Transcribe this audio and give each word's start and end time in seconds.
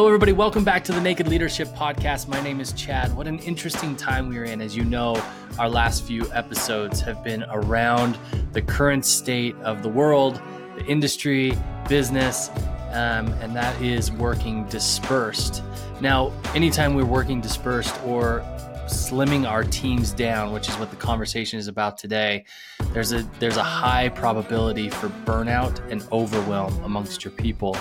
Hello, 0.00 0.08
everybody. 0.08 0.32
Welcome 0.32 0.64
back 0.64 0.82
to 0.84 0.92
the 0.92 1.00
Naked 1.02 1.28
Leadership 1.28 1.68
Podcast. 1.74 2.26
My 2.26 2.40
name 2.40 2.58
is 2.58 2.72
Chad. 2.72 3.14
What 3.14 3.26
an 3.26 3.38
interesting 3.40 3.94
time 3.94 4.30
we're 4.30 4.44
in. 4.44 4.62
As 4.62 4.74
you 4.74 4.82
know, 4.82 5.22
our 5.58 5.68
last 5.68 6.04
few 6.04 6.26
episodes 6.32 7.02
have 7.02 7.22
been 7.22 7.44
around 7.50 8.16
the 8.52 8.62
current 8.62 9.04
state 9.04 9.54
of 9.56 9.82
the 9.82 9.90
world, 9.90 10.40
the 10.78 10.86
industry, 10.86 11.52
business, 11.86 12.48
um, 12.92 13.30
and 13.42 13.54
that 13.54 13.78
is 13.82 14.10
working 14.10 14.64
dispersed. 14.68 15.62
Now, 16.00 16.32
anytime 16.54 16.94
we're 16.94 17.04
working 17.04 17.42
dispersed 17.42 17.94
or 18.02 18.40
slimming 18.86 19.46
our 19.46 19.64
teams 19.64 20.12
down, 20.12 20.54
which 20.54 20.70
is 20.70 20.78
what 20.78 20.88
the 20.88 20.96
conversation 20.96 21.58
is 21.58 21.68
about 21.68 21.98
today, 21.98 22.46
there's 22.94 23.12
a 23.12 23.22
there's 23.38 23.58
a 23.58 23.62
high 23.62 24.08
probability 24.08 24.88
for 24.88 25.10
burnout 25.26 25.78
and 25.92 26.02
overwhelm 26.10 26.82
amongst 26.84 27.22
your 27.22 27.32
people. 27.32 27.76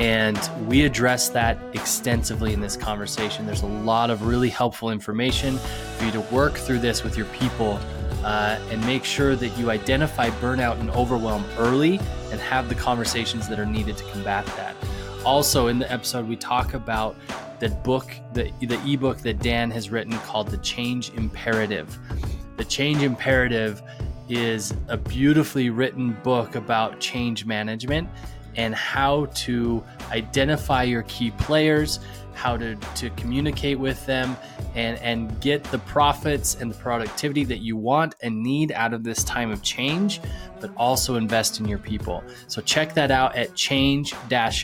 And 0.00 0.38
we 0.66 0.86
address 0.86 1.28
that 1.28 1.58
extensively 1.74 2.54
in 2.54 2.60
this 2.62 2.74
conversation. 2.74 3.44
There's 3.44 3.60
a 3.60 3.66
lot 3.66 4.08
of 4.08 4.26
really 4.26 4.48
helpful 4.48 4.90
information 4.90 5.58
for 5.58 6.06
you 6.06 6.10
to 6.12 6.20
work 6.32 6.54
through 6.54 6.78
this 6.78 7.04
with 7.04 7.18
your 7.18 7.26
people 7.26 7.78
uh, 8.24 8.58
and 8.70 8.80
make 8.86 9.04
sure 9.04 9.36
that 9.36 9.48
you 9.58 9.70
identify 9.70 10.30
burnout 10.30 10.80
and 10.80 10.88
overwhelm 10.92 11.44
early 11.58 12.00
and 12.30 12.40
have 12.40 12.70
the 12.70 12.74
conversations 12.74 13.46
that 13.50 13.60
are 13.60 13.66
needed 13.66 13.98
to 13.98 14.04
combat 14.04 14.46
that. 14.56 14.74
Also, 15.26 15.66
in 15.66 15.78
the 15.78 15.92
episode, 15.92 16.26
we 16.26 16.34
talk 16.34 16.72
about 16.72 17.14
that 17.58 17.84
book, 17.84 18.10
the, 18.32 18.50
the 18.62 18.80
ebook 18.90 19.18
that 19.18 19.40
Dan 19.40 19.70
has 19.70 19.90
written 19.90 20.14
called 20.20 20.48
The 20.48 20.56
Change 20.58 21.12
Imperative. 21.12 21.98
The 22.56 22.64
Change 22.64 23.02
Imperative 23.02 23.82
is 24.30 24.72
a 24.88 24.96
beautifully 24.96 25.68
written 25.68 26.16
book 26.22 26.54
about 26.54 27.00
change 27.00 27.44
management 27.44 28.08
and 28.56 28.74
how 28.74 29.26
to 29.34 29.82
identify 30.10 30.82
your 30.82 31.02
key 31.02 31.30
players, 31.32 32.00
how 32.34 32.56
to, 32.56 32.74
to 32.94 33.10
communicate 33.10 33.78
with 33.78 34.04
them, 34.06 34.36
and, 34.74 34.98
and 34.98 35.40
get 35.40 35.62
the 35.64 35.78
profits 35.80 36.54
and 36.54 36.70
the 36.70 36.74
productivity 36.76 37.44
that 37.44 37.58
you 37.58 37.76
want 37.76 38.14
and 38.22 38.42
need 38.42 38.72
out 38.72 38.94
of 38.94 39.04
this 39.04 39.22
time 39.24 39.50
of 39.50 39.62
change, 39.62 40.20
but 40.60 40.70
also 40.76 41.16
invest 41.16 41.60
in 41.60 41.66
your 41.66 41.78
people. 41.78 42.22
So 42.46 42.62
check 42.62 42.94
that 42.94 43.10
out 43.10 43.36
at 43.36 43.54
change 43.54 44.14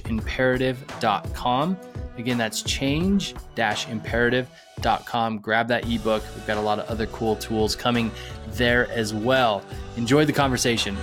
imperative.com. 0.07 1.77
Again, 2.19 2.39
that's 2.39 2.63
change 2.63 3.35
imperative.com. 3.57 5.39
Grab 5.39 5.69
that 5.69 5.87
ebook. 5.87 6.23
We've 6.35 6.47
got 6.47 6.57
a 6.57 6.63
lot 6.63 6.79
of 6.79 6.89
other 6.89 7.07
cool 7.09 7.37
tools 7.37 7.77
coming 7.77 8.11
there 8.53 8.91
as 8.91 9.13
well. 9.13 9.63
Enjoy 9.97 10.25
the 10.25 10.33
conversation. 10.33 10.97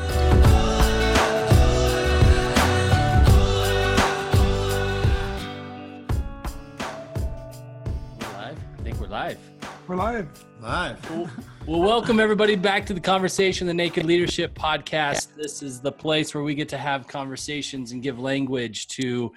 We're 9.94 10.00
live. 10.00 10.46
Live. 10.60 11.12
Well, 11.12 11.30
well, 11.68 11.82
welcome 11.82 12.20
everybody 12.20 12.56
back 12.56 12.84
to 12.88 12.96
the 12.96 13.00
conversation, 13.00 13.68
the 13.68 13.76
Naked 13.76 14.08
Leadership 14.08 14.56
Podcast. 14.56 15.36
This 15.36 15.62
is 15.62 15.82
the 15.82 15.92
place 15.92 16.34
where 16.34 16.44
we 16.44 16.56
get 16.56 16.68
to 16.70 16.80
have 16.80 17.08
conversations 17.08 17.92
and 17.92 18.02
give 18.02 18.18
language 18.18 18.88
to 18.88 19.32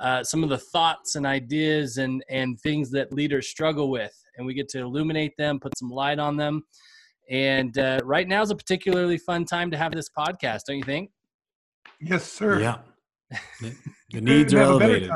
uh, 0.00 0.24
some 0.24 0.42
of 0.42 0.48
the 0.48 0.58
thoughts 0.58 1.14
and 1.14 1.24
ideas 1.24 1.98
and 1.98 2.24
and 2.28 2.58
things 2.58 2.90
that 2.90 3.12
leaders 3.12 3.46
struggle 3.46 3.92
with, 3.92 4.12
and 4.36 4.44
we 4.44 4.54
get 4.54 4.68
to 4.70 4.80
illuminate 4.80 5.36
them, 5.36 5.60
put 5.60 5.78
some 5.78 5.88
light 5.88 6.18
on 6.18 6.36
them. 6.36 6.64
And 7.30 7.78
uh, 7.78 8.00
right 8.02 8.26
now 8.26 8.42
is 8.42 8.50
a 8.50 8.56
particularly 8.56 9.18
fun 9.18 9.44
time 9.44 9.70
to 9.70 9.78
have 9.78 9.92
this 9.92 10.08
podcast, 10.08 10.62
don't 10.66 10.78
you 10.78 10.82
think? 10.82 11.10
Yes, 12.00 12.24
sir. 12.24 12.60
Yeah. 12.60 12.78
The 14.10 14.20
needs 14.20 14.52
are 14.52 14.58
elevated. 14.58 15.10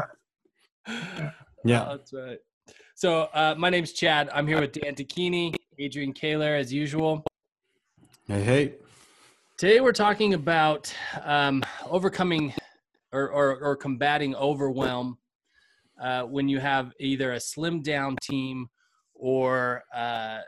Yeah. 0.87 1.31
yeah. 1.65 1.87
Oh, 1.87 1.97
that's 1.97 2.13
right. 2.13 2.39
So 2.99 3.29
uh, 3.35 3.55
my 3.59 3.69
name's 3.69 3.93
Chad. 3.93 4.31
I'm 4.33 4.47
here 4.49 4.59
with 4.59 4.73
Dan 4.73 4.95
Tocchini, 4.95 5.55
Adrian 5.79 6.15
Koehler, 6.15 6.59
as 6.59 6.73
usual. 6.73 7.23
Hey, 8.27 8.43
hey. 8.43 8.75
Today 9.59 9.81
we're 9.81 9.93
talking 9.93 10.33
about 10.33 10.91
um, 11.23 11.63
overcoming 11.87 12.55
or, 13.13 13.29
or, 13.29 13.59
or, 13.59 13.77
combating 13.77 14.35
overwhelm 14.35 15.19
uh, 16.03 16.23
when 16.23 16.49
you 16.49 16.59
have 16.59 16.93
either 16.99 17.35
a 17.35 17.37
slimmed 17.37 17.83
down 17.83 18.17
team 18.23 18.67
or 19.13 19.83
uh, 19.95 20.39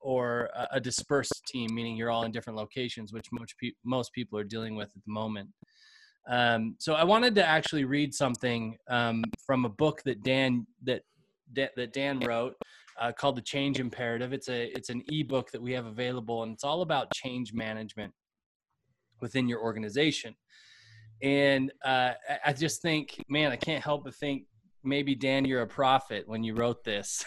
or 0.00 0.48
a 0.72 0.80
dispersed 0.80 1.42
team, 1.48 1.68
meaning 1.74 1.98
you're 1.98 2.10
all 2.10 2.22
in 2.22 2.32
different 2.32 2.58
locations, 2.58 3.12
which 3.12 3.26
most, 3.30 3.54
pe- 3.60 3.72
most 3.84 4.14
people 4.14 4.38
are 4.38 4.44
dealing 4.44 4.74
with 4.74 4.88
at 4.88 5.04
the 5.04 5.12
moment. 5.12 5.50
Um, 6.26 6.76
so 6.78 6.94
I 6.94 7.04
wanted 7.04 7.34
to 7.34 7.44
actually 7.44 7.84
read 7.84 8.14
something 8.14 8.78
um, 8.88 9.22
from 9.46 9.66
a 9.66 9.68
book 9.68 10.00
that 10.06 10.22
Dan 10.22 10.66
that 10.84 11.02
that 11.54 11.92
Dan 11.92 12.20
wrote 12.20 12.54
uh, 13.00 13.12
called 13.12 13.36
The 13.36 13.42
Change 13.42 13.80
Imperative. 13.80 14.32
It's 14.32 14.48
a 14.48 14.66
it's 14.76 14.90
an 14.90 15.02
ebook 15.08 15.50
that 15.52 15.62
we 15.62 15.72
have 15.72 15.86
available, 15.86 16.42
and 16.42 16.52
it's 16.52 16.64
all 16.64 16.82
about 16.82 17.12
change 17.12 17.52
management 17.52 18.12
within 19.20 19.48
your 19.48 19.60
organization. 19.60 20.34
And 21.22 21.70
uh, 21.84 22.12
I 22.44 22.52
just 22.52 22.80
think, 22.80 23.22
man, 23.28 23.52
I 23.52 23.56
can't 23.56 23.84
help 23.84 24.04
but 24.04 24.14
think 24.14 24.44
maybe 24.82 25.14
Dan, 25.14 25.44
you're 25.44 25.62
a 25.62 25.66
prophet 25.66 26.26
when 26.26 26.42
you 26.42 26.54
wrote 26.54 26.82
this, 26.84 27.24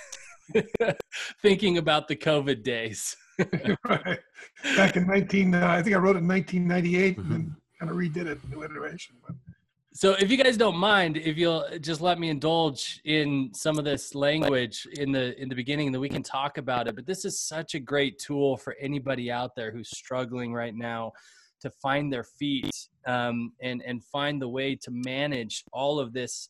thinking 1.42 1.78
about 1.78 2.08
the 2.08 2.16
COVID 2.16 2.64
days. 2.64 3.16
right. 3.86 4.20
Back 4.76 4.96
in 4.96 5.08
19, 5.08 5.56
uh, 5.56 5.68
I 5.68 5.82
think 5.82 5.96
I 5.96 6.00
wrote 6.00 6.16
it 6.16 6.20
in 6.20 6.28
1998 6.28 7.18
mm-hmm. 7.18 7.34
and 7.34 7.52
kind 7.80 7.92
of 7.92 7.98
redid 7.98 8.28
it, 8.28 8.40
new 8.50 8.64
iteration. 8.64 9.16
But 9.26 9.36
so, 9.96 10.14
if 10.14 10.32
you 10.32 10.38
guys 10.38 10.58
don't 10.58 10.78
mind, 10.78 11.18
if 11.18 11.38
you'll 11.38 11.66
just 11.80 12.02
let 12.02 12.18
me 12.18 12.30
indulge 12.30 13.00
in 13.06 13.52
some 13.54 13.78
of 13.78 13.86
this 13.86 14.16
language 14.16 14.88
in 14.94 15.12
the 15.12 15.40
in 15.40 15.50
the 15.50 15.56
beginning, 15.56 15.92
that 15.92 16.00
we 16.00 16.10
can 16.10 16.24
talk 16.24 16.58
about 16.58 16.88
it. 16.88 16.96
But 16.96 17.06
this 17.06 17.26
is 17.26 17.40
such 17.40 17.76
a 17.76 17.80
great 17.80 18.18
tool 18.18 18.58
for 18.58 18.76
anybody 18.82 19.30
out 19.32 19.56
there 19.56 19.72
who's 19.72 19.96
struggling 19.96 20.52
right 20.52 20.74
now 20.74 21.14
to 21.62 21.70
find 21.70 22.12
their 22.12 22.24
feet 22.24 22.72
um, 23.06 23.54
and 23.62 23.84
and 23.86 24.04
find 24.04 24.42
the 24.42 24.50
way 24.50 24.76
to 24.78 24.90
manage 24.90 25.64
all 25.72 26.00
of 26.00 26.12
this 26.12 26.50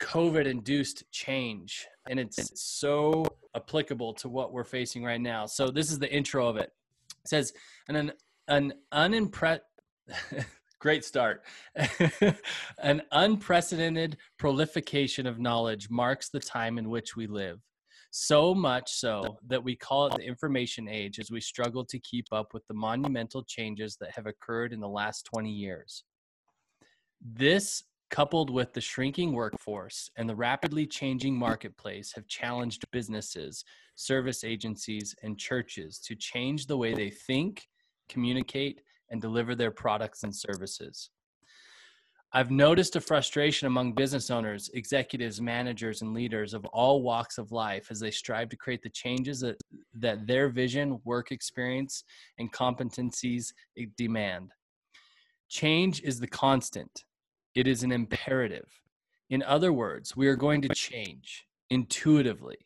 COVID-induced 0.00 1.02
change, 1.10 1.88
and 2.08 2.20
it's 2.20 2.62
so 2.62 3.26
applicable 3.56 4.14
to 4.14 4.28
what 4.28 4.52
we're 4.52 4.62
facing 4.62 5.02
right 5.02 5.20
now. 5.20 5.46
So, 5.46 5.68
this 5.68 5.90
is 5.90 5.98
the 5.98 6.12
intro 6.12 6.46
of 6.46 6.56
it. 6.56 6.70
It 7.24 7.28
says, 7.28 7.52
and 7.88 7.96
"an 7.96 8.12
an 8.46 8.72
unimpressed." 8.92 9.62
Great 10.78 11.04
start. 11.04 11.42
An 12.78 13.02
unprecedented 13.12 14.18
prolification 14.38 15.26
of 15.26 15.38
knowledge 15.38 15.88
marks 15.88 16.28
the 16.28 16.40
time 16.40 16.76
in 16.78 16.90
which 16.90 17.16
we 17.16 17.26
live. 17.26 17.60
So 18.10 18.54
much 18.54 18.92
so 18.92 19.38
that 19.46 19.62
we 19.62 19.74
call 19.74 20.06
it 20.06 20.16
the 20.16 20.22
information 20.22 20.88
age 20.88 21.18
as 21.18 21.30
we 21.30 21.40
struggle 21.40 21.84
to 21.86 21.98
keep 21.98 22.26
up 22.32 22.52
with 22.54 22.66
the 22.66 22.74
monumental 22.74 23.42
changes 23.42 23.96
that 24.00 24.12
have 24.12 24.26
occurred 24.26 24.72
in 24.72 24.80
the 24.80 24.88
last 24.88 25.24
20 25.26 25.50
years. 25.50 26.04
This, 27.20 27.82
coupled 28.10 28.50
with 28.50 28.72
the 28.72 28.80
shrinking 28.80 29.32
workforce 29.32 30.10
and 30.16 30.28
the 30.28 30.36
rapidly 30.36 30.86
changing 30.86 31.36
marketplace, 31.36 32.12
have 32.14 32.28
challenged 32.28 32.84
businesses, 32.90 33.64
service 33.96 34.44
agencies, 34.44 35.14
and 35.22 35.38
churches 35.38 35.98
to 36.00 36.14
change 36.14 36.66
the 36.66 36.76
way 36.76 36.94
they 36.94 37.10
think, 37.10 37.66
communicate, 38.08 38.82
and 39.10 39.20
deliver 39.20 39.54
their 39.54 39.70
products 39.70 40.22
and 40.22 40.34
services. 40.34 41.10
I've 42.32 42.50
noticed 42.50 42.96
a 42.96 43.00
frustration 43.00 43.66
among 43.66 43.94
business 43.94 44.30
owners, 44.30 44.68
executives, 44.74 45.40
managers, 45.40 46.02
and 46.02 46.12
leaders 46.12 46.54
of 46.54 46.64
all 46.66 47.02
walks 47.02 47.38
of 47.38 47.52
life 47.52 47.86
as 47.90 48.00
they 48.00 48.10
strive 48.10 48.48
to 48.50 48.56
create 48.56 48.82
the 48.82 48.90
changes 48.90 49.40
that, 49.40 49.56
that 49.94 50.26
their 50.26 50.48
vision, 50.48 51.00
work 51.04 51.32
experience, 51.32 52.04
and 52.38 52.52
competencies 52.52 53.52
eh, 53.78 53.86
demand. 53.96 54.50
Change 55.48 56.02
is 56.02 56.18
the 56.18 56.26
constant, 56.26 57.04
it 57.54 57.66
is 57.66 57.82
an 57.82 57.92
imperative. 57.92 58.68
In 59.30 59.42
other 59.42 59.72
words, 59.72 60.16
we 60.16 60.26
are 60.26 60.36
going 60.36 60.60
to 60.62 60.68
change 60.68 61.46
intuitively. 61.70 62.58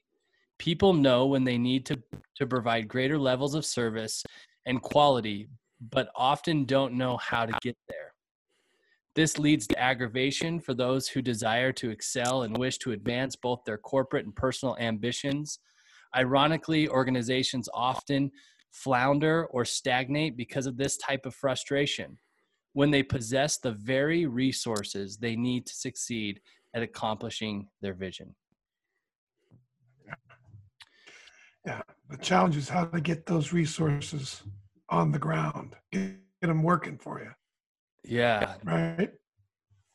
People 0.59 0.93
know 0.93 1.27
when 1.27 1.45
they 1.45 1.59
need 1.59 1.87
to, 1.87 2.03
to 2.37 2.47
provide 2.47 2.89
greater 2.89 3.19
levels 3.19 3.55
of 3.55 3.65
service 3.65 4.25
and 4.67 4.83
quality 4.83 5.49
but 5.81 6.11
often 6.15 6.65
don't 6.65 6.95
know 6.95 7.17
how 7.17 7.47
to 7.47 7.53
get 7.63 7.77
there. 7.89 8.13
This 9.15 9.39
leads 9.39 9.67
to 9.69 9.79
aggravation 9.79 10.61
for 10.61 10.73
those 10.73 11.09
who 11.09 11.21
desire 11.21 11.73
to 11.73 11.91
excel 11.91 12.43
and 12.43 12.57
wish 12.57 12.79
to 12.79 12.93
advance 12.93 13.35
both 13.35 13.61
their 13.65 13.79
corporate 13.79 14.25
and 14.25 14.35
personal 14.35 14.77
ambitions. 14.79 15.59
Ironically, 16.15 16.89
organizations 16.89 17.69
often 17.75 18.31
flounder 18.71 19.47
or 19.47 19.65
stagnate 19.65 20.37
because 20.37 20.67
of 20.67 20.77
this 20.77 20.97
type 20.97 21.27
of 21.27 21.35
frustration 21.35 22.19
when 22.73 22.91
they 22.91 23.03
possess 23.03 23.59
the 23.59 23.73
very 23.73 24.27
resources 24.27 25.17
they 25.17 25.35
need 25.35 25.67
to 25.67 25.75
succeed 25.75 26.41
at 26.75 26.83
accomplishing 26.83 27.67
their 27.81 27.95
vision. 27.95 28.35
Yeah, 31.67 31.83
the 32.09 32.17
challenge 32.19 32.57
is 32.57 32.69
how 32.69 32.85
to 32.85 33.01
get 33.01 33.27
those 33.27 33.53
resources 33.53 34.43
on 34.91 35.13
the 35.13 35.19
ground, 35.19 35.77
get, 35.93 36.17
get 36.41 36.49
them 36.49 36.63
working 36.63 36.99
for 36.99 37.21
you. 37.21 37.31
Yeah. 38.05 38.55
Right. 38.65 39.11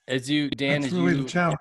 As 0.07 0.29
you, 0.29 0.49
Dan, 0.49 0.81
That's 0.81 0.93
as 0.93 0.99
really 0.99 1.17
you, 1.17 1.23
the 1.23 1.29
challenge. 1.29 1.59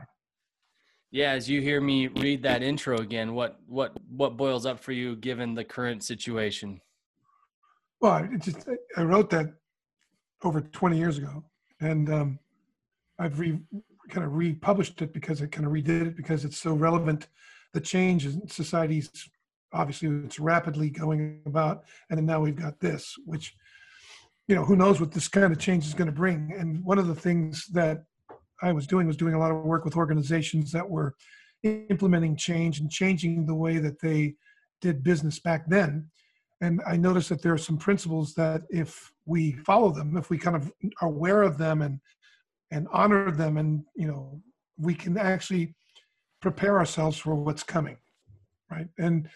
Yeah, 1.10 1.30
as 1.30 1.48
you 1.48 1.60
hear 1.60 1.80
me 1.80 2.08
read 2.08 2.42
that 2.42 2.62
intro 2.62 2.98
again, 2.98 3.34
what 3.34 3.60
what 3.68 3.96
what 4.10 4.36
boils 4.36 4.66
up 4.66 4.80
for 4.80 4.90
you 4.90 5.14
given 5.14 5.54
the 5.54 5.64
current 5.64 6.02
situation? 6.02 6.80
Well, 8.00 8.28
it 8.30 8.42
just 8.42 8.68
I 8.96 9.02
wrote 9.02 9.30
that 9.30 9.54
over 10.42 10.60
20 10.60 10.98
years 10.98 11.18
ago, 11.18 11.44
and 11.80 12.12
um, 12.12 12.38
I've 13.18 13.38
re, 13.38 13.60
kind 14.08 14.26
of 14.26 14.34
republished 14.34 15.00
it 15.02 15.12
because 15.12 15.40
I 15.40 15.46
kind 15.46 15.66
of 15.66 15.72
redid 15.72 16.08
it 16.08 16.16
because 16.16 16.44
it's 16.44 16.58
so 16.58 16.74
relevant. 16.74 17.28
The 17.72 17.80
change 17.80 18.26
in 18.26 18.48
society's 18.48 19.10
obviously 19.74 20.08
it's 20.24 20.38
rapidly 20.38 20.90
going 20.90 21.40
about, 21.46 21.84
and 22.08 22.18
then 22.18 22.26
now 22.26 22.40
we've 22.40 22.56
got 22.56 22.80
this, 22.80 23.14
which 23.26 23.54
you 24.48 24.54
know 24.54 24.64
who 24.64 24.76
knows 24.76 25.00
what 25.00 25.12
this 25.12 25.28
kind 25.28 25.52
of 25.52 25.58
change 25.58 25.86
is 25.86 25.94
going 25.94 26.06
to 26.06 26.12
bring. 26.12 26.54
And 26.58 26.82
one 26.84 26.98
of 26.98 27.08
the 27.08 27.14
things 27.14 27.66
that 27.72 28.04
I 28.62 28.72
was 28.72 28.86
doing 28.86 29.06
was 29.06 29.16
doing 29.16 29.34
a 29.34 29.38
lot 29.38 29.50
of 29.50 29.62
work 29.62 29.84
with 29.84 29.96
organizations 29.96 30.72
that 30.72 30.88
were 30.88 31.14
implementing 31.62 32.36
change 32.36 32.80
and 32.80 32.90
changing 32.90 33.46
the 33.46 33.54
way 33.54 33.78
that 33.78 34.00
they 34.00 34.34
did 34.80 35.02
business 35.02 35.38
back 35.40 35.64
then. 35.68 36.10
And 36.60 36.80
I 36.86 36.96
noticed 36.96 37.28
that 37.30 37.42
there 37.42 37.52
are 37.52 37.58
some 37.58 37.78
principles 37.78 38.34
that 38.34 38.62
if 38.70 39.12
we 39.26 39.52
follow 39.52 39.90
them, 39.90 40.16
if 40.16 40.30
we 40.30 40.38
kind 40.38 40.56
of 40.56 40.72
are 41.00 41.08
aware 41.08 41.42
of 41.42 41.58
them 41.58 41.82
and 41.82 42.00
and 42.70 42.88
honor 42.92 43.30
them, 43.30 43.56
and 43.56 43.84
you 43.94 44.06
know, 44.06 44.40
we 44.78 44.94
can 44.94 45.16
actually 45.18 45.74
prepare 46.40 46.78
ourselves 46.78 47.16
for 47.16 47.34
what's 47.34 47.62
coming, 47.62 47.96
right? 48.70 48.88
And 48.98 49.28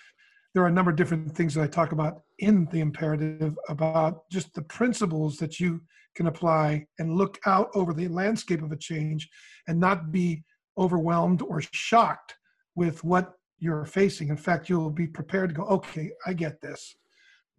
there 0.59 0.65
are 0.65 0.71
a 0.71 0.73
number 0.73 0.91
of 0.91 0.97
different 0.97 1.37
things 1.37 1.55
that 1.55 1.63
I 1.63 1.69
talk 1.69 1.93
about 1.93 2.23
in 2.41 2.65
the 2.73 2.81
imperative 2.81 3.57
about 3.69 4.29
just 4.29 4.53
the 4.55 4.63
principles 4.63 5.37
that 5.37 5.61
you 5.61 5.81
can 6.17 6.27
apply 6.27 6.85
and 6.99 7.17
look 7.17 7.39
out 7.47 7.69
over 7.77 7.95
the 7.95 8.09
landscape 8.09 8.61
of 8.61 8.73
a 8.73 8.77
change 8.77 9.29
and 9.69 9.79
not 9.79 10.11
be 10.11 10.43
overwhelmed 10.77 11.43
or 11.43 11.61
shocked 11.61 12.35
with 12.75 13.05
what 13.05 13.35
you're 13.61 13.85
facing. 13.85 14.31
In 14.31 14.37
fact, 14.37 14.69
you'll 14.69 14.91
be 14.91 15.07
prepared 15.07 15.51
to 15.51 15.55
go, 15.55 15.63
okay, 15.63 16.11
I 16.27 16.33
get 16.33 16.61
this. 16.61 16.97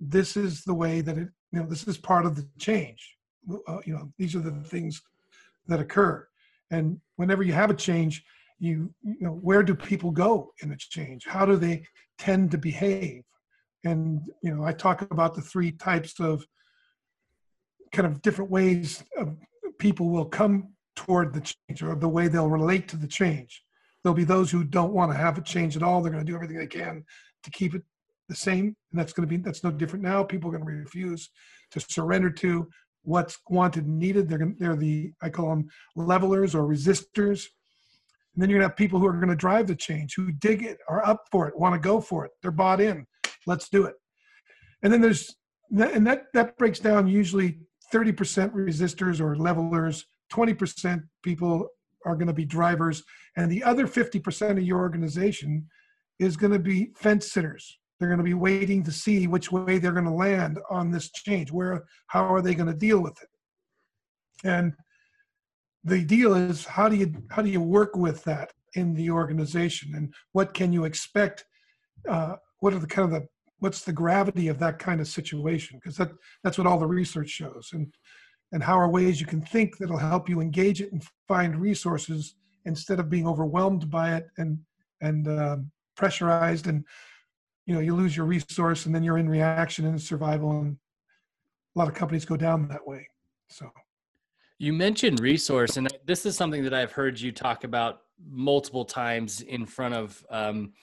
This 0.01 0.35
is 0.35 0.65
the 0.65 0.73
way 0.73 0.99
that 0.99 1.17
it, 1.17 1.29
you 1.53 1.61
know, 1.61 1.67
this 1.69 1.87
is 1.87 1.97
part 1.97 2.25
of 2.25 2.35
the 2.35 2.45
change. 2.59 3.15
Uh, 3.65 3.79
you 3.85 3.93
know, 3.93 4.11
these 4.17 4.35
are 4.35 4.39
the 4.39 4.51
things 4.51 5.01
that 5.67 5.79
occur. 5.79 6.27
And 6.69 6.99
whenever 7.15 7.43
you 7.43 7.53
have 7.53 7.69
a 7.69 7.75
change, 7.75 8.25
you, 8.59 8.93
you 9.01 9.17
know, 9.21 9.31
where 9.31 9.63
do 9.63 9.73
people 9.73 10.11
go 10.11 10.51
in 10.61 10.71
a 10.71 10.77
change? 10.77 11.25
How 11.25 11.45
do 11.45 11.55
they 11.55 11.85
tend 12.17 12.51
to 12.51 12.57
behave? 12.57 13.23
And, 13.83 14.21
you 14.43 14.53
know, 14.53 14.63
I 14.63 14.73
talk 14.73 15.01
about 15.09 15.35
the 15.35 15.41
three 15.41 15.71
types 15.71 16.19
of 16.19 16.45
kind 17.91 18.05
of 18.05 18.21
different 18.21 18.51
ways 18.51 19.03
of 19.17 19.37
people 19.79 20.09
will 20.09 20.25
come 20.25 20.73
toward 20.95 21.33
the 21.33 21.41
change 21.41 21.81
or 21.81 21.95
the 21.95 22.07
way 22.07 22.27
they'll 22.27 22.49
relate 22.49 22.87
to 22.89 22.97
the 22.97 23.07
change. 23.07 23.63
There'll 24.03 24.15
be 24.15 24.25
those 24.25 24.51
who 24.51 24.63
don't 24.63 24.93
want 24.93 25.11
to 25.11 25.17
have 25.17 25.37
a 25.37 25.41
change 25.41 25.75
at 25.75 25.83
all. 25.83 26.01
They're 26.01 26.11
going 26.11 26.25
to 26.25 26.29
do 26.29 26.35
everything 26.35 26.57
they 26.57 26.67
can 26.67 27.05
to 27.43 27.51
keep 27.51 27.73
it 27.73 27.83
the 28.27 28.35
same. 28.35 28.75
And 28.91 28.99
that's 28.99 29.13
going 29.13 29.27
to 29.27 29.37
be, 29.37 29.41
that's 29.41 29.63
no 29.63 29.71
different 29.71 30.03
now. 30.03 30.23
People 30.23 30.49
are 30.49 30.57
going 30.57 30.65
to 30.65 30.73
refuse 30.73 31.29
to 31.71 31.79
surrender 31.79 32.29
to 32.29 32.69
what's 33.03 33.37
wanted 33.49 33.85
and 33.85 33.97
needed. 33.97 34.29
They're, 34.29 34.53
they're 34.57 34.75
the, 34.75 35.13
I 35.21 35.29
call 35.29 35.49
them 35.49 35.69
levelers 35.95 36.53
or 36.53 36.63
resistors. 36.63 37.45
And 38.39 38.43
then 38.45 38.49
you're 38.51 38.59
going 38.59 38.69
to 38.69 38.71
have 38.71 38.77
people 38.77 39.01
who 39.01 39.05
are 39.05 39.11
going 39.11 39.27
to 39.27 39.35
drive 39.35 39.67
the 39.67 39.75
change, 39.75 40.15
who 40.15 40.31
dig 40.31 40.63
it, 40.63 40.77
are 40.87 41.05
up 41.05 41.25
for 41.29 41.49
it, 41.49 41.59
want 41.59 41.75
to 41.75 41.79
go 41.79 41.99
for 41.99 42.23
it. 42.23 42.31
They're 42.41 42.51
bought 42.51 42.79
in. 42.79 43.05
Let's 43.45 43.67
do 43.67 43.83
it. 43.83 43.95
And 44.81 44.93
then 44.93 45.01
there's, 45.01 45.35
and 45.77 46.07
that, 46.07 46.27
that 46.33 46.57
breaks 46.57 46.79
down 46.79 47.09
usually 47.09 47.59
30% 47.93 48.53
resistors 48.53 49.19
or 49.19 49.35
levelers, 49.35 50.05
20% 50.31 51.03
people 51.21 51.67
are 52.05 52.15
going 52.15 52.27
to 52.27 52.33
be 52.33 52.45
drivers, 52.45 53.03
and 53.35 53.51
the 53.51 53.61
other 53.61 53.85
50% 53.85 54.51
of 54.51 54.63
your 54.63 54.79
organization 54.79 55.67
is 56.19 56.37
going 56.37 56.53
to 56.53 56.59
be 56.59 56.91
fence 56.95 57.33
sitters. 57.33 57.77
They're 57.99 58.07
going 58.07 58.19
to 58.19 58.23
be 58.23 58.35
waiting 58.35 58.83
to 58.83 58.91
see 58.93 59.27
which 59.27 59.51
way 59.51 59.79
they're 59.79 59.91
going 59.91 60.05
to 60.05 60.11
land 60.11 60.59
on 60.69 60.91
this 60.91 61.11
change. 61.11 61.51
Where, 61.51 61.83
how 62.07 62.33
are 62.33 62.41
they 62.41 62.55
going 62.55 62.71
to 62.71 62.73
deal 62.73 63.01
with 63.01 63.21
it? 63.21 64.47
And 64.47 64.71
the 65.83 66.03
deal 66.03 66.33
is 66.33 66.65
how 66.65 66.89
do 66.89 66.95
you 66.95 67.13
how 67.29 67.41
do 67.41 67.49
you 67.49 67.61
work 67.61 67.95
with 67.95 68.23
that 68.25 68.51
in 68.75 68.93
the 68.93 69.09
organization, 69.09 69.95
and 69.95 70.13
what 70.33 70.53
can 70.53 70.73
you 70.73 70.85
expect? 70.85 71.45
Uh, 72.07 72.35
what 72.59 72.73
are 72.73 72.79
the 72.79 72.87
kind 72.87 73.05
of 73.05 73.21
the 73.21 73.27
what's 73.59 73.83
the 73.83 73.93
gravity 73.93 74.47
of 74.47 74.59
that 74.59 74.79
kind 74.79 75.01
of 75.01 75.07
situation? 75.07 75.79
Because 75.79 75.97
that 75.97 76.11
that's 76.43 76.57
what 76.57 76.67
all 76.67 76.79
the 76.79 76.87
research 76.87 77.29
shows. 77.29 77.69
And 77.73 77.93
and 78.51 78.63
how 78.63 78.79
are 78.79 78.89
ways 78.89 79.21
you 79.21 79.27
can 79.27 79.41
think 79.41 79.77
that'll 79.77 79.97
help 79.97 80.27
you 80.27 80.41
engage 80.41 80.81
it 80.81 80.91
and 80.91 81.03
find 81.27 81.55
resources 81.55 82.35
instead 82.65 82.99
of 82.99 83.09
being 83.09 83.27
overwhelmed 83.27 83.89
by 83.89 84.15
it 84.15 84.27
and 84.37 84.59
and 85.01 85.27
um, 85.27 85.71
pressurized 85.95 86.67
and 86.67 86.83
you 87.65 87.73
know 87.73 87.79
you 87.79 87.95
lose 87.95 88.17
your 88.17 88.25
resource 88.25 88.85
and 88.85 88.93
then 88.93 89.03
you're 89.03 89.17
in 89.17 89.29
reaction 89.29 89.85
and 89.85 90.01
survival 90.01 90.59
and 90.59 90.77
a 91.75 91.79
lot 91.79 91.87
of 91.87 91.93
companies 91.93 92.25
go 92.25 92.35
down 92.35 92.67
that 92.67 92.85
way. 92.85 93.07
So 93.49 93.69
you 94.59 94.71
mentioned 94.71 95.19
resource 95.19 95.77
and 95.77 95.87
this 96.05 96.25
is 96.25 96.35
something 96.37 96.63
that 96.63 96.73
i've 96.73 96.91
heard 96.91 97.19
you 97.19 97.31
talk 97.31 97.63
about 97.63 98.01
multiple 98.29 98.85
times 98.85 99.41
in 99.41 99.65
front 99.65 99.93
of 99.93 100.23
um, 100.29 100.73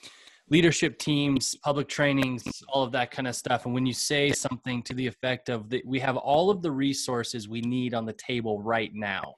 leadership 0.48 0.98
teams, 0.98 1.56
public 1.56 1.88
trainings, 1.88 2.44
all 2.68 2.82
of 2.82 2.92
that 2.92 3.10
kind 3.10 3.26
of 3.26 3.34
stuff. 3.34 3.64
And 3.64 3.74
when 3.74 3.86
you 3.86 3.92
say 3.92 4.30
something 4.30 4.82
to 4.84 4.94
the 4.94 5.06
effect 5.06 5.48
of 5.48 5.68
that, 5.70 5.84
we 5.84 5.98
have 6.00 6.16
all 6.16 6.50
of 6.50 6.62
the 6.62 6.70
resources 6.70 7.48
we 7.48 7.60
need 7.62 7.94
on 7.94 8.06
the 8.06 8.12
table 8.12 8.62
right 8.62 8.90
now. 8.94 9.34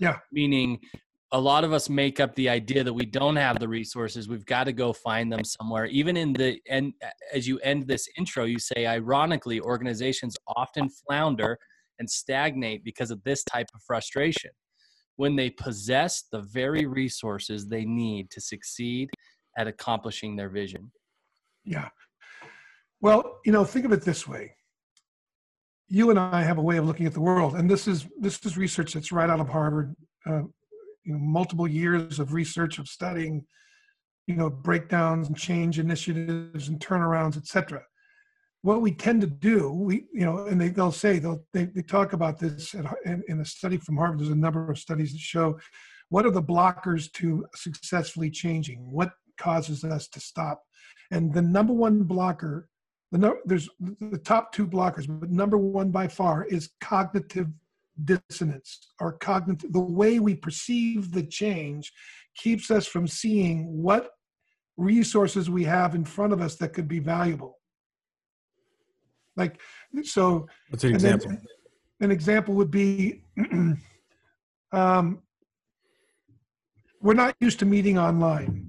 Yeah. 0.00 0.18
Meaning 0.32 0.80
a 1.30 1.40
lot 1.40 1.64
of 1.64 1.72
us 1.72 1.88
make 1.88 2.20
up 2.20 2.34
the 2.34 2.48
idea 2.48 2.82
that 2.82 2.92
we 2.92 3.06
don't 3.06 3.36
have 3.36 3.58
the 3.58 3.68
resources. 3.68 4.28
We've 4.28 4.44
got 4.44 4.64
to 4.64 4.72
go 4.72 4.92
find 4.92 5.32
them 5.32 5.44
somewhere. 5.44 5.86
Even 5.86 6.16
in 6.16 6.32
the 6.32 6.60
and 6.68 6.92
as 7.32 7.46
you 7.46 7.58
end 7.60 7.86
this 7.86 8.08
intro, 8.18 8.44
you 8.44 8.58
say 8.58 8.86
ironically, 8.86 9.60
organizations 9.60 10.36
often 10.56 10.88
flounder 10.88 11.58
and 11.98 12.08
stagnate 12.08 12.84
because 12.84 13.10
of 13.10 13.22
this 13.24 13.44
type 13.44 13.68
of 13.74 13.80
frustration. 13.86 14.50
When 15.16 15.36
they 15.36 15.50
possess 15.50 16.24
the 16.32 16.42
very 16.42 16.86
resources 16.86 17.68
they 17.68 17.84
need 17.84 18.30
to 18.30 18.40
succeed 18.40 19.10
at 19.56 19.68
accomplishing 19.68 20.36
their 20.36 20.48
vision? 20.48 20.90
Yeah. 21.64 21.88
Well, 23.00 23.38
you 23.44 23.52
know, 23.52 23.64
think 23.64 23.84
of 23.84 23.92
it 23.92 24.02
this 24.02 24.26
way. 24.26 24.56
You 25.88 26.10
and 26.10 26.18
I 26.18 26.42
have 26.42 26.58
a 26.58 26.62
way 26.62 26.78
of 26.78 26.86
looking 26.86 27.06
at 27.06 27.12
the 27.12 27.20
world, 27.20 27.54
and 27.54 27.70
this 27.70 27.86
is 27.86 28.06
this 28.18 28.40
is 28.44 28.56
research 28.56 28.94
that's 28.94 29.12
right 29.12 29.28
out 29.28 29.40
of 29.40 29.48
Harvard. 29.48 29.94
Uh, 30.26 30.42
you 31.04 31.12
know, 31.12 31.18
multiple 31.18 31.68
years 31.68 32.18
of 32.18 32.32
research 32.32 32.78
of 32.78 32.88
studying, 32.88 33.44
you 34.26 34.34
know, 34.34 34.48
breakdowns 34.48 35.28
and 35.28 35.36
change 35.36 35.78
initiatives 35.78 36.68
and 36.68 36.80
turnarounds, 36.80 37.36
etc. 37.36 37.82
What 38.64 38.80
we 38.80 38.92
tend 38.92 39.20
to 39.20 39.26
do, 39.26 39.70
we 39.70 40.06
you 40.12 40.24
know, 40.24 40.46
and 40.46 40.58
they, 40.58 40.68
they'll 40.68 40.90
say 40.90 41.18
they'll 41.18 41.44
they, 41.52 41.66
they 41.66 41.82
talk 41.82 42.14
about 42.14 42.38
this 42.38 42.74
at, 42.74 42.86
in, 43.04 43.22
in 43.28 43.40
a 43.40 43.44
study 43.44 43.76
from 43.76 43.98
Harvard. 43.98 44.20
There's 44.20 44.30
a 44.30 44.34
number 44.34 44.70
of 44.70 44.78
studies 44.78 45.12
that 45.12 45.20
show 45.20 45.58
what 46.08 46.24
are 46.24 46.30
the 46.30 46.42
blockers 46.42 47.12
to 47.12 47.44
successfully 47.54 48.30
changing. 48.30 48.78
What 48.90 49.12
causes 49.36 49.84
us 49.84 50.08
to 50.08 50.20
stop. 50.20 50.62
And 51.10 51.32
the 51.32 51.42
number 51.42 51.72
one 51.72 52.04
blocker, 52.04 52.68
the 53.12 53.18
no, 53.18 53.36
there's 53.44 53.68
the 54.00 54.18
top 54.18 54.52
two 54.52 54.66
blockers, 54.66 55.06
but 55.08 55.30
number 55.30 55.58
one 55.58 55.90
by 55.90 56.08
far 56.08 56.44
is 56.44 56.70
cognitive 56.80 57.48
dissonance 58.04 58.88
or 59.00 59.12
cognitive. 59.12 59.72
The 59.72 59.80
way 59.80 60.18
we 60.18 60.34
perceive 60.34 61.12
the 61.12 61.22
change 61.22 61.92
keeps 62.36 62.70
us 62.70 62.86
from 62.86 63.06
seeing 63.06 63.82
what 63.82 64.10
resources 64.76 65.48
we 65.48 65.64
have 65.64 65.94
in 65.94 66.04
front 66.04 66.32
of 66.32 66.40
us 66.40 66.56
that 66.56 66.72
could 66.72 66.88
be 66.88 66.98
valuable. 66.98 67.58
Like 69.36 69.60
so. 70.02 70.46
What's 70.70 70.84
an 70.84 70.94
example? 70.94 71.30
Then, 71.30 71.42
an 72.00 72.10
example 72.10 72.54
would 72.54 72.70
be 72.70 73.22
um, 74.72 75.22
we're 77.00 77.14
not 77.14 77.34
used 77.40 77.58
to 77.58 77.66
meeting 77.66 77.98
online 77.98 78.66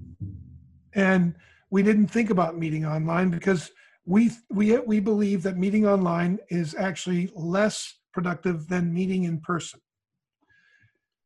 and 0.94 1.34
we 1.70 1.82
didn't 1.82 2.08
think 2.08 2.30
about 2.30 2.58
meeting 2.58 2.84
online 2.84 3.30
because 3.30 3.70
we 4.04 4.30
we 4.50 4.78
we 4.78 5.00
believe 5.00 5.42
that 5.42 5.56
meeting 5.56 5.86
online 5.86 6.38
is 6.48 6.74
actually 6.78 7.30
less 7.34 7.98
productive 8.12 8.68
than 8.68 8.92
meeting 8.92 9.24
in 9.24 9.40
person 9.40 9.80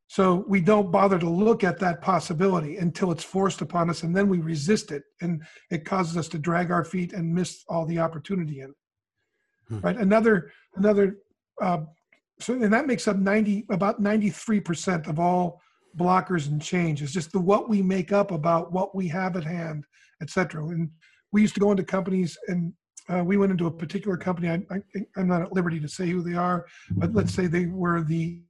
so 0.08 0.44
we 0.48 0.60
don't 0.60 0.90
bother 0.90 1.18
to 1.18 1.28
look 1.28 1.62
at 1.62 1.78
that 1.78 2.00
possibility 2.00 2.78
until 2.78 3.12
it's 3.12 3.24
forced 3.24 3.60
upon 3.60 3.90
us 3.90 4.02
and 4.02 4.16
then 4.16 4.28
we 4.28 4.38
resist 4.38 4.90
it 4.90 5.02
and 5.20 5.42
it 5.70 5.84
causes 5.84 6.16
us 6.16 6.28
to 6.28 6.38
drag 6.38 6.70
our 6.70 6.84
feet 6.84 7.12
and 7.12 7.34
miss 7.34 7.64
all 7.68 7.86
the 7.86 7.98
opportunity 7.98 8.60
in 8.60 8.70
it 8.70 8.76
hmm. 9.70 9.80
right 9.80 9.96
another 9.96 10.52
another 10.76 11.16
uh, 11.62 11.78
so 12.40 12.54
and 12.54 12.72
that 12.72 12.86
makes 12.86 13.06
up 13.06 13.16
90 13.16 13.66
about 13.70 14.00
93% 14.02 15.08
of 15.08 15.18
all 15.18 15.60
blockers 15.96 16.48
and 16.48 16.60
change. 16.60 17.02
It's 17.02 17.12
just 17.12 17.32
the 17.32 17.40
what 17.40 17.68
we 17.68 17.82
make 17.82 18.12
up 18.12 18.30
about 18.30 18.72
what 18.72 18.94
we 18.94 19.08
have 19.08 19.36
at 19.36 19.44
hand, 19.44 19.84
etc. 20.22 20.66
And 20.68 20.90
we 21.32 21.42
used 21.42 21.54
to 21.54 21.60
go 21.60 21.70
into 21.70 21.84
companies, 21.84 22.36
and 22.48 22.72
uh, 23.08 23.24
we 23.24 23.36
went 23.36 23.52
into 23.52 23.66
a 23.66 23.70
particular 23.70 24.16
company. 24.16 24.48
I, 24.48 24.62
I, 24.70 25.20
am 25.20 25.28
not 25.28 25.42
at 25.42 25.52
liberty 25.52 25.80
to 25.80 25.88
say 25.88 26.08
who 26.08 26.22
they 26.22 26.34
are, 26.34 26.66
but 26.90 27.14
let's 27.14 27.34
say 27.34 27.46
they 27.46 27.66
were 27.66 28.02
the 28.02 28.42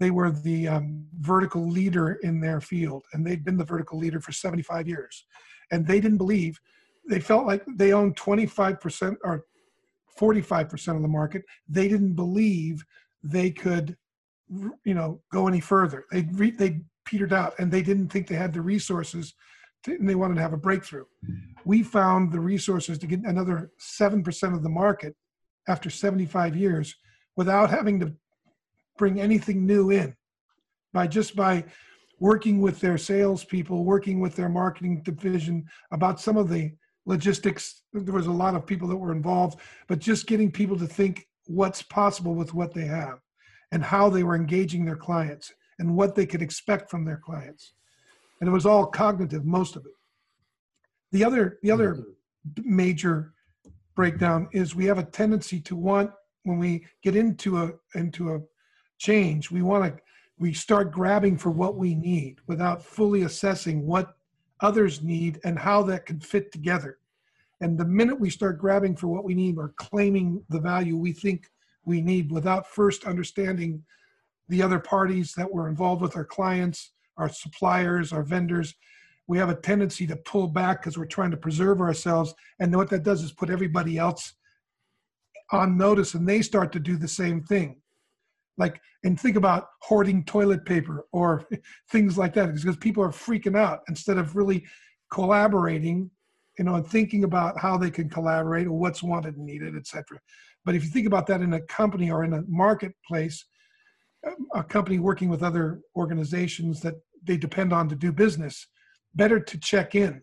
they 0.00 0.10
were 0.12 0.30
the 0.30 0.68
um, 0.68 1.06
vertical 1.18 1.68
leader 1.68 2.18
in 2.22 2.40
their 2.40 2.60
field, 2.60 3.04
and 3.12 3.26
they'd 3.26 3.44
been 3.44 3.56
the 3.56 3.64
vertical 3.64 3.98
leader 3.98 4.20
for 4.20 4.30
75 4.30 4.86
years. 4.86 5.26
And 5.72 5.84
they 5.84 5.98
didn't 6.00 6.18
believe, 6.18 6.56
they 7.08 7.18
felt 7.18 7.46
like 7.46 7.64
they 7.74 7.92
owned 7.92 8.14
25% 8.14 9.16
or 9.24 9.44
45% 10.18 10.96
of 10.96 11.02
the 11.02 11.08
market. 11.08 11.42
They 11.68 11.88
didn't 11.88 12.14
believe 12.14 12.84
they 13.22 13.50
could, 13.50 13.96
you 14.84 14.94
know, 14.94 15.20
go 15.32 15.48
any 15.48 15.60
further. 15.60 16.04
They 16.10 16.26
re- 16.32 16.50
they 16.50 16.80
petered 17.04 17.32
out, 17.32 17.54
and 17.58 17.70
they 17.70 17.82
didn't 17.82 18.08
think 18.08 18.26
they 18.26 18.34
had 18.34 18.52
the 18.52 18.60
resources, 18.60 19.34
to, 19.84 19.92
and 19.92 20.08
they 20.08 20.14
wanted 20.14 20.34
to 20.34 20.42
have 20.42 20.52
a 20.52 20.58
breakthrough. 20.58 21.04
We 21.64 21.82
found 21.82 22.32
the 22.32 22.40
resources 22.40 22.98
to 22.98 23.06
get 23.06 23.20
another 23.20 23.70
seven 23.78 24.22
percent 24.22 24.54
of 24.54 24.62
the 24.62 24.68
market 24.68 25.14
after 25.68 25.90
75 25.90 26.56
years 26.56 26.94
without 27.36 27.70
having 27.70 28.00
to 28.00 28.12
bring 28.96 29.20
anything 29.20 29.66
new 29.66 29.90
in 29.90 30.14
by 30.92 31.06
just 31.06 31.36
by 31.36 31.64
working 32.20 32.60
with 32.60 32.80
their 32.80 32.98
salespeople, 32.98 33.84
working 33.84 34.20
with 34.20 34.34
their 34.34 34.48
marketing 34.48 35.02
division 35.02 35.64
about 35.92 36.20
some 36.20 36.36
of 36.36 36.48
the 36.48 36.72
logistics. 37.08 37.82
There 37.92 38.14
was 38.14 38.26
a 38.26 38.32
lot 38.32 38.54
of 38.54 38.66
people 38.66 38.86
that 38.88 38.96
were 38.96 39.12
involved, 39.12 39.58
but 39.88 39.98
just 39.98 40.26
getting 40.26 40.52
people 40.52 40.78
to 40.78 40.86
think 40.86 41.26
what's 41.46 41.82
possible 41.82 42.34
with 42.34 42.54
what 42.54 42.74
they 42.74 42.84
have 42.84 43.18
and 43.72 43.82
how 43.82 44.08
they 44.08 44.22
were 44.22 44.36
engaging 44.36 44.84
their 44.84 44.96
clients 44.96 45.52
and 45.78 45.96
what 45.96 46.14
they 46.14 46.26
could 46.26 46.42
expect 46.42 46.90
from 46.90 47.04
their 47.04 47.16
clients. 47.16 47.72
And 48.40 48.48
it 48.48 48.52
was 48.52 48.66
all 48.66 48.86
cognitive, 48.86 49.44
most 49.44 49.74
of 49.74 49.84
it. 49.86 49.92
The 51.10 51.24
other, 51.24 51.58
the 51.62 51.70
other 51.70 51.94
mm-hmm. 51.94 52.76
major 52.76 53.32
breakdown 53.96 54.48
is 54.52 54.76
we 54.76 54.84
have 54.84 54.98
a 54.98 55.04
tendency 55.04 55.60
to 55.62 55.74
want 55.74 56.10
when 56.44 56.58
we 56.58 56.86
get 57.02 57.16
into 57.16 57.58
a 57.58 57.72
into 57.94 58.34
a 58.34 58.40
change, 58.98 59.50
we 59.50 59.62
want 59.62 59.84
to 59.84 60.02
we 60.38 60.52
start 60.52 60.92
grabbing 60.92 61.36
for 61.36 61.50
what 61.50 61.76
we 61.76 61.94
need 61.94 62.38
without 62.46 62.82
fully 62.82 63.22
assessing 63.22 63.84
what 63.86 64.14
others 64.60 65.02
need 65.02 65.40
and 65.44 65.58
how 65.58 65.82
that 65.84 66.06
can 66.06 66.20
fit 66.20 66.52
together. 66.52 66.98
And 67.60 67.76
the 67.76 67.84
minute 67.84 68.18
we 68.18 68.30
start 68.30 68.58
grabbing 68.58 68.96
for 68.96 69.08
what 69.08 69.24
we 69.24 69.34
need 69.34 69.58
or 69.58 69.74
claiming 69.76 70.44
the 70.48 70.60
value 70.60 70.96
we 70.96 71.12
think 71.12 71.50
we 71.84 72.00
need 72.00 72.30
without 72.30 72.66
first 72.66 73.04
understanding 73.04 73.82
the 74.48 74.62
other 74.62 74.78
parties 74.78 75.34
that 75.34 75.50
were 75.50 75.68
involved 75.68 76.02
with 76.02 76.16
our 76.16 76.24
clients, 76.24 76.92
our 77.16 77.28
suppliers, 77.28 78.12
our 78.12 78.22
vendors, 78.22 78.74
we 79.26 79.36
have 79.36 79.50
a 79.50 79.54
tendency 79.54 80.06
to 80.06 80.16
pull 80.16 80.48
back 80.48 80.80
because 80.80 80.96
we're 80.96 81.04
trying 81.04 81.30
to 81.30 81.36
preserve 81.36 81.80
ourselves. 81.80 82.34
And 82.60 82.74
what 82.74 82.88
that 82.90 83.02
does 83.02 83.22
is 83.22 83.32
put 83.32 83.50
everybody 83.50 83.98
else 83.98 84.34
on 85.52 85.76
notice 85.76 86.14
and 86.14 86.26
they 86.26 86.42
start 86.42 86.72
to 86.72 86.80
do 86.80 86.96
the 86.96 87.08
same 87.08 87.42
thing 87.42 87.76
like 88.58 88.80
and 89.04 89.18
think 89.18 89.36
about 89.36 89.68
hoarding 89.80 90.24
toilet 90.24 90.64
paper 90.66 91.06
or 91.12 91.46
things 91.90 92.18
like 92.18 92.34
that 92.34 92.54
because 92.54 92.76
people 92.76 93.02
are 93.02 93.10
freaking 93.10 93.56
out 93.56 93.80
instead 93.88 94.18
of 94.18 94.36
really 94.36 94.66
collaborating 95.10 96.10
you 96.58 96.64
know 96.64 96.74
and 96.74 96.86
thinking 96.86 97.24
about 97.24 97.58
how 97.58 97.78
they 97.78 97.90
can 97.90 98.10
collaborate 98.10 98.66
or 98.66 98.72
what's 98.72 99.02
wanted 99.02 99.36
and 99.36 99.46
needed 99.46 99.76
etc 99.76 100.18
but 100.64 100.74
if 100.74 100.84
you 100.84 100.90
think 100.90 101.06
about 101.06 101.26
that 101.26 101.40
in 101.40 101.54
a 101.54 101.60
company 101.62 102.10
or 102.10 102.24
in 102.24 102.34
a 102.34 102.42
marketplace 102.48 103.46
a 104.54 104.64
company 104.64 104.98
working 104.98 105.28
with 105.28 105.42
other 105.42 105.80
organizations 105.96 106.80
that 106.80 106.94
they 107.22 107.36
depend 107.36 107.72
on 107.72 107.88
to 107.88 107.94
do 107.94 108.12
business 108.12 108.66
better 109.14 109.40
to 109.40 109.58
check 109.58 109.94
in 109.94 110.20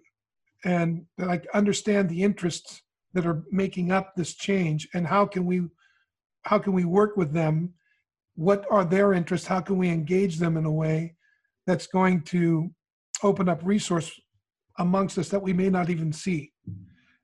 and 0.65 1.06
like 1.18 1.48
understand 1.54 2.10
the 2.10 2.22
interests 2.22 2.82
that 3.13 3.25
are 3.25 3.44
making 3.51 3.92
up 3.92 4.13
this 4.15 4.36
change 4.36 4.88
and 4.94 5.08
how 5.08 5.25
can 5.25 5.46
we 5.46 5.62
how 6.44 6.60
can 6.60 6.74
we 6.74 6.84
work 6.84 7.18
with 7.18 7.32
them 7.32 7.74
what 8.36 8.65
are 8.70 8.86
their 8.86 9.13
interests? 9.13 9.48
How 9.48 9.62
can 9.62 9.77
we 9.77 9.89
engage 9.89 10.38
them 10.38 10.58
in 10.58 10.65
a 10.65 10.72
way 10.72 11.15
that's 11.65 11.88
going 11.88 12.22
to 12.24 12.70
open 13.24 13.50
up 13.50 13.62
resource 13.63 14.12
amongst 14.77 15.18
us 15.18 15.30
that 15.30 15.42
we 15.42 15.54
may 15.54 15.70
not 15.70 15.89
even 15.89 16.12
see? 16.12 16.51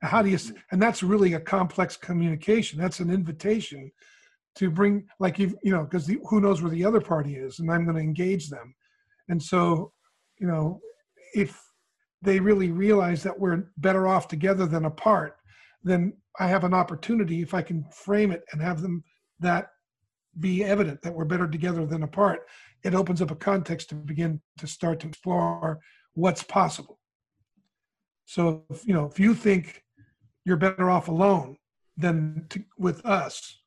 How 0.01 0.21
do 0.21 0.29
you 0.29 0.39
and 0.71 0.81
that's 0.81 1.03
really 1.03 1.33
a 1.33 1.39
complex 1.39 1.95
communication. 1.95 2.79
That's 2.79 3.01
an 3.01 3.11
invitation 3.11 3.91
to 4.55 4.69
bring 4.69 5.05
like 5.19 5.37
you 5.37 5.57
you 5.63 5.71
know 5.71 5.83
because 5.83 6.07
who 6.07 6.41
knows 6.41 6.61
where 6.61 6.71
the 6.71 6.83
other 6.83 6.99
party 6.99 7.35
is 7.35 7.59
and 7.59 7.71
i'm 7.71 7.85
going 7.85 7.95
to 7.95 8.01
engage 8.01 8.49
them. 8.49 8.73
And 9.29 9.41
so 9.41 9.91
you 10.39 10.47
know 10.47 10.79
if 11.33 11.61
they 12.21 12.39
really 12.39 12.71
realize 12.71 13.23
that 13.23 13.39
we're 13.39 13.69
better 13.77 14.07
off 14.07 14.27
together 14.27 14.65
than 14.65 14.85
apart 14.85 15.37
then 15.83 16.13
i 16.39 16.47
have 16.47 16.63
an 16.63 16.73
opportunity 16.73 17.41
if 17.41 17.53
i 17.53 17.61
can 17.61 17.85
frame 17.91 18.31
it 18.31 18.43
and 18.51 18.61
have 18.61 18.81
them 18.81 19.03
that 19.39 19.69
be 20.39 20.63
evident 20.63 21.01
that 21.01 21.13
we're 21.13 21.25
better 21.25 21.47
together 21.47 21.85
than 21.85 22.03
apart, 22.03 22.47
it 22.83 22.95
opens 22.95 23.21
up 23.21 23.31
a 23.31 23.35
context 23.35 23.89
to 23.89 23.95
begin 23.95 24.41
to 24.57 24.67
start 24.67 24.99
to 25.01 25.07
explore 25.07 25.79
what's 26.13 26.43
possible. 26.43 26.99
So, 28.25 28.63
if, 28.69 28.87
you 28.87 28.93
know, 28.93 29.05
if 29.05 29.19
you 29.19 29.33
think 29.33 29.83
you're 30.45 30.57
better 30.57 30.89
off 30.89 31.07
alone 31.07 31.57
than 31.97 32.45
to, 32.49 32.63
with 32.77 33.05
us, 33.05 33.59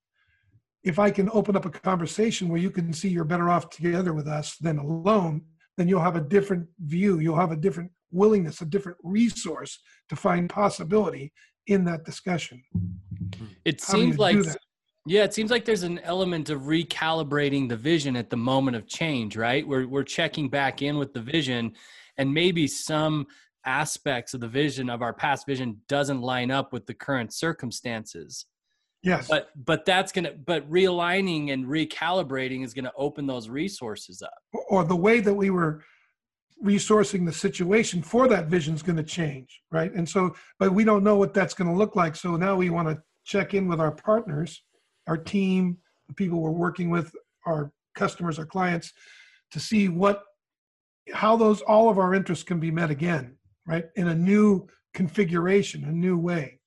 if 0.83 0.99
I 0.99 1.11
can 1.11 1.31
open 1.33 1.57
up 1.57 1.65
a 1.65 1.71
conversation 1.71 2.49
where 2.49 2.61
you 2.61 2.71
can 2.71 2.93
see 2.93 3.09
you're 3.09 3.25
better 3.25 3.51
off 3.51 3.71
together 3.71 4.13
with 4.13 4.27
us 4.27 4.57
than 4.59 4.79
alone, 4.79 5.43
then 5.77 5.89
you'll 5.89 6.01
have 6.01 6.17
a 6.17 6.21
different 6.21 6.69
view. 6.81 7.19
You'll 7.19 7.37
have 7.37 7.53
a 7.53 7.57
different 7.57 7.91
willingness, 8.11 8.61
a 8.61 8.67
different 8.67 8.99
resource 9.03 9.81
to 10.09 10.17
find 10.17 10.49
possibility 10.49 11.33
in 11.67 11.85
that 11.85 12.05
discussion. 12.05 12.63
It 13.65 13.83
How 13.83 13.95
seems 13.95 14.19
like 14.19 14.37
yeah, 15.07 15.25
it 15.25 15.35
seems 15.35 15.51
like 15.51 15.65
there's 15.65 15.83
an 15.83 15.99
element 16.01 16.49
of 16.49 16.63
recalibrating 16.63 17.69
the 17.69 17.77
vision 17.77 18.17
at 18.17 18.31
the 18.31 18.37
moment 18.37 18.77
of 18.77 18.87
change, 18.87 19.37
right? 19.37 19.67
We're 19.67 19.87
we're 19.87 20.03
checking 20.03 20.49
back 20.49 20.81
in 20.81 20.97
with 20.99 21.13
the 21.13 21.21
vision 21.21 21.75
and 22.17 22.33
maybe 22.33 22.67
some 22.67 23.27
aspects 23.67 24.35
of 24.35 24.41
the 24.41 24.49
vision 24.49 24.89
of 24.89 25.03
our 25.03 25.13
past 25.13 25.47
vision 25.47 25.81
doesn't 25.89 26.21
line 26.21 26.51
up 26.51 26.73
with 26.73 26.87
the 26.87 26.95
current 26.95 27.33
circumstances. 27.33 28.47
Yes. 29.03 29.29
But 29.29 29.51
but 29.55 29.85
that's 29.85 30.11
going 30.11 30.25
to 30.25 30.33
but 30.33 30.69
realigning 30.71 31.53
and 31.53 31.67
recalibrating 31.67 32.65
is 32.65 32.73
going 32.73 32.87
to 32.87 32.93
open 32.97 33.27
those 33.27 33.51
resources 33.51 34.23
up. 34.23 34.39
Or 34.69 34.85
the 34.85 34.97
way 34.97 35.21
that 35.21 35.35
we 35.35 35.51
were 35.51 35.85
resourcing 36.65 37.27
the 37.27 37.33
situation 37.33 38.01
for 38.01 38.27
that 38.29 38.47
vision 38.47 38.75
is 38.75 38.83
going 38.83 38.97
to 38.97 39.03
change, 39.03 39.61
right? 39.71 39.93
And 39.93 40.09
so 40.09 40.35
but 40.59 40.73
we 40.73 40.85
don't 40.85 41.05
know 41.05 41.17
what 41.17 41.35
that's 41.35 41.53
going 41.53 41.69
to 41.69 41.77
look 41.77 41.95
like. 41.95 42.17
So 42.17 42.37
now 42.37 42.57
we 42.57 42.71
want 42.71 42.89
to 42.89 43.03
check 43.25 43.53
in 43.53 43.69
with 43.69 43.81
our 43.81 43.93
partners 43.93 44.63
our 45.07 45.17
team, 45.17 45.79
the 46.09 46.15
people 46.15 46.41
we're 46.41 46.51
working 46.51 46.91
with, 46.91 47.15
our 47.47 47.73
customers, 47.95 48.39
our 48.39 48.47
clients, 48.47 48.93
to 49.53 49.61
see 49.61 49.89
what 49.89 50.23
how 51.13 51.37
those 51.37 51.61
all 51.63 51.91
of 51.91 51.99
our 51.99 52.15
interests 52.15 52.45
can 52.45 52.59
be 52.59 52.71
met 52.71 52.91
again, 52.91 53.37
right? 53.67 53.85
In 53.97 54.09
a 54.09 54.15
new 54.15 54.67
configuration, 54.95 55.85
a 55.85 55.93
new 55.93 56.17
way. 56.17 56.61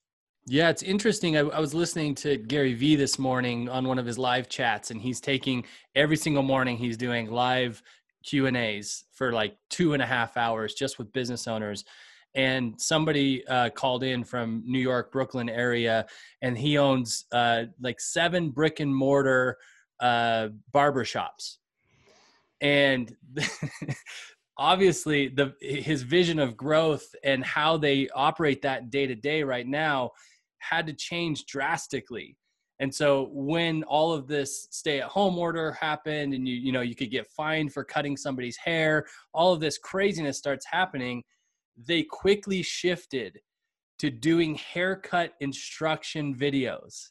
Yeah, 0.46 0.70
it's 0.70 0.84
interesting. 0.84 1.36
I, 1.36 1.42
I, 1.42 1.60
was 1.60 1.74
listening 1.74 2.16
to 2.16 2.38
Gary 2.38 2.74
Vee 2.74 2.96
this 2.96 3.20
morning 3.20 3.68
on 3.68 3.86
one 3.86 4.00
of 4.00 4.06
his 4.06 4.18
live 4.18 4.48
chats, 4.48 4.92
and 4.92 5.02
he's 5.02 5.20
taking 5.20 5.66
every 5.94 6.16
single 6.16 6.44
morning. 6.44 6.78
He's 6.78 6.96
doing 6.96 7.30
live 7.30 7.84
Q 8.24 8.46
and 8.46 8.56
A's 8.56 9.04
for 9.12 9.34
like 9.34 9.58
two 9.70 9.94
and 9.94 10.02
a 10.02 10.06
half 10.06 10.38
hours 10.38 10.74
just 10.74 10.98
with 10.98 11.12
business 11.12 11.48
owners, 11.48 11.84
and 12.38 12.80
somebody 12.80 13.46
uh, 13.48 13.72
called 13.72 14.04
in 14.04 14.24
from 14.24 14.62
New 14.64 14.80
York, 14.80 15.12
Brooklyn 15.12 15.50
area, 15.50 16.06
and 16.44 16.56
he 16.56 16.78
owns 16.78 17.26
uh, 17.32 17.64
like 17.82 18.00
seven 18.00 18.52
brick 18.52 18.80
and 18.80 18.96
mortar 18.96 19.58
uh, 20.00 20.50
barber 20.72 21.04
shops, 21.04 21.58
and 22.62 23.14
obviously 24.58 25.28
the 25.30 25.54
his 25.60 26.04
vision 26.04 26.38
of 26.38 26.56
growth 26.56 27.08
and 27.24 27.44
how 27.44 27.76
they 27.76 28.08
operate 28.16 28.62
that 28.62 28.92
day 28.92 29.08
to 29.08 29.16
day 29.16 29.42
right 29.42 29.68
now 29.68 30.12
had 30.60 30.86
to 30.88 30.94
change 30.94 31.46
drastically. 31.46 32.38
And 32.80 32.94
so 32.94 33.30
when 33.32 33.82
all 33.86 34.14
of 34.14 34.28
this 34.28 34.68
stay 34.70 35.02
at 35.02 35.08
home 35.08 35.40
order 35.40 35.72
happened 35.72 36.36
and 36.36 36.48
you 36.48 36.54
you 36.54 36.72
know 36.72 36.82
you 36.82 36.94
could 36.96 37.10
get 37.10 37.26
fined 37.26 37.74
for 37.74 37.84
cutting 37.84 38.16
somebody's 38.16 38.58
hair, 38.58 39.08
all 39.34 39.54
of 39.54 39.60
this 39.60 39.80
craziness 39.80 40.38
starts 40.38 40.68
happening 40.70 41.24
they 41.78 42.04
quickly 42.04 42.62
shifted 42.62 43.40
to 44.00 44.10
doing 44.10 44.56
haircut 44.56 45.34
instruction 45.40 46.36
videos. 46.36 47.10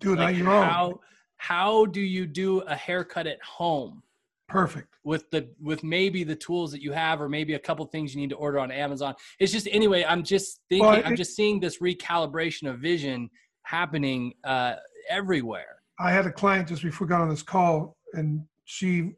Dude, 0.00 0.18
like 0.18 0.36
how 0.36 1.00
how 1.36 1.86
do 1.86 2.00
you 2.00 2.26
do 2.26 2.60
a 2.60 2.74
haircut 2.74 3.26
at 3.26 3.42
home? 3.42 4.02
Perfect. 4.48 4.98
With 5.04 5.30
the 5.30 5.48
with 5.60 5.82
maybe 5.82 6.22
the 6.24 6.36
tools 6.36 6.70
that 6.72 6.82
you 6.82 6.92
have, 6.92 7.20
or 7.20 7.28
maybe 7.28 7.54
a 7.54 7.58
couple 7.58 7.84
things 7.86 8.14
you 8.14 8.20
need 8.20 8.30
to 8.30 8.36
order 8.36 8.58
on 8.58 8.70
Amazon. 8.70 9.14
It's 9.38 9.52
just 9.52 9.68
anyway. 9.70 10.04
I'm 10.06 10.22
just 10.22 10.60
thinking. 10.68 10.86
Well, 10.86 10.98
it, 10.98 11.06
I'm 11.06 11.16
just 11.16 11.34
seeing 11.34 11.60
this 11.60 11.78
recalibration 11.78 12.68
of 12.68 12.78
vision 12.78 13.30
happening 13.62 14.34
uh, 14.44 14.74
everywhere. 15.08 15.76
I 15.98 16.10
had 16.10 16.26
a 16.26 16.32
client 16.32 16.68
just 16.68 16.82
before 16.82 17.06
we 17.06 17.10
got 17.10 17.20
on 17.20 17.28
this 17.28 17.42
call, 17.42 17.96
and 18.12 18.44
she, 18.64 19.12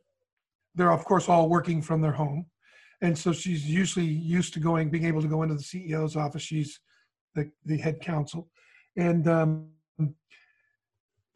they're 0.74 0.92
of 0.92 1.04
course 1.04 1.28
all 1.28 1.48
working 1.48 1.82
from 1.82 2.00
their 2.00 2.12
home, 2.12 2.46
and 3.02 3.16
so 3.16 3.32
she's 3.32 3.66
usually 3.66 4.06
used 4.06 4.52
to 4.54 4.60
going 4.60 4.90
being 4.90 5.04
able 5.04 5.22
to 5.22 5.28
go 5.28 5.42
into 5.42 5.54
the 5.54 5.62
ceo's 5.62 6.16
office 6.16 6.42
she's 6.42 6.80
the, 7.34 7.50
the 7.64 7.76
head 7.76 8.00
counsel 8.00 8.48
and 8.96 9.28
um, 9.28 9.68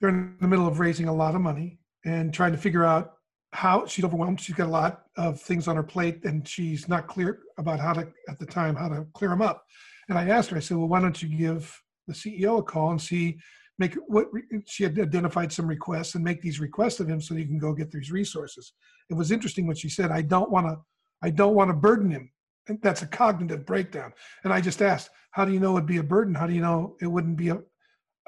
they're 0.01 0.11
in 0.11 0.37
the 0.41 0.49
middle 0.49 0.67
of 0.67 0.81
raising 0.81 1.09
a 1.09 1.15
lot 1.15 1.35
of 1.35 1.41
money 1.41 1.79
and 2.05 2.33
trying 2.33 2.53
to 2.53 2.59
figure 2.59 2.85
out 2.85 3.15
how 3.53 3.85
she's 3.87 4.05
overwhelmed. 4.05 4.41
She's 4.41 4.55
got 4.55 4.69
a 4.69 4.71
lot 4.71 5.03
of 5.17 5.41
things 5.41 5.69
on 5.69 5.77
her 5.77 5.83
plate, 5.83 6.25
and 6.25 6.47
she's 6.47 6.89
not 6.89 7.07
clear 7.07 7.41
about 7.59 7.81
how 7.81 7.93
to 7.93 8.09
at 8.29 8.39
the 8.39 8.47
time 8.47 8.77
how 8.77 8.89
to 8.89 9.07
clear 9.13 9.31
them 9.31 9.43
up. 9.43 9.65
And 10.09 10.19
I 10.19 10.29
asked 10.29 10.51
her, 10.51 10.57
I 10.57 10.61
said, 10.61 10.77
well, 10.77 10.89
why 10.89 11.01
don't 11.01 11.21
you 11.21 11.29
give 11.29 11.79
the 12.07 12.15
CEO 12.15 12.59
a 12.59 12.63
call 12.63 12.91
and 12.91 13.01
see 13.01 13.39
make 13.79 13.95
what 14.09 14.27
she 14.67 14.83
had 14.83 14.99
identified 14.99 15.51
some 15.51 15.67
requests 15.67 16.15
and 16.15 16.23
make 16.23 16.43
these 16.43 16.61
requests 16.61 17.01
of 17.01 17.09
him 17.09 17.21
so 17.21 17.35
he 17.35 17.47
can 17.47 17.59
go 17.59 17.73
get 17.73 17.91
these 17.91 18.11
resources. 18.11 18.75
It 19.09 19.15
was 19.15 19.33
interesting 19.33 19.67
what 19.67 19.79
she 19.79 19.89
said. 19.89 20.11
I 20.11 20.21
don't 20.21 20.51
want 20.51 20.67
to, 20.67 20.77
I 21.23 21.31
don't 21.31 21.55
want 21.55 21.71
to 21.71 21.75
burden 21.75 22.11
him. 22.11 22.31
And 22.69 22.81
that's 22.83 23.03
a 23.03 23.07
cognitive 23.07 23.67
breakdown. 23.67 24.13
And 24.45 24.53
I 24.53 24.61
just 24.61 24.83
asked, 24.83 25.11
how 25.33 25.45
do 25.45 25.53
you 25.53 25.61
know 25.61 25.77
it'd 25.77 25.87
be 25.87 25.99
a 25.99 26.03
burden? 26.03 26.35
How 26.35 26.47
do 26.47 26.55
you 26.55 26.61
know 26.61 26.97
it 27.01 27.07
wouldn't 27.07 27.37
be 27.37 27.49
a, 27.49 27.59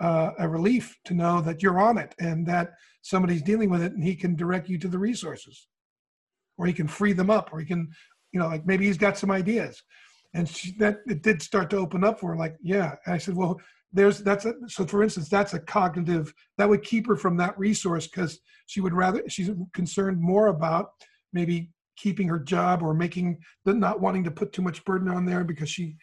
uh, 0.01 0.33
a 0.39 0.49
relief 0.49 0.97
to 1.05 1.15
know 1.15 1.41
that 1.43 1.63
you're 1.63 1.81
on 1.81 1.99
it 1.99 2.15
and 2.19 2.47
that 2.47 2.73
somebody's 3.03 3.43
dealing 3.43 3.71
with 3.71 3.83
it 3.83 3.93
and 3.93 4.03
he 4.03 4.15
can 4.15 4.37
direct 4.37 4.69
you 4.69 4.79
to 4.79 4.89
the 4.89 4.99
resources 4.99 5.69
or 6.59 6.67
he 6.67 6.73
can 6.73 6.89
free 6.89 7.13
them 7.13 7.31
up 7.31 7.51
or 7.53 7.61
he 7.61 7.67
can, 7.67 7.89
you 8.33 8.41
know, 8.41 8.47
like 8.47 8.67
maybe 8.67 8.87
he's 8.87 8.99
got 8.99 9.19
some 9.19 9.31
ideas. 9.31 9.83
And 10.35 10.49
she, 10.49 10.73
that 10.79 11.01
it 11.07 11.23
did 11.23 11.43
start 11.43 11.69
to 11.71 11.77
open 11.77 12.05
up 12.05 12.21
for 12.21 12.31
her. 12.31 12.37
Like, 12.37 12.57
yeah. 12.63 12.95
And 13.05 13.15
I 13.15 13.19
said, 13.19 13.37
well, 13.37 13.61
there's 13.93 14.21
that's 14.21 14.45
a 14.47 14.55
so 14.69 14.87
for 14.87 15.03
instance 15.03 15.29
that's 15.29 15.55
a 15.55 15.61
cognitive 15.61 16.33
that 16.57 16.69
would 16.69 16.83
keep 16.83 17.07
her 17.07 17.17
from 17.17 17.37
that 17.37 17.59
resource 17.59 18.07
because 18.07 18.41
she 18.67 18.81
would 18.81 18.95
rather 18.95 19.23
she's 19.29 19.51
concerned 19.75 20.21
more 20.21 20.47
about 20.47 20.91
maybe 21.33 21.71
keeping 22.03 22.27
her 22.27 22.41
job 22.41 22.83
or 22.83 22.93
making 22.93 23.39
the 23.65 23.73
not 23.73 24.01
wanting 24.01 24.25
to 24.25 24.31
put 24.31 24.53
too 24.53 24.61
much 24.61 24.85
burden 24.85 25.09
on 25.09 25.25
there 25.25 25.45
because 25.45 25.71
she 25.71 25.95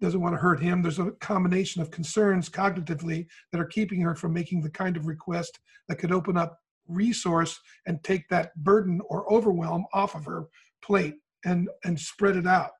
doesn't 0.00 0.20
want 0.20 0.34
to 0.34 0.40
hurt 0.40 0.60
him 0.60 0.82
there's 0.82 0.98
a 0.98 1.12
combination 1.20 1.80
of 1.80 1.90
concerns 1.92 2.48
cognitively 2.48 3.26
that 3.52 3.60
are 3.60 3.66
keeping 3.66 4.00
her 4.00 4.16
from 4.16 4.32
making 4.32 4.60
the 4.60 4.70
kind 4.70 4.96
of 4.96 5.06
request 5.06 5.60
that 5.88 5.96
could 5.96 6.10
open 6.10 6.36
up 6.36 6.58
resource 6.88 7.60
and 7.86 8.02
take 8.02 8.28
that 8.28 8.52
burden 8.56 9.00
or 9.08 9.32
overwhelm 9.32 9.86
off 9.94 10.16
of 10.16 10.24
her 10.24 10.46
plate 10.82 11.14
and 11.44 11.68
and 11.84 11.98
spread 11.98 12.36
it 12.36 12.46
out 12.46 12.72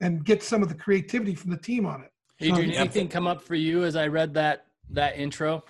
and 0.00 0.24
get 0.24 0.42
some 0.42 0.60
of 0.60 0.68
the 0.68 0.74
creativity 0.74 1.36
from 1.36 1.52
the 1.52 1.56
team 1.56 1.86
on 1.86 2.02
it 2.02 2.10
Adrian, 2.40 2.72
anything 2.72 3.06
come 3.06 3.28
up 3.28 3.40
for 3.40 3.54
you 3.54 3.84
as 3.84 3.94
I 3.94 4.08
read 4.08 4.34
that 4.34 4.66
that 4.90 5.16
intro? 5.18 5.62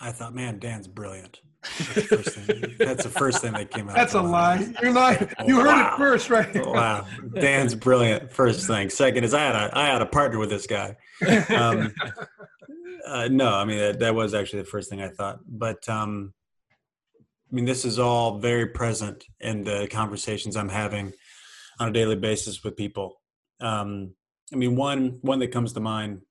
I 0.00 0.12
thought, 0.12 0.34
man, 0.34 0.58
Dan's 0.58 0.88
brilliant. 0.88 1.40
That's 1.62 2.08
the, 2.08 2.16
thing, 2.16 2.74
that's 2.78 3.04
the 3.04 3.10
first 3.10 3.42
thing 3.42 3.52
that 3.52 3.70
came 3.70 3.88
out. 3.88 3.94
That's 3.94 4.14
a 4.14 4.22
lie. 4.22 4.72
You're 4.80 4.92
lying. 4.92 5.28
You 5.46 5.56
heard 5.56 5.66
wow. 5.66 5.94
it 5.94 5.98
first, 5.98 6.30
right? 6.30 6.66
wow, 6.66 7.06
Dan's 7.34 7.74
brilliant. 7.74 8.32
First 8.32 8.66
thing. 8.66 8.88
Second 8.88 9.24
is 9.24 9.34
I 9.34 9.44
had 9.44 9.54
a 9.54 9.78
I 9.78 9.86
had 9.86 10.00
a 10.00 10.06
partner 10.06 10.38
with 10.38 10.48
this 10.48 10.66
guy. 10.66 10.96
Um, 11.50 11.92
uh, 13.06 13.28
no, 13.30 13.54
I 13.54 13.64
mean 13.66 13.78
that, 13.78 14.00
that 14.00 14.14
was 14.14 14.32
actually 14.32 14.60
the 14.60 14.68
first 14.68 14.88
thing 14.88 15.02
I 15.02 15.08
thought. 15.08 15.40
But 15.46 15.86
um, 15.88 16.32
I 17.50 17.54
mean, 17.54 17.66
this 17.66 17.84
is 17.84 17.98
all 17.98 18.38
very 18.38 18.66
present 18.68 19.24
in 19.40 19.64
the 19.64 19.86
conversations 19.90 20.56
I'm 20.56 20.68
having 20.68 21.12
on 21.78 21.88
a 21.88 21.92
daily 21.92 22.16
basis 22.16 22.64
with 22.64 22.76
people. 22.76 23.20
Um, 23.60 24.14
I 24.52 24.56
mean, 24.56 24.76
one 24.76 25.18
one 25.20 25.40
that 25.40 25.48
comes 25.48 25.74
to 25.74 25.80
mind. 25.80 26.22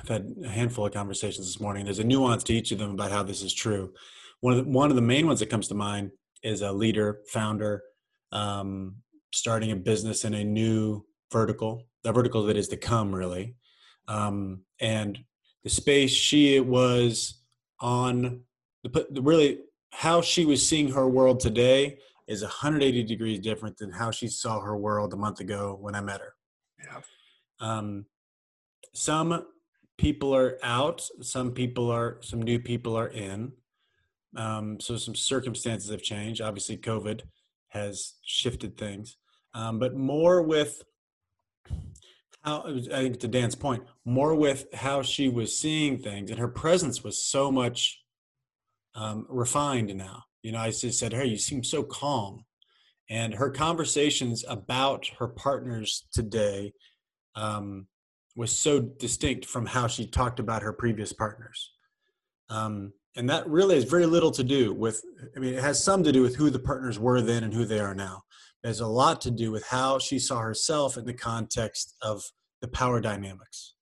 I've 0.00 0.08
had 0.08 0.34
a 0.44 0.48
handful 0.48 0.86
of 0.86 0.92
conversations 0.92 1.46
this 1.46 1.60
morning. 1.60 1.84
There's 1.84 1.98
a 1.98 2.04
nuance 2.04 2.42
to 2.44 2.54
each 2.54 2.72
of 2.72 2.78
them 2.78 2.90
about 2.90 3.10
how 3.10 3.22
this 3.22 3.42
is 3.42 3.54
true. 3.54 3.92
One 4.40 4.54
of 4.54 4.64
the, 4.64 4.70
one 4.70 4.90
of 4.90 4.96
the 4.96 5.02
main 5.02 5.26
ones 5.26 5.40
that 5.40 5.50
comes 5.50 5.68
to 5.68 5.74
mind 5.74 6.10
is 6.42 6.62
a 6.62 6.72
leader, 6.72 7.20
founder, 7.28 7.82
um, 8.32 8.96
starting 9.32 9.72
a 9.72 9.76
business 9.76 10.24
in 10.24 10.34
a 10.34 10.44
new 10.44 11.04
vertical, 11.32 11.82
the 12.02 12.12
vertical 12.12 12.44
that 12.44 12.56
is 12.56 12.68
to 12.68 12.76
come, 12.76 13.14
really. 13.14 13.54
Um, 14.08 14.60
and 14.80 15.18
the 15.62 15.70
space 15.70 16.10
she 16.10 16.60
was 16.60 17.40
on, 17.80 18.42
the, 18.82 19.06
really 19.22 19.60
how 19.90 20.20
she 20.20 20.44
was 20.44 20.66
seeing 20.66 20.90
her 20.90 21.08
world 21.08 21.40
today 21.40 21.98
is 22.26 22.42
180 22.42 23.04
degrees 23.04 23.38
different 23.38 23.76
than 23.78 23.90
how 23.90 24.10
she 24.10 24.28
saw 24.28 24.60
her 24.60 24.76
world 24.76 25.12
a 25.12 25.16
month 25.16 25.40
ago 25.40 25.76
when 25.80 25.94
I 25.94 26.00
met 26.00 26.20
her. 26.20 26.34
Yeah. 26.82 27.00
Um, 27.60 28.06
some 28.92 29.44
people 29.98 30.34
are 30.34 30.58
out, 30.62 31.06
some 31.20 31.52
people 31.52 31.90
are, 31.90 32.18
some 32.20 32.42
new 32.42 32.58
people 32.58 32.96
are 32.96 33.08
in. 33.08 33.52
Um, 34.36 34.80
so 34.80 34.96
some 34.96 35.14
circumstances 35.14 35.90
have 35.90 36.02
changed. 36.02 36.40
Obviously, 36.40 36.76
COVID 36.76 37.22
has 37.68 38.14
shifted 38.24 38.76
things, 38.76 39.16
um, 39.54 39.78
but 39.78 39.94
more 39.94 40.42
with 40.42 40.82
how 42.42 42.64
I 42.66 43.02
think 43.02 43.20
to 43.20 43.28
Dan's 43.28 43.54
point, 43.54 43.84
more 44.04 44.34
with 44.34 44.66
how 44.74 45.02
she 45.02 45.28
was 45.28 45.56
seeing 45.56 45.98
things, 45.98 46.30
and 46.30 46.38
her 46.38 46.48
presence 46.48 47.02
was 47.02 47.24
so 47.24 47.50
much 47.50 48.02
um, 48.94 49.26
refined 49.28 49.94
now. 49.94 50.24
You 50.42 50.52
know, 50.52 50.58
I 50.58 50.70
just 50.70 50.98
said, 50.98 51.12
Hey, 51.12 51.26
you 51.26 51.38
seem 51.38 51.64
so 51.64 51.82
calm. 51.82 52.44
And 53.10 53.34
her 53.34 53.50
conversations 53.50 54.44
about 54.48 55.06
her 55.18 55.28
partners 55.28 56.06
today 56.12 56.72
um, 57.34 57.86
was 58.36 58.56
so 58.56 58.80
distinct 58.80 59.46
from 59.46 59.66
how 59.66 59.86
she 59.86 60.06
talked 60.06 60.40
about 60.40 60.62
her 60.62 60.72
previous 60.72 61.12
partners. 61.12 61.72
Um, 62.50 62.92
and 63.16 63.30
that 63.30 63.48
really 63.48 63.76
has 63.76 63.84
very 63.84 64.06
little 64.06 64.32
to 64.32 64.42
do 64.42 64.74
with, 64.74 65.02
I 65.36 65.38
mean, 65.38 65.54
it 65.54 65.62
has 65.62 65.82
some 65.82 66.02
to 66.02 66.12
do 66.12 66.22
with 66.22 66.36
who 66.36 66.50
the 66.50 66.58
partners 66.58 66.98
were 66.98 67.20
then 67.20 67.44
and 67.44 67.54
who 67.54 67.64
they 67.64 67.78
are 67.78 67.94
now. 67.94 68.24
It 68.62 68.68
has 68.68 68.80
a 68.80 68.86
lot 68.86 69.20
to 69.22 69.30
do 69.30 69.52
with 69.52 69.64
how 69.66 69.98
she 69.98 70.18
saw 70.18 70.40
herself 70.40 70.96
in 70.96 71.04
the 71.04 71.14
context 71.14 71.94
of 72.02 72.24
the 72.60 72.68
power 72.68 73.00
dynamics. 73.00 73.74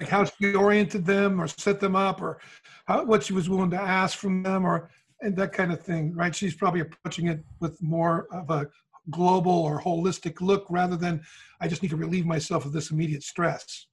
Like 0.00 0.08
how 0.08 0.24
she 0.24 0.54
oriented 0.54 1.04
them 1.04 1.40
or 1.40 1.48
set 1.48 1.80
them 1.80 1.96
up 1.96 2.22
or 2.22 2.40
how, 2.86 3.04
what 3.04 3.24
she 3.24 3.32
was 3.32 3.48
willing 3.48 3.70
to 3.70 3.80
ask 3.80 4.16
from 4.16 4.42
them 4.42 4.64
or 4.64 4.90
and 5.20 5.36
that 5.36 5.52
kind 5.52 5.72
of 5.72 5.82
thing, 5.82 6.14
right? 6.14 6.34
She's 6.34 6.54
probably 6.54 6.80
approaching 6.80 7.26
it 7.26 7.44
with 7.60 7.82
more 7.82 8.28
of 8.32 8.50
a 8.50 8.68
global 9.10 9.52
or 9.52 9.80
holistic 9.80 10.40
look 10.40 10.66
rather 10.70 10.96
than 10.96 11.20
I 11.60 11.66
just 11.66 11.82
need 11.82 11.88
to 11.88 11.96
relieve 11.96 12.26
myself 12.26 12.64
of 12.64 12.72
this 12.72 12.92
immediate 12.92 13.24
stress. 13.24 13.87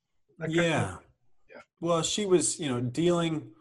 Yeah. 0.48 0.96
Of, 0.96 1.00
yeah. 1.50 1.62
Well, 1.80 2.02
she 2.02 2.26
was, 2.26 2.60
you 2.60 2.70
know, 2.70 2.82
dealing 2.82 3.52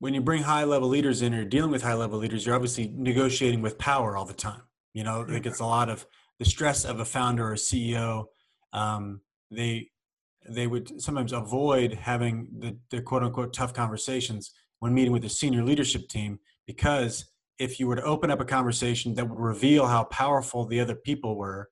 when 0.00 0.14
you 0.14 0.20
bring 0.20 0.42
high 0.42 0.64
level 0.64 0.88
leaders 0.88 1.22
in 1.22 1.34
or 1.34 1.38
you're 1.38 1.44
dealing 1.44 1.70
with 1.70 1.82
high 1.82 1.94
level 1.94 2.18
leaders, 2.18 2.46
you're 2.46 2.54
obviously 2.54 2.92
negotiating 2.96 3.60
with 3.60 3.78
power 3.78 4.16
all 4.16 4.24
the 4.24 4.32
time. 4.32 4.62
You 4.94 5.04
know, 5.04 5.22
I 5.22 5.30
think 5.30 5.46
it's 5.46 5.60
a 5.60 5.66
lot 5.66 5.88
of 5.88 6.06
the 6.38 6.44
stress 6.46 6.84
of 6.84 7.00
a 7.00 7.04
founder 7.04 7.48
or 7.48 7.52
a 7.52 7.56
CEO. 7.56 8.24
Um, 8.72 9.20
they 9.50 9.90
they 10.48 10.66
would 10.66 11.00
sometimes 11.02 11.32
avoid 11.32 11.92
having 11.92 12.48
the, 12.58 12.78
the 12.90 13.02
quote 13.02 13.22
unquote 13.22 13.52
tough 13.52 13.74
conversations 13.74 14.52
when 14.78 14.94
meeting 14.94 15.12
with 15.12 15.22
the 15.22 15.28
senior 15.28 15.62
leadership 15.62 16.08
team 16.08 16.38
because 16.66 17.26
if 17.58 17.78
you 17.78 17.86
were 17.86 17.96
to 17.96 18.02
open 18.02 18.30
up 18.30 18.40
a 18.40 18.44
conversation 18.44 19.14
that 19.14 19.28
would 19.28 19.38
reveal 19.38 19.86
how 19.86 20.04
powerful 20.04 20.64
the 20.64 20.80
other 20.80 20.94
people 20.94 21.36
were, 21.36 21.68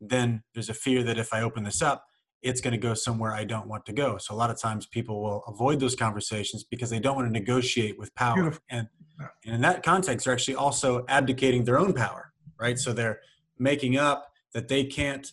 then 0.00 0.42
there's 0.52 0.68
a 0.68 0.74
fear 0.74 1.04
that 1.04 1.16
if 1.16 1.32
I 1.32 1.42
open 1.42 1.62
this 1.62 1.80
up, 1.80 2.04
it's 2.42 2.60
going 2.60 2.72
to 2.72 2.78
go 2.78 2.94
somewhere 2.94 3.32
I 3.32 3.44
don't 3.44 3.66
want 3.66 3.84
to 3.86 3.92
go. 3.92 4.18
So 4.18 4.34
a 4.34 4.36
lot 4.36 4.50
of 4.50 4.60
times 4.60 4.86
people 4.86 5.22
will 5.22 5.44
avoid 5.48 5.80
those 5.80 5.96
conversations 5.96 6.64
because 6.64 6.90
they 6.90 7.00
don't 7.00 7.16
want 7.16 7.26
to 7.26 7.32
negotiate 7.32 7.98
with 7.98 8.14
power. 8.14 8.54
And, 8.70 8.88
and 9.44 9.54
in 9.54 9.60
that 9.62 9.82
context, 9.82 10.24
they're 10.24 10.34
actually 10.34 10.54
also 10.54 11.04
abdicating 11.08 11.64
their 11.64 11.78
own 11.78 11.92
power, 11.92 12.32
right? 12.58 12.78
So 12.78 12.92
they're 12.92 13.20
making 13.58 13.96
up 13.96 14.32
that 14.52 14.68
they 14.68 14.84
can't 14.84 15.30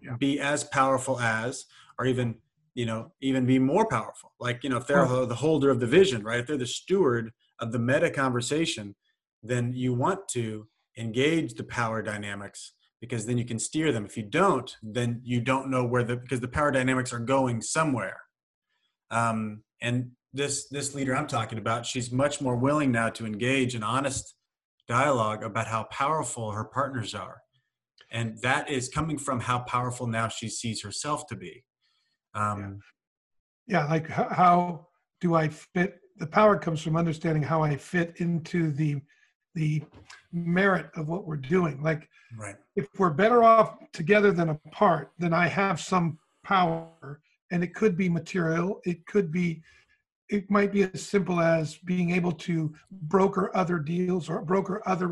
yeah. 0.00 0.16
be 0.18 0.40
as 0.40 0.64
powerful 0.64 1.20
as, 1.20 1.66
or 1.98 2.06
even 2.06 2.36
you 2.74 2.86
know 2.86 3.12
even 3.20 3.44
be 3.44 3.58
more 3.58 3.86
powerful 3.86 4.32
like 4.38 4.62
you 4.62 4.70
know 4.70 4.76
if 4.76 4.86
they're 4.86 5.04
oh. 5.04 5.26
the 5.26 5.34
holder 5.34 5.70
of 5.70 5.80
the 5.80 5.86
vision 5.86 6.22
right 6.22 6.40
if 6.40 6.46
they're 6.46 6.56
the 6.56 6.66
steward 6.66 7.32
of 7.58 7.72
the 7.72 7.78
meta 7.78 8.10
conversation 8.10 8.94
then 9.42 9.72
you 9.74 9.92
want 9.92 10.28
to 10.28 10.66
engage 10.96 11.54
the 11.54 11.64
power 11.64 12.00
dynamics 12.00 12.72
because 13.00 13.26
then 13.26 13.38
you 13.38 13.44
can 13.44 13.58
steer 13.58 13.92
them 13.92 14.04
if 14.04 14.16
you 14.16 14.22
don't 14.22 14.76
then 14.82 15.20
you 15.24 15.40
don't 15.40 15.70
know 15.70 15.84
where 15.84 16.04
the 16.04 16.16
because 16.16 16.40
the 16.40 16.48
power 16.48 16.70
dynamics 16.70 17.12
are 17.12 17.18
going 17.18 17.60
somewhere 17.60 18.20
um, 19.10 19.62
and 19.80 20.10
this 20.32 20.68
this 20.68 20.94
leader 20.94 21.16
i'm 21.16 21.26
talking 21.26 21.58
about 21.58 21.84
she's 21.84 22.12
much 22.12 22.40
more 22.40 22.56
willing 22.56 22.92
now 22.92 23.08
to 23.08 23.26
engage 23.26 23.74
in 23.74 23.82
honest 23.82 24.34
dialogue 24.86 25.42
about 25.42 25.66
how 25.66 25.84
powerful 25.84 26.52
her 26.52 26.64
partners 26.64 27.14
are 27.14 27.40
and 28.12 28.38
that 28.42 28.68
is 28.68 28.88
coming 28.88 29.18
from 29.18 29.40
how 29.40 29.60
powerful 29.60 30.06
now 30.06 30.28
she 30.28 30.48
sees 30.48 30.82
herself 30.82 31.26
to 31.26 31.36
be 31.36 31.64
um, 32.34 32.80
yeah. 33.66 33.82
yeah, 33.82 33.90
like 33.90 34.08
how, 34.08 34.28
how 34.28 34.86
do 35.20 35.34
I 35.34 35.48
fit? 35.48 35.98
The 36.16 36.26
power 36.26 36.58
comes 36.58 36.82
from 36.82 36.96
understanding 36.96 37.42
how 37.42 37.62
I 37.62 37.76
fit 37.76 38.14
into 38.16 38.70
the 38.72 39.00
the 39.54 39.82
merit 40.32 40.86
of 40.96 41.08
what 41.08 41.26
we're 41.26 41.36
doing. 41.36 41.82
Like, 41.82 42.08
right. 42.38 42.56
if 42.76 42.88
we're 42.98 43.10
better 43.10 43.42
off 43.42 43.76
together 43.92 44.32
than 44.32 44.50
apart, 44.50 45.12
then 45.18 45.32
I 45.32 45.48
have 45.48 45.80
some 45.80 46.18
power, 46.44 47.20
and 47.50 47.64
it 47.64 47.74
could 47.74 47.96
be 47.96 48.08
material. 48.08 48.80
It 48.84 49.04
could 49.06 49.32
be, 49.32 49.62
it 50.28 50.50
might 50.50 50.72
be 50.72 50.84
as 50.84 51.02
simple 51.02 51.40
as 51.40 51.76
being 51.78 52.10
able 52.10 52.32
to 52.32 52.72
broker 53.02 53.50
other 53.56 53.78
deals 53.78 54.28
or 54.28 54.42
broker 54.42 54.82
other 54.86 55.08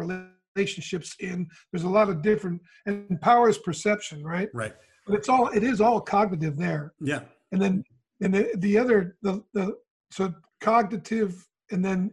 relationships 0.56 1.16
in. 1.20 1.48
There's 1.72 1.84
a 1.84 1.88
lot 1.88 2.08
of 2.08 2.22
different, 2.22 2.62
and 2.86 3.20
power 3.20 3.48
is 3.48 3.58
perception, 3.58 4.22
right? 4.22 4.48
Right 4.54 4.74
but 5.08 5.16
it's 5.16 5.28
all 5.28 5.48
it 5.48 5.64
is 5.64 5.80
all 5.80 6.00
cognitive 6.00 6.56
there. 6.56 6.92
Yeah. 7.00 7.20
And 7.50 7.60
then 7.60 7.84
and 8.20 8.34
the, 8.34 8.50
the 8.56 8.78
other 8.78 9.16
the 9.22 9.42
the 9.54 9.76
so 10.10 10.32
cognitive 10.60 11.46
and 11.70 11.84
then 11.84 12.12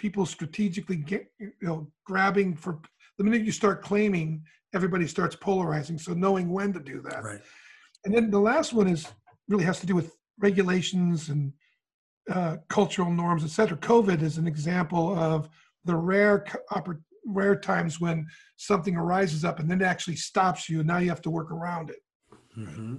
people 0.00 0.24
strategically 0.24 0.96
get 0.96 1.30
you 1.38 1.52
know 1.60 1.86
grabbing 2.06 2.56
for 2.56 2.80
the 3.18 3.24
minute 3.24 3.42
you 3.42 3.52
start 3.52 3.82
claiming 3.82 4.42
everybody 4.72 5.06
starts 5.06 5.36
polarizing 5.36 5.98
so 5.98 6.14
knowing 6.14 6.48
when 6.48 6.72
to 6.72 6.80
do 6.80 7.02
that. 7.02 7.22
Right. 7.22 7.40
and 8.06 8.14
then 8.14 8.30
the 8.30 8.40
last 8.40 8.72
one 8.72 8.88
is 8.88 9.06
really 9.48 9.64
has 9.64 9.78
to 9.80 9.86
do 9.86 9.94
with 9.94 10.16
regulations 10.38 11.28
and 11.28 11.52
uh, 12.30 12.56
cultural 12.68 13.10
norms 13.10 13.44
et 13.44 13.50
cetera. 13.50 13.76
Covid 13.76 14.22
is 14.22 14.38
an 14.38 14.46
example 14.46 15.18
of 15.18 15.50
the 15.84 15.94
rare 15.94 16.46
rare 17.26 17.56
times 17.56 18.00
when 18.00 18.26
something 18.56 18.96
arises 18.96 19.44
up 19.44 19.58
and 19.60 19.70
then 19.70 19.82
it 19.82 19.84
actually 19.84 20.16
stops 20.16 20.68
you 20.70 20.78
and 20.78 20.88
now 20.88 20.96
you 20.96 21.10
have 21.10 21.22
to 21.22 21.30
work 21.30 21.50
around 21.52 21.90
it. 21.90 22.02
Hmm 22.54 22.96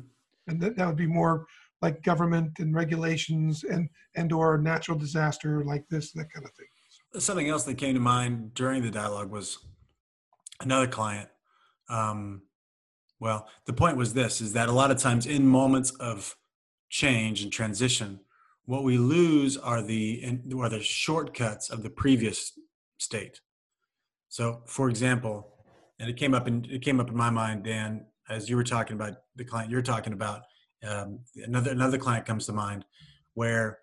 and 0.47 0.59
that, 0.61 0.75
that 0.75 0.87
would 0.87 0.95
be 0.95 1.07
more 1.07 1.45
like 1.81 2.03
government 2.03 2.59
and 2.59 2.75
regulations 2.75 3.63
and 3.63 3.89
and 4.15 4.31
or 4.31 4.57
natural 4.57 4.97
disaster 4.97 5.63
like 5.63 5.87
this 5.89 6.11
that 6.11 6.31
kind 6.31 6.45
of 6.45 6.53
thing 6.53 6.67
Something 7.17 7.49
else 7.49 7.63
that 7.65 7.77
came 7.77 7.93
to 7.93 7.99
mind 7.99 8.53
during 8.53 8.81
the 8.81 8.91
dialogue 8.91 9.31
was 9.31 9.57
another 10.61 10.87
client. 10.87 11.29
Um, 11.89 12.43
well, 13.19 13.47
the 13.65 13.73
point 13.73 13.97
was 13.97 14.13
this: 14.13 14.41
is 14.41 14.53
that 14.53 14.69
a 14.69 14.71
lot 14.71 14.91
of 14.91 14.97
times 14.97 15.25
in 15.25 15.45
moments 15.45 15.91
of 15.99 16.35
change 16.89 17.43
and 17.43 17.51
transition, 17.51 18.19
what 18.65 18.83
we 18.83 18.97
lose 18.97 19.57
are 19.57 19.81
the 19.81 20.39
are 20.57 20.69
the 20.69 20.81
shortcuts 20.81 21.69
of 21.69 21.83
the 21.83 21.89
previous 21.89 22.53
state. 22.97 23.41
So, 24.29 24.61
for 24.65 24.89
example, 24.89 25.51
and 25.99 26.09
it 26.09 26.15
came 26.17 26.33
up 26.33 26.47
in 26.47 26.65
it 26.69 26.81
came 26.81 26.99
up 26.99 27.09
in 27.09 27.17
my 27.17 27.29
mind, 27.29 27.63
Dan, 27.63 28.05
as 28.29 28.49
you 28.49 28.55
were 28.55 28.63
talking 28.63 28.95
about 28.95 29.15
the 29.35 29.43
client 29.43 29.69
you're 29.69 29.81
talking 29.81 30.13
about. 30.13 30.43
Um, 30.87 31.19
another 31.35 31.71
another 31.71 31.97
client 31.97 32.25
comes 32.25 32.45
to 32.45 32.53
mind 32.53 32.85
where 33.33 33.79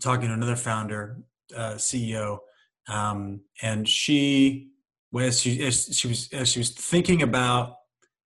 talking 0.00 0.28
to 0.28 0.34
another 0.34 0.56
founder 0.56 1.18
uh, 1.54 1.74
CEO, 1.74 2.38
um, 2.88 3.40
and 3.62 3.88
she, 3.88 4.70
as 5.18 5.40
she, 5.40 5.64
as 5.64 5.96
she 5.96 6.08
was, 6.08 6.28
as 6.32 6.48
she 6.48 6.60
was 6.60 6.70
thinking 6.70 7.22
about 7.22 7.76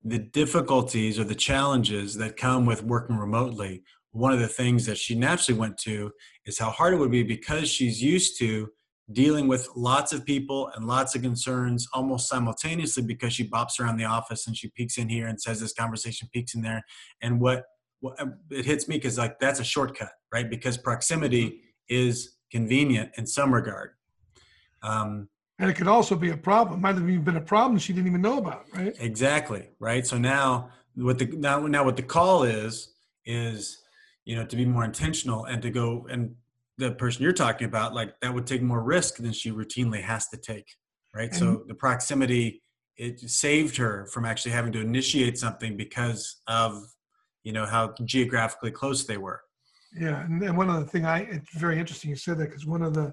the 0.04 0.18
difficulties 0.18 1.18
or 1.18 1.24
the 1.24 1.34
challenges 1.34 2.14
that 2.14 2.36
come 2.36 2.66
with 2.66 2.82
working 2.82 3.16
remotely, 3.16 3.82
one 4.12 4.32
of 4.32 4.40
the 4.40 4.48
things 4.48 4.86
that 4.86 4.96
she 4.96 5.14
naturally 5.14 5.58
went 5.58 5.76
to 5.78 6.10
is 6.46 6.58
how 6.58 6.70
hard 6.70 6.94
it 6.94 6.96
would 6.96 7.10
be 7.10 7.22
because 7.22 7.68
she's 7.68 8.02
used 8.02 8.38
to 8.38 8.68
dealing 9.12 9.48
with 9.48 9.68
lots 9.74 10.12
of 10.12 10.24
people 10.24 10.70
and 10.74 10.86
lots 10.86 11.14
of 11.14 11.22
concerns 11.22 11.86
almost 11.94 12.28
simultaneously 12.28 13.02
because 13.02 13.32
she 13.32 13.48
bops 13.48 13.80
around 13.80 13.96
the 13.96 14.04
office 14.04 14.46
and 14.46 14.56
she 14.56 14.70
peeks 14.76 14.98
in 14.98 15.08
here 15.08 15.26
and 15.26 15.40
says 15.40 15.60
this 15.60 15.72
conversation 15.72 16.28
peeks 16.32 16.54
in 16.54 16.62
there. 16.62 16.82
And 17.22 17.40
what, 17.40 17.64
what 18.00 18.18
it 18.50 18.64
hits 18.64 18.86
me 18.86 18.96
because 18.96 19.18
like 19.18 19.38
that's 19.38 19.60
a 19.60 19.64
shortcut 19.64 20.10
right? 20.32 20.48
Because 20.48 20.76
proximity 20.76 21.60
is 21.88 22.36
convenient 22.50 23.10
in 23.16 23.26
some 23.26 23.52
regard. 23.52 23.90
Um, 24.82 25.28
and 25.58 25.68
it 25.68 25.74
could 25.74 25.88
also 25.88 26.14
be 26.14 26.30
a 26.30 26.36
problem 26.36 26.80
might 26.80 26.94
have 26.94 27.08
even 27.08 27.24
been 27.24 27.36
a 27.36 27.40
problem 27.40 27.78
she 27.78 27.92
didn't 27.92 28.06
even 28.06 28.22
know 28.22 28.38
about 28.38 28.66
right 28.74 28.94
exactly 29.00 29.68
right. 29.80 30.06
So 30.06 30.18
now 30.18 30.70
what 30.94 31.18
the 31.18 31.26
now 31.26 31.66
now 31.66 31.84
what 31.84 31.96
the 31.96 32.02
call 32.02 32.44
is 32.44 32.94
is 33.24 33.82
you 34.24 34.36
know 34.36 34.44
to 34.44 34.56
be 34.56 34.64
more 34.64 34.84
intentional 34.84 35.44
and 35.46 35.60
to 35.62 35.70
go 35.70 36.06
and 36.10 36.34
the 36.76 36.92
person 36.92 37.22
you're 37.22 37.32
talking 37.32 37.66
about 37.66 37.94
like 37.94 38.18
that 38.20 38.32
would 38.32 38.46
take 38.46 38.62
more 38.62 38.82
risk 38.82 39.16
than 39.16 39.32
she 39.32 39.50
routinely 39.50 40.00
has 40.00 40.28
to 40.28 40.36
take 40.36 40.66
right 41.14 41.34
so 41.34 41.64
the 41.66 41.74
proximity 41.74 42.62
it 42.96 43.18
saved 43.20 43.76
her 43.76 44.06
from 44.12 44.24
actually 44.24 44.52
having 44.52 44.72
to 44.72 44.80
initiate 44.80 45.38
something 45.38 45.76
because 45.76 46.40
of 46.46 46.84
you 47.42 47.52
know 47.52 47.66
how 47.66 47.94
geographically 48.04 48.70
close 48.70 49.06
they 49.06 49.18
were 49.18 49.40
yeah 49.96 50.24
and, 50.24 50.42
and 50.42 50.56
one 50.56 50.68
of 50.68 50.80
the 50.80 50.86
thing 50.86 51.04
i 51.04 51.20
it's 51.20 51.56
very 51.56 51.78
interesting 51.78 52.10
you 52.10 52.16
said 52.16 52.38
that 52.38 52.46
because 52.46 52.66
one 52.66 52.82
of 52.82 52.94
the 52.94 53.12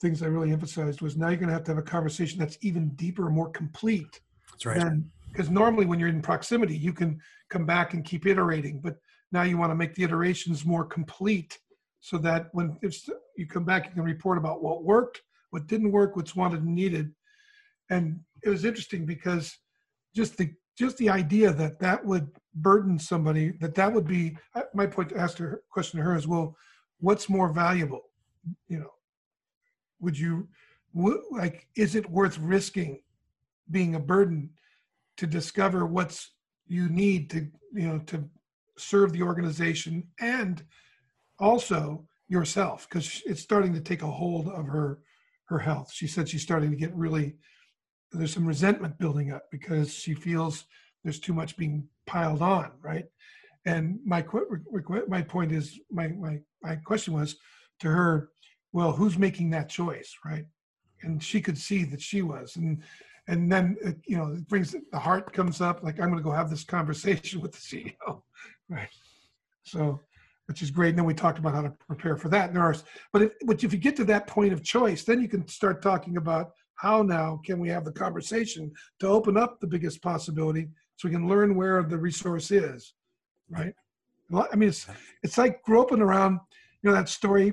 things 0.00 0.22
i 0.22 0.26
really 0.26 0.52
emphasized 0.52 1.00
was 1.00 1.16
now 1.16 1.28
you're 1.28 1.36
going 1.36 1.48
to 1.48 1.52
have 1.52 1.64
to 1.64 1.70
have 1.70 1.78
a 1.78 1.82
conversation 1.82 2.38
that's 2.38 2.58
even 2.62 2.88
deeper 2.90 3.28
more 3.28 3.50
complete 3.50 4.20
that's 4.52 4.66
right. 4.66 4.92
because 5.30 5.50
normally 5.50 5.86
when 5.86 5.98
you're 5.98 6.08
in 6.08 6.22
proximity 6.22 6.76
you 6.76 6.92
can 6.92 7.20
come 7.50 7.66
back 7.66 7.94
and 7.94 8.04
keep 8.04 8.26
iterating 8.26 8.80
but 8.80 8.96
now 9.32 9.42
you 9.42 9.58
want 9.58 9.70
to 9.70 9.76
make 9.76 9.94
the 9.94 10.04
iterations 10.04 10.64
more 10.64 10.84
complete 10.84 11.58
so 12.00 12.16
that 12.16 12.48
when 12.52 12.76
it's 12.82 13.08
you 13.36 13.46
come 13.46 13.64
back 13.64 13.86
you 13.86 13.92
can 13.92 14.02
report 14.02 14.38
about 14.38 14.62
what 14.62 14.84
worked 14.84 15.20
what 15.50 15.66
didn't 15.66 15.92
work 15.92 16.16
what's 16.16 16.36
wanted 16.36 16.62
and 16.62 16.74
needed. 16.74 17.12
And 17.90 18.20
it 18.42 18.48
was 18.48 18.64
interesting 18.64 19.06
because 19.06 19.56
just 20.14 20.36
the 20.36 20.52
just 20.78 20.96
the 20.98 21.10
idea 21.10 21.52
that 21.52 21.80
that 21.80 22.04
would 22.04 22.30
burden 22.62 22.98
somebody 22.98 23.52
that 23.60 23.74
that 23.74 23.92
would 23.92 24.06
be 24.06 24.36
my 24.74 24.86
point 24.86 25.08
to 25.10 25.16
ask 25.16 25.38
her 25.38 25.62
question 25.70 25.98
to 25.98 26.04
her 26.04 26.16
is 26.16 26.26
well 26.26 26.56
what's 27.00 27.28
more 27.28 27.52
valuable? 27.52 28.02
You 28.68 28.80
know 28.80 28.92
would 30.00 30.18
you 30.18 30.48
like 31.30 31.66
is 31.76 31.94
it 31.94 32.10
worth 32.10 32.38
risking 32.38 33.00
being 33.70 33.94
a 33.94 34.00
burden 34.00 34.50
to 35.16 35.26
discover 35.26 35.86
what's 35.86 36.32
you 36.66 36.88
need 36.88 37.30
to 37.30 37.48
you 37.72 37.88
know 37.88 37.98
to 38.06 38.28
serve 38.76 39.12
the 39.12 39.22
organization 39.22 40.06
and 40.20 40.64
also 41.38 42.04
yourself? 42.28 42.86
Because 42.88 43.22
it's 43.26 43.42
starting 43.42 43.74
to 43.74 43.80
take 43.80 44.02
a 44.02 44.06
hold 44.06 44.48
of 44.48 44.66
her 44.66 45.00
her 45.46 45.58
health. 45.58 45.90
She 45.92 46.06
said 46.06 46.28
she's 46.28 46.42
starting 46.42 46.70
to 46.70 46.76
get 46.76 46.94
really 46.94 47.36
there's 48.12 48.32
some 48.32 48.46
resentment 48.46 48.98
building 48.98 49.32
up 49.32 49.42
because 49.50 49.92
she 49.92 50.14
feels 50.14 50.64
there's 51.04 51.20
too 51.20 51.34
much 51.34 51.56
being 51.56 51.86
piled 52.06 52.42
on 52.42 52.70
right? 52.82 53.06
And 53.64 53.98
my 54.04 54.24
my 55.08 55.22
point 55.22 55.52
is 55.52 55.78
my 55.90 56.08
my 56.08 56.38
my 56.62 56.76
question 56.76 57.14
was 57.14 57.36
to 57.80 57.88
her 57.88 58.30
well 58.72 58.92
who's 58.92 59.18
making 59.18 59.50
that 59.50 59.68
choice 59.68 60.14
right? 60.24 60.46
And 61.02 61.22
she 61.22 61.40
could 61.40 61.58
see 61.58 61.84
that 61.84 62.00
she 62.00 62.22
was. 62.22 62.56
And 62.56 62.82
and 63.28 63.50
then 63.52 63.76
it, 63.82 63.98
you 64.06 64.16
know 64.16 64.32
it 64.32 64.48
brings 64.48 64.74
the 64.90 64.98
heart 64.98 65.32
comes 65.32 65.60
up 65.60 65.82
like 65.82 66.00
i'm 66.00 66.06
going 66.06 66.16
to 66.16 66.24
go 66.24 66.30
have 66.30 66.48
this 66.48 66.64
conversation 66.64 67.40
with 67.42 67.52
the 67.52 67.58
ceo 67.58 68.22
right? 68.68 68.88
So 69.64 70.00
which 70.48 70.62
is 70.62 70.70
great. 70.70 70.90
And 70.90 70.98
then 70.98 71.04
we 71.04 71.12
talked 71.12 71.38
about 71.38 71.54
how 71.54 71.60
to 71.60 71.74
prepare 71.86 72.16
for 72.16 72.30
that. 72.30 72.48
And 72.48 72.56
there 72.56 72.64
are 72.64 72.74
but 73.12 73.22
if, 73.22 73.32
but 73.44 73.62
if 73.62 73.70
you 73.70 73.78
get 73.78 73.96
to 73.96 74.04
that 74.06 74.26
point 74.26 74.52
of 74.52 74.64
choice 74.64 75.04
then 75.04 75.20
you 75.20 75.28
can 75.28 75.46
start 75.46 75.82
talking 75.82 76.16
about 76.16 76.52
how 76.74 77.02
now 77.02 77.40
can 77.44 77.58
we 77.58 77.68
have 77.68 77.84
the 77.84 77.92
conversation 77.92 78.72
to 79.00 79.08
open 79.08 79.36
up 79.36 79.60
the 79.60 79.66
biggest 79.66 80.00
possibility 80.00 80.68
so 80.98 81.06
we 81.08 81.14
can 81.14 81.28
learn 81.28 81.54
where 81.54 81.82
the 81.84 81.96
resource 81.96 82.50
is 82.50 82.94
right 83.50 83.72
i 84.52 84.56
mean 84.56 84.68
it's 84.68 84.86
it's 85.22 85.38
like 85.38 85.62
groping 85.62 86.02
around 86.02 86.38
you 86.82 86.90
know 86.90 86.94
that 86.94 87.08
story 87.08 87.52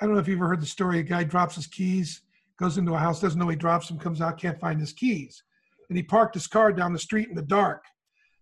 i 0.00 0.06
don't 0.06 0.14
know 0.14 0.20
if 0.20 0.28
you've 0.28 0.38
ever 0.38 0.48
heard 0.48 0.60
the 0.60 0.66
story 0.66 0.98
a 0.98 1.02
guy 1.02 1.24
drops 1.24 1.56
his 1.56 1.66
keys 1.66 2.22
goes 2.58 2.78
into 2.78 2.94
a 2.94 2.98
house 2.98 3.20
doesn't 3.20 3.40
know 3.40 3.48
he 3.48 3.56
drops 3.56 3.88
them 3.88 3.98
comes 3.98 4.20
out 4.20 4.38
can't 4.38 4.60
find 4.60 4.78
his 4.78 4.92
keys 4.92 5.42
and 5.88 5.96
he 5.96 6.02
parked 6.02 6.34
his 6.34 6.46
car 6.46 6.72
down 6.72 6.92
the 6.92 6.98
street 6.98 7.28
in 7.28 7.34
the 7.34 7.42
dark 7.42 7.82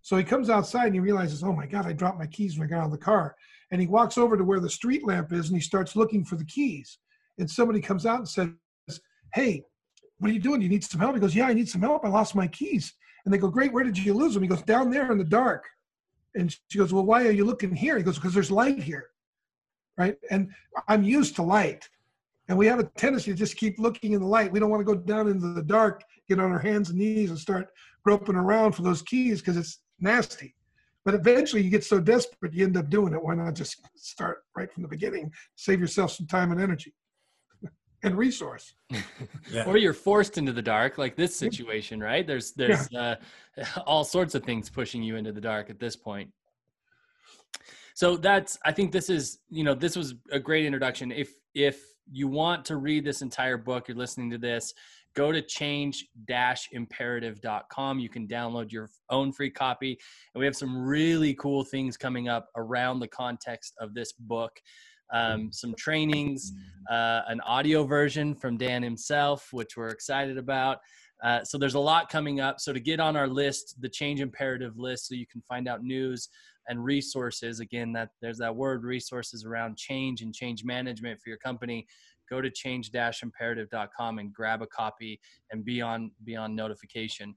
so 0.03 0.17
he 0.17 0.25
comes 0.25 0.51
outside 0.51 0.87
and 0.87 0.95
he 0.95 1.01
realizes 1.01 1.45
oh 1.45 1.53
my 1.53 1.67
god 1.67 1.87
i 1.87 1.93
dropped 1.93 2.19
my 2.19 2.27
keys 2.27 2.59
when 2.59 2.67
i 2.67 2.71
got 2.71 2.81
out 2.81 2.87
of 2.87 2.91
the 2.91 2.99
car 2.99 3.37
and 3.71 3.81
he 3.81 3.87
walks 3.87 4.19
over 4.19 4.37
to 4.37 4.45
where 4.45 4.61
the 4.61 4.69
street 4.69 5.07
lamp 5.07 5.33
is 5.33 5.49
and 5.49 5.57
he 5.57 5.63
starts 5.63 5.97
looking 5.97 6.25
for 6.25 6.37
the 6.37 6.45
keys 6.45 6.99
and 7.39 7.49
somebody 7.49 7.81
comes 7.81 8.05
out 8.05 8.19
and 8.19 8.29
says 8.29 8.51
hey 9.35 9.65
what 10.23 10.31
are 10.31 10.35
you 10.35 10.41
doing? 10.41 10.63
You 10.63 10.69
need 10.69 10.85
some 10.85 11.01
help? 11.01 11.17
He 11.17 11.21
goes, 11.21 11.35
Yeah, 11.35 11.49
I 11.49 11.53
need 11.53 11.69
some 11.69 11.81
help. 11.81 12.05
I 12.05 12.09
lost 12.09 12.37
my 12.37 12.47
keys. 12.47 12.95
And 13.25 13.33
they 13.33 13.39
go, 13.39 13.49
Great, 13.49 13.73
where 13.73 13.85
did 13.85 13.99
you 13.99 14.15
lose 14.15 14.35
them? 14.35 14.43
He 14.43 14.49
goes, 14.49 14.63
Down 14.63 14.91
there 14.91 15.11
in 15.13 15.19
the 15.19 15.25
dark. 15.25 15.69
And 16.35 16.55
she 16.69 16.79
goes, 16.79 16.93
Well, 16.93 17.05
why 17.05 17.27
are 17.27 17.33
you 17.33 17.45
looking 17.45 17.75
here? 17.75 17.97
He 17.97 18.03
goes, 18.03 18.17
Because 18.17 18.35
there's 18.35 18.51
light 18.51 18.83
here. 18.83 19.09
Right. 19.97 20.17
And 20.31 20.51
I'm 20.89 21.03
used 21.03 21.37
to 21.37 21.43
light. 21.43 21.89
And 22.49 22.59
we 22.59 22.67
have 22.67 22.81
a 22.81 22.85
tendency 22.85 23.31
to 23.31 23.37
just 23.37 23.57
keep 23.57 23.79
looking 23.79 24.13
in 24.13 24.21
the 24.21 24.27
light. 24.27 24.51
We 24.51 24.59
don't 24.59 24.71
want 24.71 24.81
to 24.81 24.85
go 24.85 24.95
down 24.95 25.29
into 25.29 25.53
the 25.53 25.63
dark, 25.63 26.03
get 26.29 26.41
on 26.41 26.51
our 26.51 26.59
hands 26.59 26.91
and 26.91 26.99
knees 26.99 27.31
and 27.31 27.39
start 27.39 27.69
groping 28.05 28.35
around 28.35 28.73
for 28.73 28.83
those 28.83 29.03
keys 29.03 29.41
because 29.41 29.57
it's 29.57 29.79
nasty. 30.01 30.55
But 31.05 31.15
eventually 31.15 31.63
you 31.63 31.71
get 31.71 31.85
so 31.85 32.01
desperate, 32.01 32.53
you 32.53 32.65
end 32.65 32.77
up 32.77 32.89
doing 32.89 33.13
it. 33.13 33.23
Why 33.23 33.35
not 33.35 33.55
just 33.55 33.81
start 33.97 34.45
right 34.57 34.73
from 34.73 34.83
the 34.83 34.89
beginning? 34.89 35.33
Save 35.57 35.81
yourself 35.81 36.13
some 36.13 36.27
time 36.27 36.53
and 36.53 36.61
energy 36.61 36.95
and 38.03 38.17
resource. 38.17 38.75
yeah. 39.51 39.65
Or 39.67 39.77
you're 39.77 39.93
forced 39.93 40.39
into 40.39 40.53
the 40.53 40.63
dark 40.63 40.99
like 40.99 41.17
this 41.17 41.37
situation 41.37 42.01
right? 42.01 42.27
There's 42.27 42.53
there's 42.53 42.93
uh, 42.95 43.17
all 43.87 44.05
sorts 44.05 44.35
of 44.35 44.45
things 44.45 44.71
pushing 44.71 45.03
you 45.03 45.17
into 45.17 45.33
the 45.33 45.41
dark 45.41 45.71
at 45.71 45.79
this 45.79 45.97
point. 45.97 46.31
So 47.95 48.17
that's 48.17 48.59
i 48.65 48.73
think 48.73 48.91
this 48.91 49.11
is 49.11 49.41
you 49.51 49.65
know 49.65 49.75
this 49.75 49.97
was 49.97 50.15
a 50.31 50.41
great 50.41 50.65
introduction. 50.65 51.13
If 51.13 51.35
if 51.55 51.83
you 52.11 52.29
want 52.29 52.65
to 52.65 52.77
read 52.77 53.05
this 53.05 53.23
entire 53.23 53.57
book 53.57 53.89
you're 53.89 53.97
listening 53.97 54.31
to 54.31 54.39
this 54.39 54.75
go 55.15 55.31
to 55.31 55.43
change-imperative.com 55.43 58.01
you 58.01 58.09
can 58.09 58.27
download 58.27 58.73
your 58.73 58.89
own 59.11 59.31
free 59.31 59.51
copy. 59.51 59.99
And 60.35 60.41
we 60.41 60.47
have 60.47 60.57
some 60.57 60.83
really 60.83 61.35
cool 61.35 61.65
things 61.65 61.99
coming 61.99 62.29
up 62.29 62.49
around 62.57 63.01
the 63.01 63.09
context 63.09 63.75
of 63.79 63.93
this 63.93 64.13
book 64.13 64.59
um, 65.13 65.53
some 65.53 65.75
trainings, 65.75 66.53
uh, 66.91 67.21
an 67.29 67.41
audio 67.43 67.85
version 67.85 68.35
from 68.35 68.57
Dan 68.57 68.83
himself, 68.83 69.49
which 69.53 69.77
we're 69.77 69.89
excited 69.89 70.39
about. 70.39 70.79
Uh, 71.23 71.45
so 71.45 71.57
there's 71.57 71.75
a 71.75 71.81
lot 71.81 72.09
coming 72.09 72.41
up. 72.41 72.59
So 72.61 72.73
to 72.73 72.81
get 72.81 72.99
on 72.99 73.17
our 73.17 73.29
list, 73.29 73.77
the 73.81 73.89
Change 73.89 74.21
Imperative 74.21 74.77
list, 74.77 75.09
so 75.09 75.15
you 75.15 75.27
can 75.27 75.43
find 75.49 75.69
out 75.69 75.85
news 75.85 76.29
and 76.69 76.83
resources 76.83 77.61
again 77.61 77.93
that 77.93 78.11
there's 78.21 78.39
that 78.39 78.55
word 78.55 78.85
resources 78.85 79.45
around 79.45 79.77
change 79.77 80.23
and 80.23 80.35
change 80.35 80.65
management 80.65 81.21
for 81.21 81.29
your 81.29 81.39
company 81.39 81.87
go 82.31 82.41
to 82.41 82.51
change-imperative.com 82.51 84.19
and 84.19 84.33
grab 84.33 84.63
a 84.63 84.67
copy 84.67 85.21
and 85.51 85.65
be 85.65 85.83
on 85.83 86.11
be 86.25 86.37
on 86.37 86.55
notification 86.55 87.35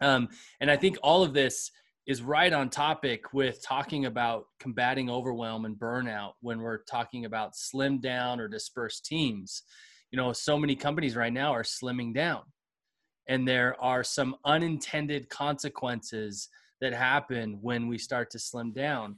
um, 0.00 0.28
and 0.60 0.70
i 0.70 0.76
think 0.76 0.98
all 1.02 1.22
of 1.22 1.32
this 1.32 1.70
is 2.06 2.22
right 2.22 2.52
on 2.52 2.70
topic 2.70 3.32
with 3.32 3.60
talking 3.64 4.06
about 4.06 4.46
combating 4.60 5.10
overwhelm 5.10 5.64
and 5.64 5.76
burnout 5.76 6.32
when 6.40 6.60
we're 6.60 6.84
talking 6.84 7.24
about 7.24 7.56
slim 7.56 7.98
down 7.98 8.38
or 8.38 8.46
dispersed 8.46 9.04
teams. 9.04 9.64
You 10.12 10.16
know 10.16 10.32
so 10.32 10.56
many 10.56 10.76
companies 10.76 11.16
right 11.16 11.32
now 11.32 11.52
are 11.52 11.64
slimming 11.64 12.14
down 12.14 12.42
and 13.28 13.46
there 13.46 13.74
are 13.82 14.04
some 14.04 14.36
unintended 14.44 15.28
consequences 15.30 16.48
that 16.80 16.92
happen 16.92 17.58
when 17.60 17.88
we 17.88 17.98
start 17.98 18.30
to 18.30 18.38
slim 18.38 18.72
down. 18.72 19.16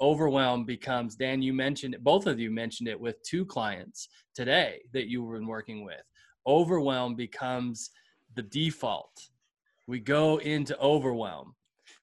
Overwhelm 0.00 0.64
becomes 0.64 1.16
dan 1.16 1.42
you 1.42 1.52
mentioned 1.52 1.94
it 1.94 2.02
both 2.02 2.26
of 2.26 2.40
you 2.40 2.50
mentioned 2.50 2.88
it 2.88 2.98
with 2.98 3.22
two 3.24 3.44
clients 3.44 4.08
today 4.34 4.80
that 4.94 5.06
you 5.06 5.22
were 5.22 5.44
working 5.46 5.84
with. 5.84 6.02
Overwhelm 6.46 7.14
becomes 7.14 7.90
the 8.34 8.42
default. 8.42 9.28
We 9.86 10.00
go 10.00 10.38
into 10.38 10.78
overwhelm 10.80 11.54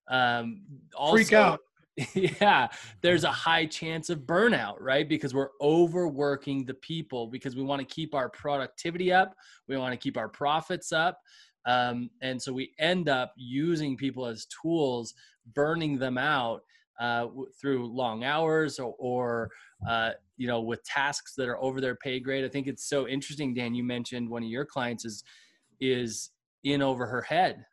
um 0.09 0.61
also, 0.95 1.13
freak 1.13 1.33
out. 1.33 1.59
yeah 2.13 2.67
there's 3.01 3.23
a 3.25 3.31
high 3.31 3.65
chance 3.65 4.09
of 4.09 4.19
burnout 4.19 4.75
right? 4.79 5.09
Because 5.09 5.33
we're 5.33 5.49
overworking 5.61 6.65
the 6.65 6.75
people 6.75 7.27
because 7.27 7.55
we 7.55 7.63
want 7.63 7.79
to 7.79 7.85
keep 7.85 8.15
our 8.15 8.29
productivity 8.29 9.11
up 9.11 9.35
we 9.67 9.77
want 9.77 9.91
to 9.93 9.97
keep 9.97 10.17
our 10.17 10.29
profits 10.29 10.91
up 10.91 11.19
um, 11.65 12.09
and 12.21 12.41
so 12.41 12.53
we 12.53 12.71
end 12.79 13.09
up 13.09 13.33
using 13.37 13.97
people 13.97 14.25
as 14.25 14.47
tools 14.61 15.13
burning 15.53 15.97
them 15.97 16.17
out 16.17 16.61
uh, 16.99 17.21
w- 17.21 17.47
through 17.59 17.87
long 17.87 18.23
hours 18.23 18.79
or, 18.79 18.95
or 18.99 19.49
uh, 19.87 20.11
you 20.37 20.47
know 20.47 20.61
with 20.61 20.83
tasks 20.83 21.33
that 21.35 21.47
are 21.47 21.61
over 21.61 21.79
their 21.79 21.95
pay 21.95 22.19
grade. 22.19 22.43
I 22.43 22.49
think 22.49 22.67
it's 22.67 22.87
so 22.89 23.07
interesting 23.07 23.53
dan 23.53 23.73
you 23.73 23.83
mentioned 23.83 24.29
one 24.29 24.43
of 24.43 24.49
your 24.49 24.65
clients 24.65 25.05
is 25.05 25.23
is 25.79 26.31
in 26.63 26.81
over 26.81 27.05
her 27.05 27.21
head 27.21 27.65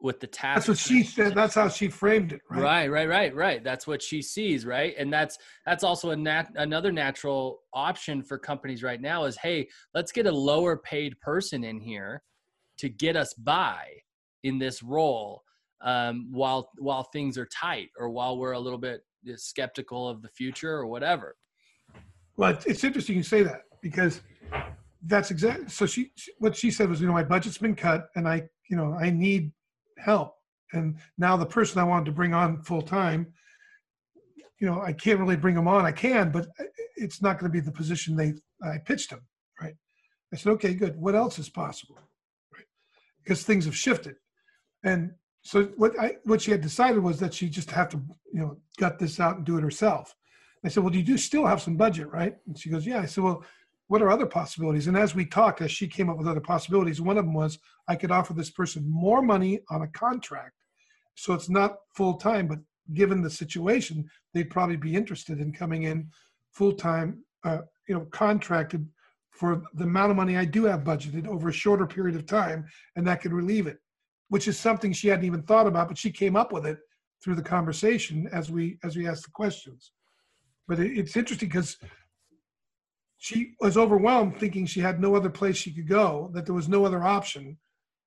with 0.00 0.20
the 0.20 0.26
task. 0.26 0.66
That's 0.66 0.68
what 0.68 0.78
she 0.78 1.02
said. 1.02 1.34
That's 1.34 1.54
how 1.54 1.68
she 1.68 1.88
framed 1.88 2.32
it. 2.32 2.40
Right? 2.50 2.62
right, 2.62 2.90
right, 2.90 3.08
right, 3.08 3.34
right. 3.34 3.64
That's 3.64 3.86
what 3.86 4.02
she 4.02 4.22
sees, 4.22 4.64
right? 4.64 4.94
And 4.98 5.12
that's 5.12 5.38
that's 5.66 5.84
also 5.84 6.10
a 6.10 6.16
nat- 6.16 6.52
another 6.56 6.92
natural 6.92 7.60
option 7.74 8.22
for 8.22 8.38
companies 8.38 8.82
right 8.82 9.00
now 9.00 9.24
is, 9.24 9.36
hey, 9.36 9.68
let's 9.94 10.12
get 10.12 10.26
a 10.26 10.32
lower 10.32 10.76
paid 10.76 11.20
person 11.20 11.64
in 11.64 11.80
here 11.80 12.22
to 12.78 12.88
get 12.88 13.16
us 13.16 13.34
by 13.34 13.84
in 14.42 14.58
this 14.58 14.82
role 14.82 15.42
um, 15.82 16.28
while 16.30 16.70
while 16.78 17.04
things 17.04 17.36
are 17.36 17.46
tight 17.46 17.90
or 17.98 18.10
while 18.10 18.38
we're 18.38 18.52
a 18.52 18.60
little 18.60 18.78
bit 18.78 19.02
skeptical 19.36 20.08
of 20.08 20.22
the 20.22 20.28
future 20.28 20.72
or 20.72 20.86
whatever. 20.86 21.36
Well, 22.36 22.56
it's, 22.66 22.84
interesting 22.84 23.16
you 23.16 23.22
say 23.22 23.42
that 23.42 23.64
because 23.82 24.22
that's 25.02 25.30
exactly 25.30 25.68
so. 25.68 25.84
She, 25.84 26.10
she 26.14 26.32
what 26.38 26.56
she 26.56 26.70
said 26.70 26.88
was, 26.88 27.00
you 27.00 27.06
know, 27.06 27.12
my 27.12 27.24
budget's 27.24 27.58
been 27.58 27.74
cut, 27.74 28.08
and 28.16 28.26
I, 28.26 28.48
you 28.70 28.76
know, 28.76 28.94
I 28.94 29.10
need 29.10 29.52
help. 30.00 30.34
And 30.72 30.98
now 31.18 31.36
the 31.36 31.46
person 31.46 31.80
I 31.80 31.84
wanted 31.84 32.06
to 32.06 32.12
bring 32.12 32.34
on 32.34 32.62
full 32.62 32.82
time, 32.82 33.32
you 34.60 34.66
know, 34.66 34.80
I 34.80 34.92
can't 34.92 35.18
really 35.18 35.36
bring 35.36 35.54
them 35.54 35.68
on. 35.68 35.84
I 35.84 35.92
can, 35.92 36.30
but 36.30 36.46
it's 36.96 37.22
not 37.22 37.38
going 37.38 37.50
to 37.50 37.52
be 37.52 37.64
the 37.64 37.72
position 37.72 38.14
they 38.14 38.34
I 38.62 38.78
pitched 38.78 39.10
them. 39.10 39.20
Right. 39.60 39.74
I 40.32 40.36
said, 40.36 40.52
okay, 40.52 40.74
good. 40.74 40.96
What 40.96 41.14
else 41.14 41.38
is 41.38 41.48
possible? 41.48 41.98
Right. 42.52 42.66
Because 43.22 43.42
things 43.42 43.64
have 43.64 43.76
shifted. 43.76 44.16
And 44.84 45.12
so 45.42 45.64
what 45.76 45.98
I 45.98 46.16
what 46.24 46.42
she 46.42 46.50
had 46.50 46.60
decided 46.60 47.02
was 47.02 47.18
that 47.20 47.34
she 47.34 47.48
just 47.48 47.70
have 47.70 47.88
to, 47.90 48.00
you 48.32 48.40
know, 48.40 48.58
gut 48.78 48.98
this 48.98 49.18
out 49.18 49.36
and 49.36 49.46
do 49.46 49.56
it 49.56 49.62
herself. 49.62 50.14
I 50.64 50.68
said, 50.68 50.82
well, 50.82 50.92
do 50.92 50.98
you 50.98 51.04
do 51.04 51.16
still 51.16 51.46
have 51.46 51.62
some 51.62 51.76
budget, 51.76 52.08
right? 52.08 52.36
And 52.46 52.58
she 52.58 52.68
goes, 52.68 52.86
yeah. 52.86 53.00
I 53.00 53.06
said, 53.06 53.24
well, 53.24 53.42
what 53.90 54.02
are 54.02 54.10
other 54.12 54.24
possibilities? 54.24 54.86
And 54.86 54.96
as 54.96 55.16
we 55.16 55.26
talked, 55.26 55.60
as 55.60 55.72
she 55.72 55.88
came 55.88 56.08
up 56.08 56.16
with 56.16 56.28
other 56.28 56.40
possibilities, 56.40 57.00
one 57.00 57.18
of 57.18 57.24
them 57.24 57.34
was 57.34 57.58
I 57.88 57.96
could 57.96 58.12
offer 58.12 58.32
this 58.32 58.48
person 58.48 58.88
more 58.88 59.20
money 59.20 59.62
on 59.68 59.82
a 59.82 59.88
contract. 59.88 60.54
So 61.16 61.34
it's 61.34 61.48
not 61.48 61.74
full 61.96 62.14
time, 62.14 62.46
but 62.46 62.60
given 62.94 63.20
the 63.20 63.28
situation, 63.28 64.08
they'd 64.32 64.48
probably 64.48 64.76
be 64.76 64.94
interested 64.94 65.40
in 65.40 65.52
coming 65.52 65.82
in 65.82 66.08
full 66.52 66.72
time, 66.72 67.24
uh, 67.42 67.62
you 67.88 67.96
know, 67.96 68.06
contracted 68.12 68.88
for 69.32 69.64
the 69.74 69.84
amount 69.84 70.12
of 70.12 70.16
money 70.16 70.36
I 70.36 70.44
do 70.44 70.66
have 70.66 70.84
budgeted 70.84 71.26
over 71.26 71.48
a 71.48 71.52
shorter 71.52 71.84
period 71.88 72.14
of 72.14 72.26
time, 72.26 72.66
and 72.94 73.04
that 73.08 73.20
could 73.20 73.32
relieve 73.32 73.66
it, 73.66 73.78
which 74.28 74.46
is 74.46 74.56
something 74.56 74.92
she 74.92 75.08
hadn't 75.08 75.24
even 75.24 75.42
thought 75.42 75.66
about, 75.66 75.88
but 75.88 75.98
she 75.98 76.12
came 76.12 76.36
up 76.36 76.52
with 76.52 76.64
it 76.64 76.78
through 77.24 77.34
the 77.34 77.42
conversation 77.42 78.28
as 78.32 78.52
we 78.52 78.78
as 78.84 78.96
we 78.96 79.08
asked 79.08 79.24
the 79.24 79.32
questions. 79.32 79.90
But 80.68 80.78
it, 80.78 80.96
it's 80.96 81.16
interesting 81.16 81.48
because 81.48 81.76
she 83.20 83.52
was 83.60 83.76
overwhelmed 83.76 84.38
thinking 84.38 84.64
she 84.64 84.80
had 84.80 84.98
no 84.98 85.14
other 85.14 85.28
place 85.28 85.56
she 85.56 85.72
could 85.72 85.86
go 85.86 86.30
that 86.32 86.46
there 86.46 86.54
was 86.54 86.68
no 86.68 86.86
other 86.86 87.04
option. 87.04 87.56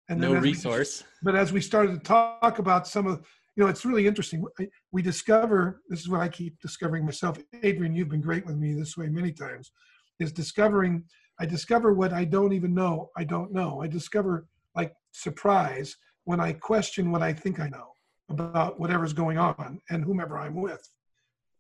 And 0.10 0.20
no 0.20 0.34
resource 0.34 1.02
we, 1.02 1.32
but 1.32 1.36
as 1.36 1.54
we 1.54 1.62
started 1.62 1.94
to 1.94 2.00
talk 2.00 2.60
about 2.60 2.86
some 2.88 3.08
of 3.08 3.24
you 3.56 3.64
know 3.64 3.70
it's 3.70 3.86
really 3.86 4.06
interesting. 4.06 4.44
We 4.92 5.02
discover 5.02 5.82
this 5.88 6.02
is 6.02 6.10
what 6.10 6.20
i 6.20 6.28
keep 6.28 6.60
discovering 6.60 7.06
myself 7.06 7.38
adrian 7.64 7.96
you've 7.96 8.10
been 8.10 8.20
great 8.20 8.46
with 8.46 8.58
me 8.58 8.74
this 8.74 8.98
way 8.98 9.08
many 9.08 9.32
times 9.32 9.72
is 10.20 10.34
discovering 10.34 11.06
i 11.40 11.46
discover 11.46 11.94
what 11.94 12.12
i 12.12 12.26
don't 12.26 12.52
even 12.52 12.74
know 12.74 13.12
i 13.16 13.24
don't 13.24 13.54
know. 13.54 13.82
I 13.82 13.88
discover 13.88 14.46
like 14.76 14.94
surprise 15.14 15.96
when 16.26 16.42
i 16.42 16.52
question 16.52 17.10
what 17.10 17.22
i 17.22 17.32
think 17.32 17.62
i 17.62 17.70
know 17.70 17.94
about 18.30 18.78
whatever's 18.82 19.14
going 19.14 19.38
on 19.38 19.80
and 19.90 20.04
whomever 20.04 20.38
i'm 20.38 20.56
with 20.56 20.86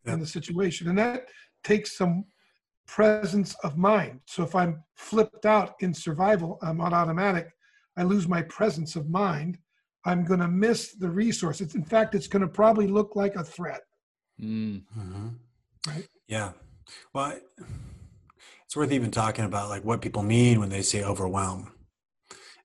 yeah. 0.06 0.14
in 0.14 0.20
the 0.20 0.28
situation. 0.28 0.90
And 0.90 0.98
that 0.98 1.28
takes 1.64 1.98
some 1.98 2.26
presence 2.88 3.56
of 3.64 3.78
mind. 3.78 4.20
So 4.26 4.44
if 4.44 4.56
I'm 4.56 4.84
flipped 4.96 5.46
out 5.46 5.76
in 5.80 5.94
survival, 5.94 6.60
I'm 6.62 6.82
on 6.82 6.94
automatic, 6.94 7.50
I 7.98 8.04
lose 8.04 8.28
my 8.28 8.42
presence 8.44 8.96
of 8.96 9.10
mind. 9.10 9.58
I'm 10.06 10.26
going 10.26 10.40
to 10.42 10.48
miss 10.48 10.94
the 10.94 11.10
resource. 11.10 11.62
It's, 11.62 11.76
in 11.76 11.86
fact, 11.86 12.14
it's 12.16 12.28
going 12.28 12.42
to 12.42 12.48
probably 12.48 12.88
look 12.88 13.16
like 13.16 13.36
a 13.36 13.44
threat. 13.44 13.82
Mm. 14.42 14.84
Mm-hmm. 14.98 15.28
Right? 15.88 16.08
Yeah. 16.28 16.52
Well, 17.14 17.38
it's 18.66 18.76
worth 18.76 18.92
even 18.92 19.12
talking 19.12 19.46
about 19.46 19.70
like 19.70 19.86
what 19.86 20.02
people 20.02 20.24
mean 20.24 20.60
when 20.60 20.70
they 20.70 20.82
say 20.82 21.04
overwhelm. 21.04 21.72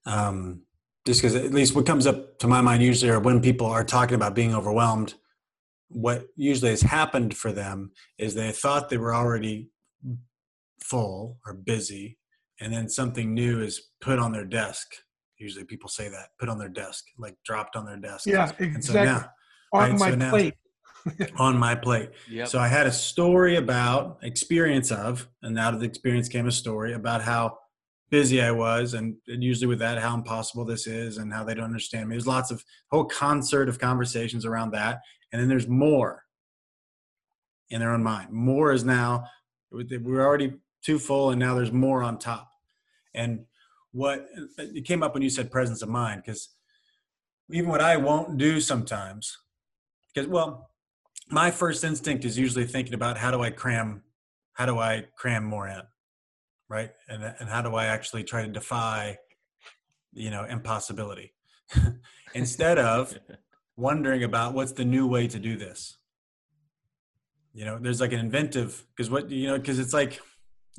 Um, 0.05 0.63
just 1.05 1.21
because 1.21 1.35
at 1.35 1.53
least 1.53 1.75
what 1.75 1.85
comes 1.85 2.07
up 2.07 2.39
to 2.39 2.47
my 2.47 2.61
mind 2.61 2.83
usually 2.83 3.11
are 3.11 3.19
when 3.19 3.41
people 3.41 3.67
are 3.67 3.83
talking 3.83 4.15
about 4.15 4.35
being 4.35 4.53
overwhelmed, 4.53 5.13
what 5.87 6.27
usually 6.35 6.71
has 6.71 6.81
happened 6.81 7.35
for 7.35 7.51
them 7.51 7.91
is 8.17 8.33
they 8.33 8.51
thought 8.51 8.89
they 8.89 8.97
were 8.97 9.15
already 9.15 9.69
full 10.83 11.37
or 11.45 11.53
busy 11.53 12.17
and 12.61 12.73
then 12.73 12.89
something 12.89 13.33
new 13.33 13.61
is 13.61 13.89
put 14.01 14.19
on 14.19 14.31
their 14.31 14.45
desk. 14.45 14.87
Usually 15.37 15.63
people 15.63 15.89
say 15.89 16.09
that 16.09 16.29
put 16.39 16.49
on 16.49 16.57
their 16.57 16.69
desk 16.69 17.05
like 17.17 17.35
dropped 17.45 17.75
on 17.75 17.85
their 17.85 17.97
desk. 17.97 18.27
Yeah 18.27 18.43
exactly 18.59 18.81
so 18.81 19.03
now, 19.03 19.29
on 19.71 19.91
right, 19.91 19.99
my 19.99 20.09
so 20.09 20.15
now, 20.15 20.29
plate. 20.29 20.53
on 21.37 21.57
my 21.57 21.75
plate. 21.75 22.09
Yep. 22.29 22.49
so 22.49 22.59
i 22.59 22.67
had 22.67 22.85
a 22.85 22.91
story 22.91 23.55
about 23.55 24.19
experience 24.21 24.91
of 24.91 25.29
and 25.43 25.57
out 25.57 25.73
of 25.73 25.79
the 25.79 25.85
experience 25.85 26.27
came 26.27 26.45
a 26.45 26.51
story 26.51 26.93
about 26.93 27.21
how 27.21 27.57
busy 28.11 28.41
i 28.41 28.51
was 28.51 28.95
and, 28.95 29.15
and 29.27 29.41
usually 29.41 29.67
with 29.67 29.79
that 29.79 29.97
how 29.97 30.13
impossible 30.13 30.65
this 30.65 30.87
is 30.87 31.17
and 31.17 31.31
how 31.31 31.43
they 31.43 31.53
don't 31.53 31.65
understand 31.65 32.09
me. 32.09 32.15
There's 32.15 32.27
lots 32.27 32.51
of 32.51 32.63
whole 32.91 33.05
concert 33.05 33.69
of 33.69 33.79
conversations 33.79 34.45
around 34.45 34.71
that 34.71 34.99
and 35.31 35.41
then 35.41 35.47
there's 35.47 35.69
more 35.69 36.23
in 37.69 37.79
their 37.79 37.91
own 37.91 38.03
mind. 38.03 38.31
More 38.31 38.71
is 38.73 38.83
now 38.83 39.23
we're 39.71 40.25
already 40.25 40.53
too 40.83 40.99
full 40.99 41.31
and 41.31 41.39
now 41.39 41.55
there's 41.55 41.71
more 41.71 42.03
on 42.03 42.17
top. 42.17 42.49
And 43.13 43.45
what 43.91 44.27
it 44.57 44.85
came 44.85 45.01
up 45.01 45.13
when 45.13 45.23
you 45.23 45.29
said 45.29 45.51
presence 45.51 45.81
of 45.81 45.89
mind 45.89 46.21
because 46.23 46.49
even 47.51 47.67
what 47.67 47.81
i 47.81 47.97
won't 47.97 48.37
do 48.37 48.61
sometimes 48.61 49.35
because 50.13 50.29
well 50.29 50.69
my 51.31 51.49
first 51.49 51.83
instinct 51.83 52.23
is 52.23 52.37
usually 52.37 52.65
thinking 52.65 52.93
about 52.93 53.17
how 53.17 53.31
do 53.31 53.41
i 53.41 53.49
cram 53.49 54.03
how 54.53 54.67
do 54.67 54.77
i 54.77 55.03
cram 55.17 55.43
more 55.43 55.67
in 55.67 55.81
right? 56.69 56.91
And, 57.07 57.23
and 57.39 57.49
how 57.49 57.61
do 57.61 57.75
i 57.75 57.85
actually 57.85 58.23
try 58.23 58.43
to 58.45 58.51
defy 58.51 59.17
you 60.13 60.29
know 60.29 60.45
impossibility? 60.45 61.33
Instead 62.33 62.77
of 62.77 63.17
wondering 63.75 64.23
about 64.23 64.53
what's 64.53 64.71
the 64.71 64.85
new 64.85 65.07
way 65.07 65.27
to 65.27 65.39
do 65.39 65.57
this. 65.57 65.97
You 67.53 67.65
know 67.65 67.79
there's 67.79 67.99
like 67.99 68.13
an 68.13 68.19
inventive 68.19 68.85
because 68.95 69.09
what 69.09 69.29
you 69.29 69.47
know 69.47 69.57
because 69.57 69.79
it's 69.79 69.93
like 69.93 70.21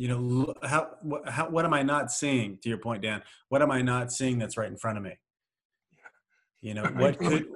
you 0.00 0.08
know 0.08 0.54
how 0.62 0.88
what, 1.02 1.28
how 1.28 1.50
what 1.50 1.66
am 1.66 1.74
i 1.74 1.82
not 1.82 2.10
seeing 2.10 2.56
to 2.62 2.70
your 2.70 2.78
point 2.78 3.02
dan 3.02 3.20
what 3.50 3.60
am 3.60 3.70
i 3.70 3.82
not 3.82 4.10
seeing 4.10 4.38
that's 4.38 4.56
right 4.56 4.70
in 4.70 4.76
front 4.76 4.96
of 4.96 5.04
me 5.04 5.12
you 6.62 6.72
know 6.72 6.84
what 6.94 7.18
could 7.18 7.46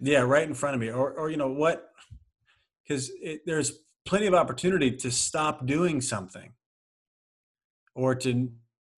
yeah 0.00 0.20
right 0.20 0.48
in 0.48 0.54
front 0.54 0.74
of 0.74 0.80
me 0.80 0.88
or 0.88 1.12
or 1.12 1.28
you 1.28 1.36
know 1.36 1.52
what 1.52 1.90
because 2.82 3.10
there's 3.44 3.80
plenty 4.06 4.26
of 4.26 4.32
opportunity 4.32 4.90
to 4.90 5.10
stop 5.10 5.66
doing 5.66 6.00
something 6.00 6.54
or 7.94 8.14
to 8.14 8.50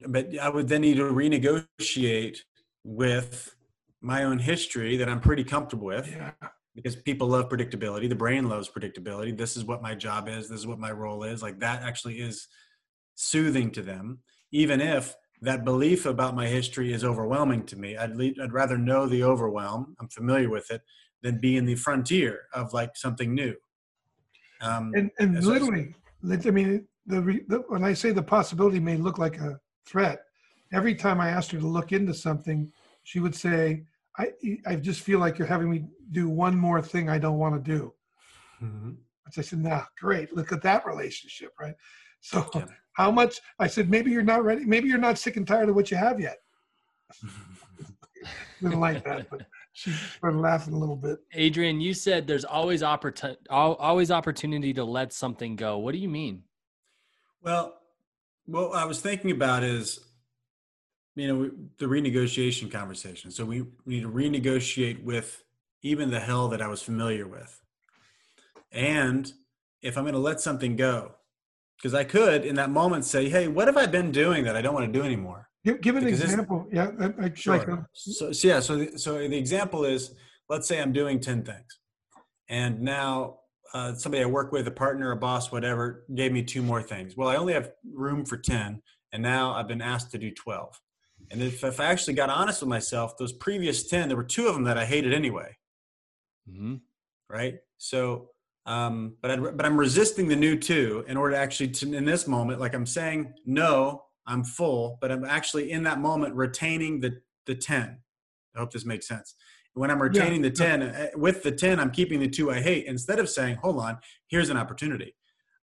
but 0.07 0.38
i 0.38 0.49
would 0.49 0.68
then 0.68 0.83
need 0.83 0.96
to 0.96 1.03
renegotiate 1.03 2.38
with 2.85 3.57
my 4.01 4.22
own 4.22 4.38
history 4.38 4.96
that 4.96 5.09
i'm 5.09 5.20
pretty 5.20 5.42
comfortable 5.42 5.87
with 5.87 6.09
yeah. 6.09 6.31
because 6.77 6.94
people 6.94 7.27
love 7.27 7.49
predictability. 7.49 8.09
The 8.09 8.14
brain 8.14 8.49
loves 8.49 8.68
predictability. 8.68 9.37
This 9.37 9.57
is 9.57 9.64
what 9.64 9.81
my 9.83 9.94
job 9.94 10.29
is. 10.29 10.49
This 10.49 10.61
is 10.61 10.66
what 10.66 10.79
my 10.79 10.92
role 10.92 11.25
is. 11.25 11.42
Like 11.42 11.59
that 11.61 11.83
actually 11.83 12.20
is 12.20 12.46
soothing 13.16 13.72
to 13.72 13.83
them, 13.83 14.20
even 14.52 14.81
if 14.81 15.16
that 15.42 15.64
belief 15.64 16.07
about 16.07 16.37
my 16.37 16.46
history 16.46 16.92
is 16.92 17.05
overwhelming 17.05 17.66
to 17.66 17.76
me. 17.76 17.96
I'd, 17.96 18.16
le- 18.16 18.33
I'd 18.42 18.52
rather 18.52 18.79
know 18.79 19.07
the 19.07 19.24
overwhelm. 19.24 19.96
I'm 20.00 20.09
familiar 20.09 20.48
with 20.48 20.70
it 20.70 20.83
than 21.22 21.38
be 21.38 21.57
in 21.57 21.66
the 21.66 21.74
frontier 21.74 22.42
of 22.55 22.72
like 22.72 22.96
something 22.96 23.35
new. 23.35 23.55
Um, 24.61 24.92
and 24.94 25.11
and 25.18 25.44
literally, 25.44 25.94
I 26.24 26.50
mean, 26.50 26.87
the, 27.07 27.20
the 27.48 27.64
when 27.68 27.85
I 27.85 27.92
say 27.92 28.12
the 28.12 28.22
possibility 28.22 28.81
may 28.81 28.96
look 28.96 29.18
like 29.18 29.38
a 29.38 29.61
threat, 29.85 30.22
every 30.72 30.94
time 30.94 31.20
I 31.20 31.31
asked 31.31 31.50
her 31.50 31.59
to 31.59 31.66
look 31.66 31.92
into 31.92 32.14
something, 32.14 32.72
she 33.02 33.20
would 33.20 33.35
say, 33.35 33.85
I, 34.18 34.33
I 34.66 34.76
just 34.76 35.02
feel 35.02 35.18
like 35.18 35.38
you're 35.38 35.46
having 35.46 35.70
me 35.70 35.85
do 36.12 36.29
one 36.29 36.57
more 36.57 36.81
thing 36.81 37.11
I 37.11 37.18
don't 37.18 37.38
want 37.38 37.62
to 37.62 37.70
do. 37.70 37.92
Mm-hmm. 38.62 38.92
I 39.26 39.42
said, 39.42 39.59
nah, 39.59 39.85
great. 40.00 40.35
Look 40.35 40.52
at 40.52 40.62
that 40.62 40.87
relationship, 40.87 41.52
right? 41.61 41.74
So 42.20 42.48
yeah. 42.55 42.64
How 42.96 43.11
much, 43.11 43.40
I 43.59 43.66
said, 43.66 43.90
maybe 43.90 44.11
you're 44.11 44.22
not 44.22 44.42
ready. 44.42 44.64
Maybe 44.64 44.88
you're 44.88 44.96
not 44.96 45.18
sick 45.18 45.37
and 45.37 45.46
tired 45.46 45.68
of 45.68 45.74
what 45.74 45.90
you 45.90 45.98
have 45.98 46.18
yet. 46.18 46.38
Didn't 48.62 48.80
like 48.80 49.04
that, 49.04 49.28
but 49.28 49.46
she 49.74 49.90
started 49.90 50.38
laughing 50.38 50.72
a 50.72 50.78
little 50.78 50.96
bit. 50.96 51.18
Adrian, 51.35 51.78
you 51.78 51.92
said 51.92 52.26
there's 52.26 52.46
always 52.46 52.82
opportunity, 52.82 53.38
always 53.50 54.11
opportunity 54.11 54.72
to 54.72 54.82
let 54.82 55.12
something 55.12 55.56
go. 55.56 55.76
What 55.76 55.92
do 55.92 55.98
you 55.98 56.09
mean? 56.09 56.42
Well, 57.42 57.74
what 58.46 58.74
I 58.74 58.87
was 58.87 59.02
thinking 59.02 59.30
about 59.30 59.62
is 59.62 60.00
you 61.16 61.28
know 61.28 61.50
the 61.78 61.87
renegotiation 61.87 62.70
conversation 62.70 63.30
so 63.30 63.44
we, 63.44 63.62
we 63.87 63.94
need 63.94 64.02
to 64.02 64.11
renegotiate 64.11 65.02
with 65.02 65.42
even 65.82 66.11
the 66.11 66.20
hell 66.20 66.48
that 66.48 66.61
i 66.61 66.68
was 66.68 66.82
familiar 66.82 67.26
with 67.26 67.59
and 68.70 69.32
if 69.80 69.96
i'm 69.96 70.04
going 70.04 70.12
to 70.12 70.20
let 70.20 70.40
something 70.40 70.76
go 70.76 71.14
because 71.76 71.94
i 71.94 72.04
could 72.04 72.44
in 72.44 72.54
that 72.54 72.70
moment 72.70 73.04
say 73.04 73.28
hey 73.28 73.48
what 73.48 73.66
have 73.66 73.76
i 73.76 73.86
been 73.86 74.10
doing 74.10 74.44
that 74.44 74.56
i 74.56 74.62
don't 74.62 74.74
want 74.74 74.86
to 74.90 74.98
do 74.98 75.04
anymore 75.04 75.48
give, 75.64 75.80
give 75.80 75.96
an 75.96 76.04
because 76.04 76.22
example 76.22 76.66
yeah 76.72 76.90
I, 77.20 77.32
sure. 77.34 77.58
Like 77.58 77.68
so, 77.92 78.32
so 78.32 78.48
yeah 78.48 78.60
so 78.60 78.76
the, 78.76 78.98
so 78.98 79.16
the 79.16 79.36
example 79.36 79.84
is 79.84 80.14
let's 80.48 80.66
say 80.66 80.80
i'm 80.80 80.92
doing 80.92 81.20
10 81.20 81.44
things 81.44 81.78
and 82.48 82.80
now 82.80 83.38
uh, 83.74 83.94
somebody 83.94 84.22
i 84.22 84.26
work 84.26 84.52
with 84.52 84.66
a 84.68 84.72
partner 84.72 85.12
a 85.12 85.16
boss 85.16 85.52
whatever 85.52 86.04
gave 86.14 86.32
me 86.32 86.42
two 86.42 86.62
more 86.62 86.82
things 86.82 87.16
well 87.16 87.28
i 87.28 87.36
only 87.36 87.52
have 87.52 87.72
room 87.92 88.24
for 88.24 88.36
10 88.36 88.82
and 89.12 89.22
now 89.22 89.52
i've 89.52 89.68
been 89.68 89.82
asked 89.82 90.10
to 90.12 90.18
do 90.18 90.30
12 90.30 90.80
and 91.30 91.42
if, 91.42 91.64
if 91.64 91.80
I 91.80 91.86
actually 91.86 92.14
got 92.14 92.30
honest 92.30 92.62
with 92.62 92.68
myself, 92.68 93.16
those 93.16 93.32
previous 93.32 93.88
10, 93.88 94.08
there 94.08 94.16
were 94.16 94.24
two 94.24 94.46
of 94.48 94.54
them 94.54 94.64
that 94.64 94.78
I 94.78 94.84
hated 94.84 95.12
anyway. 95.12 95.56
Mm-hmm. 96.48 96.76
Right. 97.28 97.56
So, 97.78 98.30
um, 98.66 99.14
but, 99.22 99.31
I, 99.31 99.37
but 99.37 99.64
I'm 99.64 99.76
resisting 99.76 100.29
the 100.29 100.37
new 100.37 100.59
two 100.59 101.05
in 101.09 101.16
order 101.16 101.35
to 101.35 101.40
actually, 101.40 101.68
to, 101.68 101.94
in 101.94 102.05
this 102.05 102.26
moment, 102.26 102.61
like 102.61 102.74
I'm 102.74 102.87
saying, 102.87 103.33
no, 103.46 104.02
I'm 104.26 104.42
full, 104.44 104.98
but 105.00 105.12
I'm 105.12 105.24
actually 105.24 105.70
in 105.70 105.85
that 105.85 106.00
moment 106.00 106.35
retaining 106.35 107.00
the, 107.00 107.20
the 107.46 107.55
10. 107.55 107.98
I 108.55 108.59
hope 108.59 108.72
this 108.72 108.85
makes 108.85 109.07
sense. 109.07 109.35
When 109.74 109.90
I'm 109.90 110.02
retaining 110.02 110.42
yeah. 110.42 110.50
the 110.50 110.57
10, 110.57 110.83
uh, 110.83 111.07
with 111.14 111.42
the 111.42 111.52
10, 111.52 111.79
I'm 111.79 111.90
keeping 111.90 112.18
the 112.18 112.29
two 112.29 112.50
I 112.50 112.61
hate 112.61 112.87
instead 112.87 113.18
of 113.18 113.29
saying, 113.29 113.57
hold 113.57 113.79
on, 113.79 113.98
here's 114.29 114.50
an 114.50 114.57
opportunity. 114.57 115.14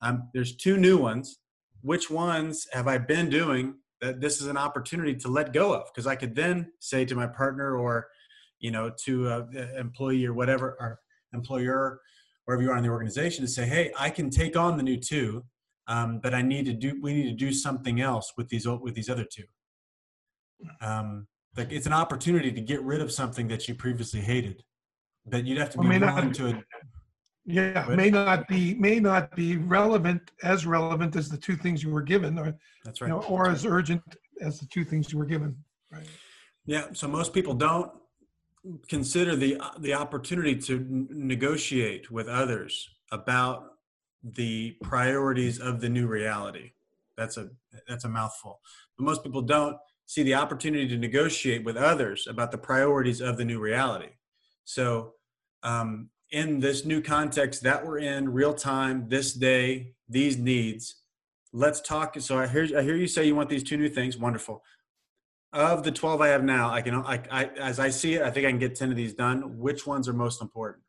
Um, 0.01 0.29
there's 0.33 0.55
two 0.55 0.77
new 0.77 0.97
ones. 0.97 1.39
Which 1.81 2.09
ones 2.09 2.67
have 2.71 2.87
I 2.87 2.97
been 2.97 3.29
doing 3.29 3.75
that 4.03 4.21
this 4.21 4.41
is 4.41 4.47
an 4.47 4.57
opportunity 4.57 5.15
to 5.15 5.29
let 5.29 5.53
go 5.53 5.73
of 5.73 5.85
because 5.87 6.07
I 6.07 6.15
could 6.15 6.35
then 6.35 6.71
say 6.79 7.05
to 7.05 7.15
my 7.15 7.25
partner 7.25 7.77
or 7.77 8.07
you 8.59 8.69
know 8.69 8.91
to 9.05 9.29
an 9.29 9.69
employee 9.77 10.25
or 10.25 10.33
whatever 10.33 10.77
or 10.79 10.99
employer 11.33 11.99
wherever 12.45 12.63
you 12.63 12.71
are 12.71 12.77
in 12.77 12.83
the 12.83 12.89
organization 12.89 13.43
to 13.43 13.51
say 13.51 13.65
hey 13.65 13.91
I 13.97 14.09
can 14.09 14.29
take 14.29 14.55
on 14.55 14.77
the 14.77 14.83
new 14.83 14.97
two 14.97 15.43
um, 15.87 16.19
but 16.19 16.33
I 16.33 16.41
need 16.41 16.65
to 16.65 16.73
do 16.73 16.99
we 17.01 17.13
need 17.13 17.29
to 17.29 17.35
do 17.35 17.51
something 17.51 18.01
else 18.01 18.33
with 18.37 18.49
these 18.49 18.67
with 18.67 18.95
these 18.95 19.09
other 19.09 19.25
two. 19.25 19.43
Um, 20.79 21.27
like 21.57 21.71
it's 21.71 21.85
an 21.85 21.93
opportunity 21.93 22.51
to 22.51 22.61
get 22.61 22.81
rid 22.83 23.01
of 23.01 23.11
something 23.11 23.47
that 23.49 23.67
you 23.67 23.75
previously 23.75 24.21
hated 24.21 24.63
but 25.25 25.45
you'd 25.45 25.57
have 25.57 25.69
to 25.71 25.77
be 25.79 25.87
willing 25.87 25.99
not, 26.01 26.33
to 26.33 26.63
yeah 27.45 27.85
may 27.89 28.09
not 28.09 28.47
be 28.47 28.73
may 28.75 28.99
not 28.99 29.35
be 29.35 29.57
relevant 29.57 30.31
as 30.43 30.65
relevant 30.65 31.15
as 31.15 31.29
the 31.29 31.37
two 31.37 31.55
things 31.55 31.83
you 31.83 31.91
were 31.91 32.01
given 32.01 32.39
or 32.39 32.55
that's 32.85 33.01
right. 33.01 33.07
you 33.07 33.13
know, 33.13 33.21
or 33.23 33.49
as 33.49 33.65
urgent 33.65 34.01
as 34.41 34.59
the 34.59 34.65
two 34.67 34.83
things 34.83 35.11
you 35.11 35.19
were 35.19 35.25
given 35.25 35.55
right? 35.91 36.07
Yeah 36.65 36.87
so 36.93 37.07
most 37.07 37.33
people 37.33 37.53
don't 37.53 37.91
consider 38.87 39.35
the 39.35 39.59
the 39.79 39.93
opportunity 39.93 40.55
to 40.55 40.85
negotiate 41.09 42.09
with 42.11 42.27
others 42.27 42.89
about 43.11 43.73
the 44.23 44.77
priorities 44.81 45.59
of 45.59 45.81
the 45.81 45.89
new 45.89 46.07
reality. 46.07 46.71
That's 47.17 47.37
a 47.37 47.49
that's 47.87 48.05
a 48.05 48.09
mouthful. 48.09 48.59
But 48.97 49.05
most 49.05 49.23
people 49.23 49.41
don't 49.41 49.77
see 50.05 50.23
the 50.23 50.35
opportunity 50.35 50.87
to 50.87 50.97
negotiate 50.97 51.63
with 51.63 51.77
others 51.77 52.27
about 52.27 52.51
the 52.51 52.57
priorities 52.57 53.21
of 53.21 53.37
the 53.37 53.45
new 53.45 53.59
reality. 53.59 54.09
So 54.65 55.13
um, 55.63 56.09
in 56.31 56.59
this 56.59 56.85
new 56.85 57.01
context 57.01 57.63
that 57.63 57.85
we're 57.85 57.99
in 57.99 58.29
real 58.29 58.53
time 58.53 59.07
this 59.07 59.33
day 59.33 59.93
these 60.09 60.37
needs 60.37 61.03
let's 61.53 61.81
talk. 61.81 62.19
So 62.19 62.39
i 62.39 62.47
hear 62.47 62.67
i 62.77 62.81
hear 62.81 62.95
you 62.95 63.07
say 63.07 63.25
you 63.25 63.35
want 63.35 63.49
these 63.49 63.63
two 63.63 63.77
new 63.77 63.89
things. 63.89 64.17
Wonderful 64.17 64.63
of 65.53 65.83
the 65.83 65.91
12 65.91 66.21
i 66.21 66.27
have 66.27 66.43
now 66.43 66.69
i 66.71 66.81
can 66.81 66.95
I, 66.95 67.21
I 67.31 67.45
as 67.59 67.79
i 67.79 67.89
see 67.89 68.15
it 68.15 68.21
i 68.23 68.29
think 68.29 68.45
i 68.45 68.49
can 68.49 68.59
get 68.59 68.75
10 68.75 68.91
of 68.91 68.97
these 68.97 69.13
done 69.13 69.59
which 69.59 69.87
ones 69.87 70.07
are 70.07 70.13
most 70.13 70.41
important 70.41 70.83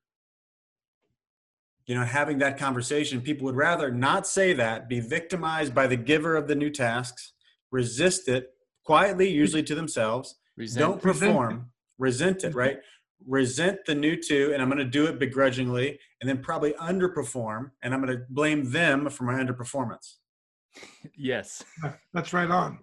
you 1.87 1.95
know 1.95 2.05
having 2.05 2.39
that 2.39 2.59
conversation 2.59 3.21
people 3.21 3.45
would 3.45 3.57
rather 3.57 3.91
not 3.91 4.27
say 4.27 4.53
that 4.55 4.89
be 4.89 5.01
victimized 5.01 5.75
by 5.75 5.87
the 5.87 5.97
giver 5.97 6.35
of 6.35 6.49
the 6.49 6.55
new 6.55 6.71
tasks 6.71 7.33
resist 7.71 8.29
it 8.29 8.51
quietly 8.85 9.29
usually 9.29 9.63
to 9.63 9.75
themselves 9.75 10.37
resent, 10.57 10.81
don't 10.81 11.03
perform 11.11 11.71
resent, 11.99 12.43
resent 12.43 12.45
it 12.45 12.57
right 12.57 12.79
resent 13.27 13.79
the 13.87 13.95
new 13.95 14.17
two 14.17 14.51
and 14.53 14.63
I'm 14.63 14.69
going 14.69 14.79
to 14.79 14.85
do 14.85 15.07
it 15.07 15.19
begrudgingly 15.19 15.99
and 16.21 16.29
then 16.29 16.39
probably 16.39 16.73
underperform 16.75 17.71
and 17.83 17.95
I'm 17.95 18.05
going 18.05 18.17
to 18.17 18.25
blame 18.29 18.71
them 18.71 19.09
for 19.09 19.25
my 19.25 19.35
underperformance. 19.35 20.17
Yes. 21.17 21.65
That's 22.13 22.33
right 22.33 22.51
on. 22.51 22.81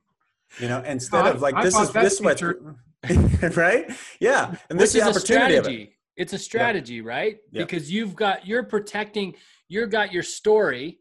You 0.59 0.67
know, 0.67 0.81
instead 0.81 1.27
of 1.27 1.41
like, 1.41 1.55
I 1.55 1.63
this 1.63 1.77
is 1.77 1.91
this 1.91 2.21
much, 2.21 2.41
right? 3.55 3.91
Yeah. 4.19 4.55
And 4.69 4.79
this 4.79 4.93
Which 4.93 5.03
is, 5.03 5.09
is 5.09 5.17
a 5.17 5.19
strategy. 5.19 5.83
It. 5.83 5.89
It's 6.17 6.33
a 6.33 6.37
strategy, 6.37 6.95
yeah. 6.95 7.01
right? 7.05 7.37
Yeah. 7.51 7.63
Because 7.63 7.91
you've 7.91 8.15
got, 8.15 8.45
you're 8.45 8.63
protecting, 8.63 9.35
you've 9.69 9.89
got 9.89 10.11
your 10.11 10.23
story 10.23 10.99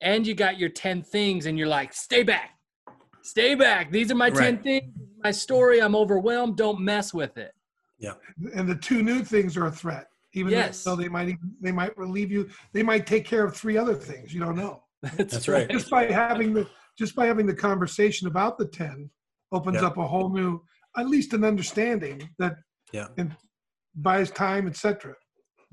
and 0.00 0.26
you 0.26 0.34
got 0.34 0.58
your 0.58 0.68
10 0.68 1.02
things 1.02 1.46
and 1.46 1.58
you're 1.58 1.68
like, 1.68 1.92
stay 1.92 2.22
back, 2.22 2.50
stay 3.22 3.54
back. 3.54 3.90
These 3.90 4.10
are 4.10 4.16
my 4.16 4.28
right. 4.28 4.56
10 4.56 4.62
things, 4.62 4.92
my 5.22 5.30
story. 5.30 5.80
I'm 5.80 5.94
overwhelmed. 5.94 6.56
Don't 6.56 6.80
mess 6.80 7.14
with 7.14 7.38
it. 7.38 7.52
Yeah. 7.98 8.14
And 8.54 8.68
the 8.68 8.76
two 8.76 9.02
new 9.02 9.24
things 9.24 9.56
are 9.56 9.66
a 9.66 9.70
threat, 9.70 10.08
even 10.34 10.52
yes. 10.52 10.84
though 10.84 10.96
they 10.96 11.08
might 11.08 11.36
they 11.60 11.72
might 11.72 11.96
relieve 11.96 12.30
you. 12.30 12.48
They 12.72 12.82
might 12.82 13.06
take 13.06 13.24
care 13.24 13.44
of 13.44 13.56
three 13.56 13.76
other 13.76 13.94
things. 13.94 14.32
You 14.32 14.40
don't 14.40 14.56
know. 14.56 14.84
That's, 15.02 15.32
That's 15.32 15.48
right. 15.48 15.68
Just 15.68 15.90
by 15.90 16.06
having 16.06 16.52
the 16.52 16.68
just 16.98 17.14
by 17.14 17.26
having 17.26 17.46
the 17.46 17.54
conversation 17.54 18.26
about 18.28 18.58
the 18.58 18.66
ten 18.66 19.10
opens 19.52 19.80
yeah. 19.80 19.86
up 19.86 19.96
a 19.96 20.06
whole 20.06 20.30
new, 20.30 20.60
at 20.96 21.08
least 21.08 21.32
an 21.32 21.44
understanding 21.44 22.28
that 22.38 22.56
yeah 22.92 23.08
and 23.16 23.36
buys 23.94 24.30
time, 24.30 24.66
etc. 24.66 25.14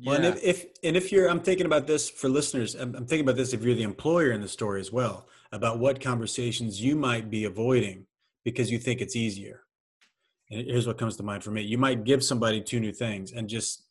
Well, 0.03 0.19
yeah. 0.19 0.27
and 0.27 0.37
if, 0.37 0.43
if, 0.43 0.65
and 0.83 0.97
if 0.97 1.11
you're, 1.11 1.29
I'm 1.29 1.39
thinking 1.39 1.65
about 1.65 1.87
this 1.87 2.09
for 2.09 2.27
listeners. 2.27 2.75
I'm, 2.75 2.93
I'm 2.95 3.05
thinking 3.05 3.21
about 3.21 3.37
this 3.37 3.53
if 3.53 3.63
you're 3.63 3.75
the 3.75 3.83
employer 3.83 4.31
in 4.31 4.41
the 4.41 4.47
story 4.47 4.81
as 4.81 4.91
well 4.91 5.27
about 5.53 5.79
what 5.79 6.01
conversations 6.01 6.81
you 6.81 6.97
might 6.97 7.29
be 7.29 7.45
avoiding 7.45 8.05
because 8.43 8.69
you 8.69 8.77
think 8.77 8.99
it's 9.01 9.15
easier 9.15 9.61
and 10.51 10.65
here's 10.67 10.87
what 10.87 10.97
comes 10.97 11.17
to 11.17 11.23
mind 11.23 11.43
for 11.43 11.51
me 11.51 11.61
you 11.61 11.77
might 11.77 12.03
give 12.03 12.23
somebody 12.23 12.61
two 12.61 12.79
new 12.79 12.91
things 12.91 13.31
and 13.31 13.47
just 13.49 13.85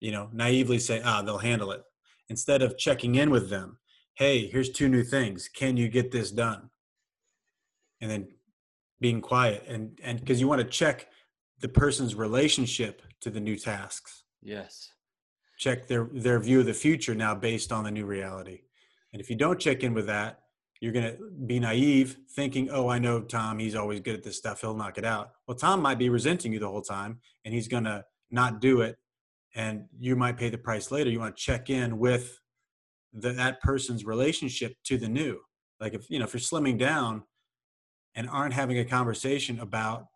you 0.00 0.10
know 0.12 0.28
naively 0.32 0.78
say 0.78 1.00
ah 1.04 1.22
they'll 1.22 1.38
handle 1.38 1.70
it 1.70 1.82
instead 2.28 2.62
of 2.62 2.76
checking 2.76 3.14
in 3.14 3.30
with 3.30 3.48
them 3.48 3.78
hey 4.16 4.46
here's 4.46 4.70
two 4.70 4.88
new 4.88 5.02
things 5.02 5.48
can 5.48 5.76
you 5.76 5.88
get 5.88 6.10
this 6.10 6.30
done 6.30 6.70
and 8.00 8.10
then 8.10 8.28
being 9.00 9.20
quiet 9.20 9.64
and 9.68 9.98
and 10.02 10.20
because 10.20 10.40
you 10.40 10.48
want 10.48 10.60
to 10.60 10.66
check 10.66 11.08
the 11.60 11.68
person's 11.68 12.14
relationship 12.14 13.02
to 13.20 13.30
the 13.30 13.40
new 13.40 13.56
tasks 13.56 14.24
yes 14.42 14.92
check 15.58 15.86
their 15.86 16.08
their 16.12 16.38
view 16.38 16.60
of 16.60 16.66
the 16.66 16.74
future 16.74 17.14
now 17.14 17.34
based 17.34 17.72
on 17.72 17.84
the 17.84 17.90
new 17.90 18.06
reality 18.06 18.60
and 19.12 19.20
if 19.20 19.30
you 19.30 19.36
don't 19.36 19.60
check 19.60 19.82
in 19.82 19.94
with 19.94 20.06
that 20.06 20.40
you're 20.80 20.92
going 20.92 21.16
to 21.16 21.30
be 21.46 21.58
naive 21.58 22.16
thinking, 22.34 22.68
oh, 22.70 22.88
I 22.88 22.98
know 22.98 23.22
Tom, 23.22 23.58
he's 23.58 23.74
always 23.74 24.00
good 24.00 24.14
at 24.14 24.22
this 24.22 24.36
stuff. 24.36 24.60
He'll 24.60 24.76
knock 24.76 24.98
it 24.98 25.04
out. 25.04 25.30
Well, 25.46 25.56
Tom 25.56 25.80
might 25.80 25.98
be 25.98 26.08
resenting 26.08 26.52
you 26.52 26.58
the 26.58 26.68
whole 26.68 26.82
time 26.82 27.20
and 27.44 27.54
he's 27.54 27.68
going 27.68 27.84
to 27.84 28.04
not 28.30 28.60
do 28.60 28.82
it. 28.82 28.96
And 29.54 29.86
you 29.98 30.16
might 30.16 30.36
pay 30.36 30.50
the 30.50 30.58
price 30.58 30.90
later. 30.90 31.08
You 31.08 31.20
want 31.20 31.36
to 31.36 31.42
check 31.42 31.70
in 31.70 31.98
with 31.98 32.38
the, 33.16 33.32
that 33.32 33.60
person's 33.62 34.04
relationship 34.04 34.74
to 34.84 34.98
the 34.98 35.08
new. 35.08 35.40
Like 35.80 35.94
if, 35.94 36.08
you 36.10 36.18
know, 36.18 36.26
if 36.26 36.34
you're 36.34 36.40
slimming 36.40 36.78
down 36.78 37.22
and 38.14 38.28
aren't 38.28 38.54
having 38.54 38.78
a 38.78 38.84
conversation 38.84 39.58
about 39.60 40.06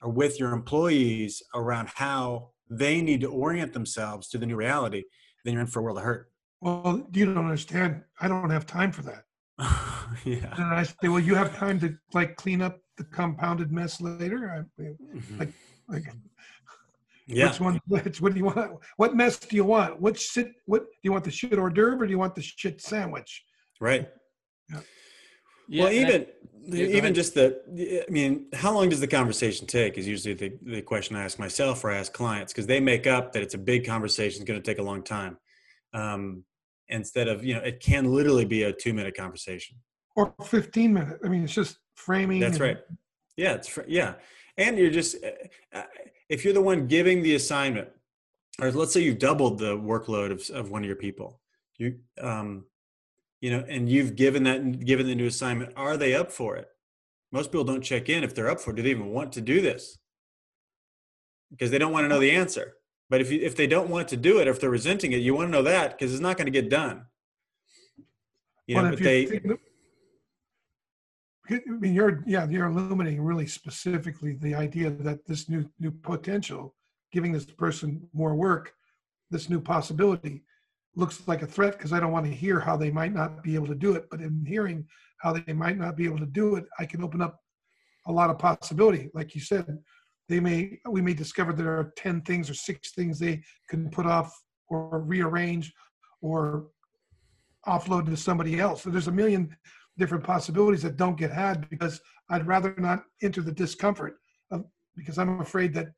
or 0.00 0.10
with 0.10 0.38
your 0.38 0.52
employees 0.52 1.42
around 1.54 1.88
how 1.94 2.50
they 2.70 3.00
need 3.00 3.20
to 3.20 3.26
orient 3.30 3.72
themselves 3.72 4.28
to 4.28 4.38
the 4.38 4.46
new 4.46 4.56
reality, 4.56 5.02
then 5.44 5.54
you're 5.54 5.62
in 5.62 5.66
for 5.66 5.80
a 5.80 5.82
world 5.82 5.98
of 5.98 6.04
hurt. 6.04 6.30
Well, 6.60 7.06
you 7.12 7.26
don't 7.26 7.38
understand. 7.38 8.02
I 8.20 8.28
don't 8.28 8.50
have 8.50 8.66
time 8.66 8.92
for 8.92 9.02
that. 9.02 9.24
yeah. 10.24 10.54
And 10.56 10.74
I 10.74 10.82
say, 10.84 11.08
well, 11.08 11.20
you 11.20 11.34
have 11.34 11.56
time 11.56 11.78
to 11.80 11.96
like 12.12 12.36
clean 12.36 12.62
up 12.62 12.78
the 12.96 13.04
compounded 13.04 13.70
mess 13.72 14.00
later. 14.00 14.66
I, 14.78 14.82
Mhm. 15.16 15.38
like, 15.38 15.52
like 15.88 16.04
yeah. 17.26 17.48
which 17.48 17.60
one? 17.60 17.80
Which, 17.88 18.20
what 18.20 18.32
do 18.32 18.38
you 18.38 18.46
want? 18.46 18.72
What 18.96 19.14
mess 19.16 19.38
do 19.38 19.56
you 19.56 19.64
want? 19.64 20.00
Which 20.00 20.20
shit? 20.20 20.48
What 20.66 20.82
do 20.82 20.98
you 21.02 21.12
want? 21.12 21.24
The 21.24 21.30
shit 21.30 21.58
hors 21.58 21.70
d'oeuvre 21.70 22.02
or 22.02 22.06
do 22.06 22.10
you 22.10 22.18
want 22.18 22.34
the 22.34 22.42
shit 22.42 22.80
sandwich? 22.80 23.44
Right. 23.80 24.08
Yeah, 25.68 25.84
well, 25.84 25.92
and 25.92 26.06
I- 26.06 26.08
even 26.08 26.26
Yeah, 26.66 26.96
even 26.96 27.14
just 27.14 27.34
the, 27.34 28.04
I 28.06 28.10
mean, 28.10 28.46
how 28.54 28.72
long 28.72 28.88
does 28.88 29.00
the 29.00 29.06
conversation 29.06 29.66
take? 29.66 29.98
Is 29.98 30.06
usually 30.06 30.34
the, 30.34 30.52
the 30.62 30.82
question 30.82 31.16
I 31.16 31.24
ask 31.24 31.38
myself 31.38 31.84
or 31.84 31.90
I 31.90 31.96
ask 31.96 32.12
clients 32.12 32.52
because 32.52 32.66
they 32.66 32.80
make 32.80 33.06
up 33.06 33.32
that 33.32 33.42
it's 33.42 33.54
a 33.54 33.58
big 33.58 33.86
conversation, 33.86 34.42
it's 34.42 34.48
going 34.48 34.60
to 34.60 34.70
take 34.70 34.78
a 34.78 34.82
long 34.82 35.02
time. 35.02 35.38
Um, 35.92 36.44
instead 36.88 37.28
of 37.28 37.44
you 37.44 37.54
know, 37.54 37.60
it 37.60 37.80
can 37.80 38.12
literally 38.12 38.44
be 38.44 38.64
a 38.64 38.72
two 38.72 38.92
minute 38.94 39.16
conversation. 39.16 39.76
Or 40.16 40.34
15 40.44 40.92
minute. 40.92 41.18
I 41.24 41.28
mean, 41.28 41.44
it's 41.44 41.54
just 41.54 41.78
framing. 41.94 42.40
That's 42.40 42.56
and- 42.56 42.62
right. 42.62 42.78
Yeah, 43.36 43.54
it's 43.54 43.68
fr- 43.68 43.82
yeah, 43.88 44.14
and 44.56 44.78
you're 44.78 44.90
just 44.90 45.16
uh, 45.24 45.78
uh, 45.78 45.82
if 46.28 46.44
you're 46.44 46.54
the 46.54 46.60
one 46.60 46.86
giving 46.86 47.22
the 47.22 47.34
assignment, 47.34 47.88
or 48.60 48.70
let's 48.70 48.92
say 48.92 49.00
you've 49.00 49.18
doubled 49.18 49.58
the 49.58 49.76
workload 49.76 50.30
of 50.30 50.48
of 50.54 50.70
one 50.70 50.82
of 50.82 50.86
your 50.86 50.96
people, 50.96 51.40
you 51.76 51.98
um, 52.20 52.64
you 53.40 53.50
know, 53.50 53.64
and 53.68 53.88
you've 53.88 54.16
given 54.16 54.44
that 54.44 54.84
given 54.84 55.06
the 55.06 55.14
new 55.14 55.26
assignment. 55.26 55.72
Are 55.76 55.96
they 55.96 56.14
up 56.14 56.30
for 56.30 56.56
it? 56.56 56.68
Most 57.32 57.50
people 57.50 57.64
don't 57.64 57.82
check 57.82 58.08
in 58.08 58.22
if 58.22 58.34
they're 58.34 58.50
up 58.50 58.60
for 58.60 58.70
it. 58.70 58.76
Do 58.76 58.82
they 58.82 58.90
even 58.90 59.08
want 59.08 59.32
to 59.32 59.40
do 59.40 59.60
this? 59.60 59.98
Because 61.50 61.70
they 61.70 61.78
don't 61.78 61.92
want 61.92 62.04
to 62.04 62.08
know 62.08 62.20
the 62.20 62.30
answer. 62.30 62.74
But 63.10 63.20
if 63.20 63.30
you, 63.30 63.40
if 63.40 63.54
they 63.54 63.66
don't 63.66 63.90
want 63.90 64.08
to 64.08 64.16
do 64.16 64.38
it, 64.38 64.48
or 64.48 64.52
if 64.52 64.60
they're 64.60 64.70
resenting 64.70 65.12
it, 65.12 65.18
you 65.18 65.34
want 65.34 65.48
to 65.48 65.52
know 65.52 65.62
that 65.62 65.98
because 65.98 66.12
it's 66.12 66.22
not 66.22 66.36
going 66.36 66.46
to 66.46 66.52
get 66.52 66.70
done. 66.70 67.04
You 68.66 68.76
know, 68.76 68.82
Well, 68.82 68.90
but 68.92 69.00
they 69.00 69.40
I 71.50 71.60
mean, 71.66 71.94
you're 71.94 72.22
yeah, 72.26 72.48
you're 72.48 72.66
illuminating 72.66 73.22
really 73.22 73.46
specifically 73.46 74.34
the 74.40 74.54
idea 74.54 74.90
that 74.90 75.26
this 75.26 75.48
new 75.48 75.68
new 75.78 75.90
potential, 75.90 76.74
giving 77.12 77.32
this 77.32 77.44
person 77.44 78.08
more 78.12 78.34
work, 78.34 78.72
this 79.30 79.50
new 79.50 79.60
possibility, 79.60 80.42
looks 80.96 81.26
like 81.26 81.42
a 81.42 81.46
threat 81.46 81.76
because 81.76 81.92
I 81.92 82.00
don't 82.00 82.12
want 82.12 82.26
to 82.26 82.32
hear 82.32 82.60
how 82.60 82.76
they 82.76 82.90
might 82.90 83.12
not 83.12 83.42
be 83.42 83.54
able 83.54 83.66
to 83.66 83.74
do 83.74 83.94
it. 83.94 84.06
But 84.10 84.20
in 84.20 84.44
hearing 84.46 84.86
how 85.18 85.32
they 85.32 85.52
might 85.52 85.76
not 85.76 85.96
be 85.96 86.06
able 86.06 86.18
to 86.18 86.26
do 86.26 86.56
it, 86.56 86.64
I 86.78 86.86
can 86.86 87.02
open 87.02 87.20
up 87.20 87.38
a 88.06 88.12
lot 88.12 88.30
of 88.30 88.38
possibility. 88.38 89.10
Like 89.12 89.34
you 89.34 89.40
said, 89.40 89.78
they 90.28 90.40
may 90.40 90.78
we 90.88 91.02
may 91.02 91.14
discover 91.14 91.52
there 91.52 91.78
are 91.78 91.92
ten 91.96 92.22
things 92.22 92.48
or 92.48 92.54
six 92.54 92.92
things 92.92 93.18
they 93.18 93.42
can 93.68 93.90
put 93.90 94.06
off 94.06 94.32
or 94.68 95.00
rearrange 95.00 95.72
or 96.22 96.68
offload 97.66 98.06
to 98.06 98.16
somebody 98.16 98.60
else. 98.60 98.82
So 98.82 98.90
there's 98.90 99.08
a 99.08 99.12
million 99.12 99.54
different 99.98 100.24
possibilities 100.24 100.82
that 100.82 100.96
don't 100.96 101.16
get 101.16 101.30
had 101.30 101.68
because 101.70 102.00
I'd 102.30 102.46
rather 102.46 102.74
not 102.78 103.04
enter 103.22 103.42
the 103.42 103.52
discomfort 103.52 104.16
of 104.50 104.64
because 104.96 105.18
I'm 105.18 105.40
afraid 105.40 105.74
that 105.74 105.88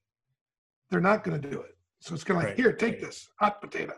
they're 0.90 1.00
not 1.00 1.24
going 1.24 1.40
to 1.40 1.50
do 1.50 1.60
it. 1.60 1.76
So 2.00 2.14
it's 2.14 2.24
kind 2.24 2.38
of 2.38 2.42
like, 2.44 2.50
Right. 2.50 2.56
here, 2.56 2.72
take 2.72 3.00
this 3.00 3.28
hot 3.38 3.60
potato. 3.60 3.94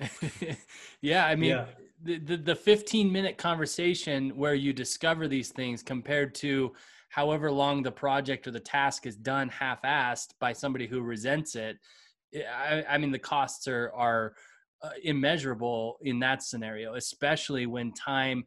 yeah, 1.02 1.26
I 1.26 1.36
mean, 1.36 1.50
Yeah. 1.50 1.66
the, 2.02 2.18
the 2.18 2.36
the 2.36 2.56
15 2.56 3.10
minute 3.10 3.38
conversation 3.38 4.30
where 4.36 4.54
you 4.54 4.72
discover 4.72 5.28
these 5.28 5.50
things 5.50 5.82
compared 5.82 6.34
to 6.36 6.72
however 7.10 7.50
long 7.50 7.82
the 7.82 7.92
project 7.92 8.46
or 8.46 8.50
the 8.50 8.60
task 8.60 9.06
is 9.06 9.16
done 9.16 9.48
half-assed 9.48 10.34
by 10.40 10.52
somebody 10.52 10.86
who 10.86 11.00
resents 11.00 11.54
it. 11.54 11.78
I, 12.34 12.84
I 12.88 12.98
mean, 12.98 13.12
the 13.12 13.18
costs 13.18 13.68
are 13.68 13.92
are 13.94 14.34
uh, 14.82 14.90
immeasurable 15.04 15.98
in 16.02 16.18
that 16.20 16.42
scenario, 16.42 16.94
especially 16.94 17.66
when 17.66 17.92
time 17.92 18.44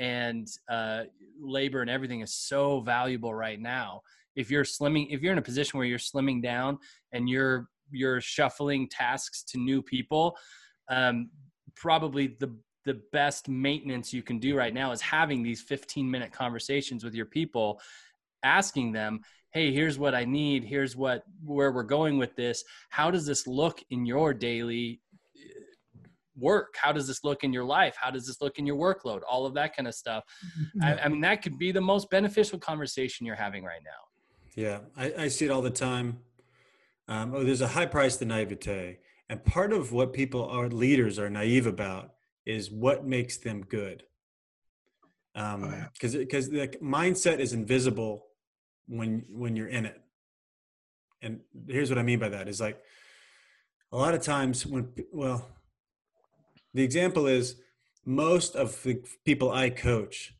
and 0.00 0.48
uh, 0.68 1.04
labor 1.40 1.82
and 1.82 1.90
everything 1.90 2.22
is 2.22 2.34
so 2.34 2.80
valuable 2.80 3.32
right 3.32 3.60
now. 3.60 4.00
If 4.34 4.50
you're 4.50 4.64
slimming, 4.64 5.08
if 5.10 5.20
you're 5.20 5.32
in 5.32 5.38
a 5.38 5.42
position 5.42 5.78
where 5.78 5.86
you're 5.86 5.98
slimming 5.98 6.42
down 6.42 6.78
and 7.12 7.28
you're 7.28 7.68
you're 7.92 8.20
shuffling 8.20 8.88
tasks 8.88 9.44
to 9.44 9.58
new 9.58 9.82
people, 9.82 10.36
um, 10.88 11.30
probably 11.76 12.36
the 12.40 12.56
the 12.86 13.00
best 13.12 13.48
maintenance 13.48 14.12
you 14.12 14.22
can 14.22 14.38
do 14.38 14.56
right 14.56 14.72
now 14.72 14.90
is 14.90 15.02
having 15.02 15.42
these 15.42 15.60
15 15.60 16.10
minute 16.10 16.32
conversations 16.32 17.04
with 17.04 17.14
your 17.14 17.26
people 17.26 17.78
asking 18.42 18.90
them 18.90 19.20
hey 19.50 19.70
here's 19.70 19.98
what 19.98 20.14
i 20.14 20.24
need 20.24 20.64
here's 20.64 20.96
what 20.96 21.24
where 21.44 21.72
we're 21.72 21.82
going 21.82 22.16
with 22.16 22.34
this 22.36 22.64
how 22.88 23.10
does 23.10 23.26
this 23.26 23.46
look 23.46 23.82
in 23.90 24.06
your 24.06 24.32
daily 24.32 24.98
work 26.40 26.74
how 26.76 26.92
does 26.92 27.06
this 27.06 27.22
look 27.24 27.44
in 27.44 27.52
your 27.52 27.64
life 27.64 27.94
how 28.00 28.10
does 28.10 28.26
this 28.26 28.40
look 28.40 28.58
in 28.58 28.66
your 28.66 28.76
workload 28.76 29.20
all 29.28 29.46
of 29.46 29.54
that 29.54 29.76
kind 29.76 29.86
of 29.86 29.94
stuff 29.94 30.24
I, 30.82 30.94
I 30.94 31.08
mean 31.08 31.20
that 31.20 31.42
could 31.42 31.58
be 31.58 31.72
the 31.72 31.80
most 31.80 32.10
beneficial 32.10 32.58
conversation 32.58 33.26
you're 33.26 33.36
having 33.36 33.64
right 33.64 33.82
now 33.84 34.02
Yeah, 34.56 34.78
I, 34.96 35.24
I 35.24 35.28
see 35.28 35.44
it 35.46 35.50
all 35.50 35.62
the 35.62 35.70
time. 35.70 36.18
Um, 37.08 37.34
oh, 37.34 37.44
there's 37.44 37.60
a 37.60 37.68
high 37.68 37.86
price 37.86 38.16
to 38.18 38.24
naivete, 38.24 38.98
and 39.28 39.44
part 39.44 39.72
of 39.72 39.92
what 39.92 40.12
people 40.12 40.44
are 40.48 40.68
leaders 40.68 41.18
are 41.18 41.30
naive 41.30 41.66
about 41.66 42.14
is 42.46 42.70
what 42.70 43.04
makes 43.06 43.36
them 43.38 43.62
good. 43.62 44.04
Um, 45.34 45.64
Oh, 45.64 45.70
yeah. 45.70 45.86
because 45.92 46.14
because 46.16 46.50
the 46.50 46.68
mindset 46.82 47.38
is 47.38 47.52
invisible 47.52 48.26
when 48.86 49.24
when 49.28 49.56
you're 49.56 49.68
in 49.68 49.86
it. 49.86 50.00
And 51.22 51.40
here's 51.68 51.90
what 51.90 51.98
I 51.98 52.02
mean 52.02 52.18
by 52.18 52.28
that 52.30 52.48
is 52.48 52.60
like 52.60 52.80
a 53.92 53.96
lot 53.96 54.14
of 54.14 54.22
times 54.22 54.66
when 54.66 54.92
well, 55.12 55.46
the 56.74 56.82
example 56.82 57.26
is 57.26 57.56
most 58.04 58.56
of 58.56 58.82
the 58.82 59.02
people 59.24 59.50
I 59.50 59.70
coach, 59.70 60.34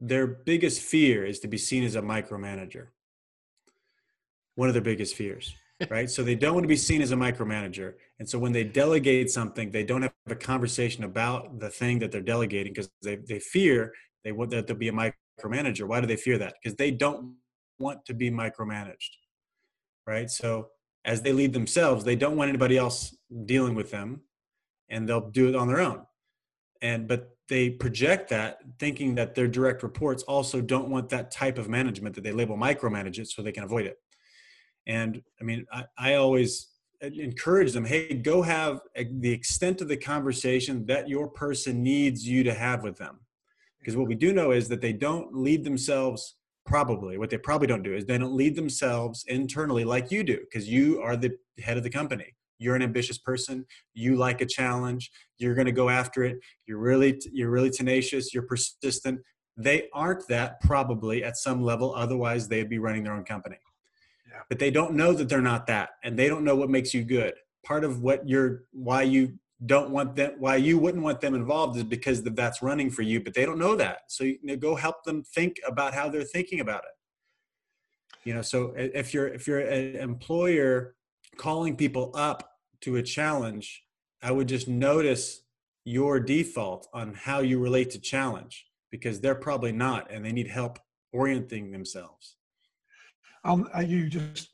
their 0.00 0.26
biggest 0.26 0.80
fear 0.82 1.24
is 1.24 1.40
to 1.40 1.48
be 1.48 1.58
seen 1.58 1.84
as 1.84 1.94
a 1.94 2.02
micromanager. 2.02 2.88
One 4.54 4.68
of 4.68 4.74
their 4.74 4.82
biggest 4.82 5.14
fears 5.14 5.54
right? 5.90 6.10
So 6.10 6.22
they 6.22 6.34
don't 6.34 6.54
want 6.54 6.64
to 6.64 6.68
be 6.68 6.76
seen 6.76 7.02
as 7.02 7.12
a 7.12 7.16
micromanager. 7.16 7.94
And 8.18 8.28
so 8.28 8.38
when 8.38 8.52
they 8.52 8.64
delegate 8.64 9.30
something 9.30 9.70
they 9.70 9.84
don't 9.84 10.02
have 10.02 10.12
a 10.28 10.34
conversation 10.34 11.04
about 11.04 11.58
the 11.58 11.70
thing 11.70 11.98
that 12.00 12.12
they're 12.12 12.20
delegating 12.20 12.72
because 12.72 12.90
they, 13.02 13.16
they 13.16 13.38
fear 13.38 13.92
they 14.24 14.32
want 14.32 14.50
that 14.50 14.68
to 14.68 14.74
be 14.74 14.88
a 14.88 14.92
micromanager. 14.92 15.86
Why 15.86 16.00
do 16.00 16.06
they 16.06 16.16
fear 16.16 16.38
that? 16.38 16.54
Because 16.62 16.76
they 16.76 16.92
don't 16.92 17.34
want 17.78 18.04
to 18.06 18.14
be 18.14 18.30
micromanaged 18.30 19.10
right? 20.06 20.28
So 20.30 20.68
as 21.04 21.22
they 21.22 21.32
lead 21.32 21.52
themselves 21.52 22.04
they 22.04 22.16
don't 22.16 22.36
want 22.36 22.48
anybody 22.48 22.76
else 22.76 23.16
dealing 23.46 23.74
with 23.74 23.90
them 23.90 24.20
and 24.92 25.08
they'll 25.08 25.30
do 25.30 25.48
it 25.48 25.56
on 25.56 25.66
their 25.66 25.80
own 25.80 26.02
and 26.80 27.08
but 27.08 27.30
they 27.48 27.68
project 27.68 28.30
that 28.30 28.58
thinking 28.78 29.16
that 29.16 29.34
their 29.34 29.48
direct 29.48 29.82
reports 29.82 30.22
also 30.22 30.60
don't 30.60 30.88
want 30.88 31.08
that 31.08 31.32
type 31.32 31.58
of 31.58 31.68
management 31.68 32.14
that 32.14 32.22
they 32.22 32.32
label 32.32 32.56
micromanage 32.56 33.18
it 33.18 33.26
so 33.28 33.42
they 33.42 33.52
can 33.52 33.64
avoid 33.64 33.84
it 33.84 33.98
and 34.86 35.22
I 35.40 35.44
mean, 35.44 35.66
I, 35.72 35.84
I 35.98 36.14
always 36.14 36.68
encourage 37.00 37.72
them, 37.72 37.84
hey, 37.84 38.14
go 38.14 38.42
have 38.42 38.80
a, 38.96 39.04
the 39.04 39.32
extent 39.32 39.80
of 39.80 39.88
the 39.88 39.96
conversation 39.96 40.86
that 40.86 41.08
your 41.08 41.28
person 41.28 41.82
needs 41.82 42.26
you 42.26 42.44
to 42.44 42.54
have 42.54 42.82
with 42.82 42.96
them. 42.98 43.20
Because 43.80 43.96
what 43.96 44.06
we 44.06 44.14
do 44.14 44.32
know 44.32 44.52
is 44.52 44.68
that 44.68 44.80
they 44.80 44.92
don't 44.92 45.34
lead 45.34 45.64
themselves, 45.64 46.36
probably, 46.64 47.18
what 47.18 47.30
they 47.30 47.38
probably 47.38 47.66
don't 47.66 47.82
do 47.82 47.94
is 47.94 48.06
they 48.06 48.18
don't 48.18 48.34
lead 48.34 48.54
themselves 48.54 49.24
internally 49.26 49.84
like 49.84 50.12
you 50.12 50.22
do, 50.22 50.38
because 50.38 50.68
you 50.68 51.00
are 51.00 51.16
the 51.16 51.32
head 51.60 51.76
of 51.76 51.82
the 51.82 51.90
company. 51.90 52.34
You're 52.62 52.76
an 52.76 52.82
ambitious 52.82 53.18
person. 53.18 53.66
You 53.94 54.16
like 54.16 54.40
a 54.40 54.46
challenge. 54.46 55.10
You're 55.38 55.54
going 55.54 55.66
to 55.66 55.72
go 55.72 55.88
after 55.88 56.22
it. 56.24 56.38
You're 56.66 56.78
really, 56.78 57.20
you're 57.32 57.50
really 57.50 57.70
tenacious. 57.70 58.32
You're 58.32 58.44
persistent. 58.44 59.20
They 59.56 59.88
aren't 59.92 60.26
that 60.28 60.60
probably 60.60 61.24
at 61.24 61.36
some 61.36 61.62
level. 61.62 61.94
Otherwise, 61.94 62.48
they'd 62.48 62.70
be 62.70 62.78
running 62.78 63.04
their 63.04 63.14
own 63.14 63.24
company 63.24 63.58
but 64.48 64.58
they 64.58 64.70
don't 64.70 64.94
know 64.94 65.12
that 65.12 65.28
they're 65.28 65.40
not 65.40 65.66
that 65.66 65.90
and 66.04 66.18
they 66.18 66.28
don't 66.28 66.44
know 66.44 66.56
what 66.56 66.70
makes 66.70 66.92
you 66.92 67.02
good 67.02 67.34
part 67.64 67.84
of 67.84 68.02
what 68.02 68.28
you're 68.28 68.64
why 68.72 69.02
you 69.02 69.38
don't 69.66 69.90
want 69.90 70.16
them 70.16 70.32
why 70.38 70.56
you 70.56 70.78
wouldn't 70.78 71.02
want 71.02 71.20
them 71.20 71.34
involved 71.34 71.76
is 71.76 71.84
because 71.84 72.22
that's 72.22 72.62
running 72.62 72.90
for 72.90 73.02
you 73.02 73.22
but 73.22 73.34
they 73.34 73.44
don't 73.44 73.58
know 73.58 73.76
that 73.76 74.00
so 74.08 74.24
you 74.24 74.38
know, 74.42 74.56
go 74.56 74.74
help 74.74 75.04
them 75.04 75.22
think 75.22 75.60
about 75.66 75.94
how 75.94 76.08
they're 76.08 76.24
thinking 76.24 76.60
about 76.60 76.82
it 76.84 78.28
you 78.28 78.34
know 78.34 78.42
so 78.42 78.72
if 78.76 79.14
you're 79.14 79.28
if 79.28 79.46
you're 79.46 79.60
an 79.60 79.96
employer 79.96 80.96
calling 81.36 81.76
people 81.76 82.10
up 82.14 82.51
to 82.82 82.96
a 82.96 83.02
challenge 83.02 83.84
i 84.22 84.30
would 84.30 84.48
just 84.48 84.68
notice 84.68 85.42
your 85.84 86.20
default 86.20 86.88
on 86.92 87.14
how 87.14 87.40
you 87.40 87.58
relate 87.58 87.90
to 87.90 87.98
challenge 87.98 88.66
because 88.90 89.20
they're 89.20 89.34
probably 89.34 89.72
not 89.72 90.10
and 90.10 90.24
they 90.24 90.32
need 90.32 90.48
help 90.48 90.78
orienting 91.12 91.72
themselves 91.72 92.36
I'll, 93.44 93.82
you 93.82 94.08
just 94.08 94.50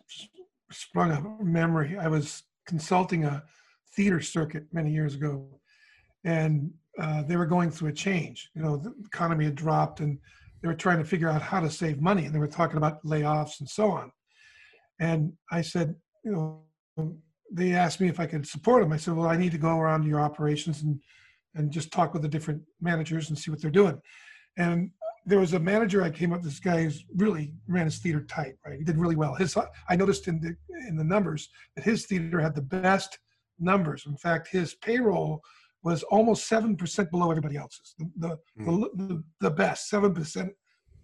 sprung 0.71 1.11
a 1.11 1.45
memory. 1.45 1.99
I 1.99 2.09
was 2.09 2.43
consulting 2.67 3.25
a 3.25 3.43
theater 3.95 4.21
circuit 4.21 4.67
many 4.73 4.91
years 4.93 5.15
ago, 5.15 5.61
and 6.25 6.73
uh, 6.99 7.23
they 7.23 7.37
were 7.37 7.47
going 7.47 7.71
through 7.71 7.91
a 7.91 7.93
change. 7.93 8.51
You 8.55 8.63
know, 8.63 8.77
the 8.77 8.95
economy 9.05 9.45
had 9.45 9.55
dropped, 9.55 10.01
and 10.01 10.19
they 10.63 10.69
were 10.69 10.75
trying 10.75 10.99
to 10.99 11.05
figure 11.05 11.29
out 11.29 11.43
how 11.43 11.61
to 11.61 11.71
save 11.71 12.01
money, 12.01 12.25
and 12.25 12.35
they 12.35 12.39
were 12.39 12.49
talking 12.49 12.77
about 12.77 13.05
layoffs 13.05 13.61
and 13.61 13.69
so 13.69 13.91
on. 13.91 14.11
And 15.01 15.33
I 15.51 15.63
said, 15.63 15.95
you 16.25 16.33
know, 16.33 17.17
they 17.51 17.73
asked 17.73 18.01
me 18.01 18.09
if 18.09 18.21
I 18.21 18.27
could 18.27 18.47
support 18.47 18.83
them. 18.83 18.93
I 18.93 18.97
said, 18.97 19.15
well, 19.15 19.29
I 19.29 19.37
need 19.37 19.53
to 19.53 19.59
go 19.59 19.79
around 19.79 20.03
to 20.03 20.09
your 20.09 20.21
operations 20.21 20.83
and 20.83 21.01
and 21.55 21.71
just 21.71 21.91
talk 21.91 22.13
with 22.13 22.23
the 22.23 22.29
different 22.29 22.63
managers 22.81 23.29
and 23.29 23.39
see 23.39 23.51
what 23.51 23.61
they're 23.61 23.71
doing. 23.71 24.01
And 24.57 24.91
there 25.25 25.39
was 25.39 25.55
a 25.55 25.59
manager 25.59 26.03
I 26.03 26.11
came 26.11 26.33
up. 26.33 26.43
This 26.43 26.61
guy 26.61 26.85
who's 26.85 27.05
really 27.17 27.53
ran 27.67 27.85
his 27.85 27.99
theater 27.99 28.23
tight, 28.23 28.55
right? 28.65 28.79
He 28.79 28.85
did 28.85 28.97
really 28.97 29.17
well. 29.17 29.35
His 29.35 29.57
I 29.89 29.97
noticed 29.97 30.29
in 30.29 30.41
the 30.41 30.57
in 30.89 30.97
the 30.97 31.05
numbers 31.05 31.49
that 31.75 31.85
his 31.85 32.07
theater 32.07 32.41
had 32.41 32.55
the 32.55 32.63
best 32.63 33.19
numbers. 33.59 34.05
In 34.07 34.17
fact, 34.17 34.49
his 34.49 34.75
payroll 34.75 35.43
was 35.83 36.03
almost 36.05 36.49
seven 36.49 36.77
percent 36.77 37.11
below 37.11 37.31
everybody 37.31 37.57
else's. 37.57 37.95
The 37.99 38.11
the, 38.17 38.39
mm. 38.63 38.89
the, 38.97 39.25
the 39.41 39.51
best 39.51 39.89
seven 39.89 40.15
percent 40.15 40.53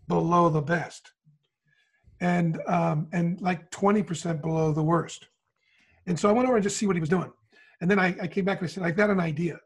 below 0.08 0.48
the 0.48 0.62
best, 0.62 1.12
and 2.20 2.60
um, 2.66 3.08
and 3.12 3.40
like 3.40 3.70
twenty 3.70 4.02
percent 4.02 4.42
below 4.42 4.72
the 4.72 4.82
worst. 4.82 5.28
And 6.06 6.18
so 6.18 6.28
I 6.28 6.32
went 6.32 6.46
over 6.46 6.56
and 6.56 6.62
just 6.62 6.76
see 6.76 6.86
what 6.86 6.96
he 6.96 7.00
was 7.00 7.08
doing. 7.08 7.32
And 7.80 7.90
then 7.90 7.98
I, 7.98 8.14
I 8.20 8.26
came 8.26 8.44
back 8.44 8.60
and 8.60 8.68
I 8.68 8.70
said, 8.70 8.82
I've 8.82 8.96
got 8.96 9.10
an 9.10 9.20
idea. 9.20 9.58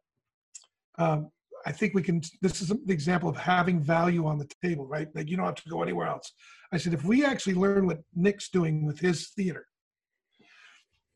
Um, 0.99 1.31
I 1.67 1.73
think 1.73 1.95
we 1.95 2.03
can, 2.03 2.23
this 2.41 2.63
is 2.63 2.69
the 2.69 2.93
example 2.93 3.29
of 3.29 3.37
having 3.37 3.81
value 3.81 4.27
on 4.27 4.39
the 4.39 4.49
table, 4.63 4.87
right? 4.87 5.09
Like 5.15 5.29
you 5.29 5.37
don't 5.37 5.47
have 5.47 5.57
to 5.57 5.69
go 5.69 5.83
anywhere 5.83 6.07
else. 6.07 6.33
I 6.73 6.79
said, 6.79 6.95
if 6.95 7.05
we 7.05 7.25
actually 7.25 7.55
learn 7.55 7.87
what 7.87 8.01
Nick's 8.15 8.49
doing 8.49 8.87
with 8.87 8.99
his 8.99 9.29
theater 9.31 9.67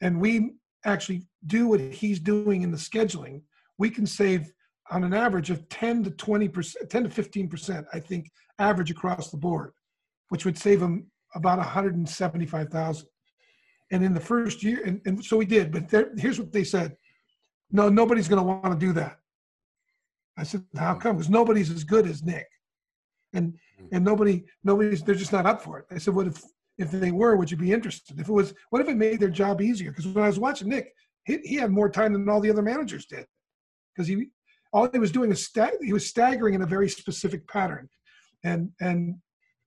and 0.01 0.21
we 0.21 0.53
actually 0.85 1.23
do 1.47 1.69
what 1.69 1.81
he's 1.81 2.19
doing 2.19 2.63
in 2.63 2.71
the 2.71 2.77
scheduling, 2.77 3.43
we 3.79 3.91
can 3.91 4.07
save 4.07 4.53
on 4.91 5.05
an 5.05 5.15
average 5.15 5.51
of 5.51 5.69
10 5.69 6.05
to 6.05 6.11
20%, 6.11 6.89
10 6.89 7.05
to 7.05 7.09
15%, 7.09 7.85
I 7.93 8.01
think, 8.01 8.31
average 8.59 8.91
across 8.91 9.31
the 9.31 9.37
board, 9.37 9.73
which 10.29 10.45
would 10.45 10.59
save 10.59 10.83
him 10.83 11.07
about 11.35 11.59
175,000. 11.59 13.07
And 13.93 14.03
in 14.03 14.15
the 14.15 14.21
first 14.21 14.63
year, 14.63 14.83
and, 14.85 15.01
and 15.05 15.25
so 15.25 15.37
we 15.37 15.45
did, 15.45 15.71
but 15.71 15.89
there, 15.89 16.11
here's 16.17 16.39
what 16.41 16.53
they 16.53 16.65
said. 16.65 16.97
No, 17.71 17.89
nobody's 17.89 18.27
going 18.27 18.41
to 18.41 18.43
want 18.43 18.65
to 18.65 18.87
do 18.87 18.93
that. 18.95 19.19
I 20.37 20.43
said, 20.43 20.65
how 20.77 20.95
come? 20.95 21.17
Because 21.17 21.31
nobody's 21.31 21.71
as 21.71 21.85
good 21.85 22.07
as 22.07 22.23
Nick. 22.23 22.49
And 23.35 23.55
hmm. 23.79 23.87
and 23.93 24.05
nobody, 24.05 24.45
nobody's, 24.65 25.03
they're 25.03 25.15
just 25.15 25.33
not 25.33 25.47
up 25.47 25.63
for 25.63 25.79
it. 25.79 25.87
I 25.91 25.99
said, 25.99 26.15
what 26.15 26.27
if 26.27 26.43
if 26.79 26.91
they 26.91 27.13
were, 27.13 27.37
would 27.37 27.51
you 27.51 27.57
be 27.57 27.73
interested? 27.73 28.19
If 28.19 28.29
it 28.29 28.33
was, 28.33 28.55
what 28.71 28.81
if 28.81 28.89
it 28.89 28.97
made 28.97 29.21
their 29.21 29.31
job 29.31 29.61
easier? 29.61 29.91
Because 29.91 30.09
when 30.09 30.25
I 30.25 30.27
was 30.27 30.39
watching 30.39 30.69
Nick, 30.69 30.93
he, 31.25 31.39
he 31.45 31.55
had 31.57 31.71
more 31.71 31.91
time 31.91 32.13
than 32.13 32.29
all 32.29 32.41
the 32.41 32.51
other 32.51 32.63
managers 32.63 33.07
did. 33.07 33.27
Because 33.95 34.09
he 34.09 34.29
all 34.73 34.89
he 34.91 34.99
was 34.99 35.13
doing 35.13 35.31
is 35.31 35.45
sta- 35.47 35.79
he 35.83 35.93
was 35.93 36.07
staggering 36.07 36.55
in 36.55 36.63
a 36.63 36.67
very 36.67 36.89
specific 36.89 37.47
pattern. 37.47 37.89
And 38.43 38.71
and 38.81 39.17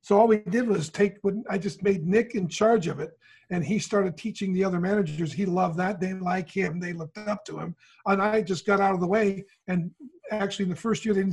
so 0.06 0.20
all 0.20 0.28
we 0.28 0.38
did 0.38 0.68
was 0.68 0.90
take 0.90 1.18
when 1.24 1.44
I 1.50 1.58
just 1.58 1.82
made 1.82 2.06
Nick 2.06 2.36
in 2.36 2.48
charge 2.48 2.86
of 2.86 3.00
it 3.00 3.18
and 3.50 3.66
he 3.66 3.80
started 3.80 4.16
teaching 4.16 4.54
the 4.54 4.64
other 4.64 4.80
managers. 4.80 5.34
He 5.34 5.48
loved 5.48 5.80
that. 5.80 6.00
They 6.00 6.14
like 6.14 6.48
him. 6.48 6.80
They 6.80 6.94
looked 6.94 7.18
up 7.18 7.44
to 7.46 7.58
him. 7.58 7.76
And 8.06 8.22
I 8.22 8.44
just 8.44 8.68
got 8.68 8.80
out 8.80 8.94
of 8.94 9.00
the 9.00 9.08
way. 9.08 9.46
And 9.68 9.90
actually, 10.30 10.66
in 10.66 10.70
the 10.70 10.76
first 10.76 11.06
year, 11.06 11.16
they, 11.16 11.28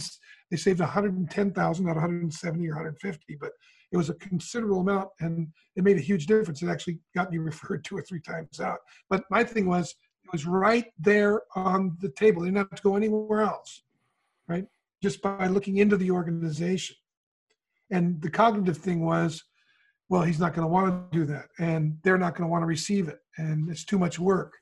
they 0.51 0.57
saved 0.57 0.81
110,000, 0.81 1.85
not 1.85 1.97
170 1.97 2.67
or 2.67 2.77
150, 2.77 3.37
but 3.39 3.53
it 3.93 3.99
was 3.99 4.09
a 4.09 4.15
considerable 4.15 4.81
amount, 4.81 5.11
and 5.21 5.49
it 5.77 5.85
made 5.85 5.99
a 5.99 6.01
huge 6.01 6.25
difference. 6.25 6.63
It 6.63 6.71
actually 6.71 6.99
got 7.15 7.31
me 7.31 7.37
referred 7.51 7.85
two 7.85 7.99
or 7.99 8.03
three 8.03 8.21
times 8.21 8.59
out. 8.59 8.79
But 9.11 9.25
my 9.31 9.45
thing 9.45 9.67
was, 9.67 9.95
it 10.25 10.33
was 10.33 10.47
right 10.47 10.87
there 10.99 11.43
on 11.55 11.99
the 12.01 12.09
table. 12.09 12.41
They 12.41 12.49
didn't 12.49 12.71
have 12.71 12.71
to 12.71 12.83
go 12.83 12.97
anywhere 12.97 13.43
else, 13.43 13.83
right? 14.49 14.65
Just 15.03 15.21
by 15.21 15.47
looking 15.47 15.77
into 15.77 15.99
the 15.99 16.11
organization. 16.11 16.97
And 17.93 18.21
the 18.21 18.31
cognitive 18.31 18.79
thing 18.79 19.05
was, 19.05 19.43
well, 20.09 20.23
he's 20.23 20.41
not 20.41 20.55
going 20.55 20.67
to 20.67 20.73
want 20.73 21.13
to 21.13 21.19
do 21.19 21.25
that, 21.27 21.47
and 21.59 21.97
they're 22.03 22.19
not 22.19 22.35
going 22.35 22.49
to 22.49 22.51
want 22.51 22.63
to 22.63 22.67
receive 22.67 23.09
it, 23.09 23.19
and 23.37 23.71
it's 23.71 23.85
too 23.85 23.99
much 23.99 24.19
work. 24.19 24.53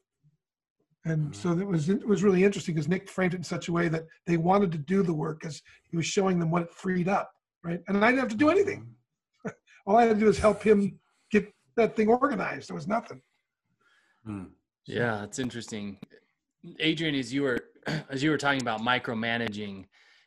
And 1.06 1.32
mm-hmm. 1.32 1.32
so 1.32 1.58
it 1.58 1.66
was 1.66 1.88
it 1.88 2.06
was 2.06 2.22
really 2.22 2.44
interesting 2.44 2.74
because 2.74 2.88
Nick 2.88 3.08
framed 3.08 3.34
it 3.34 3.38
in 3.38 3.42
such 3.42 3.68
a 3.68 3.72
way 3.72 3.88
that 3.88 4.04
they 4.26 4.36
wanted 4.36 4.70
to 4.72 4.78
do 4.78 5.02
the 5.02 5.14
work 5.14 5.40
because 5.40 5.62
he 5.90 5.96
was 5.96 6.06
showing 6.06 6.38
them 6.38 6.50
what 6.50 6.62
it 6.62 6.74
freed 6.74 7.08
up, 7.08 7.32
right? 7.64 7.80
And 7.88 8.04
I 8.04 8.08
didn't 8.08 8.20
have 8.20 8.28
to 8.30 8.36
do 8.36 8.50
anything. 8.50 8.86
All 9.86 9.96
I 9.96 10.04
had 10.04 10.14
to 10.14 10.20
do 10.20 10.26
was 10.26 10.38
help 10.38 10.62
him 10.62 10.98
get 11.30 11.52
that 11.76 11.96
thing 11.96 12.08
organized. 12.08 12.68
There 12.68 12.74
was 12.74 12.86
nothing. 12.86 13.22
Mm. 14.28 14.50
Yeah, 14.86 15.24
it's 15.24 15.38
interesting. 15.38 15.98
Adrian, 16.78 17.14
as 17.14 17.32
you 17.32 17.42
were 17.42 17.58
as 18.10 18.22
you 18.22 18.30
were 18.30 18.38
talking 18.38 18.60
about 18.60 18.80
micromanaging, 18.80 19.86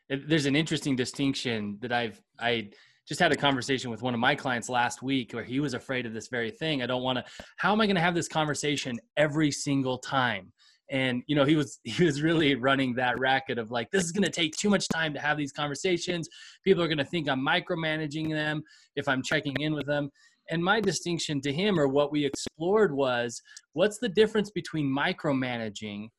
there's 0.09 0.47
an 0.47 0.55
interesting 0.55 0.95
distinction 0.95 1.77
that 1.81 1.91
I've 1.91 2.19
I 2.39 2.71
just 3.07 3.19
had 3.19 3.31
a 3.31 3.35
conversation 3.35 3.91
with 3.91 4.01
one 4.01 4.13
of 4.13 4.19
my 4.19 4.33
clients 4.35 4.69
last 4.69 5.01
week 5.01 5.33
where 5.33 5.43
he 5.43 5.59
was 5.59 5.73
afraid 5.73 6.05
of 6.05 6.13
this 6.13 6.27
very 6.27 6.51
thing. 6.51 6.81
I 6.81 6.85
don't 6.85 7.03
want 7.03 7.17
to, 7.17 7.25
how 7.57 7.71
am 7.71 7.81
I 7.81 7.85
going 7.85 7.95
to 7.95 8.01
have 8.01 8.15
this 8.15 8.27
conversation 8.27 8.97
every 9.17 9.51
single 9.51 9.97
time? 9.97 10.51
And, 10.89 11.23
you 11.27 11.35
know, 11.35 11.43
he 11.43 11.55
was, 11.55 11.79
he 11.83 12.05
was 12.05 12.21
really 12.21 12.55
running 12.55 12.93
that 12.95 13.19
racket 13.19 13.57
of 13.57 13.71
like, 13.71 13.91
this 13.91 14.03
is 14.03 14.11
going 14.11 14.23
to 14.23 14.31
take 14.31 14.55
too 14.55 14.69
much 14.69 14.87
time 14.87 15.13
to 15.13 15.19
have 15.19 15.37
these 15.37 15.51
conversations. 15.51 16.29
People 16.63 16.83
are 16.83 16.87
going 16.87 16.97
to 16.97 17.05
think 17.05 17.27
I'm 17.27 17.45
micromanaging 17.45 18.29
them 18.29 18.63
if 18.95 19.07
I'm 19.07 19.21
checking 19.21 19.55
in 19.59 19.73
with 19.73 19.85
them. 19.85 20.09
And 20.49 20.63
my 20.63 20.81
distinction 20.81 21.41
to 21.41 21.53
him 21.53 21.79
or 21.79 21.87
what 21.87 22.11
we 22.11 22.25
explored 22.25 22.93
was 22.93 23.41
what's 23.73 23.97
the 23.99 24.09
difference 24.09 24.51
between 24.51 24.93
micromanaging 24.93 26.09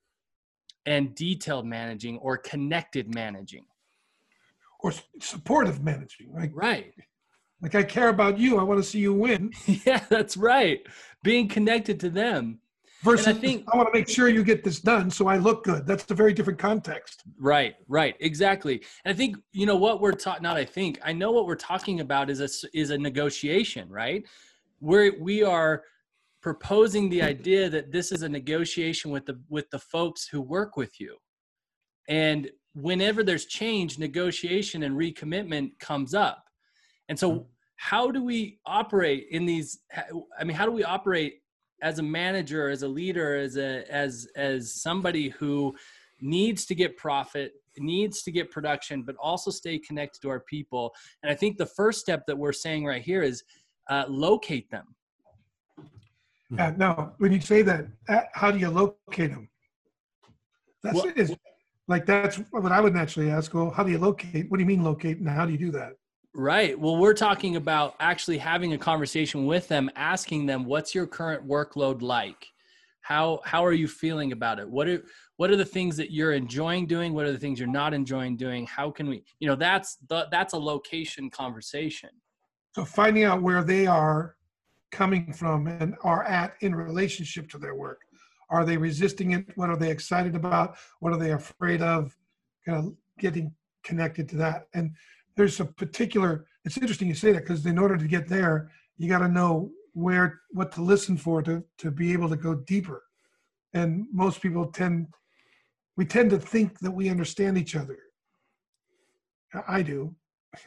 and 0.87 1.15
detailed 1.15 1.67
managing 1.67 2.19
or 2.19 2.39
connected 2.39 3.15
managing? 3.15 3.65
Or 4.85 4.93
supportive 5.19 5.83
managing, 5.83 6.31
right? 6.31 6.51
Right. 6.55 6.93
Like 7.63 7.75
I 7.75 7.83
care 7.83 8.11
about 8.11 8.39
you. 8.39 8.59
I 8.59 8.63
want 8.63 8.85
to 8.85 8.89
see 8.89 8.99
you 8.99 9.15
win. 9.15 9.51
yeah, 9.67 10.05
that's 10.11 10.37
right. 10.37 10.81
Being 11.23 11.49
connected 11.49 11.99
to 12.01 12.11
them. 12.11 12.59
Versus, 13.03 13.27
and 13.27 13.39
I 13.39 13.41
think 13.41 13.65
I 13.73 13.77
want 13.79 13.89
to 13.93 13.99
make 13.99 14.09
sure 14.09 14.29
you 14.29 14.45
get 14.45 14.63
this 14.63 14.81
done, 14.81 15.11
so 15.11 15.27
I 15.27 15.39
look 15.39 15.65
good. 15.65 15.87
That's 15.87 16.11
a 16.11 16.15
very 16.15 16.35
different 16.35 16.59
context. 16.59 17.23
Right, 17.39 17.77
right, 17.89 18.15
exactly. 18.21 18.83
And 19.05 19.15
I 19.15 19.17
think 19.17 19.37
you 19.53 19.65
know 19.65 19.77
what 19.77 20.03
we're 20.03 20.13
taught. 20.13 20.43
Not 20.43 20.57
I 20.59 20.65
think 20.67 20.99
I 21.03 21.13
know 21.13 21.33
what 21.33 21.47
we're 21.47 21.55
talking 21.55 22.01
about 22.01 22.29
is 22.29 22.41
a 22.41 22.49
is 22.79 22.91
a 22.91 22.99
negotiation, 22.99 23.91
right? 23.91 24.25
Where 24.81 25.13
we 25.19 25.43
are 25.43 25.83
proposing 26.43 27.09
the 27.09 27.23
idea 27.23 27.71
that 27.71 27.91
this 27.91 28.11
is 28.13 28.23
a 28.23 28.29
negotiation 28.29 29.11
with 29.11 29.25
the 29.27 29.39
with 29.49 29.69
the 29.71 29.79
folks 29.79 30.27
who 30.27 30.41
work 30.41 30.77
with 30.77 30.99
you, 30.99 31.17
and 32.09 32.51
whenever 32.75 33.23
there's 33.23 33.47
change, 33.47 33.99
negotiation 33.99 34.83
and 34.83 34.97
recommitment 34.97 35.79
comes 35.79 36.15
up. 36.15 36.45
And 37.09 37.19
so, 37.19 37.47
how 37.77 38.11
do 38.11 38.23
we 38.23 38.59
operate 38.67 39.27
in 39.31 39.47
these? 39.47 39.81
I 40.39 40.45
mean, 40.45 40.57
how 40.57 40.65
do 40.65 40.73
we 40.73 40.85
operate 40.85 41.41
as 41.83 41.99
a 41.99 42.03
manager, 42.03 42.69
as 42.69 42.83
a 42.83 42.89
leader, 42.89 43.37
as 43.37 43.57
a 43.57 43.85
as 43.93 44.27
as 44.37 44.81
somebody 44.81 45.29
who 45.31 45.75
needs 46.21 46.65
to 46.67 46.75
get 46.75 46.97
profit, 46.97 47.53
needs 47.79 48.23
to 48.23 48.31
get 48.31 48.51
production, 48.51 49.03
but 49.03 49.17
also 49.21 49.51
stay 49.51 49.79
connected 49.79 50.21
to 50.23 50.29
our 50.31 50.41
people? 50.41 50.95
And 51.23 51.31
I 51.31 51.35
think 51.35 51.59
the 51.59 51.67
first 51.67 52.01
step 52.01 52.23
that 52.27 52.37
we're 52.37 52.53
saying 52.53 52.85
right 52.85 53.03
here 53.03 53.23
is 53.23 53.43
uh, 53.91 54.05
locate 54.09 54.71
them. 54.71 54.95
Yeah, 56.51 56.73
now, 56.77 57.15
when 57.19 57.33
you 57.33 57.41
say 57.41 57.63
that, 57.63 57.87
uh, 58.09 58.21
how 58.33 58.51
do 58.51 58.59
you 58.59 58.71
locate 58.71 59.31
them? 59.31 59.49
That's 60.83 60.97
well, 60.97 61.13
is 61.17 61.35
like 61.89 62.07
that's 62.07 62.37
what 62.51 62.73
I 62.73 62.81
would 62.81 62.95
naturally 62.95 63.31
ask. 63.31 63.53
Well, 63.53 63.71
how 63.71 63.83
do 63.83 63.91
you 63.91 63.99
locate? 63.99 64.51
What 64.51 64.59
do 64.59 64.63
you 64.63 64.67
mean 64.67 64.83
locate, 64.83 65.19
and 65.19 65.29
how 65.29 65.45
do 65.45 65.53
you 65.53 65.59
do 65.59 65.71
that? 65.73 65.93
Right. 66.35 66.79
Well, 66.79 66.97
we're 66.97 67.15
talking 67.15 67.57
about 67.57 67.95
actually 68.01 68.39
having 68.39 68.73
a 68.73 68.79
conversation 68.79 69.47
with 69.47 69.69
them, 69.69 69.91
asking 69.95 70.47
them, 70.47 70.65
"What's 70.65 70.95
your 70.95 71.07
current 71.07 71.47
workload 71.47 72.03
like? 72.03 72.47
How 73.03 73.41
how 73.45 73.65
are 73.65 73.73
you 73.73 73.87
feeling 73.87 74.33
about 74.33 74.59
it? 74.59 74.69
What 74.69 74.89
are 74.89 75.05
what 75.37 75.51
are 75.51 75.57
the 75.57 75.65
things 75.65 75.97
that 75.99 76.11
you're 76.11 76.33
enjoying 76.33 76.87
doing? 76.87 77.13
What 77.13 77.27
are 77.27 77.33
the 77.33 77.39
things 77.39 77.59
you're 77.59 77.69
not 77.69 77.93
enjoying 77.93 78.37
doing? 78.37 78.67
How 78.67 78.91
can 78.91 79.09
we? 79.09 79.23
You 79.41 79.49
know, 79.49 79.57
that's 79.57 79.99
the, 80.09 80.27
that's 80.31 80.55
a 80.55 80.59
location 80.59 81.29
conversation. 81.29 82.11
So 82.75 82.85
finding 82.85 83.25
out 83.25 83.43
where 83.43 83.63
they 83.63 83.87
are 83.87 84.37
coming 84.91 85.33
from 85.33 85.67
and 85.67 85.95
are 86.03 86.25
at 86.25 86.55
in 86.61 86.75
relationship 86.75 87.49
to 87.51 87.59
their 87.59 87.75
work. 87.75 88.01
Are 88.51 88.65
they 88.65 88.77
resisting 88.77 89.33
it? 89.33 89.47
What 89.57 89.71
are 89.71 89.77
they 89.77 89.91
excited 89.91 90.35
about? 90.35 90.77
What 91.01 91.13
are 91.13 91.19
they 91.19 91.33
afraid 91.33 91.83
of? 91.83 92.17
Kind 92.67 92.79
of 92.79 92.95
getting 93.19 93.53
connected 93.83 94.29
to 94.31 94.37
that. 94.37 94.69
And 94.75 94.93
there's 95.37 95.61
a 95.61 95.65
particular, 95.65 96.47
it's 96.65 96.77
interesting 96.77 97.09
you 97.09 97.15
say 97.15 97.33
that 97.33 97.43
because 97.43 97.65
in 97.67 97.79
order 97.79 97.97
to 97.97 98.07
get 98.07 98.29
there, 98.29 98.71
you 98.97 99.09
got 99.09 99.19
to 99.19 99.29
know 99.29 99.71
where, 99.93 100.41
what 100.51 100.73
to 100.73 100.83
listen 100.83 101.17
for 101.17 101.43
to, 101.43 101.63
to 101.79 101.91
be 101.91 102.13
able 102.13 102.29
to 102.29 102.37
go 102.37 102.55
deeper. 102.55 103.03
And 103.73 104.07
most 104.13 104.41
people 104.41 104.67
tend, 104.67 105.09
we 105.97 106.05
tend 106.05 106.31
to 106.31 106.39
think 106.39 106.79
that 106.81 106.91
we 106.91 107.09
understand 107.09 107.59
each 107.59 107.77
other. 107.77 107.99
I 109.69 109.83
do. 109.83 110.15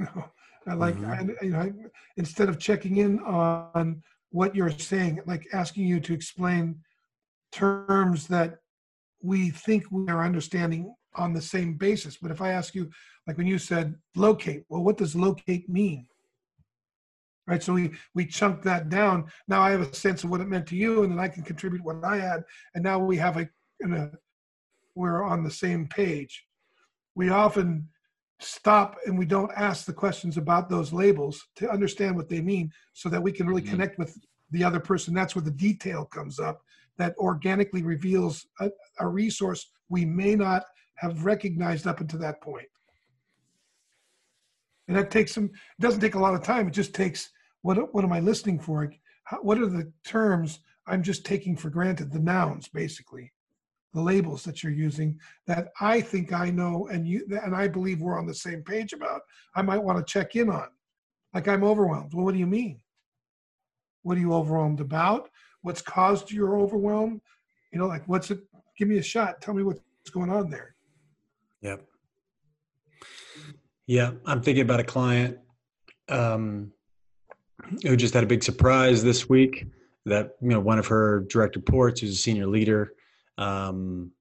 I 0.68 0.74
like, 0.74 0.96
mm-hmm. 0.96 1.32
I, 1.42 1.46
you 1.46 1.52
know, 1.52 1.60
I, 1.60 1.72
instead 2.18 2.50
of 2.50 2.60
checking 2.60 2.98
in 2.98 3.20
on 3.20 4.02
what 4.32 4.56
you're 4.56 4.70
saying, 4.70 5.22
like 5.26 5.48
asking 5.54 5.86
you 5.86 6.00
to 6.02 6.14
explain 6.14 6.80
terms 7.52 8.28
that 8.28 8.58
we 9.22 9.50
think 9.50 9.86
we 9.92 10.08
are 10.10 10.24
understanding 10.24 10.94
on 11.16 11.34
the 11.34 11.42
same 11.42 11.76
basis. 11.76 12.18
But 12.22 12.32
if 12.32 12.42
I 12.42 12.52
ask 12.52 12.76
you, 12.76 12.90
like 13.26 13.38
when 13.38 13.48
you 13.48 13.58
said 13.58 13.96
locate, 14.16 14.64
well, 14.70 14.84
what 14.84 14.98
does 14.98 15.16
locate 15.16 15.68
mean? 15.68 16.08
right? 17.48 17.64
So 17.64 17.74
we 17.74 17.92
we 18.14 18.26
chunk 18.26 18.62
that 18.64 18.90
down. 18.90 19.26
Now 19.48 19.62
I 19.62 19.72
have 19.72 19.82
a 19.82 19.96
sense 19.96 20.24
of 20.24 20.30
what 20.30 20.42
it 20.42 20.48
meant 20.48 20.68
to 20.68 20.76
you, 20.76 21.04
and 21.04 21.12
then 21.12 21.20
I 21.20 21.30
can 21.30 21.44
contribute 21.44 21.84
what 21.84 22.04
I 22.04 22.18
had, 22.18 22.44
and 22.76 22.84
now 22.84 23.00
we 23.00 23.18
have 23.18 23.38
a, 23.38 23.50
a 23.84 24.10
we're 24.96 25.24
on 25.24 25.44
the 25.44 25.52
same 25.52 25.88
page. 25.88 26.46
We 27.16 27.30
often 27.30 27.88
stop 28.40 28.98
and 29.08 29.18
we 29.18 29.26
don't 29.26 29.52
ask 29.56 29.86
the 29.86 29.94
questions 29.94 30.38
about 30.38 30.70
those 30.70 30.94
labels 30.94 31.44
to 31.56 31.72
understand 31.72 32.16
what 32.16 32.30
they 32.30 32.42
mean, 32.42 32.72
so 32.94 33.10
that 33.10 33.24
we 33.24 33.32
can 33.32 33.48
really 33.48 33.62
mm-hmm. 33.62 33.72
connect 33.72 33.98
with 33.98 34.16
the 34.52 34.64
other 34.64 34.80
person. 34.80 35.14
That's 35.14 35.36
where 35.36 35.44
the 35.44 35.52
detail 35.52 36.06
comes 36.06 36.40
up 36.40 36.62
that 36.98 37.16
organically 37.18 37.84
reveals 37.84 38.48
a, 38.60 38.70
a 39.00 39.08
resource 39.08 39.70
we 39.90 40.06
may 40.06 40.36
not 40.36 40.64
have 40.96 41.26
recognized 41.26 41.88
up 41.88 42.02
until 42.02 42.20
that 42.20 42.42
point. 42.42 42.68
And 44.88 44.98
that 44.98 45.12
takes 45.12 45.34
some, 45.34 45.46
it 45.46 45.82
doesn't 45.82 46.02
take 46.02 46.16
a 46.16 46.20
lot 46.20 46.34
of 46.34 46.44
time. 46.44 46.68
It 46.68 46.74
just 46.74 46.94
takes 46.94 47.30
what 47.62 47.94
what 47.94 48.04
am 48.04 48.14
I 48.14 48.20
listening 48.20 48.60
for? 48.60 48.90
How, 49.26 49.38
what 49.38 49.58
are 49.58 49.68
the 49.68 49.92
terms 50.06 50.60
I'm 50.88 51.04
just 51.04 51.26
taking 51.26 51.58
for 51.58 51.70
granted? 51.70 52.12
The 52.12 52.20
nouns, 52.20 52.70
basically, 52.70 53.34
the 53.94 54.02
labels 54.02 54.44
that 54.44 54.64
you're 54.64 54.72
using 54.72 55.20
that 55.48 55.70
I 55.82 56.00
think 56.00 56.32
I 56.32 56.50
know 56.50 56.88
and 56.92 57.06
you 57.08 57.26
and 57.44 57.56
I 57.56 57.68
believe 57.68 58.00
we're 58.00 58.18
on 58.18 58.28
the 58.28 58.34
same 58.34 58.64
page 58.64 58.94
about. 58.94 59.22
I 59.56 59.62
might 59.62 59.84
want 59.84 59.98
to 59.98 60.12
check 60.12 60.36
in 60.36 60.50
on. 60.50 60.68
Like 61.34 61.48
I'm 61.48 61.64
overwhelmed. 61.64 62.14
Well, 62.14 62.24
what 62.24 62.34
do 62.34 62.40
you 62.40 62.48
mean? 62.48 62.80
What 64.04 64.18
are 64.18 64.22
you 64.22 64.34
overwhelmed 64.34 64.80
about? 64.80 65.30
What's 65.62 65.82
caused 65.82 66.32
your 66.32 66.58
overwhelm? 66.58 67.22
You 67.72 67.80
know, 67.80 67.88
like 67.88 68.08
what's 68.08 68.32
it? 68.32 68.40
Give 68.78 68.88
me 68.88 68.98
a 68.98 69.04
shot. 69.04 69.42
Tell 69.42 69.54
me 69.54 69.64
what's 69.64 69.82
going 70.12 70.30
on 70.30 70.50
there. 70.50 70.76
Yep. 71.62 71.86
Yeah, 73.88 74.12
I'm 74.26 74.42
thinking 74.42 74.64
about 74.64 74.80
a 74.80 74.84
client 74.84 75.38
um, 76.10 76.72
who 77.84 77.96
just 77.96 78.14
had 78.14 78.24
a 78.24 78.28
big 78.28 78.44
surprise 78.44 79.04
this 79.04 79.30
week 79.30 79.66
that 80.06 80.32
you 80.42 80.50
know 80.50 80.60
one 80.60 80.80
of 80.80 80.88
her 80.88 81.22
direct 81.30 81.56
reports 81.56 82.02
who's 82.02 82.12
a 82.12 82.16
senior 82.16 82.48
leader 82.48 82.94
um, 83.38 84.12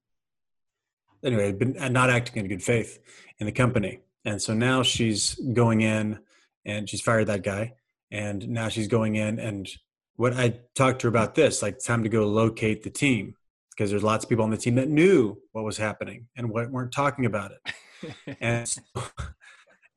anyway 1.25 1.53
been 1.53 1.77
not 1.93 2.11
acting 2.11 2.43
in 2.43 2.49
good 2.49 2.63
faith 2.63 2.99
in 3.39 3.47
the 3.47 3.53
company 3.53 4.01
and 4.25 4.41
so 4.41 4.53
now 4.53 4.83
she's 4.83 5.35
going 5.53 5.81
in 5.81 6.19
and 6.65 6.89
she's 6.89 7.01
fired 7.01 7.27
that 7.27 7.43
guy 7.43 7.73
and 8.11 8.49
now 8.49 8.69
she's 8.69 8.89
going 8.89 9.17
in 9.17 9.39
and 9.39 9.69
what 10.17 10.33
i 10.35 10.59
talked 10.75 11.01
to 11.01 11.07
her 11.07 11.09
about 11.09 11.35
this 11.35 11.63
like 11.63 11.79
time 11.79 12.03
to 12.03 12.09
go 12.09 12.27
locate 12.27 12.83
the 12.83 12.91
team 12.91 13.35
because 13.71 13.91
there's 13.91 14.03
lots 14.03 14.25
of 14.25 14.29
people 14.29 14.45
on 14.45 14.51
the 14.51 14.57
team 14.57 14.75
that 14.75 14.89
knew 14.89 15.37
what 15.53 15.65
was 15.65 15.77
happening 15.77 16.27
and 16.37 16.49
what 16.49 16.71
weren't 16.71 16.93
talking 16.93 17.27
about 17.27 17.53
it 17.53 18.37
and 18.41 18.77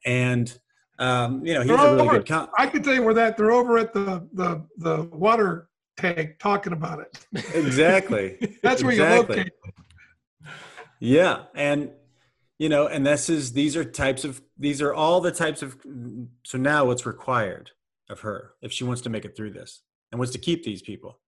and 0.05 0.59
um, 0.99 1.45
you 1.45 1.53
know, 1.53 1.61
he's 1.61 1.71
a 1.71 1.75
really 1.75 2.01
over, 2.01 2.11
good. 2.17 2.27
Com- 2.27 2.49
I 2.57 2.67
can 2.67 2.83
tell 2.83 2.93
you 2.93 3.03
where 3.03 3.13
that 3.13 3.37
they're 3.37 3.51
over 3.51 3.77
at 3.77 3.93
the 3.93 4.27
the 4.33 4.65
the 4.77 5.03
water 5.03 5.69
tank 5.97 6.39
talking 6.39 6.73
about 6.73 6.99
it. 6.99 7.25
Exactly. 7.55 8.57
That's 8.63 8.83
where 8.83 8.91
exactly. 8.91 9.37
you 9.37 9.43
locate. 9.43 9.53
Yeah, 10.99 11.43
and 11.55 11.91
you 12.57 12.67
know, 12.67 12.87
and 12.87 13.05
this 13.05 13.29
is 13.29 13.53
these 13.53 13.77
are 13.77 13.85
types 13.85 14.25
of 14.25 14.41
these 14.57 14.81
are 14.81 14.93
all 14.93 15.21
the 15.21 15.31
types 15.31 15.61
of. 15.61 15.77
So 16.43 16.57
now, 16.57 16.85
what's 16.85 17.05
required 17.05 17.71
of 18.09 18.19
her 18.21 18.51
if 18.61 18.73
she 18.73 18.83
wants 18.83 19.01
to 19.03 19.09
make 19.09 19.23
it 19.23 19.37
through 19.37 19.51
this 19.51 19.81
and 20.11 20.19
wants 20.19 20.33
to 20.33 20.39
keep 20.39 20.63
these 20.63 20.81
people 20.81 21.19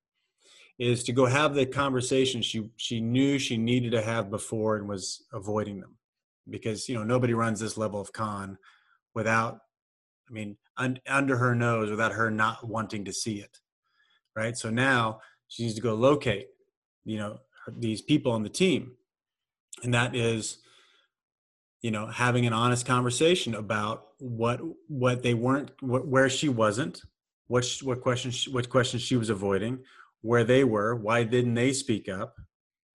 is 0.80 1.04
to 1.04 1.12
go 1.12 1.26
have 1.26 1.54
the 1.54 1.66
conversation 1.66 2.42
she 2.42 2.70
she 2.78 3.00
knew 3.00 3.38
she 3.38 3.58
needed 3.58 3.92
to 3.92 4.02
have 4.02 4.30
before 4.30 4.78
and 4.78 4.88
was 4.88 5.26
avoiding 5.34 5.80
them. 5.80 5.98
Because 6.50 6.90
you 6.90 6.96
know 6.96 7.04
nobody 7.04 7.34
runs 7.34 7.60
this 7.60 7.78
level 7.78 8.02
of 8.02 8.12
con 8.12 8.58
without 9.14 9.60
i 10.30 10.34
mean 10.34 10.58
un, 10.78 11.00
under 11.08 11.38
her 11.38 11.54
nose 11.54 11.90
without 11.92 12.14
her 12.14 12.32
not 12.32 12.68
wanting 12.68 13.06
to 13.06 13.14
see 13.14 13.40
it 13.40 13.60
right? 14.36 14.58
So 14.58 14.70
now 14.70 15.20
she 15.48 15.64
needs 15.64 15.76
to 15.76 15.82
go 15.82 15.94
locate 15.94 16.48
you 17.04 17.18
know 17.18 17.40
these 17.68 18.02
people 18.02 18.32
on 18.32 18.44
the 18.44 18.50
team. 18.50 18.94
And 19.84 19.94
that 19.94 20.16
is 20.16 20.60
you 21.82 21.92
know 21.92 22.08
having 22.08 22.46
an 22.46 22.54
honest 22.54 22.86
conversation 22.86 23.56
about 23.56 24.08
what 24.20 24.62
what 24.88 25.24
they 25.24 25.34
weren't 25.34 25.72
what, 25.82 26.08
where 26.08 26.30
she 26.30 26.50
wasn't 26.50 27.02
what 27.52 27.66
what 27.84 28.02
questions 28.02 28.48
what 28.50 28.70
questions 28.76 29.02
she 29.02 29.18
was 29.18 29.30
avoiding 29.30 29.76
where 30.22 30.44
they 30.44 30.64
were 30.64 30.96
why 30.96 31.24
didn't 31.24 31.54
they 31.54 31.72
speak 31.74 32.08
up 32.10 32.36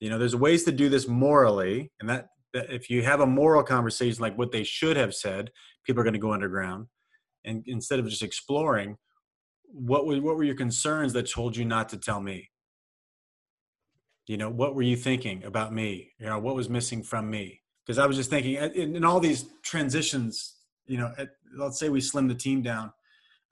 you 0.00 0.08
know 0.10 0.18
there's 0.18 0.36
ways 0.36 0.62
to 0.64 0.72
do 0.72 0.88
this 0.88 1.06
morally 1.08 1.90
and 2.00 2.08
that 2.08 2.28
that 2.56 2.70
if 2.70 2.88
you 2.88 3.02
have 3.02 3.20
a 3.20 3.26
moral 3.26 3.62
conversation 3.62 4.22
like 4.22 4.36
what 4.38 4.50
they 4.50 4.64
should 4.64 4.96
have 4.96 5.14
said, 5.14 5.50
people 5.84 6.00
are 6.00 6.04
going 6.04 6.14
to 6.14 6.18
go 6.18 6.32
underground. 6.32 6.86
And 7.44 7.62
instead 7.66 7.98
of 7.98 8.08
just 8.08 8.22
exploring, 8.22 8.96
what 9.64 10.06
were, 10.06 10.16
what 10.22 10.36
were 10.36 10.44
your 10.44 10.56
concerns 10.56 11.12
that 11.12 11.30
told 11.30 11.54
you 11.54 11.66
not 11.66 11.90
to 11.90 11.98
tell 11.98 12.20
me? 12.20 12.48
You 14.26 14.38
know, 14.38 14.48
what 14.48 14.74
were 14.74 14.82
you 14.82 14.96
thinking 14.96 15.44
about 15.44 15.72
me? 15.72 16.12
You 16.18 16.26
know, 16.26 16.38
what 16.38 16.56
was 16.56 16.70
missing 16.70 17.02
from 17.02 17.30
me? 17.30 17.60
Because 17.84 17.98
I 17.98 18.06
was 18.06 18.16
just 18.16 18.30
thinking 18.30 18.54
in, 18.54 18.96
in, 18.96 19.04
all 19.04 19.20
these 19.20 19.44
transitions, 19.62 20.56
you 20.86 20.98
know, 20.98 21.12
at, 21.18 21.28
let's 21.56 21.78
say 21.78 21.90
we 21.90 22.00
slim 22.00 22.26
the 22.26 22.34
team 22.34 22.62
down, 22.62 22.90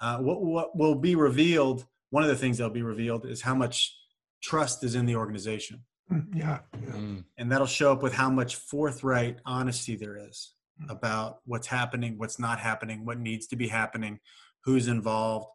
uh, 0.01 0.18
what, 0.18 0.42
what 0.42 0.76
will 0.76 0.95
be 0.95 1.14
revealed, 1.14 1.86
one 2.11 2.22
of 2.22 2.28
the 2.28 2.36
things 2.36 2.59
that'll 2.59 2.72
be 2.72 2.82
revealed 2.82 3.26
is 3.26 3.40
how 3.40 3.55
much 3.55 3.97
trust 4.42 4.84
is 4.84 4.95
in 4.95 5.07
the 5.07 5.16
organization. 5.16 5.82
Mm, 6.12 6.26
yeah, 6.34 6.59
yeah. 6.82 6.92
Mm. 6.92 7.24
And 7.38 7.51
that'll 7.51 7.66
show 7.66 7.92
up 7.92 8.03
with 8.03 8.12
how 8.12 8.30
much 8.30 8.57
forthright 8.57 9.38
honesty 9.47 9.97
there 9.97 10.16
is 10.16 10.53
mm. 10.82 10.90
about 10.90 11.38
what's 11.47 11.66
happening, 11.66 12.18
what's 12.18 12.38
not 12.38 12.59
happening, 12.59 13.05
what 13.07 13.18
needs 13.18 13.47
to 13.49 13.57
be 13.57 13.68
happening, 13.68 14.20
who's 14.64 14.88
involved, 14.88 15.47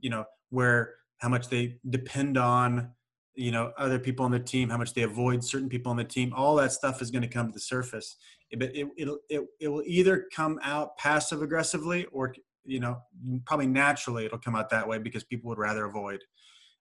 you 0.00 0.10
know, 0.10 0.24
where 0.48 0.94
how 1.18 1.28
much 1.28 1.48
they 1.48 1.78
depend 1.90 2.38
on, 2.38 2.90
you 3.34 3.52
know, 3.52 3.72
other 3.76 3.98
people 3.98 4.24
on 4.24 4.30
the 4.30 4.40
team, 4.40 4.70
how 4.70 4.78
much 4.78 4.94
they 4.94 5.02
avoid 5.02 5.44
certain 5.44 5.68
people 5.68 5.90
on 5.90 5.96
the 5.96 6.04
team. 6.04 6.32
All 6.34 6.56
that 6.56 6.72
stuff 6.72 7.02
is 7.02 7.10
going 7.10 7.22
to 7.22 7.28
come 7.28 7.48
to 7.48 7.52
the 7.52 7.60
surface. 7.60 8.16
But 8.52 8.74
it, 8.74 8.88
it, 8.96 9.08
it, 9.28 9.46
it 9.60 9.68
will 9.68 9.84
either 9.86 10.26
come 10.34 10.58
out 10.62 10.96
passive 10.96 11.42
aggressively 11.42 12.06
or, 12.06 12.34
you 12.64 12.80
know, 12.80 12.98
probably 13.46 13.66
naturally 13.66 14.26
it'll 14.26 14.38
come 14.38 14.56
out 14.56 14.70
that 14.70 14.88
way 14.88 14.98
because 14.98 15.24
people 15.24 15.48
would 15.48 15.58
rather 15.58 15.84
avoid. 15.84 16.20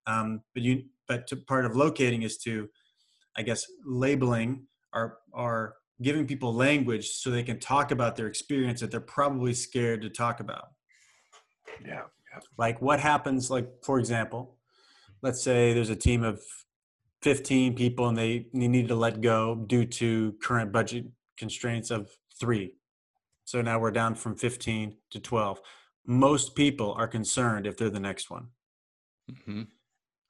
Um, 0.07 0.41
but 0.53 0.63
you, 0.63 0.83
but 1.07 1.27
to, 1.27 1.35
part 1.35 1.65
of 1.65 1.75
locating 1.75 2.23
is 2.23 2.37
to 2.39 2.69
I 3.39 3.41
guess, 3.41 3.65
labeling 3.85 4.67
are 4.93 5.17
are 5.33 5.75
giving 6.01 6.27
people 6.27 6.53
language 6.53 7.07
so 7.07 7.29
they 7.29 7.43
can 7.43 7.59
talk 7.59 7.91
about 7.91 8.17
their 8.17 8.27
experience 8.27 8.81
that 8.81 8.91
they're 8.91 8.99
probably 8.99 9.53
scared 9.53 10.01
to 10.01 10.09
talk 10.09 10.41
about. 10.41 10.65
Yeah. 11.85 12.03
yeah. 12.31 12.39
Like 12.57 12.81
what 12.81 12.99
happens, 12.99 13.49
like 13.49 13.67
for 13.83 13.99
example, 13.99 14.57
let's 15.21 15.41
say 15.41 15.73
there's 15.73 15.89
a 15.89 15.95
team 15.95 16.23
of 16.23 16.41
15 17.21 17.75
people 17.75 18.07
and 18.07 18.17
they, 18.17 18.47
they 18.53 18.67
need 18.67 18.87
to 18.87 18.95
let 18.95 19.19
go 19.19 19.55
due 19.55 19.85
to 19.85 20.35
current 20.41 20.71
budget 20.71 21.05
constraints 21.37 21.91
of 21.91 22.09
three. 22.39 22.73
So 23.49 23.63
now 23.63 23.79
we're 23.79 23.89
down 23.89 24.13
from 24.13 24.35
15 24.35 24.95
to 25.09 25.19
12. 25.19 25.59
Most 26.05 26.53
people 26.53 26.93
are 26.93 27.07
concerned 27.07 27.65
if 27.65 27.77
they're 27.77 27.89
the 27.89 27.99
next 27.99 28.29
one. 28.29 28.49
Mm-hmm. 29.31 29.63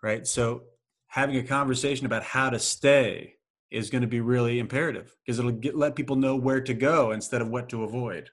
Right. 0.01 0.25
So 0.25 0.61
having 1.07 1.35
a 1.35 1.43
conversation 1.43 2.05
about 2.05 2.23
how 2.23 2.49
to 2.49 2.57
stay 2.59 3.33
is 3.71 3.89
going 3.89 4.03
to 4.03 4.07
be 4.07 4.21
really 4.21 4.57
imperative 4.57 5.13
because 5.25 5.37
it'll 5.37 5.51
get, 5.51 5.75
let 5.75 5.97
people 5.97 6.15
know 6.15 6.37
where 6.37 6.61
to 6.61 6.73
go 6.73 7.11
instead 7.11 7.41
of 7.41 7.49
what 7.49 7.67
to 7.69 7.83
avoid. 7.83 8.29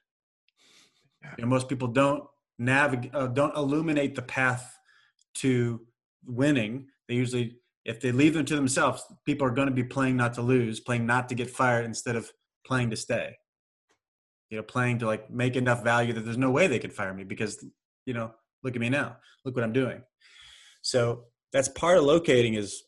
Yeah. 1.21 1.33
You 1.37 1.43
know, 1.43 1.49
most 1.49 1.67
people 1.67 1.89
don't 1.89 2.23
navigate, 2.57 3.13
uh, 3.13 3.27
don't 3.27 3.57
illuminate 3.57 4.15
the 4.15 4.21
path 4.21 4.79
to 5.39 5.81
winning. 6.25 6.87
They 7.09 7.15
usually, 7.15 7.57
if 7.83 7.99
they 7.99 8.13
leave 8.13 8.35
them 8.35 8.45
to 8.45 8.55
themselves, 8.55 9.03
people 9.25 9.45
are 9.47 9.51
going 9.51 9.67
to 9.67 9.73
be 9.73 9.83
playing 9.83 10.15
not 10.15 10.33
to 10.35 10.41
lose, 10.41 10.79
playing 10.79 11.05
not 11.05 11.27
to 11.27 11.35
get 11.35 11.49
fired 11.49 11.83
instead 11.83 12.15
of 12.15 12.31
playing 12.65 12.91
to 12.91 12.95
stay. 12.95 13.35
You 14.49 14.57
know, 14.57 14.63
playing 14.63 14.99
to 14.99 15.05
like 15.05 15.29
make 15.29 15.55
enough 15.55 15.83
value 15.83 16.13
that 16.13 16.21
there's 16.21 16.37
no 16.37 16.51
way 16.51 16.67
they 16.67 16.79
could 16.79 16.93
fire 16.93 17.13
me 17.13 17.23
because, 17.23 17.63
you 18.05 18.13
know, 18.13 18.33
look 18.63 18.75
at 18.75 18.81
me 18.81 18.89
now, 18.89 19.17
look 19.43 19.55
what 19.55 19.63
I'm 19.63 19.73
doing. 19.73 20.01
So 20.81 21.25
that's 21.51 21.67
part 21.67 21.97
of 21.97 22.05
locating 22.05 22.53
is 22.53 22.83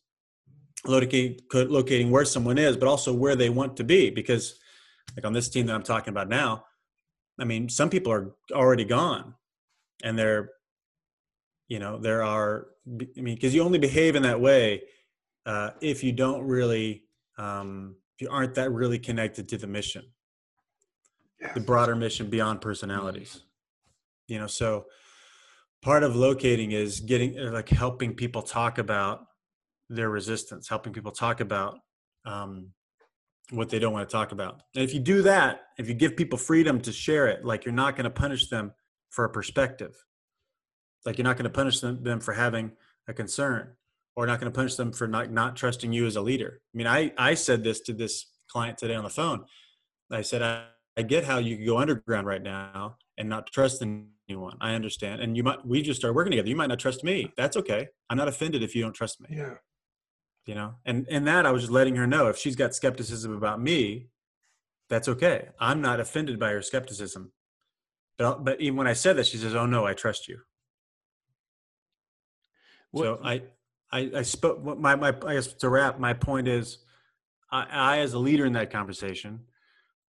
locating 0.85 1.39
locating 1.53 2.11
where 2.11 2.25
someone 2.25 2.57
is, 2.57 2.77
but 2.77 2.87
also 2.87 3.13
where 3.13 3.35
they 3.35 3.49
want 3.49 3.77
to 3.77 3.83
be. 3.83 4.09
Because 4.09 4.57
like 5.15 5.25
on 5.25 5.33
this 5.33 5.49
team 5.49 5.65
that 5.65 5.75
I'm 5.75 5.83
talking 5.83 6.11
about 6.11 6.29
now, 6.29 6.63
I 7.39 7.45
mean, 7.45 7.69
some 7.69 7.89
people 7.89 8.11
are 8.11 8.31
already 8.51 8.85
gone, 8.85 9.35
and 10.03 10.17
they're, 10.17 10.51
you 11.67 11.79
know, 11.79 11.97
there 11.97 12.23
are. 12.23 12.67
I 12.87 13.21
mean, 13.21 13.35
because 13.35 13.53
you 13.53 13.63
only 13.63 13.79
behave 13.79 14.15
in 14.15 14.23
that 14.23 14.39
way 14.39 14.83
uh, 15.45 15.71
if 15.81 16.03
you 16.03 16.11
don't 16.11 16.43
really, 16.43 17.03
um, 17.37 17.95
if 18.15 18.21
you 18.21 18.29
aren't 18.29 18.55
that 18.55 18.71
really 18.71 18.99
connected 18.99 19.49
to 19.49 19.57
the 19.57 19.67
mission, 19.67 20.03
the 21.53 21.59
broader 21.59 21.95
mission 21.95 22.29
beyond 22.29 22.61
personalities. 22.61 23.41
You 24.27 24.39
know, 24.39 24.47
so 24.47 24.85
part 25.81 26.03
of 26.03 26.15
locating 26.15 26.71
is 26.71 26.99
getting 26.99 27.39
uh, 27.39 27.51
like 27.51 27.69
helping 27.69 28.13
people 28.13 28.41
talk 28.41 28.77
about 28.77 29.25
their 29.89 30.09
resistance 30.09 30.69
helping 30.69 30.93
people 30.93 31.11
talk 31.11 31.39
about 31.39 31.79
um, 32.25 32.69
what 33.51 33.69
they 33.69 33.79
don't 33.79 33.93
want 33.93 34.07
to 34.07 34.11
talk 34.11 34.31
about. 34.31 34.61
And 34.75 34.83
if 34.83 34.93
you 34.93 34.99
do 34.99 35.21
that 35.23 35.61
if 35.77 35.87
you 35.87 35.95
give 35.95 36.15
people 36.15 36.37
freedom 36.37 36.79
to 36.81 36.91
share 36.91 37.27
it 37.27 37.43
like 37.43 37.65
you're 37.65 37.73
not 37.73 37.95
going 37.95 38.03
to 38.03 38.09
punish 38.09 38.49
them 38.49 38.71
for 39.09 39.25
a 39.25 39.29
perspective. 39.29 39.95
Like 41.05 41.17
you're 41.17 41.23
not 41.23 41.37
going 41.37 41.45
to 41.45 41.49
punish 41.49 41.79
them, 41.79 42.03
them 42.03 42.19
for 42.19 42.33
having 42.33 42.71
a 43.07 43.13
concern 43.13 43.73
or 44.15 44.27
not 44.27 44.39
going 44.39 44.51
to 44.51 44.55
punish 44.55 44.75
them 44.75 44.91
for 44.91 45.07
not, 45.07 45.31
not 45.31 45.55
trusting 45.55 45.91
you 45.91 46.05
as 46.05 46.15
a 46.15 46.21
leader. 46.21 46.61
I 46.73 46.77
mean 46.77 46.87
i 46.87 47.11
i 47.17 47.33
said 47.33 47.63
this 47.63 47.79
to 47.81 47.93
this 47.93 48.27
client 48.47 48.77
today 48.77 48.95
on 48.95 49.03
the 49.03 49.09
phone. 49.09 49.45
I 50.11 50.21
said 50.21 50.41
i, 50.43 50.65
I 50.97 51.01
get 51.03 51.23
how 51.23 51.37
you 51.37 51.55
can 51.57 51.65
go 51.65 51.77
underground 51.77 52.27
right 52.27 52.41
now 52.41 52.97
and 53.17 53.29
not 53.29 53.47
trust 53.51 53.81
anyone. 53.81 54.57
I 54.59 54.73
understand. 54.73 55.21
And 55.21 55.37
you 55.37 55.43
might 55.43 55.65
we 55.65 55.81
just 55.81 55.99
start 55.99 56.13
working 56.15 56.31
together. 56.31 56.49
You 56.49 56.55
might 56.55 56.67
not 56.69 56.79
trust 56.79 57.03
me. 57.03 57.31
That's 57.37 57.55
okay. 57.57 57.87
I'm 58.09 58.17
not 58.17 58.27
offended 58.27 58.63
if 58.63 58.75
you 58.75 58.81
don't 58.81 58.93
trust 58.93 59.21
me. 59.21 59.29
Yeah. 59.31 59.55
you 60.45 60.55
know? 60.55 60.75
And 60.85 61.07
and 61.09 61.25
that 61.27 61.45
i 61.45 61.51
was 61.51 61.61
just 61.63 61.71
letting 61.71 61.95
her 61.95 62.07
know 62.07 62.27
if 62.27 62.37
she's 62.37 62.55
got 62.55 62.73
skepticism 62.75 63.35
about 63.35 63.61
me 63.61 64.09
that's 64.89 65.07
okay. 65.07 65.49
I'm 65.59 65.81
not 65.81 65.99
offended 65.99 66.39
by 66.39 66.49
her 66.51 66.61
skepticism. 66.63 67.31
But 68.17 68.43
but 68.43 68.59
even 68.59 68.75
when 68.77 68.87
i 68.87 68.93
said 68.93 69.15
that 69.17 69.27
she 69.27 69.37
says 69.37 69.55
oh 69.55 69.65
no 69.65 69.85
i 69.85 69.93
trust 69.93 70.27
you. 70.27 70.39
What- 72.91 73.03
so 73.03 73.19
i 73.23 73.43
i 73.91 74.11
i 74.17 74.21
spoke 74.23 74.63
my 74.63 74.95
my 74.95 75.15
i 75.25 75.33
guess 75.35 75.53
to 75.53 75.69
wrap 75.69 75.99
my 75.99 76.13
point 76.13 76.47
is 76.47 76.79
i 77.51 77.65
i 77.71 77.97
as 77.99 78.13
a 78.13 78.19
leader 78.19 78.45
in 78.45 78.53
that 78.53 78.71
conversation 78.71 79.41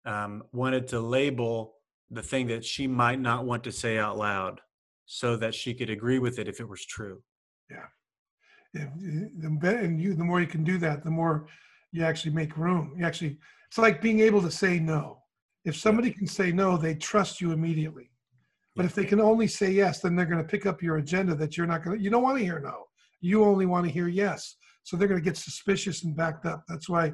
um 0.06 0.44
wanted 0.52 0.88
to 0.88 1.00
label 1.00 1.76
the 2.12 2.24
thing 2.24 2.48
that 2.48 2.66
she 2.66 2.88
might 2.88 3.20
not 3.20 3.46
want 3.46 3.64
to 3.64 3.72
say 3.72 3.98
out 3.98 4.18
loud 4.18 4.62
so 5.06 5.36
that 5.36 5.54
she 5.54 5.74
could 5.74 5.90
agree 5.90 6.20
with 6.20 6.40
it 6.40 6.48
if 6.48 6.60
it 6.60 6.68
was 6.68 6.86
true. 6.86 7.22
Yeah, 7.70 8.88
the 9.40 9.78
and 9.80 10.00
you 10.00 10.14
the 10.14 10.24
more 10.24 10.42
you 10.42 10.48
can 10.48 10.64
do 10.64 10.78
that 10.80 11.04
the 11.04 11.12
more 11.12 11.48
you 11.92 12.04
actually 12.04 12.34
make 12.34 12.58
room. 12.58 12.94
You 12.98 13.06
actually 13.06 13.38
it's 13.68 13.78
like 13.78 14.02
being 14.02 14.20
able 14.20 14.42
to 14.42 14.52
say 14.52 14.80
no. 14.80 15.24
If 15.66 15.76
somebody 15.76 16.12
can 16.12 16.28
say 16.28 16.52
no 16.52 16.78
they 16.78 16.96
trust 16.96 17.42
you 17.42 17.52
immediately. 17.52 18.12
But 18.76 18.86
if 18.86 18.96
they 18.96 19.06
can 19.06 19.20
only 19.20 19.48
say 19.48 19.72
yes 19.72 20.00
then 20.00 20.16
they're 20.16 20.26
going 20.26 20.42
to 20.42 20.48
pick 20.48 20.66
up 20.66 20.82
your 20.82 20.98
agenda 20.98 21.36
that 21.36 21.58
you're 21.58 21.68
not 21.68 21.84
going 21.84 21.98
to 21.98 22.04
you 22.04 22.10
don't 22.10 22.24
want 22.24 22.38
to 22.38 22.44
hear 22.44 22.60
no. 22.60 22.86
You 23.22 23.44
only 23.44 23.66
want 23.66 23.86
to 23.86 23.92
hear 23.92 24.08
yes. 24.08 24.56
So 24.84 24.96
they're 24.96 25.08
going 25.08 25.22
to 25.22 25.26
get 25.26 25.38
suspicious 25.38 26.04
and 26.04 26.16
backed 26.16 26.46
up. 26.46 26.64
That's 26.68 26.88
why 26.88 27.12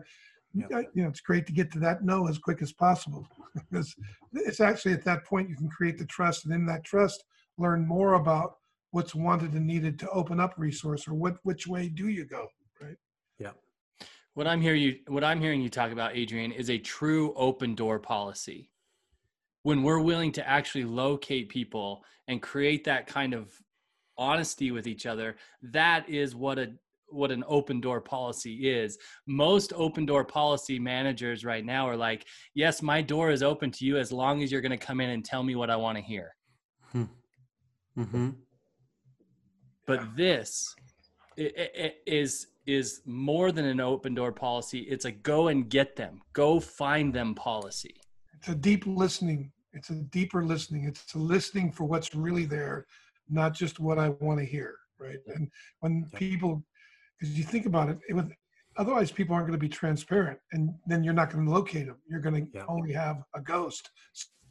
Yeah. 0.55 0.81
you 0.93 1.03
know 1.03 1.09
it's 1.09 1.19
great 1.19 1.45
to 1.47 1.53
get 1.53 1.69
to 1.73 1.79
that 1.79 2.03
no 2.03 2.27
as 2.27 2.37
quick 2.37 2.61
as 2.61 2.71
possible 2.71 3.27
because 3.69 3.93
it's 4.31 4.61
actually 4.61 4.93
at 4.93 5.03
that 5.03 5.25
point 5.25 5.49
you 5.49 5.55
can 5.55 5.69
create 5.69 5.97
the 5.97 6.05
trust 6.05 6.45
and 6.45 6.53
in 6.53 6.65
that 6.67 6.85
trust 6.85 7.25
learn 7.57 7.85
more 7.85 8.13
about 8.13 8.55
what's 8.91 9.13
wanted 9.13 9.51
and 9.53 9.67
needed 9.67 9.99
to 9.99 10.09
open 10.11 10.39
up 10.39 10.53
resource 10.57 11.07
or 11.07 11.13
what 11.13 11.35
which 11.43 11.67
way 11.67 11.89
do 11.89 12.07
you 12.07 12.23
go 12.25 12.47
right 12.81 12.95
Yeah. 13.37 13.51
What 14.35 14.47
I'm 14.47 14.61
hearing 14.61 14.81
you 14.81 14.95
what 15.07 15.23
I'm 15.23 15.39
hearing 15.39 15.61
you 15.61 15.69
talk 15.69 15.91
about, 15.91 16.15
Adrian, 16.15 16.51
is 16.51 16.69
a 16.69 16.77
true 16.77 17.33
open 17.35 17.73
door 17.73 17.99
policy. 17.99 18.69
When 19.63 19.81
we're 19.81 19.99
willing 19.99 20.33
to 20.33 20.47
actually 20.47 20.83
locate 20.83 21.49
people 21.49 22.03
and 22.27 22.41
create 22.41 22.83
that 22.83 23.07
kind 23.07 23.33
of 23.33 23.51
honesty 24.17 24.71
with 24.71 24.87
each 24.87 25.05
other, 25.05 25.37
that 25.61 26.09
is 26.09 26.35
what 26.35 26.59
a 26.59 26.73
what 27.09 27.31
an 27.31 27.43
open 27.47 27.79
door 27.81 28.01
policy 28.01 28.69
is. 28.69 28.97
Most 29.27 29.73
open 29.75 30.05
door 30.05 30.23
policy 30.25 30.79
managers 30.79 31.45
right 31.45 31.65
now 31.65 31.87
are 31.87 31.97
like, 31.97 32.25
"Yes, 32.53 32.81
my 32.81 33.01
door 33.01 33.31
is 33.31 33.43
open 33.43 33.71
to 33.71 33.85
you 33.85 33.97
as 33.97 34.11
long 34.11 34.43
as 34.43 34.51
you're 34.51 34.61
going 34.61 34.77
to 34.79 34.85
come 34.85 35.01
in 35.01 35.09
and 35.09 35.23
tell 35.23 35.43
me 35.43 35.55
what 35.55 35.69
I 35.69 35.75
want 35.75 35.97
to 35.97 36.03
hear." 36.03 36.35
mm-hmm. 37.97 38.29
but 39.85 40.15
this 40.15 40.75
i- 41.37 41.51
i- 41.57 41.71
i- 41.85 41.95
is 42.05 42.47
is 42.65 43.01
more 43.05 43.51
than 43.51 43.65
an 43.65 43.79
open 43.79 44.15
door 44.15 44.31
policy. 44.31 44.79
It's 44.79 45.05
a 45.05 45.11
go 45.11 45.49
and 45.49 45.69
get 45.69 45.95
them. 45.95 46.21
Go 46.33 46.59
find 46.59 47.13
them 47.13 47.35
policy. 47.35 47.95
It's 48.33 48.47
a 48.49 48.55
deep 48.55 48.85
listening 48.87 49.51
it's 49.77 49.89
a 49.89 49.95
deeper 49.95 50.45
listening. 50.45 50.85
It's 50.85 51.13
a 51.15 51.19
listening 51.19 51.69
for 51.69 51.83
what's 51.83 52.15
really 52.15 52.45
there 52.45 52.85
not 53.29 53.53
just 53.53 53.79
what 53.79 53.97
i 53.97 54.09
want 54.21 54.39
to 54.39 54.45
hear 54.45 54.75
right? 54.99 55.19
And 55.35 55.49
when 55.81 56.05
people 56.15 56.63
because 57.20 57.38
you 57.38 57.43
think 57.43 57.66
about 57.66 57.89
it, 57.89 57.97
it 58.09 58.13
with 58.13 58.32
otherwise 58.78 59.11
people 59.11 59.34
aren't 59.36 59.47
going 59.47 59.57
to 59.57 59.63
be 59.63 59.70
transparent 59.70 60.38
and 60.51 60.70
then 60.86 61.03
you're 61.03 61.13
not 61.13 61.32
going 61.32 61.45
to 61.45 61.51
locate 61.51 61.86
them 61.88 61.97
you're 62.09 62.20
going 62.20 62.45
to 62.45 62.51
Yeah. 62.53 62.66
only 62.68 62.91
have 62.93 63.24
a 63.36 63.41
ghost 63.41 63.89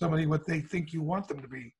somebody 0.01 0.27
what 0.27 0.47
they 0.47 0.61
think 0.61 0.93
you 0.93 1.03
want 1.03 1.29
them 1.29 1.41
to 1.41 1.47
be. 1.49 1.73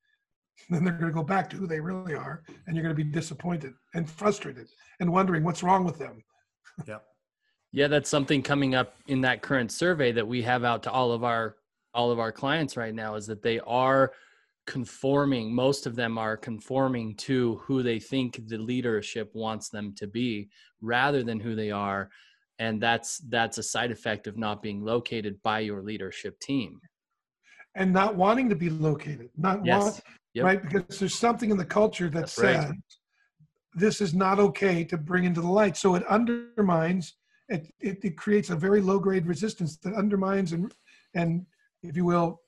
Then 0.71 0.85
they're 0.85 0.93
going 0.95 1.11
to 1.11 1.15
go 1.15 1.25
back 1.25 1.51
to 1.51 1.57
who 1.57 1.67
they 1.67 1.81
really 1.81 2.15
are 2.15 2.45
and 2.67 2.77
you're 2.77 2.85
going 2.85 2.95
to 2.97 3.05
be 3.05 3.11
disappointed 3.11 3.75
and 3.95 4.09
frustrated 4.09 4.69
and 5.01 5.11
wondering 5.13 5.43
what's 5.43 5.63
wrong 5.63 5.85
with 5.85 5.99
them. 5.99 6.23
Yeah 6.87 6.99
yeah 7.73 7.89
that's 7.89 8.09
something 8.09 8.41
coming 8.43 8.75
up 8.75 8.95
in 9.09 9.21
that 9.23 9.43
current 9.43 9.73
survey 9.73 10.13
that 10.13 10.27
we 10.27 10.43
have 10.43 10.63
out 10.65 10.83
to 10.85 10.91
all 10.91 11.11
of 11.13 11.25
our 11.25 11.57
all 11.93 12.11
of 12.11 12.19
our 12.19 12.33
clients 12.33 12.77
right 12.77 12.95
now 12.95 13.15
is 13.17 13.27
that 13.27 13.43
they 13.43 13.59
are 13.61 14.13
conforming 14.67 15.55
most 15.55 15.87
of 15.87 15.95
them 15.95 16.17
are 16.17 16.37
conforming 16.37 17.15
to 17.17 17.57
who 17.65 17.83
they 17.83 17.99
think 17.99 18.41
the 18.49 18.59
leadership 18.59 19.31
wants 19.35 19.69
them 19.69 19.95
to 19.95 20.07
be 20.07 20.49
rather 20.81 21.23
than 21.23 21.39
who 21.39 21.55
they 21.55 21.71
are 21.71 22.09
and 22.59 22.81
that's 22.81 23.19
that's 23.29 23.59
a 23.59 23.63
side 23.63 23.91
effect 23.91 24.27
of 24.27 24.39
not 24.39 24.63
being 24.63 24.83
located 24.83 25.41
by 25.43 25.59
your 25.59 25.83
leadership 25.83 26.39
team 26.41 26.81
and 27.75 27.93
not 27.93 28.17
wanting 28.17 28.49
to 28.49 28.57
be 28.57 28.71
located 28.71 29.29
not 29.37 29.65
yes 29.65 29.85
want, 29.85 30.01
Yep. 30.35 30.45
right? 30.45 30.63
Because 30.63 30.99
there's 30.99 31.15
something 31.15 31.51
in 31.51 31.57
the 31.57 31.65
culture 31.65 32.11
that 32.11 32.21
That's 32.21 32.39
right. 32.39 32.57
says 32.57 32.73
this 33.75 34.01
is 34.01 34.15
not 34.15 34.39
okay 34.39 34.85
to 34.85 34.97
bring 34.97 35.25
into 35.25 35.41
the 35.41 35.49
light. 35.49 35.77
So 35.77 35.95
it 35.95 36.07
undermines, 36.07 37.15
it, 37.49 37.73
it, 37.81 37.99
it 38.05 38.17
creates 38.17 38.51
a 38.51 38.57
very 38.57 38.81
low 38.81 38.99
grade 38.99 39.27
resistance 39.27 39.77
that 39.79 39.95
undermines 39.95 40.53
and, 40.53 40.73
and 41.15 41.47
if 41.83 41.97
you 41.97 42.05
will, 42.05 42.41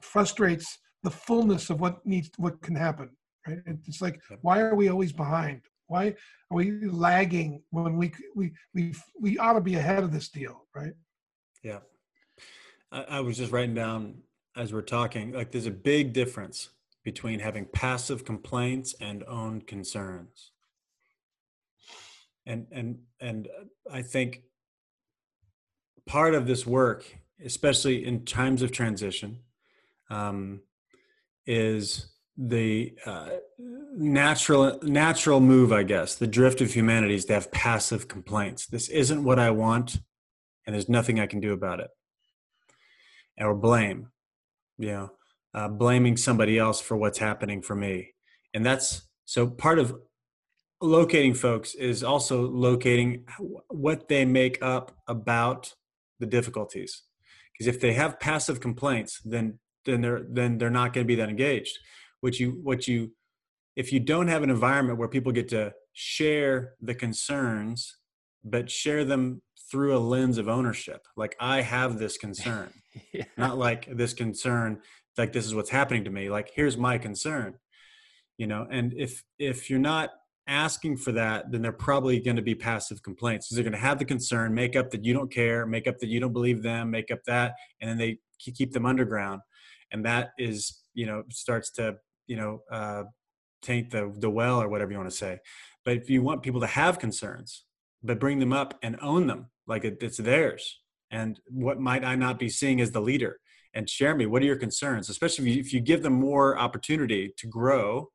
frustrates 0.00 0.78
the 1.02 1.10
fullness 1.10 1.70
of 1.70 1.80
what 1.80 2.04
needs, 2.04 2.30
what 2.36 2.60
can 2.60 2.74
happen, 2.74 3.10
right? 3.46 3.58
It's 3.86 4.02
like, 4.02 4.20
why 4.42 4.60
are 4.60 4.74
we 4.74 4.88
always 4.88 5.12
behind? 5.12 5.62
Why 5.86 6.08
are 6.50 6.56
we 6.56 6.72
lagging 6.86 7.62
when 7.70 7.96
we, 7.96 8.12
we, 8.34 8.52
we, 8.74 8.94
we 9.18 9.38
ought 9.38 9.54
to 9.54 9.60
be 9.60 9.76
ahead 9.76 10.02
of 10.02 10.12
this 10.12 10.28
deal, 10.28 10.66
right? 10.74 10.92
Yeah. 11.62 11.78
I, 12.92 13.02
I 13.02 13.20
was 13.20 13.36
just 13.36 13.52
writing 13.52 13.74
down 13.74 14.22
as 14.56 14.72
we're 14.72 14.82
talking, 14.82 15.32
like 15.32 15.52
there's 15.52 15.66
a 15.66 15.70
big 15.70 16.12
difference 16.12 16.70
between 17.04 17.40
having 17.40 17.64
passive 17.64 18.24
complaints 18.24 18.94
and 19.00 19.24
own 19.24 19.62
concerns. 19.62 20.50
And 22.44 22.66
and 22.72 22.98
and 23.20 23.48
I 23.90 24.02
think 24.02 24.42
part 26.06 26.34
of 26.34 26.46
this 26.46 26.66
work, 26.66 27.04
especially 27.44 28.04
in 28.04 28.24
times 28.24 28.62
of 28.62 28.72
transition, 28.72 29.40
um, 30.10 30.62
is 31.48 32.06
the 32.36 32.94
uh, 33.06 33.30
natural 33.96 34.78
natural 34.82 35.40
move, 35.40 35.72
I 35.72 35.82
guess, 35.82 36.14
the 36.14 36.26
drift 36.26 36.60
of 36.60 36.72
humanity 36.72 37.14
is 37.14 37.24
to 37.24 37.34
have 37.34 37.50
passive 37.50 38.06
complaints. 38.06 38.66
This 38.66 38.88
isn't 38.88 39.24
what 39.24 39.40
I 39.40 39.50
want, 39.50 39.98
and 40.66 40.74
there's 40.74 40.88
nothing 40.88 41.18
I 41.18 41.26
can 41.26 41.40
do 41.40 41.52
about 41.52 41.80
it. 41.80 41.88
Or 43.40 43.54
blame, 43.54 44.08
you 44.76 44.88
know, 44.88 45.10
uh, 45.54 45.68
blaming 45.68 46.16
somebody 46.16 46.58
else 46.58 46.80
for 46.80 46.96
what's 46.96 47.18
happening 47.18 47.62
for 47.62 47.74
me, 47.74 48.12
and 48.54 48.64
that's 48.64 49.08
so 49.24 49.48
part 49.48 49.78
of 49.78 49.96
locating 50.80 51.34
folks 51.34 51.74
is 51.74 52.04
also 52.04 52.42
locating 52.42 53.24
what 53.68 54.08
they 54.08 54.24
make 54.24 54.62
up 54.62 54.92
about 55.08 55.74
the 56.20 56.26
difficulties. 56.26 57.02
Because 57.52 57.74
if 57.74 57.80
they 57.80 57.94
have 57.94 58.20
passive 58.20 58.60
complaints, 58.60 59.20
then 59.24 59.58
then 59.88 60.00
they're 60.02 60.22
then 60.28 60.58
they're 60.58 60.70
not 60.70 60.92
going 60.92 61.04
to 61.04 61.08
be 61.08 61.16
that 61.16 61.28
engaged. 61.28 61.78
What 62.20 62.38
you 62.38 62.60
what 62.62 62.86
you 62.86 63.12
if 63.76 63.92
you 63.92 64.00
don't 64.00 64.28
have 64.28 64.42
an 64.42 64.50
environment 64.50 64.98
where 64.98 65.08
people 65.08 65.32
get 65.32 65.48
to 65.48 65.72
share 65.92 66.74
the 66.80 66.94
concerns, 66.94 67.96
but 68.44 68.70
share 68.70 69.04
them 69.04 69.42
through 69.70 69.96
a 69.96 69.98
lens 69.98 70.38
of 70.38 70.48
ownership, 70.48 71.06
like 71.16 71.36
I 71.40 71.60
have 71.62 71.98
this 71.98 72.16
concern, 72.16 72.72
yeah. 73.12 73.24
not 73.36 73.58
like 73.58 73.88
this 73.94 74.14
concern, 74.14 74.80
like 75.16 75.32
this 75.32 75.46
is 75.46 75.54
what's 75.54 75.70
happening 75.70 76.04
to 76.04 76.10
me. 76.10 76.30
Like 76.30 76.50
here's 76.54 76.76
my 76.76 76.98
concern, 76.98 77.54
you 78.36 78.46
know. 78.46 78.66
And 78.70 78.94
if 78.96 79.24
if 79.38 79.70
you're 79.70 79.78
not 79.78 80.10
asking 80.48 80.96
for 80.96 81.12
that, 81.12 81.52
then 81.52 81.62
they're 81.62 81.72
probably 81.72 82.18
going 82.20 82.36
to 82.36 82.42
be 82.42 82.54
passive 82.54 83.02
complaints. 83.02 83.46
Because 83.46 83.56
they're 83.56 83.64
going 83.64 83.80
to 83.80 83.86
have 83.86 83.98
the 83.98 84.04
concern, 84.04 84.54
make 84.54 84.74
up 84.76 84.90
that 84.90 85.04
you 85.04 85.12
don't 85.12 85.30
care, 85.30 85.66
make 85.66 85.86
up 85.86 85.98
that 85.98 86.08
you 86.08 86.20
don't 86.20 86.32
believe 86.32 86.62
them, 86.62 86.90
make 86.90 87.10
up 87.10 87.22
that, 87.26 87.54
and 87.80 87.90
then 87.90 87.98
they 87.98 88.18
keep 88.38 88.72
them 88.72 88.86
underground, 88.86 89.42
and 89.92 90.04
that 90.04 90.30
is, 90.38 90.82
you 90.94 91.06
know, 91.06 91.22
starts 91.30 91.70
to, 91.72 91.96
you 92.26 92.36
know, 92.36 92.60
uh, 92.70 93.04
taint 93.62 93.90
the 93.90 94.12
the 94.18 94.30
well 94.30 94.60
or 94.62 94.68
whatever 94.68 94.92
you 94.92 94.98
want 94.98 95.10
to 95.10 95.16
say. 95.16 95.38
But 95.84 95.96
if 95.96 96.10
you 96.10 96.22
want 96.22 96.42
people 96.42 96.60
to 96.60 96.66
have 96.66 96.98
concerns, 96.98 97.64
but 98.02 98.20
bring 98.20 98.38
them 98.38 98.52
up 98.52 98.78
and 98.82 98.96
own 99.00 99.26
them 99.26 99.46
like 99.66 99.84
it, 99.84 99.98
it's 100.00 100.18
theirs, 100.18 100.80
and 101.10 101.40
what 101.48 101.80
might 101.80 102.04
I 102.04 102.14
not 102.14 102.38
be 102.38 102.48
seeing 102.48 102.80
as 102.80 102.92
the 102.92 103.00
leader, 103.00 103.38
and 103.74 103.88
share 103.88 104.14
me. 104.14 104.26
What 104.26 104.42
are 104.42 104.46
your 104.46 104.56
concerns, 104.56 105.08
especially 105.08 105.48
if 105.48 105.54
you, 105.56 105.60
if 105.60 105.72
you 105.72 105.80
give 105.80 106.02
them 106.02 106.14
more 106.14 106.58
opportunity 106.58 107.32
to 107.36 107.46
grow 107.46 108.10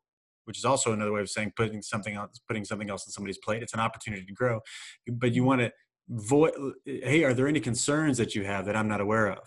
which 0.45 0.57
is 0.57 0.65
also 0.65 0.91
another 0.91 1.13
way 1.13 1.21
of 1.21 1.29
saying 1.29 1.53
putting 1.55 1.81
something 1.81 2.15
else 2.15 2.37
putting 2.49 2.65
something 2.65 2.89
else 2.89 3.07
on 3.07 3.11
somebody's 3.13 3.37
plate. 3.37 3.63
It's 3.63 3.73
an 3.73 3.79
opportunity 3.79 4.25
to 4.25 4.33
grow. 4.33 4.59
But 5.07 5.33
you 5.33 5.45
want 5.45 5.61
to 5.61 5.71
voice 6.09 6.53
hey 6.85 7.23
are 7.23 7.33
there 7.33 7.47
any 7.47 7.59
concerns 7.59 8.17
that 8.17 8.35
you 8.35 8.43
have 8.43 8.65
that 8.65 8.75
i'm 8.75 8.87
not 8.87 8.99
aware 8.99 9.31
of 9.31 9.39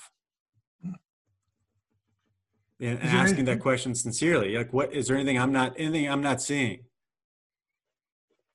and, 2.81 2.99
and 2.99 3.09
asking 3.09 3.45
that 3.47 3.61
question 3.61 3.95
sincerely 3.95 4.57
like 4.57 4.73
what 4.73 4.93
is 4.93 5.09
there 5.09 5.17
anything 5.17 5.39
i'm 5.39 5.53
not 5.53 5.73
anything 5.79 6.09
i'm 6.09 6.23
not 6.23 6.43
seeing? 6.43 6.81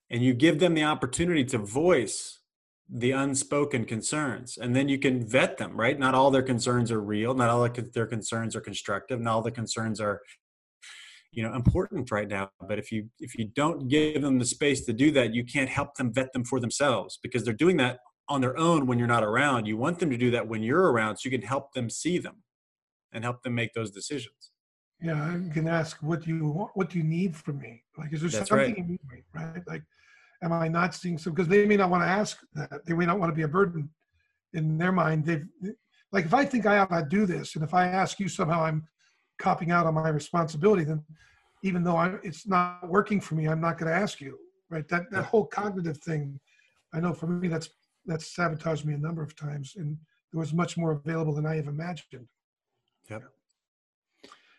And 0.09 0.21
you 0.21 0.33
give 0.33 0.59
them 0.59 0.73
the 0.73 0.83
opportunity 0.83 1.45
to 1.45 1.57
voice 1.57 2.39
the 2.89 3.11
unspoken 3.11 3.85
concerns 3.85 4.57
and 4.57 4.75
then 4.75 4.89
you 4.89 4.99
can 4.99 5.25
vet 5.25 5.57
them 5.57 5.79
right? 5.79 5.97
Not 5.97 6.13
all 6.13 6.29
their 6.31 6.43
concerns 6.43 6.91
are 6.91 7.01
real 7.01 7.33
not 7.33 7.49
all 7.49 7.67
their 7.67 8.07
concerns 8.07 8.55
are 8.55 8.61
constructive 8.61 9.19
not 9.19 9.35
all 9.35 9.41
the 9.41 9.51
concerns 9.51 10.01
are 10.01 10.21
you 11.31 11.41
know 11.41 11.53
important 11.55 12.11
right 12.11 12.27
now. 12.27 12.51
But 12.67 12.77
if 12.77 12.91
you 12.91 13.09
if 13.19 13.37
you 13.37 13.45
don't 13.55 13.87
give 13.87 14.21
them 14.21 14.37
the 14.37 14.45
space 14.45 14.85
to 14.85 14.93
do 14.93 15.11
that 15.11 15.33
you 15.33 15.45
can't 15.45 15.69
help 15.69 15.95
them 15.95 16.13
vet 16.13 16.33
them 16.33 16.43
for 16.43 16.59
themselves 16.59 17.17
because 17.23 17.43
they're 17.43 17.53
doing 17.53 17.77
that 17.77 17.99
on 18.27 18.41
their 18.41 18.57
own 18.57 18.85
when 18.85 18.99
you're 18.99 19.07
not 19.07 19.23
around. 19.23 19.65
You 19.65 19.77
want 19.77 19.99
them 19.99 20.09
to 20.09 20.17
do 20.17 20.29
that 20.31 20.47
when 20.47 20.61
you're 20.61 20.91
around 20.91 21.17
so 21.17 21.29
you 21.29 21.37
can 21.37 21.47
help 21.47 21.73
them 21.73 21.89
see 21.89 22.17
them 22.17 22.43
and 23.13 23.23
help 23.23 23.41
them 23.43 23.55
make 23.55 23.73
those 23.73 23.91
decisions 23.91 24.51
yeah 25.01 25.35
you 25.37 25.51
can 25.51 25.67
ask 25.67 25.97
what 26.01 26.21
do 26.21 26.29
you 26.29 26.47
want 26.47 26.71
what 26.75 26.89
do 26.89 26.97
you 26.97 27.03
need 27.03 27.35
from 27.35 27.59
me 27.59 27.83
like 27.97 28.13
is 28.13 28.21
there 28.21 28.29
That's 28.29 28.49
something 28.49 28.67
right. 28.67 28.77
you 28.77 28.83
need 28.83 28.99
me 29.09 29.23
right 29.33 29.63
like 29.67 29.83
am 30.43 30.53
i 30.53 30.67
not 30.67 30.93
seeing 30.93 31.17
some 31.17 31.33
because 31.33 31.47
they 31.47 31.65
may 31.65 31.77
not 31.77 31.89
want 31.89 32.03
to 32.03 32.07
ask 32.07 32.39
that 32.53 32.85
they 32.85 32.93
may 32.93 33.05
not 33.05 33.19
want 33.19 33.31
to 33.31 33.35
be 33.35 33.43
a 33.43 33.47
burden 33.47 33.89
in 34.53 34.77
their 34.77 34.91
mind 34.91 35.25
they've 35.25 35.45
like 36.11 36.25
if 36.25 36.33
i 36.33 36.45
think 36.45 36.65
i 36.65 36.77
ought 36.77 36.89
to 36.89 37.05
do 37.09 37.25
this 37.25 37.55
and 37.55 37.63
if 37.63 37.73
i 37.73 37.87
ask 37.87 38.19
you 38.19 38.27
somehow 38.27 38.63
i'm 38.63 38.87
copping 39.41 39.71
out 39.71 39.87
on 39.87 39.95
my 39.95 40.09
responsibility, 40.09 40.83
then 40.83 41.03
even 41.63 41.83
though 41.83 41.97
I, 41.97 42.15
it's 42.23 42.47
not 42.47 42.87
working 42.87 43.19
for 43.19 43.35
me, 43.35 43.47
I'm 43.47 43.59
not 43.59 43.77
going 43.77 43.91
to 43.91 43.97
ask 43.97 44.21
you. 44.21 44.37
Right? 44.69 44.87
That 44.87 45.11
that 45.11 45.25
whole 45.25 45.45
cognitive 45.45 45.97
thing, 45.97 46.39
I 46.93 47.01
know 47.01 47.13
for 47.13 47.27
me 47.27 47.49
that's 47.49 47.69
that's 48.05 48.33
sabotaged 48.33 48.85
me 48.85 48.93
a 48.93 48.97
number 48.97 49.21
of 49.21 49.35
times, 49.35 49.73
and 49.75 49.97
there 50.31 50.39
was 50.39 50.53
much 50.53 50.77
more 50.77 50.91
available 50.91 51.33
than 51.33 51.45
I 51.45 51.55
have 51.55 51.67
imagined. 51.67 52.27
Yep. 53.09 53.23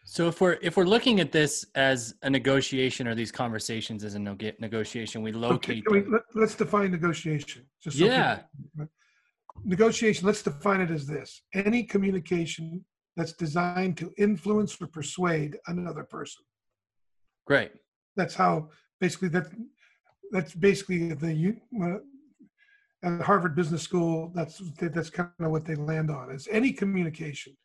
So 0.04 0.28
if 0.28 0.40
we're 0.40 0.58
if 0.60 0.76
we're 0.76 0.84
looking 0.84 1.20
at 1.20 1.32
this 1.32 1.64
as 1.74 2.14
a 2.22 2.28
negotiation 2.28 3.08
or 3.08 3.14
these 3.14 3.32
conversations 3.32 4.04
as 4.04 4.14
a 4.14 4.18
negotiation, 4.18 5.22
we 5.22 5.32
locate. 5.32 5.84
Okay, 5.88 6.02
we, 6.02 6.18
let, 6.34 6.44
us 6.44 6.54
define 6.54 6.90
negotiation. 6.90 7.64
Just 7.82 7.98
so 7.98 8.04
yeah. 8.04 8.40
People, 8.76 8.92
negotiation. 9.64 10.26
Let's 10.26 10.42
define 10.42 10.80
it 10.80 10.90
as 10.90 11.06
this: 11.06 11.42
any 11.54 11.84
communication 11.84 12.84
that's 13.16 13.32
designed 13.32 13.96
to 13.98 14.12
influence 14.18 14.76
or 14.80 14.86
persuade 14.86 15.56
another 15.66 16.04
person. 16.04 16.44
Great. 17.46 17.72
That's 18.16 18.34
how 18.34 18.68
basically 19.00 19.28
that 19.28 19.46
that's 20.30 20.54
basically 20.54 21.14
the 21.14 21.56
uh, 21.82 21.98
at 23.02 23.20
Harvard 23.22 23.54
Business 23.54 23.82
School. 23.82 24.32
That's 24.34 24.60
that's 24.78 25.10
kind 25.10 25.30
of 25.40 25.50
what 25.50 25.64
they 25.64 25.74
land 25.74 26.10
on. 26.10 26.30
Is 26.30 26.48
any 26.50 26.72
communication. 26.72 27.56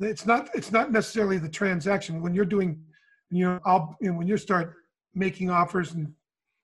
It's 0.00 0.26
not 0.26 0.50
it's 0.54 0.72
not 0.72 0.90
necessarily 0.90 1.38
the 1.38 1.48
transaction 1.48 2.20
when 2.20 2.34
you're 2.34 2.44
doing, 2.44 2.82
you 3.30 3.44
know, 3.44 3.60
I'll 3.64 3.96
you 4.00 4.10
know, 4.10 4.18
when 4.18 4.26
you 4.26 4.36
start 4.36 4.74
making 5.14 5.50
offers 5.50 5.92
and 5.92 6.12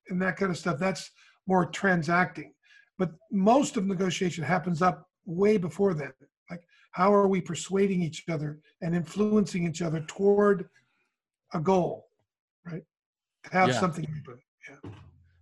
and 0.09 0.21
that 0.23 0.37
kind 0.37 0.51
of 0.51 0.59
stuff. 0.59 0.79
That's 0.79 1.11
more 1.47 1.67
transacting. 1.67 2.53
But 2.99 3.13
most 3.31 3.77
of 3.77 3.87
negotiation 3.87 4.43
happens 4.43 4.83
up 4.83 5.09
way 5.29 5.59
before 5.59 5.95
then 5.95 6.13
Like 6.51 6.63
how 6.93 7.13
are 7.13 7.29
we 7.29 7.41
persuading 7.41 8.03
each 8.03 8.25
other 8.29 8.59
and 8.81 8.97
influencing 8.97 9.67
each 9.67 9.83
other 9.83 10.01
toward 10.09 10.69
a 11.53 11.61
goal 11.61 12.09
right 12.65 12.83
to 13.45 13.51
have 13.51 13.69
yeah. 13.69 13.81
something 13.81 14.07
yeah 14.69 14.91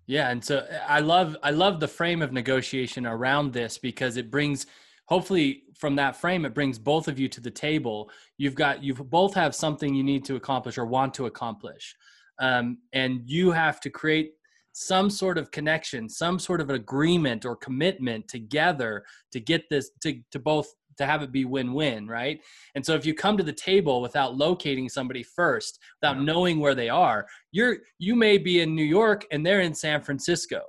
yeah 0.06 0.30
and 0.30 0.44
so 0.44 0.66
i 0.88 1.00
love 1.00 1.36
i 1.42 1.50
love 1.50 1.80
the 1.80 1.88
frame 1.88 2.20
of 2.20 2.32
negotiation 2.32 3.06
around 3.06 3.52
this 3.52 3.78
because 3.78 4.16
it 4.16 4.30
brings 4.30 4.66
hopefully 5.06 5.62
from 5.78 5.96
that 5.96 6.16
frame 6.16 6.44
it 6.44 6.54
brings 6.54 6.78
both 6.78 7.08
of 7.08 7.18
you 7.18 7.28
to 7.28 7.40
the 7.40 7.50
table 7.50 8.10
you've 8.38 8.54
got 8.54 8.82
you 8.82 8.94
both 8.94 9.34
have 9.34 9.54
something 9.54 9.94
you 9.94 10.04
need 10.04 10.24
to 10.24 10.36
accomplish 10.36 10.78
or 10.78 10.86
want 10.86 11.14
to 11.14 11.26
accomplish 11.26 11.94
um, 12.38 12.78
and 12.92 13.22
you 13.24 13.50
have 13.50 13.80
to 13.80 13.90
create 13.90 14.32
some 14.72 15.08
sort 15.08 15.38
of 15.38 15.50
connection 15.50 16.08
some 16.08 16.38
sort 16.38 16.60
of 16.60 16.70
agreement 16.70 17.44
or 17.44 17.56
commitment 17.56 18.26
together 18.28 19.04
to 19.32 19.40
get 19.40 19.64
this 19.70 19.90
to, 20.02 20.20
to 20.30 20.38
both 20.38 20.68
to 20.96 21.06
have 21.06 21.22
it 21.22 21.32
be 21.32 21.44
win-win, 21.44 22.06
right? 22.06 22.40
And 22.74 22.84
so 22.84 22.94
if 22.94 23.04
you 23.04 23.14
come 23.14 23.36
to 23.36 23.42
the 23.42 23.52
table 23.52 24.00
without 24.00 24.36
locating 24.36 24.88
somebody 24.88 25.22
first, 25.22 25.78
without 26.00 26.22
knowing 26.22 26.58
where 26.58 26.74
they 26.74 26.88
are, 26.88 27.26
you're 27.52 27.78
you 27.98 28.14
may 28.14 28.38
be 28.38 28.60
in 28.60 28.74
New 28.74 28.84
York 28.84 29.24
and 29.30 29.44
they're 29.44 29.60
in 29.60 29.74
San 29.74 30.02
Francisco. 30.02 30.62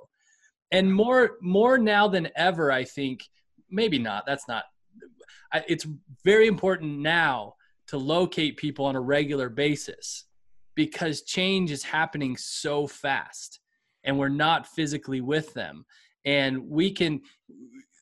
And 0.70 0.92
more 0.92 1.36
more 1.40 1.78
now 1.78 2.08
than 2.08 2.28
ever, 2.36 2.70
I 2.70 2.84
think, 2.84 3.20
maybe 3.70 3.98
not. 3.98 4.24
That's 4.26 4.48
not 4.48 4.64
it's 5.66 5.86
very 6.24 6.46
important 6.46 6.98
now 6.98 7.54
to 7.88 7.98
locate 7.98 8.56
people 8.56 8.84
on 8.84 8.96
a 8.96 9.00
regular 9.00 9.48
basis 9.48 10.24
because 10.74 11.22
change 11.22 11.70
is 11.70 11.82
happening 11.82 12.36
so 12.36 12.86
fast 12.86 13.60
and 14.04 14.18
we're 14.18 14.28
not 14.28 14.66
physically 14.66 15.20
with 15.20 15.52
them 15.54 15.84
and 16.24 16.58
we 16.68 16.90
can 16.90 17.20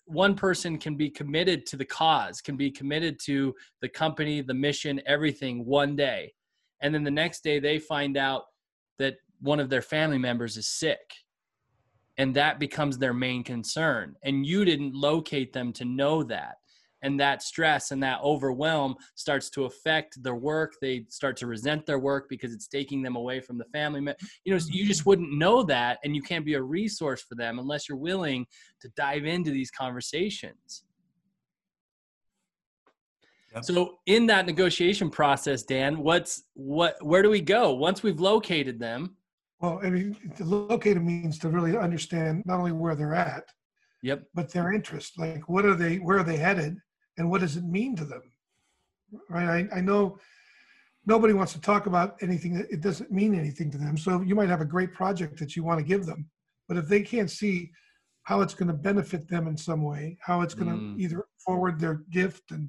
one 0.08 0.34
person 0.34 0.78
can 0.78 0.96
be 0.96 1.10
committed 1.10 1.66
to 1.66 1.76
the 1.76 1.84
cause, 1.84 2.40
can 2.40 2.56
be 2.56 2.70
committed 2.70 3.18
to 3.24 3.52
the 3.80 3.88
company, 3.88 4.40
the 4.40 4.54
mission, 4.54 5.00
everything 5.04 5.64
one 5.64 5.96
day. 5.96 6.32
And 6.80 6.94
then 6.94 7.02
the 7.02 7.10
next 7.10 7.42
day 7.42 7.58
they 7.58 7.80
find 7.80 8.16
out 8.16 8.44
that 9.00 9.16
one 9.40 9.58
of 9.58 9.68
their 9.68 9.82
family 9.82 10.18
members 10.18 10.56
is 10.56 10.68
sick. 10.68 11.00
And 12.18 12.34
that 12.34 12.58
becomes 12.58 12.98
their 12.98 13.14
main 13.14 13.44
concern. 13.44 14.14
And 14.22 14.46
you 14.46 14.64
didn't 14.64 14.94
locate 14.94 15.52
them 15.52 15.72
to 15.74 15.84
know 15.84 16.22
that 16.24 16.56
and 17.02 17.20
that 17.20 17.42
stress 17.42 17.90
and 17.90 18.02
that 18.02 18.20
overwhelm 18.22 18.96
starts 19.14 19.50
to 19.50 19.64
affect 19.64 20.22
their 20.22 20.34
work 20.34 20.74
they 20.80 21.04
start 21.08 21.36
to 21.36 21.46
resent 21.46 21.86
their 21.86 21.98
work 21.98 22.28
because 22.28 22.52
it's 22.52 22.66
taking 22.66 23.02
them 23.02 23.16
away 23.16 23.40
from 23.40 23.58
the 23.58 23.64
family 23.66 24.00
you 24.44 24.52
know 24.52 24.60
you 24.68 24.86
just 24.86 25.06
wouldn't 25.06 25.32
know 25.32 25.62
that 25.62 25.98
and 26.04 26.16
you 26.16 26.22
can't 26.22 26.44
be 26.44 26.54
a 26.54 26.62
resource 26.62 27.22
for 27.22 27.34
them 27.34 27.58
unless 27.58 27.88
you're 27.88 27.98
willing 27.98 28.46
to 28.80 28.88
dive 28.96 29.24
into 29.24 29.50
these 29.50 29.70
conversations 29.70 30.84
yep. 33.54 33.64
so 33.64 33.98
in 34.06 34.26
that 34.26 34.46
negotiation 34.46 35.10
process 35.10 35.62
dan 35.62 35.98
what's 35.98 36.44
what 36.54 36.96
where 37.04 37.22
do 37.22 37.30
we 37.30 37.40
go 37.40 37.74
once 37.74 38.02
we've 38.02 38.20
located 38.20 38.78
them 38.78 39.16
well 39.60 39.80
i 39.82 39.90
mean 39.90 40.16
to 40.36 40.44
locate 40.44 40.94
them 40.94 41.06
means 41.06 41.38
to 41.38 41.48
really 41.48 41.76
understand 41.76 42.42
not 42.46 42.58
only 42.58 42.72
where 42.72 42.94
they're 42.94 43.14
at 43.14 43.44
yep. 44.06 44.22
but 44.34 44.52
their 44.52 44.72
interest. 44.72 45.18
Like 45.18 45.48
what 45.48 45.64
are 45.64 45.74
they 45.74 45.96
where 45.96 46.18
are 46.18 46.24
they 46.24 46.36
headed 46.36 46.78
and 47.18 47.30
what 47.30 47.40
does 47.40 47.56
it 47.56 47.64
mean 47.64 47.96
to 47.96 48.04
them? 48.04 48.22
Right? 49.28 49.68
I, 49.72 49.78
I 49.78 49.80
know 49.80 50.18
nobody 51.04 51.32
wants 51.32 51.52
to 51.54 51.60
talk 51.60 51.86
about 51.86 52.16
anything 52.20 52.54
that 52.54 52.70
it 52.70 52.80
doesn't 52.80 53.10
mean 53.10 53.34
anything 53.34 53.70
to 53.72 53.78
them. 53.78 53.96
So 53.96 54.22
you 54.22 54.34
might 54.34 54.48
have 54.48 54.60
a 54.60 54.66
great 54.66 54.92
project 54.92 55.38
that 55.38 55.56
you 55.56 55.64
want 55.64 55.78
to 55.80 55.84
give 55.84 56.06
them 56.06 56.28
but 56.68 56.76
if 56.76 56.88
they 56.88 57.00
can't 57.00 57.30
see 57.30 57.70
how 58.24 58.40
it's 58.40 58.54
going 58.54 58.66
to 58.66 58.74
benefit 58.74 59.28
them 59.28 59.46
in 59.46 59.56
some 59.56 59.82
way 59.82 60.18
how 60.20 60.40
it's 60.42 60.54
going 60.54 60.68
mm. 60.68 60.96
to 60.96 61.02
either 61.02 61.24
forward 61.38 61.78
their 61.78 62.02
gift 62.10 62.50
and 62.50 62.68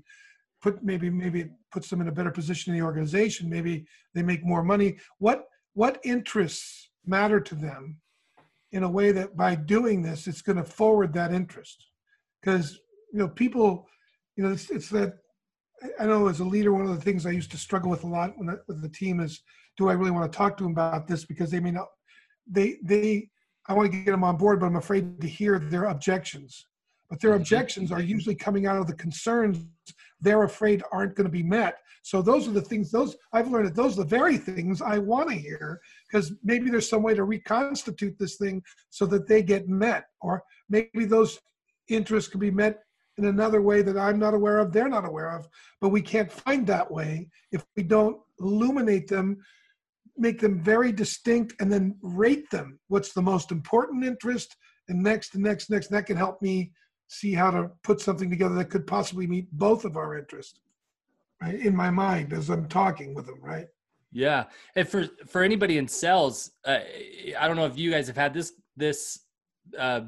put 0.61 0.83
maybe 0.83 1.09
maybe 1.09 1.41
it 1.41 1.51
puts 1.71 1.89
them 1.89 1.99
in 1.99 2.07
a 2.07 2.11
better 2.11 2.29
position 2.29 2.71
in 2.71 2.79
the 2.79 2.85
organization 2.85 3.49
maybe 3.49 3.88
they 4.13 4.21
make 4.21 4.45
more 4.45 4.63
money 4.63 4.97
what 5.17 5.45
what 5.78 5.99
interests 6.03 6.89
matter 7.05 7.39
to 7.39 7.55
them 7.55 7.84
in 8.71 8.84
a 8.84 8.89
way 8.97 9.11
that 9.11 9.38
by 9.38 9.55
doing 9.55 10.01
this 10.01 10.28
it's 10.28 10.41
going 10.41 10.57
to 10.57 10.63
forward 10.63 11.13
that 11.13 11.32
interest 11.32 11.88
because 12.41 12.80
you 13.13 13.19
know 13.19 13.30
people 13.30 13.88
you 14.38 14.43
know, 14.43 14.51
it's, 14.51 14.69
it's 14.69 14.89
that 14.89 15.15
I 15.99 16.05
know 16.05 16.28
as 16.28 16.39
a 16.39 16.45
leader, 16.45 16.71
one 16.71 16.88
of 16.88 16.95
the 16.95 17.01
things 17.01 17.25
I 17.25 17.32
used 17.32 17.51
to 17.51 17.57
struggle 17.57 17.89
with 17.89 18.03
a 18.03 18.07
lot 18.07 18.38
when 18.38 18.49
I, 18.49 18.53
with 18.67 18.82
the 18.82 18.89
team 18.89 19.19
is, 19.19 19.41
do 19.78 19.89
I 19.89 19.93
really 19.93 20.11
want 20.11 20.32
to 20.32 20.38
talk 20.38 20.57
to 20.57 20.63
them 20.63 20.71
about 20.71 21.07
this? 21.07 21.25
Because 21.25 21.51
they 21.51 21.59
may 21.59 21.71
not, 21.71 21.88
they, 22.49 22.78
they, 22.84 23.30
I 23.67 23.73
want 23.73 23.91
to 23.91 23.97
get 23.97 24.11
them 24.11 24.23
on 24.23 24.38
board, 24.38 24.59
but 24.59 24.67
I'm 24.67 24.75
afraid 24.75 25.19
to 25.21 25.28
hear 25.28 25.59
their 25.59 25.86
objections. 25.86 26.65
But 27.10 27.22
their 27.22 27.34
objections 27.34 27.91
are 27.91 28.01
usually 28.01 28.36
coming 28.36 28.66
out 28.66 28.78
of 28.78 28.88
the 28.88 28.95
concerns 28.95 29.60
they're 30.20 30.43
afraid 30.43 30.84
aren't 30.91 31.16
going 31.16 31.26
to 31.26 31.32
be 31.32 31.43
met. 31.43 31.78
So 32.01 32.22
those 32.22 32.47
are 32.47 32.51
the 32.51 32.62
things, 32.62 32.89
those 32.89 33.16
I've 33.34 33.49
learned 33.49 33.68
that 33.68 33.76
those 33.76 33.93
are 33.93 34.03
the 34.03 34.10
very 34.10 34.38
things 34.38 34.82
I 34.82 34.97
want 34.97 35.30
to 35.30 35.36
hear 35.36 35.82
because 36.10 36.34
maybe 36.43 36.70
there's 36.70 36.89
some 36.89 37.03
way 37.03 37.14
to 37.14 37.24
reconstitute 37.24 38.18
this 38.18 38.38
thing 38.38 38.64
so 38.89 39.05
that 39.08 39.28
they 39.28 39.43
get 39.43 39.68
met. 39.68 40.05
Or 40.22 40.43
maybe 40.70 41.05
those 41.05 41.39
interests 41.89 42.30
can 42.30 42.39
be 42.39 42.51
met 42.51 42.80
in 43.18 43.26
another 43.26 43.62
way 43.62 43.82
that 43.82 43.97
I'm 43.97 44.20
not 44.20 44.34
aware 44.34 44.60
of, 44.60 44.72
they're 44.72 44.88
not 44.88 45.05
aware 45.05 45.32
of. 45.32 45.47
But 45.82 45.89
we 45.89 46.01
can't 46.01 46.32
find 46.32 46.66
that 46.68 46.89
way 46.89 47.30
if 47.51 47.66
we 47.76 47.84
don't 47.84 48.18
illuminate 48.39 49.08
them, 49.08 49.38
make 50.16 50.39
them 50.39 50.64
very 50.64 50.91
distinct, 50.91 51.55
and 51.60 51.72
then 51.72 51.97
rate 52.01 52.49
them. 52.51 52.80
What's 52.88 53.14
the 53.14 53.22
most 53.22 53.51
important 53.51 54.05
interest? 54.05 54.55
And 54.88 55.03
next, 55.03 55.34
and 55.34 55.43
next, 55.43 55.70
next. 55.70 55.88
And 55.88 55.97
that 55.97 56.05
can 56.05 56.16
help 56.16 56.41
me 56.41 56.72
see 57.08 57.34
how 57.34 57.49
to 57.51 57.72
put 57.84 58.01
something 58.01 58.30
together 58.30 58.55
that 58.55 58.70
could 58.70 58.86
possibly 58.86 59.28
meet 59.28 59.51
both 59.51 59.86
of 59.86 59.97
our 59.97 60.18
interests, 60.18 60.60
right? 61.41 61.55
In 61.60 61.76
my 61.76 61.89
mind 61.89 62.34
as 62.34 62.49
I'm 62.49 62.68
talking 62.68 63.14
with 63.14 63.26
them, 63.26 63.39
right? 63.41 63.68
Yeah, 64.12 64.45
and 64.76 64.88
for 64.88 65.08
for 65.28 65.43
anybody 65.43 65.78
in 65.78 65.88
sales, 65.88 66.51
uh, 66.66 66.80
I 67.39 67.47
don't 67.47 67.58
know 67.58 67.66
if 67.66 67.78
you 67.78 67.91
guys 67.91 68.08
have 68.08 68.16
had 68.18 68.34
this 68.34 68.53
this 68.76 69.20
uh, 69.78 70.01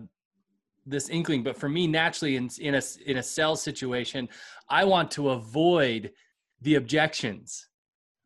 this 0.86 1.10
inkling 1.10 1.44
but 1.44 1.58
for 1.58 1.68
me 1.70 1.86
naturally 1.86 2.36
in, 2.38 2.50
in 2.60 2.76
a 2.76 2.82
in 3.06 3.18
a 3.18 3.24
sales 3.24 3.62
situation 3.62 4.28
i 4.70 4.84
want 4.84 5.12
to 5.12 5.30
avoid 5.30 6.12
the 6.62 6.76
objections 6.76 7.68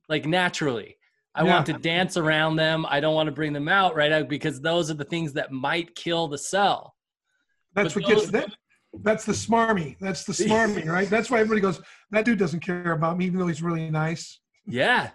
like 0.08 0.26
naturally. 0.26 0.98
I 1.36 1.44
Yeah. 1.44 1.56
want 1.56 1.66
to 1.66 1.74
dance 1.74 2.16
around 2.16 2.56
them. 2.58 2.86
I 2.88 3.00
don't 3.00 3.16
want 3.16 3.28
to 3.28 3.32
bring 3.34 3.54
them 3.54 3.68
out 3.68 3.96
right 3.96 4.12
out 4.12 4.30
because 4.30 4.62
those 4.62 4.92
are 4.92 4.94
the 4.96 5.04
things 5.04 5.34
that 5.34 5.52
might 5.52 5.96
kill 5.96 6.28
the 6.28 6.38
cell. 6.38 6.96
That's 7.74 7.94
But 7.96 8.04
what 8.04 8.10
gets 8.10 8.22
those- 8.24 8.32
that. 8.32 8.56
That's 9.02 9.26
the 9.26 9.34
smarmy. 9.34 9.98
That's 10.00 10.24
the 10.24 10.34
smarmy, 10.46 10.86
right? 10.86 11.10
That's 11.10 11.30
why 11.30 11.40
everybody 11.40 11.62
goes. 11.62 11.82
That 12.12 12.26
dude 12.26 12.40
doesn't 12.40 12.60
care 12.60 12.92
about 12.92 13.18
me, 13.18 13.26
even 13.26 13.40
though 13.40 13.48
he's 13.48 13.64
really 13.64 13.90
nice. 13.90 14.40
Yeah. 14.66 15.12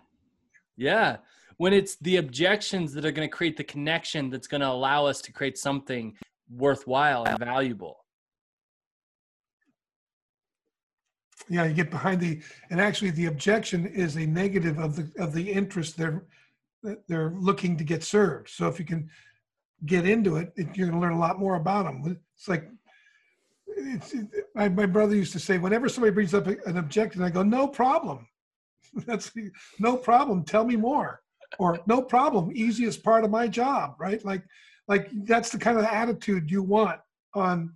Yeah. 0.76 1.18
When 1.56 1.72
it's 1.72 1.96
the 1.96 2.16
objections 2.16 2.92
that 2.94 3.04
are 3.04 3.12
going 3.12 3.28
to 3.28 3.34
create 3.34 3.56
the 3.56 3.64
connection 3.64 4.30
that's 4.30 4.46
going 4.46 4.60
to 4.60 4.68
allow 4.68 5.06
us 5.06 5.20
to 5.22 5.32
create 5.32 5.58
something 5.58 6.16
worthwhile 6.50 7.24
and 7.24 7.38
valuable. 7.38 8.04
Yeah, 11.48 11.64
you 11.64 11.74
get 11.74 11.90
behind 11.90 12.20
the, 12.20 12.42
and 12.70 12.80
actually, 12.80 13.10
the 13.10 13.26
objection 13.26 13.86
is 13.86 14.16
a 14.16 14.26
negative 14.26 14.78
of 14.78 14.96
the 14.96 15.10
of 15.22 15.32
the 15.32 15.50
interest 15.50 15.96
they're 15.96 16.24
they're 17.08 17.30
looking 17.38 17.76
to 17.76 17.84
get 17.84 18.04
served. 18.04 18.50
So 18.50 18.68
if 18.68 18.78
you 18.78 18.84
can 18.84 19.08
get 19.86 20.06
into 20.06 20.36
it, 20.36 20.52
it 20.56 20.76
you're 20.76 20.88
going 20.88 21.00
to 21.00 21.06
learn 21.06 21.16
a 21.16 21.18
lot 21.18 21.38
more 21.38 21.54
about 21.54 21.84
them. 21.84 22.18
It's 22.36 22.48
like 22.48 22.68
it's 23.78 24.14
it, 24.14 24.26
my, 24.54 24.68
my 24.68 24.86
brother 24.86 25.14
used 25.14 25.32
to 25.32 25.38
say, 25.38 25.58
whenever 25.58 25.88
somebody 25.88 26.12
brings 26.12 26.34
up 26.34 26.46
an 26.46 26.76
objection, 26.76 27.22
I 27.22 27.30
go, 27.30 27.42
no 27.42 27.66
problem. 27.68 28.26
That's 29.06 29.32
no 29.78 29.96
problem. 29.96 30.44
Tell 30.44 30.64
me 30.64 30.76
more, 30.76 31.20
or 31.58 31.78
no 31.86 32.02
problem. 32.02 32.50
Easiest 32.54 33.02
part 33.02 33.24
of 33.24 33.30
my 33.30 33.46
job, 33.46 33.94
right? 33.98 34.24
Like, 34.24 34.42
like 34.86 35.10
that's 35.24 35.50
the 35.50 35.58
kind 35.58 35.78
of 35.78 35.84
attitude 35.84 36.50
you 36.50 36.62
want 36.62 36.98
on 37.34 37.74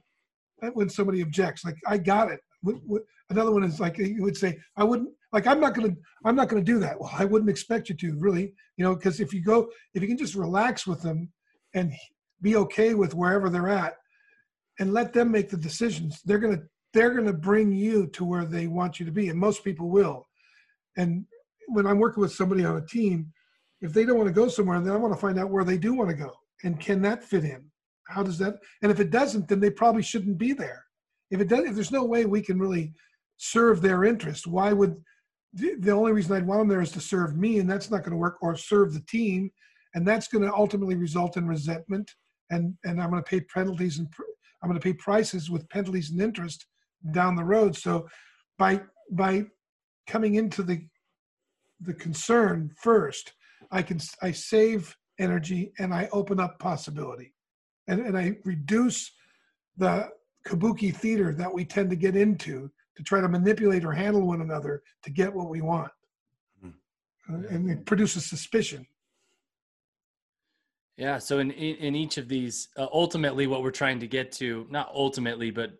uh, 0.63 0.69
when 0.69 0.89
somebody 0.89 1.21
objects. 1.21 1.65
Like, 1.65 1.77
I 1.87 1.99
got 1.99 2.31
it. 2.31 2.41
Another 3.29 3.53
one 3.53 3.65
is 3.65 3.79
like 3.79 3.99
you 3.99 4.23
would 4.23 4.37
say, 4.37 4.59
I 4.77 4.85
wouldn't 4.85 5.11
like. 5.33 5.47
I'm 5.47 5.61
not 5.61 5.75
gonna. 5.75 5.95
I'm 6.25 6.37
not 6.37 6.49
gonna 6.49 6.63
do 6.63 6.79
that. 6.79 6.99
Well, 6.99 7.11
I 7.13 7.25
wouldn't 7.25 7.51
expect 7.51 7.89
you 7.89 7.95
to, 7.97 8.17
really. 8.19 8.55
You 8.77 8.85
know, 8.85 8.95
because 8.95 9.21
if 9.21 9.35
you 9.35 9.43
go, 9.43 9.69
if 9.95 10.01
you 10.01 10.09
can 10.09 10.17
just 10.17 10.35
relax 10.35 10.87
with 10.87 11.03
them 11.03 11.31
and 11.75 11.93
be 12.41 12.57
okay 12.57 12.95
with 12.95 13.15
wherever 13.15 13.51
they're 13.51 13.69
at, 13.69 13.97
and 14.79 14.93
let 14.93 15.13
them 15.13 15.31
make 15.31 15.51
the 15.51 15.57
decisions, 15.57 16.21
they're 16.25 16.39
gonna 16.39 16.63
they're 16.95 17.15
gonna 17.15 17.33
bring 17.33 17.73
you 17.73 18.07
to 18.09 18.25
where 18.25 18.45
they 18.45 18.67
want 18.67 19.01
you 19.01 19.07
to 19.07 19.13
be, 19.13 19.29
and 19.29 19.39
most 19.39 19.65
people 19.65 19.89
will. 19.89 20.27
And 20.97 21.25
when 21.69 21.87
I'm 21.87 21.99
working 21.99 22.21
with 22.21 22.33
somebody 22.33 22.65
on 22.65 22.77
a 22.77 22.87
team, 22.87 23.33
if 23.81 23.93
they 23.93 24.05
don't 24.05 24.19
want 24.19 24.29
to 24.29 24.35
go 24.35 24.49
somewhere, 24.49 24.81
then 24.81 24.93
I 24.93 24.97
want 24.97 25.15
to 25.15 25.21
find 25.21 25.39
out 25.39 25.51
where 25.51 25.65
they 25.65 25.79
do 25.79 25.95
want 25.95 26.11
to 26.11 26.17
go, 26.17 26.33
and 26.65 26.79
can 26.79 27.03
that 27.03 27.25
fit 27.25 27.45
in? 27.45 27.65
How 28.09 28.23
does 28.23 28.39
that? 28.39 28.55
And 28.83 28.91
if 28.93 29.01
it 29.01 29.11
doesn't, 29.11 29.49
then 29.49 29.61
they 29.61 29.71
probably 29.71 30.03
shouldn't 30.03 30.39
be 30.39 30.53
there. 30.53 30.85
If 31.31 31.41
it 31.41 31.49
does, 31.49 31.65
if 31.65 31.75
there's 31.75 31.93
no 31.93 32.05
way 32.05 32.27
we 32.27 32.43
can 32.43 32.59
really 32.59 32.93
serve 33.39 33.81
their 33.81 34.05
interest, 34.05 34.47
why 34.47 34.73
would 34.73 34.97
the, 35.55 35.91
only 35.91 36.13
reason 36.13 36.35
I'd 36.35 36.47
want 36.47 36.61
them 36.61 36.69
there 36.69 36.81
is 36.81 36.93
to 36.93 37.01
serve 37.01 37.37
me, 37.37 37.59
and 37.59 37.71
that's 37.71 37.91
not 37.91 38.01
going 38.01 38.13
to 38.13 38.17
work, 38.17 38.39
or 38.41 38.57
serve 38.57 38.95
the 38.95 39.01
team, 39.03 39.51
and 39.95 40.07
that's 40.07 40.29
going 40.29 40.45
to 40.45 40.53
ultimately 40.53 40.95
result 40.95 41.37
in 41.37 41.47
resentment, 41.47 42.11
and 42.51 42.75
and 42.85 43.01
I'm 43.01 43.11
going 43.11 43.23
to 43.23 43.29
pay 43.29 43.41
penalties 43.41 43.99
and 43.99 44.09
I'm 44.63 44.69
going 44.69 44.81
to 44.81 44.85
pay 44.85 44.93
prices 44.95 45.51
with 45.51 45.69
penalties 45.69 46.11
and 46.11 46.21
interest 46.21 46.67
down 47.11 47.35
the 47.35 47.45
road. 47.45 47.77
So 47.77 48.09
by 48.59 48.83
by 49.11 49.45
coming 50.07 50.37
into 50.37 50.63
the 50.63 50.87
the 51.81 51.95
concern 51.95 52.71
first, 52.81 53.33
I 53.71 53.83
can 53.83 53.99
I 54.23 54.33
save 54.33 54.97
energy 55.19 55.73
and 55.79 55.93
I 55.93 56.09
open 56.13 56.39
up 56.41 56.59
possibility, 56.59 57.35
and 57.89 58.01
and 58.01 58.17
I 58.17 58.37
reduce 58.45 59.11
the 59.77 60.09
kabuki 60.47 60.95
theater 60.95 61.33
that 61.35 61.53
we 61.53 61.65
tend 61.65 61.91
to 61.91 61.97
get 61.97 62.17
into 62.17 62.71
to 62.97 63.03
try 63.03 63.21
to 63.21 63.29
manipulate 63.29 63.85
or 63.85 63.93
handle 63.93 64.27
one 64.27 64.43
another 64.43 64.83
to 65.03 65.11
get 65.11 65.33
what 65.33 65.49
we 65.49 65.61
want, 65.63 65.91
Mhm. 66.63 66.75
Uh, 67.29 67.49
and 67.49 67.71
it 67.71 67.87
produces 67.87 68.27
suspicion. 68.27 68.87
Yeah. 71.03 71.19
So 71.19 71.41
in 71.41 71.51
in, 71.51 71.97
each 71.97 72.17
of 72.17 72.29
these, 72.29 72.69
uh, 72.77 72.87
ultimately, 72.93 73.49
what 73.49 73.65
we're 73.65 73.73
trying 73.73 73.99
to 73.99 74.07
get 74.07 74.31
to, 74.33 74.69
not 74.71 74.89
ultimately, 74.95 75.51
but 75.51 75.73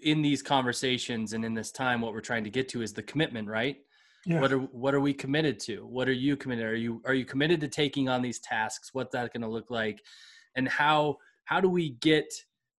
in 0.00 0.22
these 0.22 0.40
conversations 0.40 1.34
and 1.34 1.44
in 1.44 1.52
this 1.52 1.70
time, 1.70 2.00
what 2.00 2.14
we're 2.14 2.22
trying 2.22 2.42
to 2.44 2.48
get 2.48 2.70
to 2.70 2.80
is 2.80 2.94
the 2.94 3.02
commitment, 3.02 3.48
right? 3.48 3.76
Yeah. 4.24 4.40
What 4.40 4.50
are 4.50 4.60
what 4.60 4.94
are 4.94 5.00
we 5.02 5.12
committed 5.12 5.60
to? 5.60 5.84
What 5.84 6.08
are 6.08 6.14
you 6.14 6.38
committed? 6.38 6.64
Are 6.64 6.74
you 6.74 7.02
are 7.04 7.12
you 7.12 7.26
committed 7.26 7.60
to 7.60 7.68
taking 7.68 8.08
on 8.08 8.22
these 8.22 8.38
tasks? 8.38 8.94
What's 8.94 9.12
that 9.12 9.30
going 9.34 9.42
to 9.42 9.48
look 9.48 9.70
like? 9.70 10.00
And 10.56 10.66
how 10.66 11.18
how 11.44 11.60
do 11.60 11.68
we 11.68 11.90
get 11.90 12.32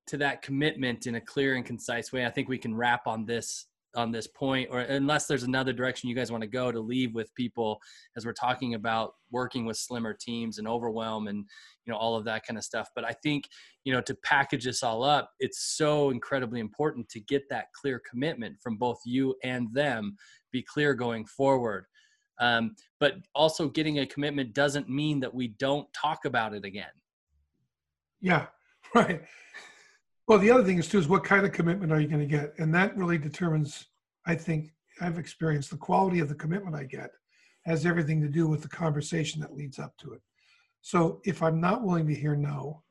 to 0.07 0.17
that 0.17 0.41
commitment 0.41 1.05
in 1.05 1.13
a 1.13 1.21
clear 1.21 1.53
and 1.53 1.63
concise 1.63 2.11
way? 2.11 2.25
I 2.25 2.31
think 2.31 2.49
we 2.49 2.57
can 2.57 2.73
wrap 2.73 3.05
on 3.05 3.23
this 3.23 3.67
on 3.95 4.11
this 4.11 4.27
point, 4.27 4.69
or 4.71 4.79
unless 4.79 5.27
there's 5.27 5.43
another 5.43 5.73
direction 5.73 6.09
you 6.09 6.15
guys 6.15 6.31
want 6.31 6.41
to 6.41 6.47
go 6.47 6.71
to 6.71 6.79
leave 6.79 7.13
with 7.13 7.33
people 7.35 7.79
as 8.15 8.25
we're 8.25 8.33
talking 8.33 8.73
about 8.73 9.13
working 9.31 9.65
with 9.65 9.77
slimmer 9.77 10.13
teams 10.13 10.57
and 10.57 10.67
overwhelm 10.67 11.27
and 11.27 11.45
you 11.85 11.91
know 11.91 11.97
all 11.97 12.15
of 12.15 12.25
that 12.25 12.45
kind 12.45 12.57
of 12.57 12.63
stuff. 12.63 12.89
But 12.95 13.05
I 13.05 13.13
think 13.23 13.47
you 13.83 13.93
know 13.93 14.01
to 14.01 14.15
package 14.23 14.65
this 14.65 14.83
all 14.83 15.03
up, 15.03 15.31
it's 15.39 15.75
so 15.75 16.09
incredibly 16.09 16.59
important 16.59 17.09
to 17.09 17.19
get 17.19 17.43
that 17.49 17.67
clear 17.79 18.01
commitment 18.09 18.57
from 18.61 18.77
both 18.77 18.99
you 19.05 19.35
and 19.43 19.67
them 19.73 20.15
be 20.51 20.61
clear 20.61 20.93
going 20.93 21.25
forward. 21.25 21.85
Um, 22.39 22.75
but 22.99 23.15
also, 23.35 23.69
getting 23.69 23.99
a 23.99 24.05
commitment 24.05 24.53
doesn't 24.53 24.89
mean 24.89 25.19
that 25.19 25.33
we 25.33 25.49
don't 25.49 25.87
talk 25.93 26.25
about 26.25 26.53
it 26.53 26.65
again. 26.65 26.85
Yeah, 28.21 28.47
right. 28.95 29.21
Well, 30.28 30.39
the 30.39 30.51
other 30.51 30.63
thing 30.63 30.78
is 30.78 30.88
too 30.88 30.99
is 30.99 31.09
what 31.09 31.26
kind 31.26 31.45
of 31.45 31.51
commitment 31.51 31.91
are 31.91 31.99
you 31.99 32.07
going 32.07 32.21
to 32.21 32.26
get, 32.26 32.53
and 32.57 32.74
that 32.74 32.95
really 32.95 33.17
determines. 33.17 33.88
I 34.26 34.36
think 34.36 34.71
I've 35.01 35.19
experienced 35.19 35.69
the 35.69 35.78
quality 35.78 36.19
of 36.19 36.30
the 36.30 36.36
commitment 36.36 36.78
I 36.78 36.86
get 36.86 37.09
has 37.65 37.86
everything 37.86 38.21
to 38.21 38.30
do 38.30 38.47
with 38.47 38.61
the 38.61 38.69
conversation 38.69 39.41
that 39.41 39.53
leads 39.53 39.80
up 39.80 39.97
to 39.97 40.13
it. 40.13 40.21
So 40.82 41.21
if 41.26 41.43
I'm 41.43 41.59
not 41.59 41.84
willing 41.84 42.07
to 42.07 42.15
hear 42.15 42.36
no, 42.36 42.84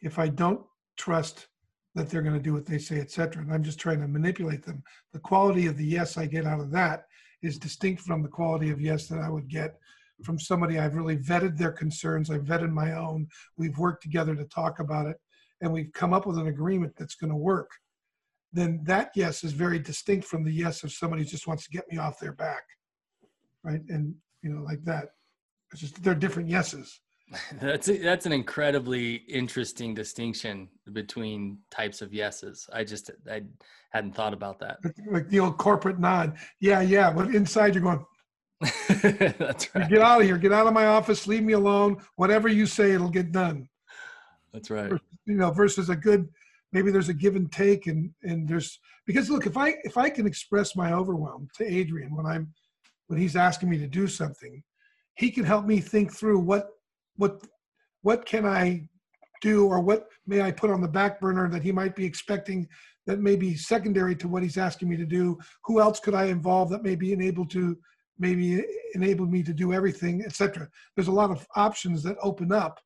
if 0.00 0.18
I 0.18 0.28
don't 0.28 0.64
trust 0.96 1.46
that 1.94 2.08
they're 2.08 2.22
going 2.22 2.34
to 2.34 2.40
do 2.40 2.52
what 2.52 2.66
they 2.66 2.78
say, 2.78 2.98
etc., 3.00 3.42
and 3.42 3.52
I'm 3.52 3.62
just 3.62 3.78
trying 3.78 4.00
to 4.00 4.08
manipulate 4.08 4.64
them, 4.64 4.82
the 5.12 5.20
quality 5.20 5.66
of 5.66 5.76
the 5.76 5.86
yes 5.86 6.18
I 6.18 6.26
get 6.26 6.44
out 6.44 6.60
of 6.60 6.72
that 6.72 7.06
is 7.42 7.58
distinct 7.58 8.02
from 8.02 8.22
the 8.22 8.28
quality 8.28 8.70
of 8.70 8.80
yes 8.80 9.06
that 9.08 9.20
I 9.20 9.30
would 9.30 9.48
get 9.48 9.76
from 10.22 10.38
somebody 10.38 10.78
I've 10.78 10.94
really 10.94 11.16
vetted 11.18 11.56
their 11.56 11.72
concerns, 11.72 12.30
I've 12.30 12.44
vetted 12.44 12.72
my 12.72 12.92
own, 12.96 13.28
we've 13.56 13.78
worked 13.78 14.02
together 14.02 14.34
to 14.34 14.44
talk 14.44 14.80
about 14.80 15.06
it, 15.06 15.20
and 15.60 15.72
we've 15.72 15.92
come 15.92 16.12
up 16.12 16.26
with 16.26 16.38
an 16.38 16.48
agreement 16.48 16.94
that's 16.96 17.14
going 17.14 17.30
to 17.30 17.36
work. 17.36 17.70
Then 18.52 18.80
that 18.84 19.10
yes 19.14 19.42
is 19.42 19.52
very 19.52 19.78
distinct 19.78 20.26
from 20.26 20.44
the 20.44 20.52
yes 20.52 20.84
of 20.84 20.92
somebody 20.92 21.22
who 21.22 21.28
just 21.28 21.46
wants 21.46 21.64
to 21.64 21.70
get 21.70 21.90
me 21.90 21.98
off 21.98 22.20
their 22.20 22.32
back, 22.32 22.62
right? 23.64 23.80
And 23.88 24.14
you 24.42 24.50
know, 24.50 24.62
like 24.62 24.84
that. 24.84 25.10
It's 25.72 25.80
just 25.80 26.02
they're 26.02 26.14
different 26.14 26.48
yeses. 26.48 27.00
that's 27.60 27.88
a, 27.88 27.98
that's 27.98 28.26
an 28.26 28.32
incredibly 28.32 29.14
interesting 29.14 29.94
distinction 29.94 30.68
between 30.92 31.58
types 31.70 32.02
of 32.02 32.12
yeses. 32.12 32.68
I 32.72 32.84
just 32.84 33.10
I 33.28 33.42
hadn't 33.90 34.14
thought 34.14 34.34
about 34.34 34.58
that. 34.60 34.78
Like 35.10 35.28
the 35.28 35.40
old 35.40 35.58
corporate 35.58 35.98
nod. 35.98 36.36
Yeah, 36.60 36.80
yeah. 36.82 37.10
But 37.10 37.34
inside 37.34 37.74
you're 37.74 37.82
going, 37.82 38.04
that's 39.38 39.74
right. 39.74 39.88
get 39.88 40.00
out 40.00 40.20
of 40.20 40.26
here, 40.26 40.38
get 40.38 40.52
out 40.52 40.66
of 40.66 40.74
my 40.74 40.86
office, 40.86 41.26
leave 41.26 41.42
me 41.42 41.54
alone. 41.54 41.96
Whatever 42.16 42.48
you 42.48 42.66
say, 42.66 42.92
it'll 42.92 43.08
get 43.08 43.32
done. 43.32 43.68
That's 44.54 44.70
right. 44.70 44.92
you 45.26 45.34
know 45.34 45.50
versus 45.50 45.90
a 45.90 45.96
good 45.96 46.28
maybe 46.72 46.90
there's 46.90 47.08
a 47.08 47.14
give 47.14 47.36
and 47.36 47.50
take 47.50 47.88
and 47.88 48.10
and 48.22 48.48
there's 48.48 48.78
because 49.04 49.28
look 49.28 49.46
if 49.46 49.56
i 49.56 49.74
if 49.82 49.98
i 49.98 50.08
can 50.08 50.26
express 50.26 50.76
my 50.76 50.92
overwhelm 50.92 51.48
to 51.56 51.64
adrian 51.64 52.14
when 52.14 52.24
i'm 52.24 52.52
when 53.08 53.18
he's 53.18 53.36
asking 53.36 53.68
me 53.68 53.78
to 53.78 53.86
do 53.88 54.06
something 54.06 54.62
he 55.16 55.30
can 55.30 55.44
help 55.44 55.66
me 55.66 55.80
think 55.80 56.12
through 56.12 56.38
what 56.38 56.68
what 57.16 57.40
what 58.02 58.24
can 58.24 58.46
i 58.46 58.86
do 59.42 59.66
or 59.66 59.80
what 59.80 60.06
may 60.26 60.40
i 60.40 60.50
put 60.50 60.70
on 60.70 60.80
the 60.80 60.88
back 60.88 61.20
burner 61.20 61.48
that 61.48 61.62
he 61.62 61.72
might 61.72 61.96
be 61.96 62.04
expecting 62.04 62.66
that 63.06 63.20
may 63.20 63.36
be 63.36 63.56
secondary 63.56 64.14
to 64.14 64.28
what 64.28 64.42
he's 64.42 64.56
asking 64.56 64.88
me 64.88 64.96
to 64.96 65.06
do 65.06 65.38
who 65.64 65.80
else 65.80 65.98
could 65.98 66.14
i 66.14 66.26
involve 66.26 66.70
that 66.70 66.82
may 66.82 66.94
be 66.94 67.12
enabled 67.12 67.50
to 67.50 67.76
maybe 68.18 68.64
enable 68.94 69.26
me 69.26 69.42
to 69.42 69.52
do 69.52 69.72
everything 69.72 70.22
etc 70.24 70.68
there's 70.94 71.08
a 71.08 71.12
lot 71.12 71.30
of 71.30 71.46
options 71.56 72.02
that 72.02 72.16
open 72.22 72.52
up 72.52 72.78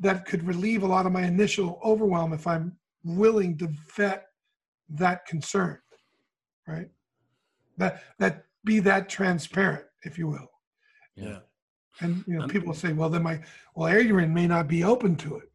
that 0.00 0.26
could 0.26 0.46
relieve 0.46 0.82
a 0.82 0.86
lot 0.86 1.06
of 1.06 1.12
my 1.12 1.22
initial 1.22 1.80
overwhelm 1.84 2.32
if 2.32 2.46
I'm 2.46 2.76
willing 3.04 3.56
to 3.58 3.68
vet 3.96 4.26
that 4.88 5.26
concern, 5.26 5.78
right? 6.66 6.88
That 7.78 8.02
that 8.18 8.44
be 8.64 8.80
that 8.80 9.08
transparent, 9.08 9.84
if 10.02 10.18
you 10.18 10.28
will. 10.28 10.50
Yeah. 11.16 11.38
And 12.00 12.24
you 12.26 12.34
know, 12.38 12.44
Um, 12.44 12.50
people 12.50 12.74
say, 12.74 12.92
well, 12.92 13.08
then 13.08 13.22
my 13.22 13.40
well, 13.74 13.88
Adrian 13.88 14.34
may 14.34 14.46
not 14.46 14.66
be 14.68 14.82
open 14.84 15.16
to 15.16 15.36
it, 15.36 15.50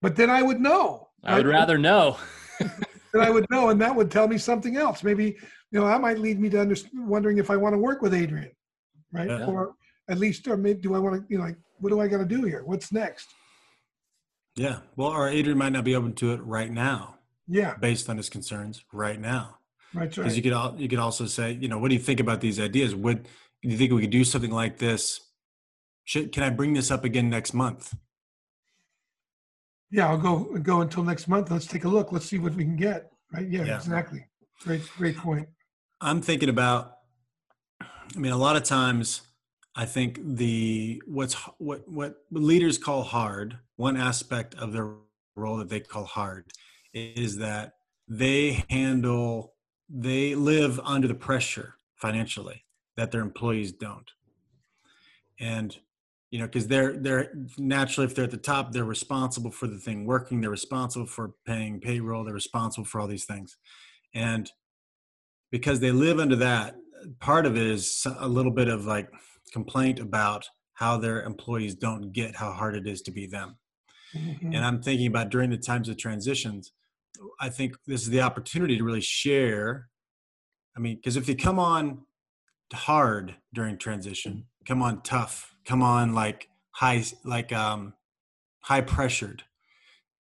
but 0.00 0.16
then 0.16 0.30
I 0.30 0.42
would 0.42 0.60
know. 0.60 1.08
I 1.24 1.36
would 1.36 1.46
right? 1.46 1.52
rather 1.54 1.78
know. 1.88 2.16
Then 2.58 3.22
I 3.22 3.30
would 3.30 3.46
know, 3.50 3.70
and 3.70 3.80
that 3.80 3.94
would 3.94 4.10
tell 4.10 4.28
me 4.28 4.38
something 4.38 4.76
else. 4.76 5.02
Maybe 5.02 5.36
you 5.70 5.80
know 5.80 5.86
that 5.86 6.00
might 6.00 6.18
lead 6.18 6.40
me 6.40 6.48
to 6.50 6.60
under, 6.60 6.76
wondering 6.94 7.38
if 7.38 7.50
I 7.50 7.56
want 7.56 7.74
to 7.74 7.78
work 7.78 8.02
with 8.02 8.14
Adrian, 8.14 8.50
right? 9.12 9.28
Yeah. 9.28 9.46
Or 9.46 9.74
at 10.08 10.18
least, 10.18 10.46
or 10.48 10.56
maybe 10.56 10.80
do 10.80 10.94
I 10.94 10.98
want 10.98 11.16
to? 11.20 11.26
You 11.32 11.38
know, 11.38 11.44
like 11.44 11.56
what 11.80 11.90
do 11.90 12.00
I 12.00 12.08
got 12.08 12.18
to 12.18 12.24
do 12.24 12.42
here? 12.42 12.62
What's 12.64 12.92
next? 12.92 13.28
Yeah. 14.56 14.80
Well, 14.96 15.08
or 15.08 15.28
Adrian 15.28 15.58
might 15.58 15.72
not 15.72 15.84
be 15.84 15.94
open 15.94 16.14
to 16.14 16.32
it 16.32 16.42
right 16.42 16.70
now, 16.70 17.16
Yeah, 17.46 17.74
based 17.76 18.08
on 18.10 18.16
his 18.16 18.28
concerns 18.28 18.84
right 18.92 19.20
now. 19.20 19.58
right. 19.94 20.08
Because 20.10 20.24
right. 20.24 20.34
you 20.36 20.42
could 20.42 20.52
al- 20.52 20.74
you 20.78 20.88
could 20.88 20.98
also 20.98 21.26
say, 21.26 21.52
you 21.60 21.68
know, 21.68 21.78
what 21.78 21.88
do 21.88 21.94
you 21.94 22.00
think 22.00 22.20
about 22.20 22.40
these 22.40 22.58
ideas? 22.58 22.94
Would 22.94 23.24
Do 23.62 23.68
you 23.68 23.76
think 23.78 23.92
we 23.92 24.00
could 24.00 24.10
do 24.10 24.24
something 24.24 24.50
like 24.50 24.78
this? 24.78 25.20
Should, 26.04 26.32
can 26.32 26.42
I 26.42 26.50
bring 26.50 26.72
this 26.72 26.90
up 26.90 27.04
again 27.04 27.28
next 27.28 27.52
month? 27.54 27.94
Yeah, 29.90 30.08
I'll 30.08 30.18
go 30.18 30.44
go 30.58 30.80
until 30.80 31.02
next 31.04 31.28
month. 31.28 31.50
Let's 31.50 31.66
take 31.66 31.84
a 31.84 31.88
look. 31.88 32.12
Let's 32.12 32.26
see 32.26 32.38
what 32.38 32.54
we 32.54 32.64
can 32.64 32.76
get. 32.76 33.10
Right? 33.32 33.46
Yeah, 33.48 33.64
Yeah. 33.64 33.76
exactly. 33.76 34.26
Great, 34.64 34.82
great 34.96 35.16
point. 35.16 35.48
I'm 36.00 36.20
thinking 36.20 36.48
about. 36.48 36.94
I 37.80 38.18
mean, 38.18 38.32
a 38.32 38.36
lot 38.38 38.56
of 38.56 38.64
times, 38.64 39.20
I 39.78 39.86
think 39.86 40.18
the 40.24 41.00
what's 41.06 41.34
what 41.58 41.88
what 41.88 42.16
leaders 42.32 42.78
call 42.78 43.04
hard. 43.04 43.58
One 43.76 43.96
aspect 43.96 44.56
of 44.56 44.72
their 44.72 44.94
role 45.36 45.56
that 45.58 45.68
they 45.68 45.78
call 45.78 46.04
hard 46.04 46.46
is 46.92 47.38
that 47.38 47.74
they 48.08 48.64
handle 48.68 49.54
they 49.88 50.34
live 50.34 50.80
under 50.82 51.06
the 51.06 51.14
pressure 51.14 51.76
financially 51.94 52.64
that 52.96 53.12
their 53.12 53.20
employees 53.20 53.70
don't, 53.70 54.10
and 55.38 55.76
you 56.32 56.40
know 56.40 56.46
because 56.46 56.66
they're 56.66 56.96
they're 56.96 57.32
naturally 57.56 58.08
if 58.08 58.16
they're 58.16 58.24
at 58.24 58.32
the 58.32 58.36
top 58.36 58.72
they're 58.72 58.84
responsible 58.84 59.52
for 59.52 59.68
the 59.68 59.78
thing 59.78 60.04
working 60.04 60.40
they're 60.40 60.50
responsible 60.50 61.06
for 61.06 61.34
paying 61.46 61.80
payroll 61.80 62.24
they're 62.24 62.34
responsible 62.34 62.84
for 62.84 63.00
all 63.00 63.06
these 63.06 63.24
things 63.24 63.56
and 64.12 64.50
because 65.50 65.80
they 65.80 65.90
live 65.90 66.18
under 66.18 66.36
that 66.36 66.74
part 67.20 67.46
of 67.46 67.56
it 67.56 67.66
is 67.66 68.06
a 68.18 68.28
little 68.28 68.52
bit 68.52 68.68
of 68.68 68.84
like 68.84 69.08
complaint 69.48 69.98
about 69.98 70.48
how 70.74 70.96
their 70.96 71.22
employees 71.22 71.74
don't 71.74 72.12
get 72.12 72.36
how 72.36 72.52
hard 72.52 72.74
it 72.76 72.86
is 72.86 73.02
to 73.02 73.10
be 73.10 73.26
them. 73.26 73.56
Mhm. 74.14 74.54
and 74.54 74.64
i'm 74.64 74.80
thinking 74.82 75.06
about 75.06 75.28
during 75.28 75.50
the 75.50 75.58
times 75.58 75.88
of 75.90 75.98
transitions 75.98 76.72
i 77.40 77.50
think 77.50 77.76
this 77.86 78.00
is 78.02 78.08
the 78.08 78.22
opportunity 78.22 78.78
to 78.78 78.82
really 78.84 79.02
share 79.02 79.90
i 80.74 80.80
mean 80.80 80.96
because 80.96 81.16
if 81.16 81.28
you 81.28 81.36
come 81.36 81.58
on 81.58 82.06
hard 82.72 83.36
during 83.52 83.76
transition 83.76 84.46
come 84.66 84.80
on 84.82 85.02
tough 85.02 85.54
come 85.66 85.82
on 85.82 86.14
like 86.14 86.48
high 86.70 87.04
like 87.24 87.52
um 87.52 87.92
high 88.60 88.80
pressured 88.80 89.42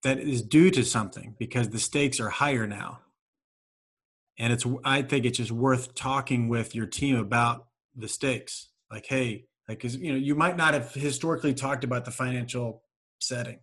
that 0.04 0.20
is 0.20 0.42
due 0.42 0.70
to 0.72 0.84
something 0.84 1.36
because 1.40 1.70
the 1.70 1.80
stakes 1.80 2.20
are 2.20 2.30
higher 2.30 2.68
now. 2.68 3.00
And 4.38 4.54
it's 4.54 4.66
i 4.84 5.02
think 5.02 5.26
it's 5.26 5.38
just 5.38 5.52
worth 5.52 5.96
talking 5.96 6.48
with 6.50 6.76
your 6.76 6.86
team 6.86 7.16
about 7.16 7.68
the 7.96 8.08
stakes 8.08 8.68
like 8.92 9.06
hey 9.06 9.46
like 9.68 9.80
because 9.80 9.96
you 9.96 10.12
know 10.12 10.18
you 10.18 10.36
might 10.36 10.58
not 10.58 10.74
have 10.74 10.94
historically 10.94 11.54
talked 11.54 11.84
about 11.84 12.06
the 12.06 12.12
financial 12.12 12.84
setting. 13.20 13.60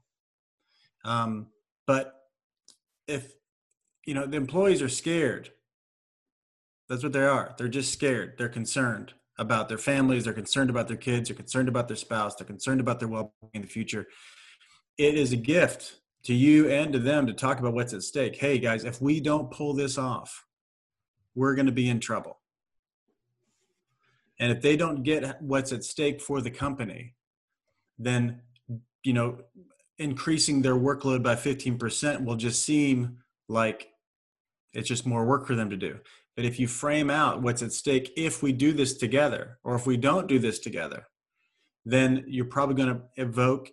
Um, 1.05 1.49
but 1.87 2.15
if 3.07 3.33
you 4.07 4.15
know 4.15 4.27
the 4.27 4.37
employees 4.37 4.83
are 4.83 4.89
scared 4.89 5.51
that's 6.89 7.03
what 7.03 7.15
they 7.15 7.25
are. 7.25 7.55
They're 7.57 7.69
just 7.69 7.93
scared. 7.93 8.35
They're 8.37 8.49
concerned 8.49 9.15
about 9.39 9.69
their 9.69 9.79
families. 9.79 10.25
They're 10.25 10.35
concerned 10.35 10.69
about 10.71 10.87
their 10.87 10.99
kids. 10.99 11.29
They're 11.29 11.37
concerned 11.37 11.69
about 11.69 11.89
their 11.89 11.97
spouse. 11.97 12.35
They're 12.35 12.47
concerned 12.47 12.81
about 12.81 13.01
their 13.01 13.09
well-being 13.09 13.51
in 13.55 13.63
the 13.63 13.69
future. 13.69 14.07
It 14.99 15.15
is 15.15 15.33
a 15.33 15.37
gift 15.37 15.97
to 16.25 16.35
you 16.35 16.69
and 16.71 16.93
to 16.93 16.99
them 16.99 17.27
to 17.27 17.33
talk 17.33 17.59
about 17.59 17.75
what's 17.75 17.95
at 17.95 18.03
stake. 18.03 18.37
Hey 18.37 18.59
guys 18.59 18.85
if 18.85 19.01
we 19.01 19.21
don't 19.21 19.51
pull 19.51 19.75
this 19.75 19.99
off 19.99 20.45
we're 21.35 21.55
going 21.55 21.67
to 21.67 21.73
be 21.73 21.89
in 21.89 22.01
trouble 22.01 22.39
and 24.41 24.53
if 24.53 24.61
they 24.63 24.77
don't 24.77 25.03
get 25.03 25.41
what's 25.41 25.73
at 25.73 25.85
stake 25.85 26.21
for 26.21 26.41
the 26.41 26.51
company 26.51 27.15
then 27.99 28.41
you 29.03 29.13
know 29.13 29.39
increasing 29.99 30.63
their 30.63 30.75
workload 30.75 31.23
by 31.23 31.37
15% 31.37 32.25
will 32.25 32.35
just 32.35 32.65
seem 32.65 33.19
like 33.49 33.89
it's 34.73 34.89
just 34.89 35.07
more 35.07 35.25
work 35.25 35.47
for 35.47 35.55
them 35.55 35.71
to 35.71 35.77
do. 35.77 36.01
But 36.35 36.45
if 36.45 36.59
you 36.59 36.67
frame 36.67 37.11
out 37.11 37.43
what's 37.43 37.63
at 37.63 37.73
stake 37.73 38.13
if 38.17 38.43
we 38.43 38.53
do 38.53 38.73
this 38.73 38.95
together 38.95 39.59
or 39.63 39.77
if 39.77 39.87
we 39.87 39.97
don't 39.97 40.27
do 40.27 40.41
this 40.41 40.59
together 40.59 41.07
then 41.85 42.25
you're 42.27 42.47
probably 42.47 42.75
going 42.75 42.97
to 42.97 43.23
evoke 43.23 43.71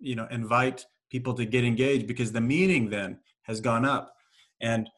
you 0.00 0.14
know 0.16 0.26
invite 0.30 0.84
people 1.10 1.34
to 1.34 1.46
get 1.46 1.64
engaged 1.64 2.06
because 2.06 2.32
the 2.32 2.40
meaning 2.40 2.90
then 2.90 3.18
has 3.42 3.60
gone 3.60 3.84
up. 3.84 4.14
And 4.60 4.90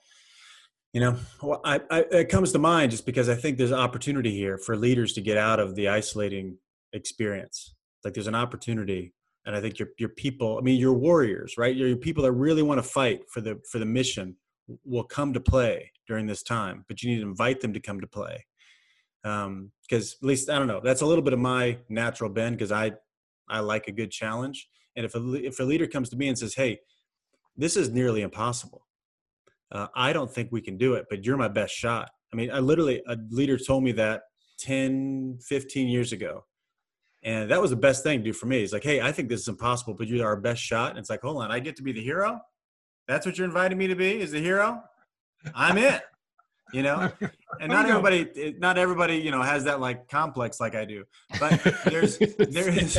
you 0.96 1.02
know 1.02 1.14
well, 1.42 1.60
I, 1.62 1.82
I, 1.90 2.04
it 2.10 2.30
comes 2.30 2.52
to 2.52 2.58
mind 2.58 2.90
just 2.90 3.04
because 3.04 3.28
i 3.28 3.34
think 3.34 3.58
there's 3.58 3.70
opportunity 3.70 4.34
here 4.34 4.56
for 4.56 4.74
leaders 4.78 5.12
to 5.12 5.20
get 5.20 5.36
out 5.36 5.60
of 5.60 5.74
the 5.74 5.88
isolating 5.88 6.56
experience. 6.94 7.74
Like 8.02 8.14
there's 8.14 8.28
an 8.28 8.34
opportunity 8.34 9.12
and 9.44 9.54
i 9.54 9.60
think 9.60 9.78
your 9.78 9.88
your 9.98 10.08
people 10.08 10.56
i 10.56 10.62
mean 10.62 10.80
your 10.80 10.94
warriors 10.94 11.58
right? 11.58 11.76
Your, 11.76 11.88
your 11.88 11.98
people 11.98 12.22
that 12.22 12.32
really 12.32 12.62
want 12.62 12.78
to 12.78 12.82
fight 12.82 13.28
for 13.28 13.42
the 13.42 13.60
for 13.70 13.78
the 13.78 13.84
mission 13.84 14.36
will 14.86 15.04
come 15.04 15.34
to 15.34 15.40
play 15.40 15.92
during 16.08 16.26
this 16.26 16.42
time 16.42 16.86
but 16.88 17.02
you 17.02 17.10
need 17.10 17.20
to 17.20 17.28
invite 17.28 17.60
them 17.60 17.74
to 17.74 17.80
come 17.80 18.00
to 18.00 18.06
play. 18.06 18.46
Um 19.22 19.72
because 19.82 20.16
at 20.22 20.26
least 20.26 20.48
i 20.48 20.58
don't 20.58 20.66
know 20.66 20.80
that's 20.82 21.02
a 21.02 21.06
little 21.06 21.26
bit 21.28 21.34
of 21.34 21.40
my 21.40 21.76
natural 21.90 22.30
bend 22.30 22.56
because 22.56 22.72
i 22.72 22.92
i 23.50 23.60
like 23.60 23.86
a 23.86 23.92
good 23.92 24.10
challenge. 24.10 24.66
And 24.96 25.04
if 25.04 25.14
a, 25.14 25.34
if 25.34 25.60
a 25.60 25.62
leader 25.62 25.86
comes 25.86 26.08
to 26.08 26.16
me 26.16 26.28
and 26.28 26.38
says 26.38 26.54
hey 26.54 26.78
this 27.54 27.76
is 27.76 27.90
nearly 27.90 28.22
impossible 28.22 28.85
uh, 29.72 29.86
i 29.94 30.12
don't 30.12 30.32
think 30.32 30.50
we 30.50 30.60
can 30.60 30.76
do 30.76 30.94
it 30.94 31.06
but 31.10 31.24
you're 31.24 31.36
my 31.36 31.48
best 31.48 31.74
shot 31.74 32.10
i 32.32 32.36
mean 32.36 32.50
i 32.50 32.58
literally 32.58 33.02
a 33.08 33.16
leader 33.30 33.58
told 33.58 33.82
me 33.82 33.92
that 33.92 34.22
10 34.58 35.38
15 35.42 35.88
years 35.88 36.12
ago 36.12 36.44
and 37.26 37.50
that 37.50 37.60
was 37.60 37.70
the 37.70 37.76
best 37.76 38.04
thing 38.04 38.20
to 38.20 38.24
do 38.24 38.32
for 38.32 38.46
me. 38.46 38.60
He's 38.60 38.72
like, 38.72 38.84
hey, 38.84 39.00
I 39.00 39.10
think 39.10 39.28
this 39.28 39.40
is 39.40 39.48
impossible, 39.48 39.94
but 39.94 40.06
you're 40.06 40.24
our 40.24 40.36
best 40.36 40.62
shot. 40.62 40.90
And 40.90 40.98
it's 41.00 41.10
like, 41.10 41.22
hold 41.22 41.42
on, 41.42 41.50
I 41.50 41.58
get 41.58 41.74
to 41.76 41.82
be 41.82 41.90
the 41.90 42.00
hero. 42.00 42.40
That's 43.08 43.26
what 43.26 43.36
you're 43.36 43.48
inviting 43.48 43.76
me 43.76 43.88
to 43.88 43.96
be? 43.96 44.20
Is 44.20 44.30
the 44.30 44.40
hero? 44.40 44.80
I'm 45.52 45.76
it. 45.76 46.02
You 46.72 46.82
know, 46.82 47.12
and 47.60 47.70
not 47.70 47.88
everybody 47.88 48.54
not 48.58 48.76
everybody, 48.76 49.16
you 49.16 49.30
know, 49.30 49.42
has 49.42 49.64
that 49.64 49.80
like 49.80 50.08
complex 50.08 50.60
like 50.60 50.74
I 50.74 50.84
do. 50.84 51.04
But 51.38 51.60
there's, 51.84 52.18
there 52.38 52.68
is, 52.68 52.96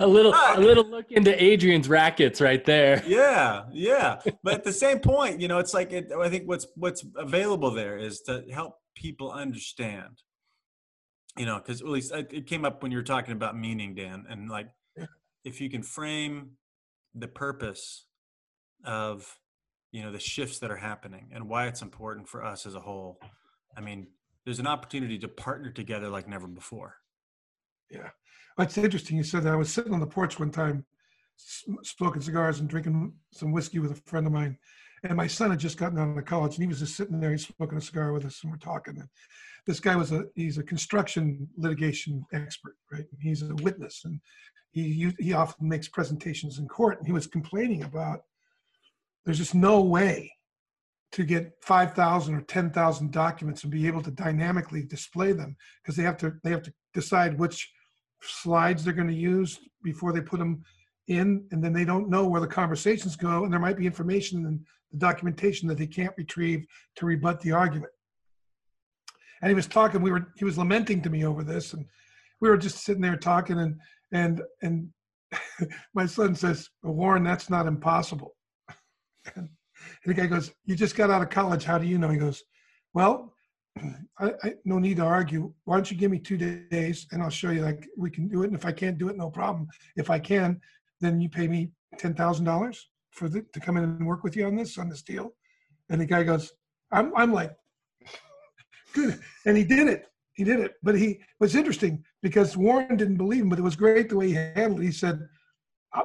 a 0.00 0.06
little 0.06 0.34
a 0.34 0.58
little 0.58 0.88
look 0.88 1.10
into 1.12 1.42
Adrian's 1.42 1.88
rackets 1.88 2.40
right 2.40 2.64
there. 2.64 3.02
yeah, 3.06 3.64
yeah. 3.72 4.20
But 4.42 4.54
at 4.54 4.64
the 4.64 4.72
same 4.72 4.98
point, 4.98 5.40
you 5.40 5.48
know, 5.48 5.58
it's 5.58 5.72
like 5.72 5.92
it, 5.92 6.10
I 6.12 6.28
think 6.28 6.48
what's 6.48 6.66
what's 6.74 7.04
available 7.16 7.70
there 7.70 7.96
is 7.96 8.20
to 8.22 8.44
help 8.52 8.78
people 8.94 9.30
understand. 9.30 10.22
You 11.38 11.46
know, 11.46 11.56
because 11.56 11.80
at 11.80 11.88
least 11.88 12.12
it 12.12 12.32
it 12.32 12.46
came 12.46 12.64
up 12.64 12.82
when 12.82 12.90
you 12.90 12.98
were 12.98 13.04
talking 13.04 13.32
about 13.32 13.56
meaning, 13.56 13.94
Dan, 13.94 14.26
and 14.28 14.50
like 14.50 14.68
if 15.44 15.60
you 15.60 15.70
can 15.70 15.82
frame 15.82 16.52
the 17.14 17.28
purpose 17.28 18.06
of 18.84 19.38
you 19.92 20.02
know 20.02 20.10
the 20.10 20.18
shifts 20.18 20.58
that 20.58 20.70
are 20.70 20.76
happening 20.76 21.28
and 21.32 21.48
why 21.48 21.66
it's 21.66 21.82
important 21.82 22.28
for 22.28 22.44
us 22.44 22.66
as 22.66 22.74
a 22.74 22.80
whole. 22.80 23.20
I 23.76 23.80
mean, 23.80 24.08
there's 24.44 24.58
an 24.58 24.66
opportunity 24.66 25.18
to 25.18 25.28
partner 25.28 25.70
together 25.70 26.08
like 26.08 26.28
never 26.28 26.48
before. 26.48 26.96
Yeah. 27.90 28.08
It's 28.58 28.76
interesting. 28.76 29.16
You 29.16 29.24
said 29.24 29.44
that. 29.44 29.52
I 29.52 29.56
was 29.56 29.72
sitting 29.72 29.94
on 29.94 30.00
the 30.00 30.06
porch 30.06 30.38
one 30.38 30.50
time, 30.50 30.84
smoking 31.36 32.22
cigars 32.22 32.60
and 32.60 32.68
drinking 32.68 33.12
some 33.32 33.52
whiskey 33.52 33.78
with 33.78 33.92
a 33.92 34.10
friend 34.10 34.26
of 34.26 34.32
mine. 34.32 34.58
And 35.04 35.16
my 35.16 35.26
son 35.26 35.50
had 35.50 35.58
just 35.58 35.78
gotten 35.78 35.98
out 35.98 36.16
of 36.16 36.24
college, 36.24 36.54
and 36.54 36.62
he 36.62 36.68
was 36.68 36.78
just 36.78 36.96
sitting 36.96 37.18
there, 37.18 37.32
he's 37.32 37.46
smoking 37.46 37.78
a 37.78 37.80
cigar 37.80 38.12
with 38.12 38.24
us, 38.24 38.40
and 38.42 38.52
we're 38.52 38.58
talking. 38.58 38.98
And 38.98 39.08
this 39.66 39.80
guy 39.80 39.96
was 39.96 40.12
a 40.12 40.24
he's 40.34 40.58
a 40.58 40.62
construction 40.62 41.48
litigation 41.56 42.24
expert, 42.32 42.76
right? 42.92 43.04
He's 43.20 43.42
a 43.42 43.54
witness, 43.56 44.02
and 44.04 44.20
he 44.70 45.12
he 45.18 45.32
often 45.32 45.68
makes 45.68 45.88
presentations 45.88 46.58
in 46.58 46.68
court. 46.68 46.98
And 46.98 47.06
he 47.06 47.12
was 47.12 47.26
complaining 47.26 47.82
about 47.82 48.20
there's 49.24 49.38
just 49.38 49.54
no 49.54 49.80
way 49.80 50.32
to 51.12 51.24
get 51.24 51.52
5,000 51.62 52.34
or 52.34 52.40
10,000 52.40 53.12
documents 53.12 53.62
and 53.62 53.70
be 53.72 53.86
able 53.86 54.02
to 54.02 54.10
dynamically 54.10 54.82
display 54.82 55.32
them 55.32 55.56
because 55.82 55.94
they 55.94 56.02
have 56.02 56.16
to 56.18 56.34
they 56.42 56.50
have 56.50 56.62
to 56.62 56.72
decide 56.94 57.38
which 57.38 57.70
slides 58.22 58.84
they're 58.84 58.94
going 58.94 59.08
to 59.08 59.14
use 59.14 59.58
before 59.82 60.12
they 60.12 60.20
put 60.20 60.38
them 60.38 60.62
in 61.08 61.44
and 61.50 61.62
then 61.62 61.72
they 61.72 61.84
don't 61.84 62.08
know 62.08 62.26
where 62.26 62.40
the 62.40 62.46
conversations 62.46 63.16
go 63.16 63.44
and 63.44 63.52
there 63.52 63.60
might 63.60 63.76
be 63.76 63.86
information 63.86 64.46
in 64.46 64.60
the 64.90 64.98
documentation 64.98 65.68
that 65.68 65.76
they 65.76 65.86
can't 65.86 66.14
retrieve 66.16 66.64
to 66.96 67.06
rebut 67.06 67.40
the 67.40 67.52
argument. 67.52 67.92
And 69.42 69.50
he 69.50 69.54
was 69.54 69.66
talking 69.66 70.00
we 70.00 70.12
were 70.12 70.32
he 70.36 70.44
was 70.44 70.58
lamenting 70.58 71.02
to 71.02 71.10
me 71.10 71.24
over 71.24 71.42
this 71.42 71.74
and 71.74 71.84
we 72.40 72.48
were 72.48 72.56
just 72.56 72.84
sitting 72.84 73.02
there 73.02 73.16
talking 73.16 73.58
and 73.58 73.76
and 74.12 74.40
and 74.62 74.88
my 75.94 76.06
son 76.06 76.34
says 76.34 76.70
well, 76.82 76.94
warren 76.94 77.24
that's 77.24 77.50
not 77.50 77.66
impossible 77.66 78.34
and 79.36 79.48
the 80.04 80.14
guy 80.14 80.26
goes 80.26 80.52
you 80.64 80.76
just 80.76 80.96
got 80.96 81.10
out 81.10 81.22
of 81.22 81.30
college 81.30 81.64
how 81.64 81.78
do 81.78 81.86
you 81.86 81.98
know 81.98 82.08
he 82.08 82.18
goes 82.18 82.42
well 82.94 83.32
I, 84.18 84.32
I 84.42 84.54
no 84.64 84.78
need 84.78 84.98
to 84.98 85.04
argue. 85.04 85.52
Why 85.64 85.76
don't 85.76 85.90
you 85.90 85.96
give 85.96 86.10
me 86.10 86.18
two 86.18 86.36
days 86.36 87.06
and 87.12 87.22
I'll 87.22 87.30
show 87.30 87.50
you 87.50 87.62
like 87.62 87.88
we 87.96 88.10
can 88.10 88.28
do 88.28 88.42
it. 88.42 88.48
And 88.48 88.56
if 88.56 88.66
I 88.66 88.72
can't 88.72 88.98
do 88.98 89.08
it, 89.08 89.16
no 89.16 89.30
problem. 89.30 89.68
If 89.96 90.10
I 90.10 90.18
can, 90.18 90.60
then 91.00 91.20
you 91.20 91.28
pay 91.28 91.48
me 91.48 91.70
ten 91.98 92.14
thousand 92.14 92.44
dollars 92.44 92.88
for 93.10 93.28
the, 93.28 93.42
to 93.52 93.60
come 93.60 93.76
in 93.76 93.84
and 93.84 94.06
work 94.06 94.24
with 94.24 94.36
you 94.36 94.46
on 94.46 94.56
this 94.56 94.78
on 94.78 94.88
this 94.88 95.02
deal. 95.02 95.32
And 95.88 96.00
the 96.00 96.06
guy 96.06 96.22
goes, 96.22 96.52
I'm 96.90 97.12
I'm 97.16 97.32
like, 97.32 97.52
good. 98.92 99.18
And 99.46 99.56
he 99.56 99.64
did 99.64 99.88
it. 99.88 100.06
He 100.34 100.44
did 100.44 100.60
it. 100.60 100.74
But 100.82 100.96
he 100.96 101.20
was 101.40 101.54
interesting 101.54 102.04
because 102.22 102.56
Warren 102.56 102.96
didn't 102.96 103.16
believe 103.16 103.42
him, 103.42 103.48
but 103.48 103.58
it 103.58 103.62
was 103.62 103.76
great 103.76 104.08
the 104.08 104.16
way 104.16 104.28
he 104.28 104.34
handled 104.34 104.80
it. 104.80 104.84
He 104.84 104.92
said, 104.92 105.14
"Uh, 105.14 105.26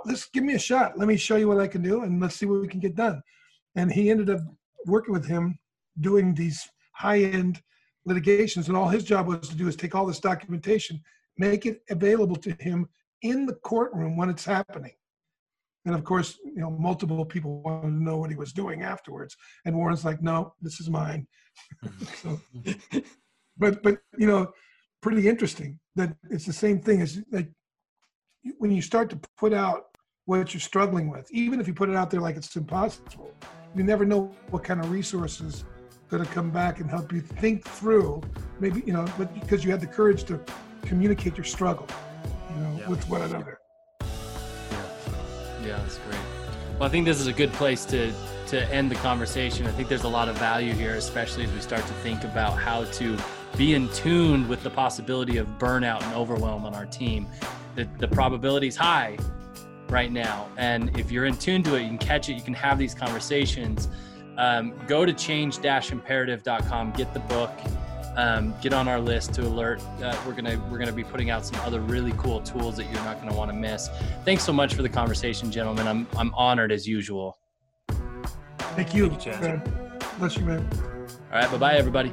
let's 0.06 0.30
give 0.30 0.44
me 0.44 0.54
a 0.54 0.60
shot. 0.60 0.98
Let 0.98 1.08
me 1.08 1.18
show 1.18 1.36
you 1.36 1.48
what 1.48 1.60
I 1.60 1.68
can 1.68 1.82
do 1.82 2.04
and 2.04 2.22
let's 2.22 2.36
see 2.36 2.46
what 2.46 2.62
we 2.62 2.68
can 2.68 2.80
get 2.80 2.96
done. 2.96 3.22
And 3.76 3.92
he 3.92 4.10
ended 4.10 4.30
up 4.30 4.42
working 4.86 5.14
with 5.14 5.26
him 5.26 5.58
doing 6.00 6.34
these 6.34 6.70
high-end 6.94 7.62
litigations, 8.06 8.68
and 8.68 8.78
all 8.78 8.88
his 8.88 9.04
job 9.04 9.28
was 9.28 9.50
to 9.50 9.56
do 9.56 9.68
is 9.68 9.76
take 9.76 9.94
all 9.94 10.06
this 10.06 10.20
documentation, 10.20 11.02
make 11.38 11.66
it 11.66 11.82
available 11.90 12.38
to 12.38 12.52
him 12.60 12.88
in 13.22 13.46
the 13.46 13.54
courtroom 13.56 14.16
when 14.18 14.30
it's 14.30 14.46
happening. 14.46 14.94
And 15.86 15.96
of 15.96 16.04
course, 16.04 16.38
you 16.44 16.62
know, 16.62 16.72
multiple 16.72 17.24
people 17.26 17.62
wanted 17.62 17.88
to 17.88 18.04
know 18.04 18.18
what 18.18 18.30
he 18.30 18.36
was 18.36 18.52
doing 18.52 18.84
afterwards. 18.84 19.38
And 19.66 19.76
Warren's 19.76 20.04
like, 20.04 20.22
no, 20.22 20.54
this 20.62 20.80
is 20.80 20.90
mine. 20.90 21.28
Mm-hmm. 21.86 22.32
so, 22.94 23.04
but, 23.58 23.84
but, 23.84 24.00
you 24.18 24.28
know, 24.28 24.52
pretty 25.02 25.28
interesting 25.28 25.80
that 25.96 26.16
it's 26.30 26.46
the 26.46 26.54
same 26.54 26.80
thing 26.82 27.02
as 27.02 27.20
like 27.32 27.50
when 28.60 28.72
you 28.72 28.82
start 28.82 29.10
to 29.12 29.20
put 29.38 29.54
out 29.54 29.98
what 30.26 30.54
you're 30.54 30.62
struggling 30.62 31.10
with, 31.10 31.30
even 31.32 31.60
if 31.60 31.68
you 31.68 31.74
put 31.74 31.90
it 31.90 31.96
out 31.96 32.10
there 32.10 32.22
like 32.22 32.36
it's 32.36 32.56
impossible, 32.56 33.34
you 33.76 33.84
never 33.84 34.06
know 34.06 34.36
what 34.50 34.64
kind 34.64 34.80
of 34.80 34.92
resources 34.92 35.64
going 36.10 36.24
to 36.24 36.30
come 36.32 36.50
back 36.50 36.80
and 36.80 36.90
help 36.90 37.12
you 37.12 37.22
think 37.22 37.66
through 37.66 38.22
maybe, 38.60 38.82
you 38.86 38.94
know, 38.94 39.06
but 39.18 39.34
because 39.40 39.64
you 39.64 39.72
had 39.72 39.82
the 39.82 39.88
courage 39.88 40.24
to 40.26 40.40
communicate 40.84 41.38
your 41.38 41.44
struggle, 41.44 41.88
you 42.54 42.62
know, 42.62 42.78
yeah. 42.80 42.90
with 42.90 43.08
one 43.10 43.22
another. 43.22 43.60
Yeah, 45.64 45.78
that's 45.78 45.98
great. 46.00 46.20
Well, 46.80 46.84
I 46.84 46.90
think 46.90 47.06
this 47.06 47.20
is 47.20 47.28
a 47.28 47.34
good 47.34 47.52
place 47.54 47.86
to 47.86 48.14
to 48.48 48.64
end 48.74 48.90
the 48.90 48.96
conversation. 48.96 49.68
I 49.68 49.72
think 49.72 49.90
there's 49.90 50.06
a 50.06 50.08
lot 50.08 50.30
of 50.30 50.38
value 50.38 50.72
here, 50.72 50.94
especially 50.94 51.44
as 51.44 51.52
we 51.52 51.60
start 51.60 51.82
to 51.82 51.94
think 51.96 52.24
about 52.24 52.58
how 52.58 52.86
to 52.86 53.18
be 53.56 53.74
in 53.74 53.90
tune 53.90 54.48
with 54.48 54.64
the 54.64 54.70
possibility 54.70 55.38
of 55.38 55.48
burnout 55.60 56.04
and 56.04 56.14
overwhelm 56.14 56.66
on 56.66 56.74
our 56.74 56.86
team. 56.86 57.28
The, 57.76 57.88
the 58.00 58.08
probability 58.08 58.68
is 58.68 58.76
high 58.76 59.18
right 59.90 60.12
now. 60.12 60.50
And 60.58 60.98
if 61.00 61.12
you're 61.12 61.26
in 61.26 61.38
tune 61.38 61.64
to 61.64 61.76
it, 61.76 61.84
you 61.84 61.88
can 61.88 61.98
catch 61.98 62.30
it, 62.30 62.34
you 62.34 62.42
can 62.42 62.54
have 62.56 62.78
these 62.78 62.94
conversations. 62.94 63.88
Um, 64.38 64.74
go 64.88 65.06
to 65.06 65.14
change-imperative.com, 65.14 66.92
get 66.92 67.14
the 67.14 67.20
book 67.22 67.52
um, 68.18 68.54
get 68.62 68.74
on 68.74 68.88
our 68.88 69.00
list 69.00 69.34
to 69.36 69.44
alert. 69.44 69.80
Uh, 70.02 70.20
we're 70.26 70.34
gonna 70.34 70.60
we're 70.70 70.80
gonna 70.80 70.92
be 70.92 71.04
putting 71.04 71.30
out 71.30 71.46
some 71.46 71.60
other 71.62 71.80
really 71.80 72.14
cool 72.18 72.42
tools 72.42 72.76
that 72.78 72.86
you're 72.86 73.04
not 73.04 73.22
gonna 73.22 73.36
want 73.36 73.52
to 73.52 73.56
miss. 73.56 73.90
Thanks 74.26 74.44
so 74.44 74.52
much 74.52 74.74
for 74.74 74.82
the 74.82 74.90
conversation, 74.90 75.52
gentlemen. 75.52 75.88
I'm 75.88 76.08
I'm 76.18 76.34
honored 76.34 76.72
as 76.72 76.88
usual. 76.88 77.38
Thank 78.76 78.94
you. 78.94 79.10
Thank 79.10 79.66
you 79.66 79.74
Bless 80.20 80.36
you, 80.36 80.46
man. 80.46 80.68
All 81.32 81.40
right. 81.40 81.50
Bye 81.50 81.58
bye, 81.58 81.76
everybody. 81.76 82.12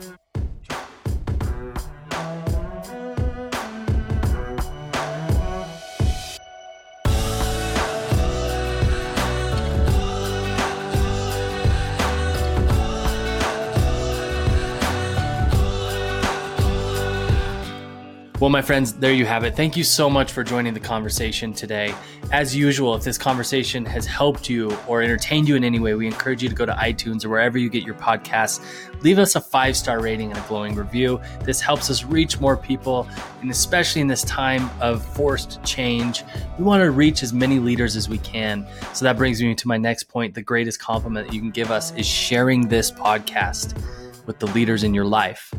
Well, 18.40 18.50
my 18.50 18.62
friends, 18.62 18.94
there 18.94 19.12
you 19.12 19.26
have 19.26 19.44
it. 19.44 19.54
Thank 19.54 19.76
you 19.76 19.84
so 19.84 20.10
much 20.10 20.32
for 20.32 20.42
joining 20.42 20.74
the 20.74 20.80
conversation 20.80 21.52
today. 21.52 21.94
As 22.32 22.54
usual, 22.54 22.96
if 22.96 23.04
this 23.04 23.16
conversation 23.16 23.86
has 23.86 24.06
helped 24.06 24.50
you 24.50 24.76
or 24.88 25.02
entertained 25.02 25.48
you 25.48 25.54
in 25.54 25.62
any 25.62 25.78
way, 25.78 25.94
we 25.94 26.08
encourage 26.08 26.42
you 26.42 26.48
to 26.48 26.54
go 26.54 26.66
to 26.66 26.72
iTunes 26.72 27.24
or 27.24 27.28
wherever 27.28 27.58
you 27.58 27.70
get 27.70 27.84
your 27.84 27.94
podcasts. 27.94 28.60
Leave 29.04 29.20
us 29.20 29.36
a 29.36 29.40
five 29.40 29.76
star 29.76 30.00
rating 30.02 30.30
and 30.32 30.38
a 30.38 30.48
glowing 30.48 30.74
review. 30.74 31.20
This 31.42 31.60
helps 31.60 31.90
us 31.90 32.02
reach 32.02 32.40
more 32.40 32.56
people. 32.56 33.08
And 33.40 33.52
especially 33.52 34.00
in 34.00 34.08
this 34.08 34.22
time 34.22 34.68
of 34.80 35.04
forced 35.14 35.62
change, 35.62 36.24
we 36.58 36.64
want 36.64 36.82
to 36.82 36.90
reach 36.90 37.22
as 37.22 37.32
many 37.32 37.60
leaders 37.60 37.94
as 37.94 38.08
we 38.08 38.18
can. 38.18 38.66
So 38.94 39.04
that 39.04 39.16
brings 39.16 39.40
me 39.40 39.54
to 39.54 39.68
my 39.68 39.78
next 39.78 40.04
point. 40.04 40.34
The 40.34 40.42
greatest 40.42 40.80
compliment 40.80 41.28
that 41.28 41.34
you 41.34 41.40
can 41.40 41.52
give 41.52 41.70
us 41.70 41.94
is 41.94 42.04
sharing 42.04 42.66
this 42.66 42.90
podcast 42.90 43.80
with 44.26 44.38
the 44.38 44.46
leaders 44.48 44.82
in 44.82 44.94
your 44.94 45.04
life. 45.04 45.52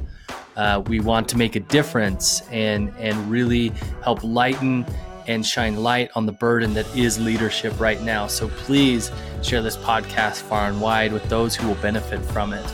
Uh, 0.55 0.81
we 0.87 0.99
want 0.99 1.27
to 1.29 1.37
make 1.37 1.55
a 1.55 1.59
difference 1.59 2.41
and 2.49 2.93
and 2.97 3.29
really 3.29 3.69
help 4.03 4.23
lighten 4.23 4.85
and 5.27 5.45
shine 5.45 5.75
light 5.77 6.09
on 6.15 6.25
the 6.25 6.31
burden 6.31 6.73
that 6.73 6.85
is 6.95 7.19
leadership 7.19 7.77
right 7.79 8.01
now. 8.01 8.27
So 8.27 8.47
please 8.49 9.11
share 9.41 9.61
this 9.61 9.77
podcast 9.77 10.41
far 10.41 10.67
and 10.67 10.79
wide 10.79 11.11
with 11.11 11.27
those 11.29 11.55
who 11.55 11.67
will 11.67 11.75
benefit 11.75 12.23
from 12.25 12.53
it. 12.53 12.65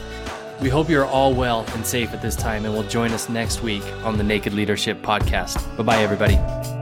We 0.61 0.69
hope 0.69 0.89
you're 0.89 1.05
all 1.05 1.33
well 1.33 1.65
and 1.73 1.85
safe 1.85 2.13
at 2.13 2.21
this 2.21 2.35
time, 2.35 2.65
and 2.65 2.73
will 2.73 2.83
join 2.83 3.11
us 3.13 3.29
next 3.29 3.63
week 3.63 3.83
on 4.03 4.17
the 4.17 4.23
Naked 4.23 4.53
Leadership 4.53 5.01
Podcast. 5.01 5.75
Bye 5.75 5.83
bye, 5.83 5.97
everybody. 6.03 6.80